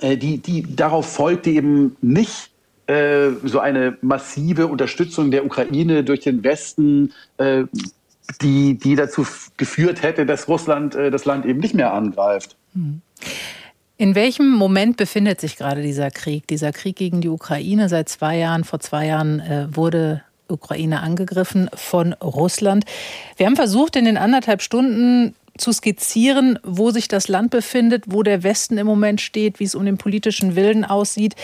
äh, 0.01 0.17
die, 0.17 0.37
die, 0.37 0.75
darauf 0.75 1.13
folgte 1.13 1.49
eben 1.49 1.95
nicht 2.01 2.51
äh, 2.87 3.31
so 3.43 3.59
eine 3.59 3.97
massive 4.01 4.67
Unterstützung 4.67 5.31
der 5.31 5.45
Ukraine 5.45 6.03
durch 6.03 6.21
den 6.21 6.43
Westen, 6.43 7.13
äh, 7.37 7.63
die, 8.41 8.77
die 8.77 8.95
dazu 8.95 9.25
geführt 9.57 10.01
hätte, 10.03 10.25
dass 10.25 10.47
Russland 10.47 10.95
äh, 10.95 11.11
das 11.11 11.25
Land 11.25 11.45
eben 11.45 11.59
nicht 11.59 11.73
mehr 11.73 11.93
angreift. 11.93 12.55
Hm. 12.73 13.01
In 13.97 14.15
welchem 14.15 14.49
Moment 14.51 14.97
befindet 14.97 15.39
sich 15.39 15.57
gerade 15.57 15.83
dieser 15.83 16.09
Krieg, 16.09 16.47
dieser 16.47 16.71
Krieg 16.71 16.95
gegen 16.95 17.21
die 17.21 17.29
Ukraine? 17.29 17.87
Seit 17.87 18.09
zwei 18.09 18.37
Jahren, 18.37 18.63
vor 18.63 18.79
zwei 18.79 19.05
Jahren 19.05 19.39
äh, 19.39 19.67
wurde 19.75 20.23
Ukraine 20.47 21.01
angegriffen 21.01 21.69
von 21.73 22.13
Russland. 22.13 22.85
Wir 23.37 23.45
haben 23.45 23.55
versucht, 23.55 23.95
in 23.95 24.05
den 24.05 24.17
anderthalb 24.17 24.61
Stunden 24.61 25.35
zu 25.61 25.71
skizzieren, 25.71 26.59
wo 26.63 26.91
sich 26.91 27.07
das 27.07 27.27
Land 27.27 27.51
befindet, 27.51 28.05
wo 28.07 28.23
der 28.23 28.43
Westen 28.43 28.77
im 28.77 28.87
Moment 28.87 29.21
steht, 29.21 29.59
wie 29.59 29.63
es 29.63 29.75
um 29.75 29.85
den 29.85 29.97
politischen 29.97 30.55
Willen 30.55 30.83
aussieht 30.83 31.35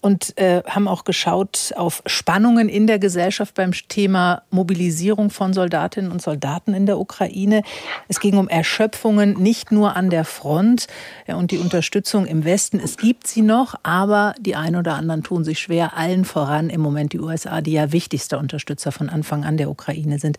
und 0.00 0.36
äh, 0.38 0.62
haben 0.66 0.88
auch 0.88 1.04
geschaut 1.04 1.72
auf 1.76 2.02
Spannungen 2.06 2.68
in 2.68 2.86
der 2.86 2.98
Gesellschaft 2.98 3.54
beim 3.54 3.72
Thema 3.72 4.42
Mobilisierung 4.50 5.30
von 5.30 5.52
Soldatinnen 5.52 6.10
und 6.10 6.20
Soldaten 6.20 6.74
in 6.74 6.86
der 6.86 6.98
Ukraine. 6.98 7.62
Es 8.08 8.18
ging 8.18 8.36
um 8.36 8.48
Erschöpfungen 8.48 9.34
nicht 9.34 9.70
nur 9.72 9.94
an 9.96 10.10
der 10.10 10.24
Front 10.24 10.88
ja, 11.26 11.36
und 11.36 11.50
die 11.50 11.58
Unterstützung 11.58 12.26
im 12.26 12.44
Westen. 12.44 12.80
Es 12.82 12.96
gibt 12.96 13.26
sie 13.26 13.42
noch, 13.42 13.76
aber 13.82 14.34
die 14.40 14.56
einen 14.56 14.76
oder 14.76 14.94
anderen 14.94 15.22
tun 15.22 15.44
sich 15.44 15.60
schwer, 15.60 15.96
allen 15.96 16.24
voran 16.24 16.70
im 16.70 16.80
Moment 16.80 17.12
die 17.12 17.20
USA, 17.20 17.60
die 17.60 17.72
ja 17.72 17.92
wichtigster 17.92 18.38
Unterstützer 18.38 18.90
von 18.90 19.08
Anfang 19.08 19.44
an 19.44 19.58
der 19.58 19.70
Ukraine 19.70 20.18
sind. 20.18 20.38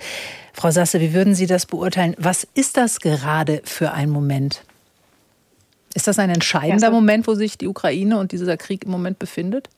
Frau 0.54 0.72
Sasse, 0.72 1.00
wie 1.00 1.14
würden 1.14 1.34
Sie 1.34 1.46
das 1.46 1.66
beurteilen? 1.66 2.14
Was 2.18 2.46
ist 2.56 2.76
das 2.76 3.00
gerade 3.00 3.21
für 3.64 3.92
ein 3.92 4.10
Moment? 4.10 4.64
Ist 5.94 6.08
das 6.08 6.20
ein 6.20 6.30
entscheidender 6.30 6.88
ja, 6.88 6.92
Moment, 6.92 7.28
wo 7.28 7.36
sich 7.36 7.58
die 7.58 7.68
Ukraine 7.68 8.18
und 8.18 8.32
dieser 8.32 8.58
Krieg 8.58 8.86
im 8.86 8.92
Moment 8.92 9.20
befindet? 9.20 9.70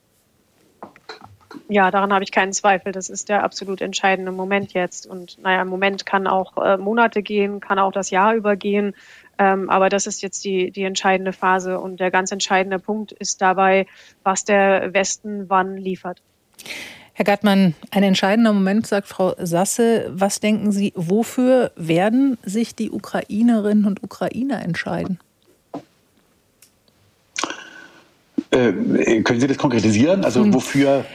Ja, 1.70 1.91
daran 1.91 2.14
habe 2.14 2.24
ich 2.24 2.32
keinen 2.32 2.53
Zweifel. 2.53 2.91
Das 2.91 3.10
ist 3.10 3.30
der 3.30 3.44
absolut 3.44 3.82
entscheidende 3.82 4.32
Moment 4.32 4.74
jetzt. 4.74 5.07
Und 5.07 5.41
naja, 5.41 5.61
im 5.61 5.68
Moment 5.68 6.06
kann 6.06 6.28
auch 6.28 6.57
äh, 6.57 6.78
Monate 6.78 7.22
gehen, 7.22 7.60
kann 7.60 7.80
auch 7.80 7.91
das 7.91 8.10
Jahr 8.10 8.36
übergehen. 8.36 8.95
Ähm, 9.38 9.70
aber 9.70 9.90
das 9.90 10.06
ist 10.06 10.22
jetzt 10.22 10.45
die, 10.45 10.72
die 10.72 10.84
entscheidende 10.84 11.34
Phase. 11.34 11.80
Und 11.80 11.99
der 11.99 12.11
ganz 12.11 12.32
entscheidende 12.32 12.80
Punkt 12.80 13.11
ist 13.11 13.41
dabei, 13.41 13.88
was 14.24 14.44
der 14.44 14.94
Westen 14.94 15.49
wann 15.49 15.78
liefert. 15.78 16.22
Herr 17.15 17.26
Gattmann, 17.26 17.76
ein 17.91 18.02
entscheidender 18.02 18.53
Moment, 18.53 18.88
sagt 18.88 19.07
Frau 19.07 19.35
Sasse. 19.40 20.10
Was 20.11 20.40
denken 20.40 20.72
Sie, 20.72 20.94
wofür 20.95 21.72
werden 21.76 22.40
sich 22.44 22.76
die 22.76 22.90
Ukrainerinnen 22.90 23.85
und 23.85 24.02
Ukrainer 24.03 24.64
entscheiden? 24.64 25.19
Äh, 28.49 29.22
können 29.22 29.40
Sie 29.40 29.48
das 29.48 29.57
konkretisieren? 29.57 30.26
Also 30.26 30.44
hm. 30.44 30.53
wofür? 30.56 31.06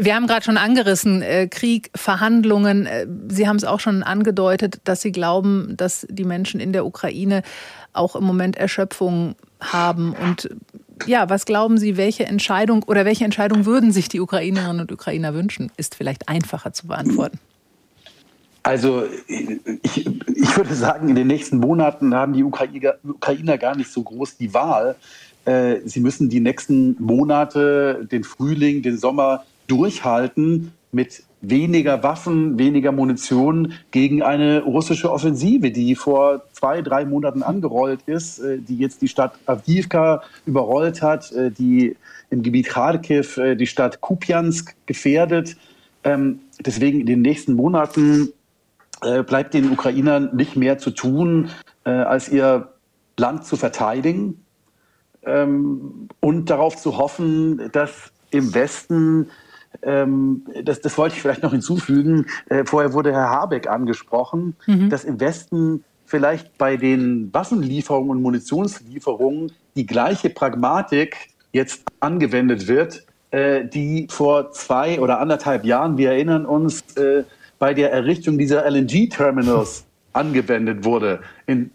Wir 0.00 0.14
haben 0.14 0.28
gerade 0.28 0.44
schon 0.44 0.58
angerissen, 0.58 1.22
äh, 1.22 1.48
Krieg, 1.48 1.90
Verhandlungen. 1.96 2.86
Äh, 2.86 3.06
Sie 3.28 3.48
haben 3.48 3.56
es 3.56 3.64
auch 3.64 3.80
schon 3.80 4.04
angedeutet, 4.04 4.80
dass 4.84 5.02
Sie 5.02 5.10
glauben, 5.10 5.74
dass 5.76 6.06
die 6.08 6.24
Menschen 6.24 6.60
in 6.60 6.72
der 6.72 6.86
Ukraine 6.86 7.42
auch 7.92 8.14
im 8.14 8.22
Moment 8.22 8.56
Erschöpfung 8.56 9.34
haben. 9.60 10.12
Und 10.14 10.50
ja, 11.06 11.28
was 11.28 11.46
glauben 11.46 11.78
Sie, 11.78 11.96
welche 11.96 12.26
Entscheidung 12.26 12.84
oder 12.84 13.04
welche 13.04 13.24
Entscheidung 13.24 13.66
würden 13.66 13.90
sich 13.90 14.08
die 14.08 14.20
Ukrainerinnen 14.20 14.80
und 14.80 14.92
Ukrainer 14.92 15.34
wünschen? 15.34 15.72
Ist 15.76 15.96
vielleicht 15.96 16.28
einfacher 16.28 16.72
zu 16.72 16.86
beantworten. 16.86 17.40
Also 18.62 19.04
ich, 19.26 20.06
ich 20.06 20.56
würde 20.56 20.74
sagen, 20.74 21.08
in 21.08 21.16
den 21.16 21.26
nächsten 21.26 21.58
Monaten 21.58 22.14
haben 22.14 22.34
die 22.34 22.44
Ukrainer 22.44 23.58
gar 23.58 23.76
nicht 23.76 23.90
so 23.90 24.02
groß 24.02 24.36
die 24.36 24.54
Wahl. 24.54 24.94
Äh, 25.44 25.80
sie 25.86 26.00
müssen 26.00 26.28
die 26.28 26.40
nächsten 26.40 26.94
Monate, 27.02 28.06
den 28.10 28.22
Frühling, 28.22 28.82
den 28.82 28.98
Sommer 28.98 29.44
durchhalten 29.68 30.72
mit 30.90 31.22
weniger 31.40 32.02
Waffen, 32.02 32.58
weniger 32.58 32.90
Munition 32.90 33.74
gegen 33.92 34.22
eine 34.22 34.62
russische 34.62 35.12
Offensive, 35.12 35.70
die 35.70 35.94
vor 35.94 36.42
zwei, 36.52 36.82
drei 36.82 37.04
Monaten 37.04 37.44
angerollt 37.44 38.00
ist, 38.06 38.40
äh, 38.40 38.58
die 38.58 38.78
jetzt 38.78 39.02
die 39.02 39.08
Stadt 39.08 39.38
Avdivka 39.46 40.22
überrollt 40.46 41.00
hat, 41.00 41.30
äh, 41.32 41.52
die 41.52 41.96
im 42.30 42.42
Gebiet 42.42 42.66
Kharkiv 42.66 43.40
die 43.56 43.66
Stadt 43.66 44.02
Kupiansk 44.02 44.74
gefährdet. 44.84 45.56
Ähm, 46.04 46.40
deswegen 46.60 47.00
in 47.00 47.06
den 47.06 47.22
nächsten 47.22 47.54
Monaten 47.54 48.32
bleibt 49.00 49.54
den 49.54 49.70
Ukrainern 49.70 50.34
nicht 50.34 50.56
mehr 50.56 50.78
zu 50.78 50.90
tun, 50.90 51.50
als 51.84 52.28
ihr 52.28 52.72
Land 53.16 53.44
zu 53.44 53.56
verteidigen 53.56 54.44
ähm, 55.24 56.08
und 56.20 56.50
darauf 56.50 56.76
zu 56.76 56.96
hoffen, 56.96 57.70
dass 57.72 58.10
im 58.30 58.54
Westen 58.54 59.30
ähm, 59.82 60.44
das, 60.64 60.80
das 60.80 60.96
wollte 60.98 61.16
ich 61.16 61.22
vielleicht 61.22 61.42
noch 61.42 61.52
hinzufügen. 61.52 62.26
Äh, 62.48 62.64
vorher 62.64 62.92
wurde 62.92 63.12
Herr 63.12 63.30
Habeck 63.30 63.68
angesprochen, 63.68 64.56
mhm. 64.66 64.90
dass 64.90 65.04
im 65.04 65.20
Westen 65.20 65.84
vielleicht 66.06 66.56
bei 66.58 66.76
den 66.76 67.32
Waffenlieferungen 67.32 68.10
und 68.10 68.22
Munitionslieferungen 68.22 69.52
die 69.76 69.86
gleiche 69.86 70.30
Pragmatik 70.30 71.28
jetzt 71.52 71.82
angewendet 72.00 72.66
wird, 72.66 73.04
äh, 73.30 73.64
die 73.64 74.06
vor 74.10 74.52
zwei 74.52 75.00
oder 75.00 75.20
anderthalb 75.20 75.64
Jahren, 75.64 75.98
wir 75.98 76.12
erinnern 76.12 76.46
uns, 76.46 76.96
äh, 76.96 77.24
bei 77.58 77.74
der 77.74 77.92
Errichtung 77.92 78.38
dieser 78.38 78.64
LNG-Terminals 78.64 79.84
angewendet 80.18 80.84
wurde. 80.84 81.20
In, 81.46 81.70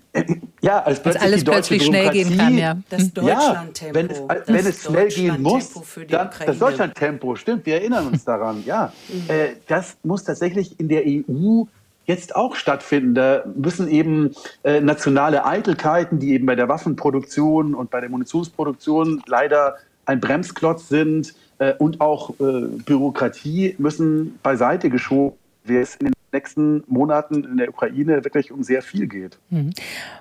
ja, 0.62 0.84
als 0.84 1.02
plötzlich 1.02 1.24
alles 1.24 1.44
plötzlich 1.44 1.84
schnell 1.84 2.10
gehen 2.12 2.38
kann, 2.38 2.58
ja. 2.58 2.78
Das 2.90 3.12
Deutschlandtempo. 3.12 3.96
Ja, 3.96 3.96
wenn 3.96 4.10
es, 4.10 4.48
wenn 4.48 4.66
es 4.66 4.84
schnell 4.84 5.08
gehen 5.08 5.42
muss, 5.42 5.74
dann 6.10 6.30
das 6.46 6.60
Deutschlandtempo, 6.60 7.36
stimmt, 7.36 7.66
wir 7.66 7.76
erinnern 7.76 8.08
uns 8.08 8.24
daran, 8.24 8.64
ja. 8.66 8.94
Mhm. 9.10 9.30
Äh, 9.30 9.48
das 9.68 9.98
muss 10.04 10.24
tatsächlich 10.24 10.80
in 10.80 10.90
der 10.90 11.04
EU 11.06 11.64
jetzt 12.06 12.36
auch 12.36 12.56
stattfinden. 12.56 13.16
Da 13.16 13.44
müssen 13.56 13.88
eben 13.88 14.32
äh, 14.64 14.82
nationale 14.82 15.46
Eitelkeiten, 15.46 16.20
die 16.20 16.34
eben 16.34 16.46
bei 16.46 16.56
der 16.56 16.68
Waffenproduktion 16.68 17.74
und 17.74 17.90
bei 17.90 18.02
der 18.02 18.10
Munitionsproduktion 18.10 19.24
leider 19.26 19.78
ein 20.06 20.20
Bremsklotz 20.20 20.90
sind 20.90 21.34
äh, 21.60 21.74
und 21.74 22.02
auch 22.02 22.32
äh, 22.40 22.68
Bürokratie 22.86 23.76
müssen 23.78 24.38
beiseite 24.44 24.90
geschoben 24.90 25.38
werden 25.64 25.88
in 26.00 26.06
den 26.08 26.14
nächsten 26.34 26.84
Monaten 26.88 27.44
in 27.44 27.58
der 27.58 27.70
Ukraine 27.70 28.24
wirklich 28.24 28.52
um 28.52 28.64
sehr 28.64 28.82
viel 28.82 29.08
geht. 29.08 29.38
Mhm. 29.50 29.72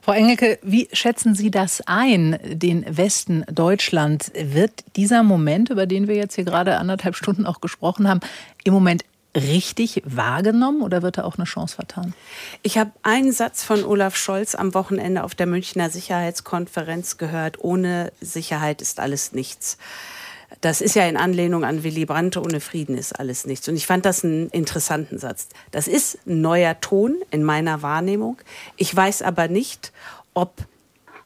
Frau 0.03 0.13
Engelke, 0.13 0.59
wie 0.63 0.89
schätzen 0.93 1.35
Sie 1.35 1.51
das 1.51 1.83
ein, 1.87 2.39
den 2.45 2.85
Westen 2.89 3.45
Deutschlands? 3.53 4.31
Wird 4.35 4.85
dieser 4.97 5.23
Moment, 5.23 5.71
über 5.71 5.87
den 5.87 6.07
wir 6.07 6.15
jetzt 6.17 6.35
hier 6.35 6.45
gerade 6.45 6.77
anderthalb 6.77 7.17
Stunden 7.17 7.47
auch 7.47 7.61
gesprochen 7.61 8.09
haben, 8.09 8.21
im 8.65 8.75
Moment 8.75 9.05
richtig 9.35 10.03
wahrgenommen 10.05 10.83
oder 10.83 11.03
wird 11.03 11.19
da 11.19 11.25
auch 11.25 11.37
eine 11.37 11.45
Chance 11.45 11.77
vertan? 11.77 12.15
Ich 12.63 12.79
habe 12.79 12.91
einen 13.03 13.33
Satz 13.33 13.65
von 13.65 13.85
Olaf 13.85 14.17
Scholz 14.17 14.55
am 14.55 14.75
Wochenende 14.75 15.25
auf 15.25 15.35
der 15.35 15.47
Münchner 15.47 15.91
Sicherheitskonferenz 15.91 17.17
gehört. 17.17 17.63
Ohne 17.63 18.13
Sicherheit 18.21 18.83
ist 18.83 19.01
alles 19.01 19.33
nichts. 19.33 19.79
Das 20.61 20.81
ist 20.81 20.95
ja 20.95 21.07
in 21.07 21.17
Anlehnung 21.17 21.65
an 21.65 21.83
Willy 21.83 22.05
Brandt, 22.05 22.37
ohne 22.37 22.61
Frieden 22.61 22.97
ist 22.97 23.19
alles 23.19 23.47
nichts. 23.47 23.69
Und 23.69 23.77
ich 23.77 23.87
fand 23.87 24.05
das 24.05 24.25
einen 24.25 24.49
interessanten 24.51 25.19
Satz. 25.19 25.49
Das 25.71 25.89
ist 25.89 26.19
ein 26.27 26.41
neuer 26.41 26.81
Ton 26.81 27.17
in 27.31 27.43
meiner 27.43 27.83
Wahrnehmung. 27.83 28.39
Ich 28.77 28.95
weiß 28.95 29.23
aber 29.23 29.49
nicht, 29.49 29.93
ob 30.35 30.67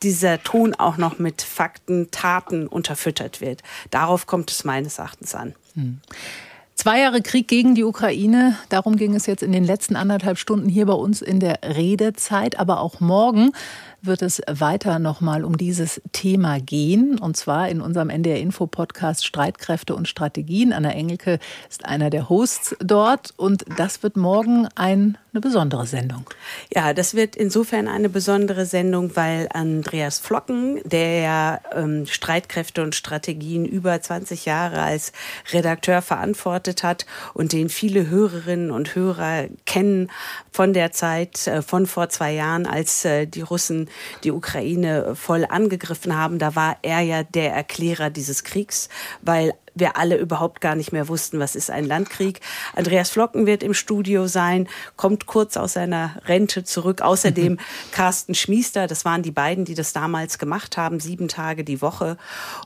dieser 0.02 0.42
Ton 0.42 0.74
auch 0.74 0.96
noch 0.96 1.18
mit 1.18 1.42
Fakten, 1.42 2.10
Taten 2.10 2.66
unterfüttert 2.66 3.40
wird. 3.40 3.62
Darauf 3.90 4.26
kommt 4.26 4.50
es 4.50 4.64
meines 4.64 4.98
Erachtens 4.98 5.34
an. 5.34 5.54
Hm. 5.74 6.00
Zwei 6.74 7.00
Jahre 7.00 7.22
Krieg 7.22 7.48
gegen 7.48 7.74
die 7.74 7.84
Ukraine, 7.84 8.58
darum 8.68 8.96
ging 8.96 9.14
es 9.14 9.24
jetzt 9.24 9.42
in 9.42 9.50
den 9.50 9.64
letzten 9.64 9.96
anderthalb 9.96 10.36
Stunden 10.38 10.68
hier 10.68 10.84
bei 10.84 10.92
uns 10.92 11.22
in 11.22 11.40
der 11.40 11.60
Redezeit, 11.62 12.58
aber 12.58 12.80
auch 12.80 13.00
morgen 13.00 13.52
wird 14.02 14.22
es 14.22 14.40
weiter 14.46 14.98
nochmal 14.98 15.44
um 15.44 15.56
dieses 15.56 16.00
Thema 16.12 16.60
gehen. 16.60 17.18
Und 17.18 17.36
zwar 17.36 17.68
in 17.68 17.80
unserem 17.80 18.10
NDR 18.10 18.40
Info 18.40 18.66
Podcast 18.66 19.26
Streitkräfte 19.26 19.94
und 19.94 20.08
Strategien. 20.08 20.72
Anna 20.72 20.90
Engelke 20.90 21.38
ist 21.68 21.84
einer 21.84 22.10
der 22.10 22.28
Hosts 22.28 22.76
dort. 22.80 23.34
Und 23.36 23.64
das 23.76 24.02
wird 24.02 24.16
morgen 24.16 24.68
ein, 24.74 25.18
eine 25.36 25.42
besondere 25.42 25.86
Sendung. 25.86 26.24
Ja, 26.74 26.94
das 26.94 27.14
wird 27.14 27.36
insofern 27.36 27.88
eine 27.88 28.08
besondere 28.08 28.64
Sendung, 28.64 29.14
weil 29.16 29.48
Andreas 29.52 30.18
Flocken, 30.18 30.80
der 30.84 31.20
ja 31.20 31.60
ähm, 31.74 32.06
Streitkräfte 32.06 32.82
und 32.82 32.94
Strategien 32.94 33.66
über 33.66 34.00
20 34.00 34.46
Jahre 34.46 34.80
als 34.80 35.12
Redakteur 35.52 36.00
verantwortet 36.00 36.82
hat 36.82 37.04
und 37.34 37.52
den 37.52 37.68
viele 37.68 38.08
Hörerinnen 38.08 38.70
und 38.70 38.94
Hörer 38.94 39.48
kennen 39.66 40.10
von 40.50 40.72
der 40.72 40.92
Zeit 40.92 41.46
äh, 41.46 41.60
von 41.60 41.86
vor 41.86 42.08
zwei 42.08 42.32
Jahren, 42.32 42.66
als 42.66 43.04
äh, 43.04 43.26
die 43.26 43.42
Russen 43.42 43.90
die 44.24 44.32
Ukraine 44.32 45.14
voll 45.14 45.44
angegriffen 45.46 46.16
haben. 46.16 46.38
Da 46.38 46.56
war 46.56 46.78
er 46.80 47.00
ja 47.00 47.22
der 47.22 47.52
Erklärer 47.52 48.08
dieses 48.08 48.42
Kriegs, 48.42 48.88
weil 49.20 49.52
wir 49.76 49.96
alle 49.96 50.16
überhaupt 50.16 50.60
gar 50.60 50.74
nicht 50.74 50.92
mehr 50.92 51.08
wussten, 51.08 51.38
was 51.38 51.54
ist 51.54 51.70
ein 51.70 51.84
Landkrieg. 51.84 52.40
Andreas 52.74 53.10
Flocken 53.10 53.46
wird 53.46 53.62
im 53.62 53.74
Studio 53.74 54.26
sein, 54.26 54.68
kommt 54.96 55.26
kurz 55.26 55.56
aus 55.56 55.74
seiner 55.74 56.16
Rente 56.26 56.64
zurück. 56.64 57.02
Außerdem. 57.02 57.58
Carsten 57.92 58.34
Schmiester, 58.34 58.86
das 58.86 59.04
waren 59.04 59.22
die 59.22 59.30
beiden, 59.30 59.64
die 59.64 59.74
das 59.74 59.92
damals 59.92 60.38
gemacht 60.38 60.76
haben, 60.76 61.00
sieben 61.00 61.28
Tage 61.28 61.64
die 61.64 61.82
Woche. 61.82 62.16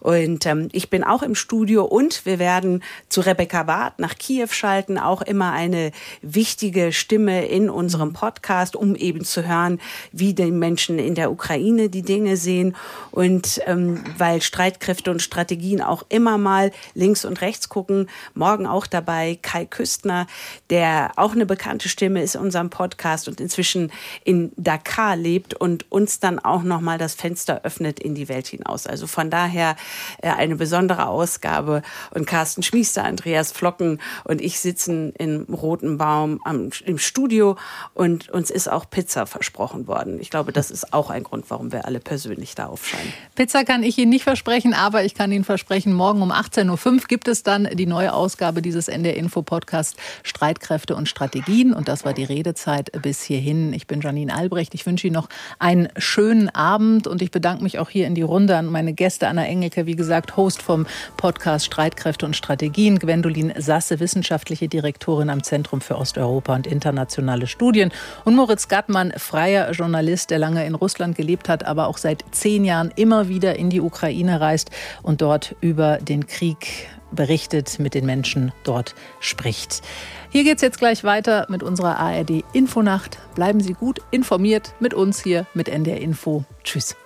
Und 0.01 0.47
ähm, 0.47 0.69
ich 0.73 0.91
bin 0.91 1.05
auch 1.05 1.23
im 1.23 1.35
Studio 1.35 1.85
und 1.85 2.25
wir 2.25 2.39
werden 2.39 2.83
zu 3.09 3.21
Rebecca 3.21 3.65
Barth 3.65 3.99
nach 3.99 4.15
Kiew 4.17 4.49
schalten, 4.51 4.99
auch 4.99 5.23
immer 5.23 5.53
eine 5.53 5.93
wichtige 6.23 6.93
Stimme 6.93 7.47
in 7.47 7.69
unserem 7.71 8.13
Podcast, 8.13 8.77
um 8.77 8.95
eben 8.95 9.25
zu 9.25 9.47
hören, 9.47 9.81
wie 10.13 10.35
die 10.35 10.51
Menschen 10.51 10.99
in 10.99 11.15
der 11.15 11.31
Ukraine 11.31 11.89
die 11.89 12.03
Dinge 12.03 12.37
sehen. 12.37 12.77
Und 13.11 13.61
ähm, 13.67 14.03
weil 14.17 14.43
Streitkräfte 14.43 15.11
und 15.11 15.23
Strategien 15.23 15.81
auch 15.83 16.05
immer 16.09 16.39
mal 16.39 16.71
links 17.01 17.25
und 17.25 17.41
rechts 17.41 17.69
gucken. 17.69 18.09
Morgen 18.35 18.67
auch 18.67 18.87
dabei 18.87 19.39
Kai 19.43 19.65
Küstner, 19.65 20.27
der 20.69 21.13
auch 21.17 21.33
eine 21.33 21.47
bekannte 21.47 21.89
Stimme 21.89 22.23
ist 22.23 22.37
in 22.37 22.43
unserem 22.43 22.71
Podcast 22.71 23.27
und 23.27 23.41
inzwischen 23.41 23.91
in 24.23 24.53
Dakar 24.57 25.17
lebt 25.17 25.55
und 25.55 25.91
uns 25.91 26.21
dann 26.21 26.39
auch 26.39 26.63
noch 26.63 26.81
mal 26.81 26.99
das 26.99 27.15
Fenster 27.15 27.63
öffnet 27.65 27.99
in 27.99 28.15
die 28.15 28.29
Welt 28.29 28.47
hinaus. 28.47 28.87
Also 28.87 29.07
von 29.07 29.31
daher 29.31 29.77
äh, 30.23 30.29
eine 30.29 30.57
besondere 30.57 31.07
Ausgabe. 31.07 31.83
Und 32.11 32.27
Carsten 32.27 32.63
Schmiester, 32.63 33.05
Andreas 33.05 33.51
Flocken 33.51 34.01
und 34.25 34.41
ich 34.41 34.61
sitzen 34.61 35.13
im 35.19 35.45
Roten 35.45 35.97
Baum 35.97 36.41
am, 36.45 36.71
im 36.85 36.99
Studio 36.99 37.57
und 37.95 38.29
uns 38.29 38.51
ist 38.51 38.71
auch 38.71 38.89
Pizza 38.91 39.27
versprochen 39.27 39.87
worden. 39.87 40.21
Ich 40.21 40.29
glaube, 40.29 40.53
das 40.53 40.71
ist 40.71 40.93
auch 40.93 41.09
ein 41.09 41.25
Grund, 41.25 41.47
warum 41.49 41.73
wir 41.73 41.87
alle 41.87 42.01
persönlich 42.01 42.55
da 42.55 42.67
aufscheinen. 42.67 43.13
Pizza 43.35 43.65
kann 43.65 43.83
ich 43.83 43.97
Ihnen 43.97 44.11
nicht 44.11 44.25
versprechen, 44.25 44.75
aber 44.75 45.05
ich 45.05 45.15
kann 45.15 45.33
Ihnen 45.33 45.45
versprechen, 45.45 45.95
morgen 45.95 46.21
um 46.21 46.31
18.05 46.31 46.87
Uhr 46.87 46.90
fünf 46.91 47.07
gibt 47.07 47.29
es 47.29 47.45
dann 47.45 47.69
die 47.75 47.87
neue 47.87 48.13
Ausgabe 48.13 48.63
dieses 48.63 48.89
NDR 48.89 49.17
Info 49.17 49.43
Podcast 49.43 49.97
Streitkräfte 50.25 50.97
und 50.97 51.09
Strategien. 51.09 51.73
Und 51.73 51.87
das 51.87 52.05
war 52.05 52.15
die 52.15 52.25
Redezeit 52.25 52.91
bis 53.01 53.23
hierhin. 53.23 53.73
Ich 53.73 53.87
bin 53.87 54.01
Janine 54.01 54.35
Albrecht. 54.35 54.75
Ich 54.75 54.85
wünsche 54.87 55.07
Ihnen 55.07 55.15
noch 55.15 55.29
einen 55.61 55.89
schönen 55.99 56.49
Abend 56.49 57.07
und 57.07 57.23
ich 57.23 57.31
bedanke 57.31 57.63
mich 57.63 57.79
auch 57.79 57.91
hier 57.91 58.09
in 58.09 58.17
die 58.17 58.23
Runde 58.23 58.57
an 58.57 58.67
meine 58.67 58.93
Gäste 58.93 59.29
Anna 59.29 59.47
Engelke, 59.47 59.87
wie 59.87 59.95
gesagt, 59.95 60.37
Host 60.37 60.63
vom 60.63 60.85
Podcast 61.17 61.67
Streitkräfte 61.67 62.27
und 62.27 62.35
Strategien, 62.35 62.99
Gwendolin 62.99 63.53
Sasse, 63.57 64.01
wissenschaftliche 64.01 64.67
Direktorin 64.67 65.31
am 65.31 65.45
Zentrum 65.45 65.81
für 65.81 65.97
Osteuropa 65.97 66.57
und 66.57 66.67
internationale 66.67 67.47
Studien 67.47 67.93
und 68.25 68.35
Moritz 68.35 68.67
Gattmann, 68.67 69.13
freier 69.17 69.71
Journalist, 69.71 70.31
der 70.31 70.41
lange 70.41 70.67
in 70.67 70.75
Russland 70.75 71.17
gelebt 71.17 71.49
hat, 71.49 71.65
aber 71.65 71.87
auch 71.87 71.99
seit 71.99 72.25
zehn 72.33 72.65
Jahren 72.65 72.91
immer 72.97 73.29
wieder 73.29 73.55
in 73.55 73.71
die 73.71 73.81
Ukraine 73.81 74.41
reist 74.41 74.73
und 75.05 75.23
dort 75.23 75.55
über 75.61 75.99
den 75.99 76.27
Krieg 76.27 76.80
berichtet, 77.13 77.79
mit 77.79 77.95
den 77.95 78.07
Menschen 78.07 78.53
dort 78.65 78.95
spricht. 79.21 79.83
Hier 80.31 80.45
geht 80.45 80.57
es 80.57 80.63
jetzt 80.63 80.79
gleich 80.79 81.05
weiter 81.05 81.47
mit 81.49 81.63
unserer 81.63 81.99
ARD 81.99 82.45
Infonacht. 82.53 83.19
Bleiben 83.35 83.61
Sie 83.61 83.75
gut 83.75 84.01
informiert 84.11 84.75
mit 84.81 84.95
uns 84.95 85.23
hier 85.23 85.47
mit 85.55 85.69
NDR 85.69 86.01
Info. 86.01 86.45
Tschüss. 86.65 86.97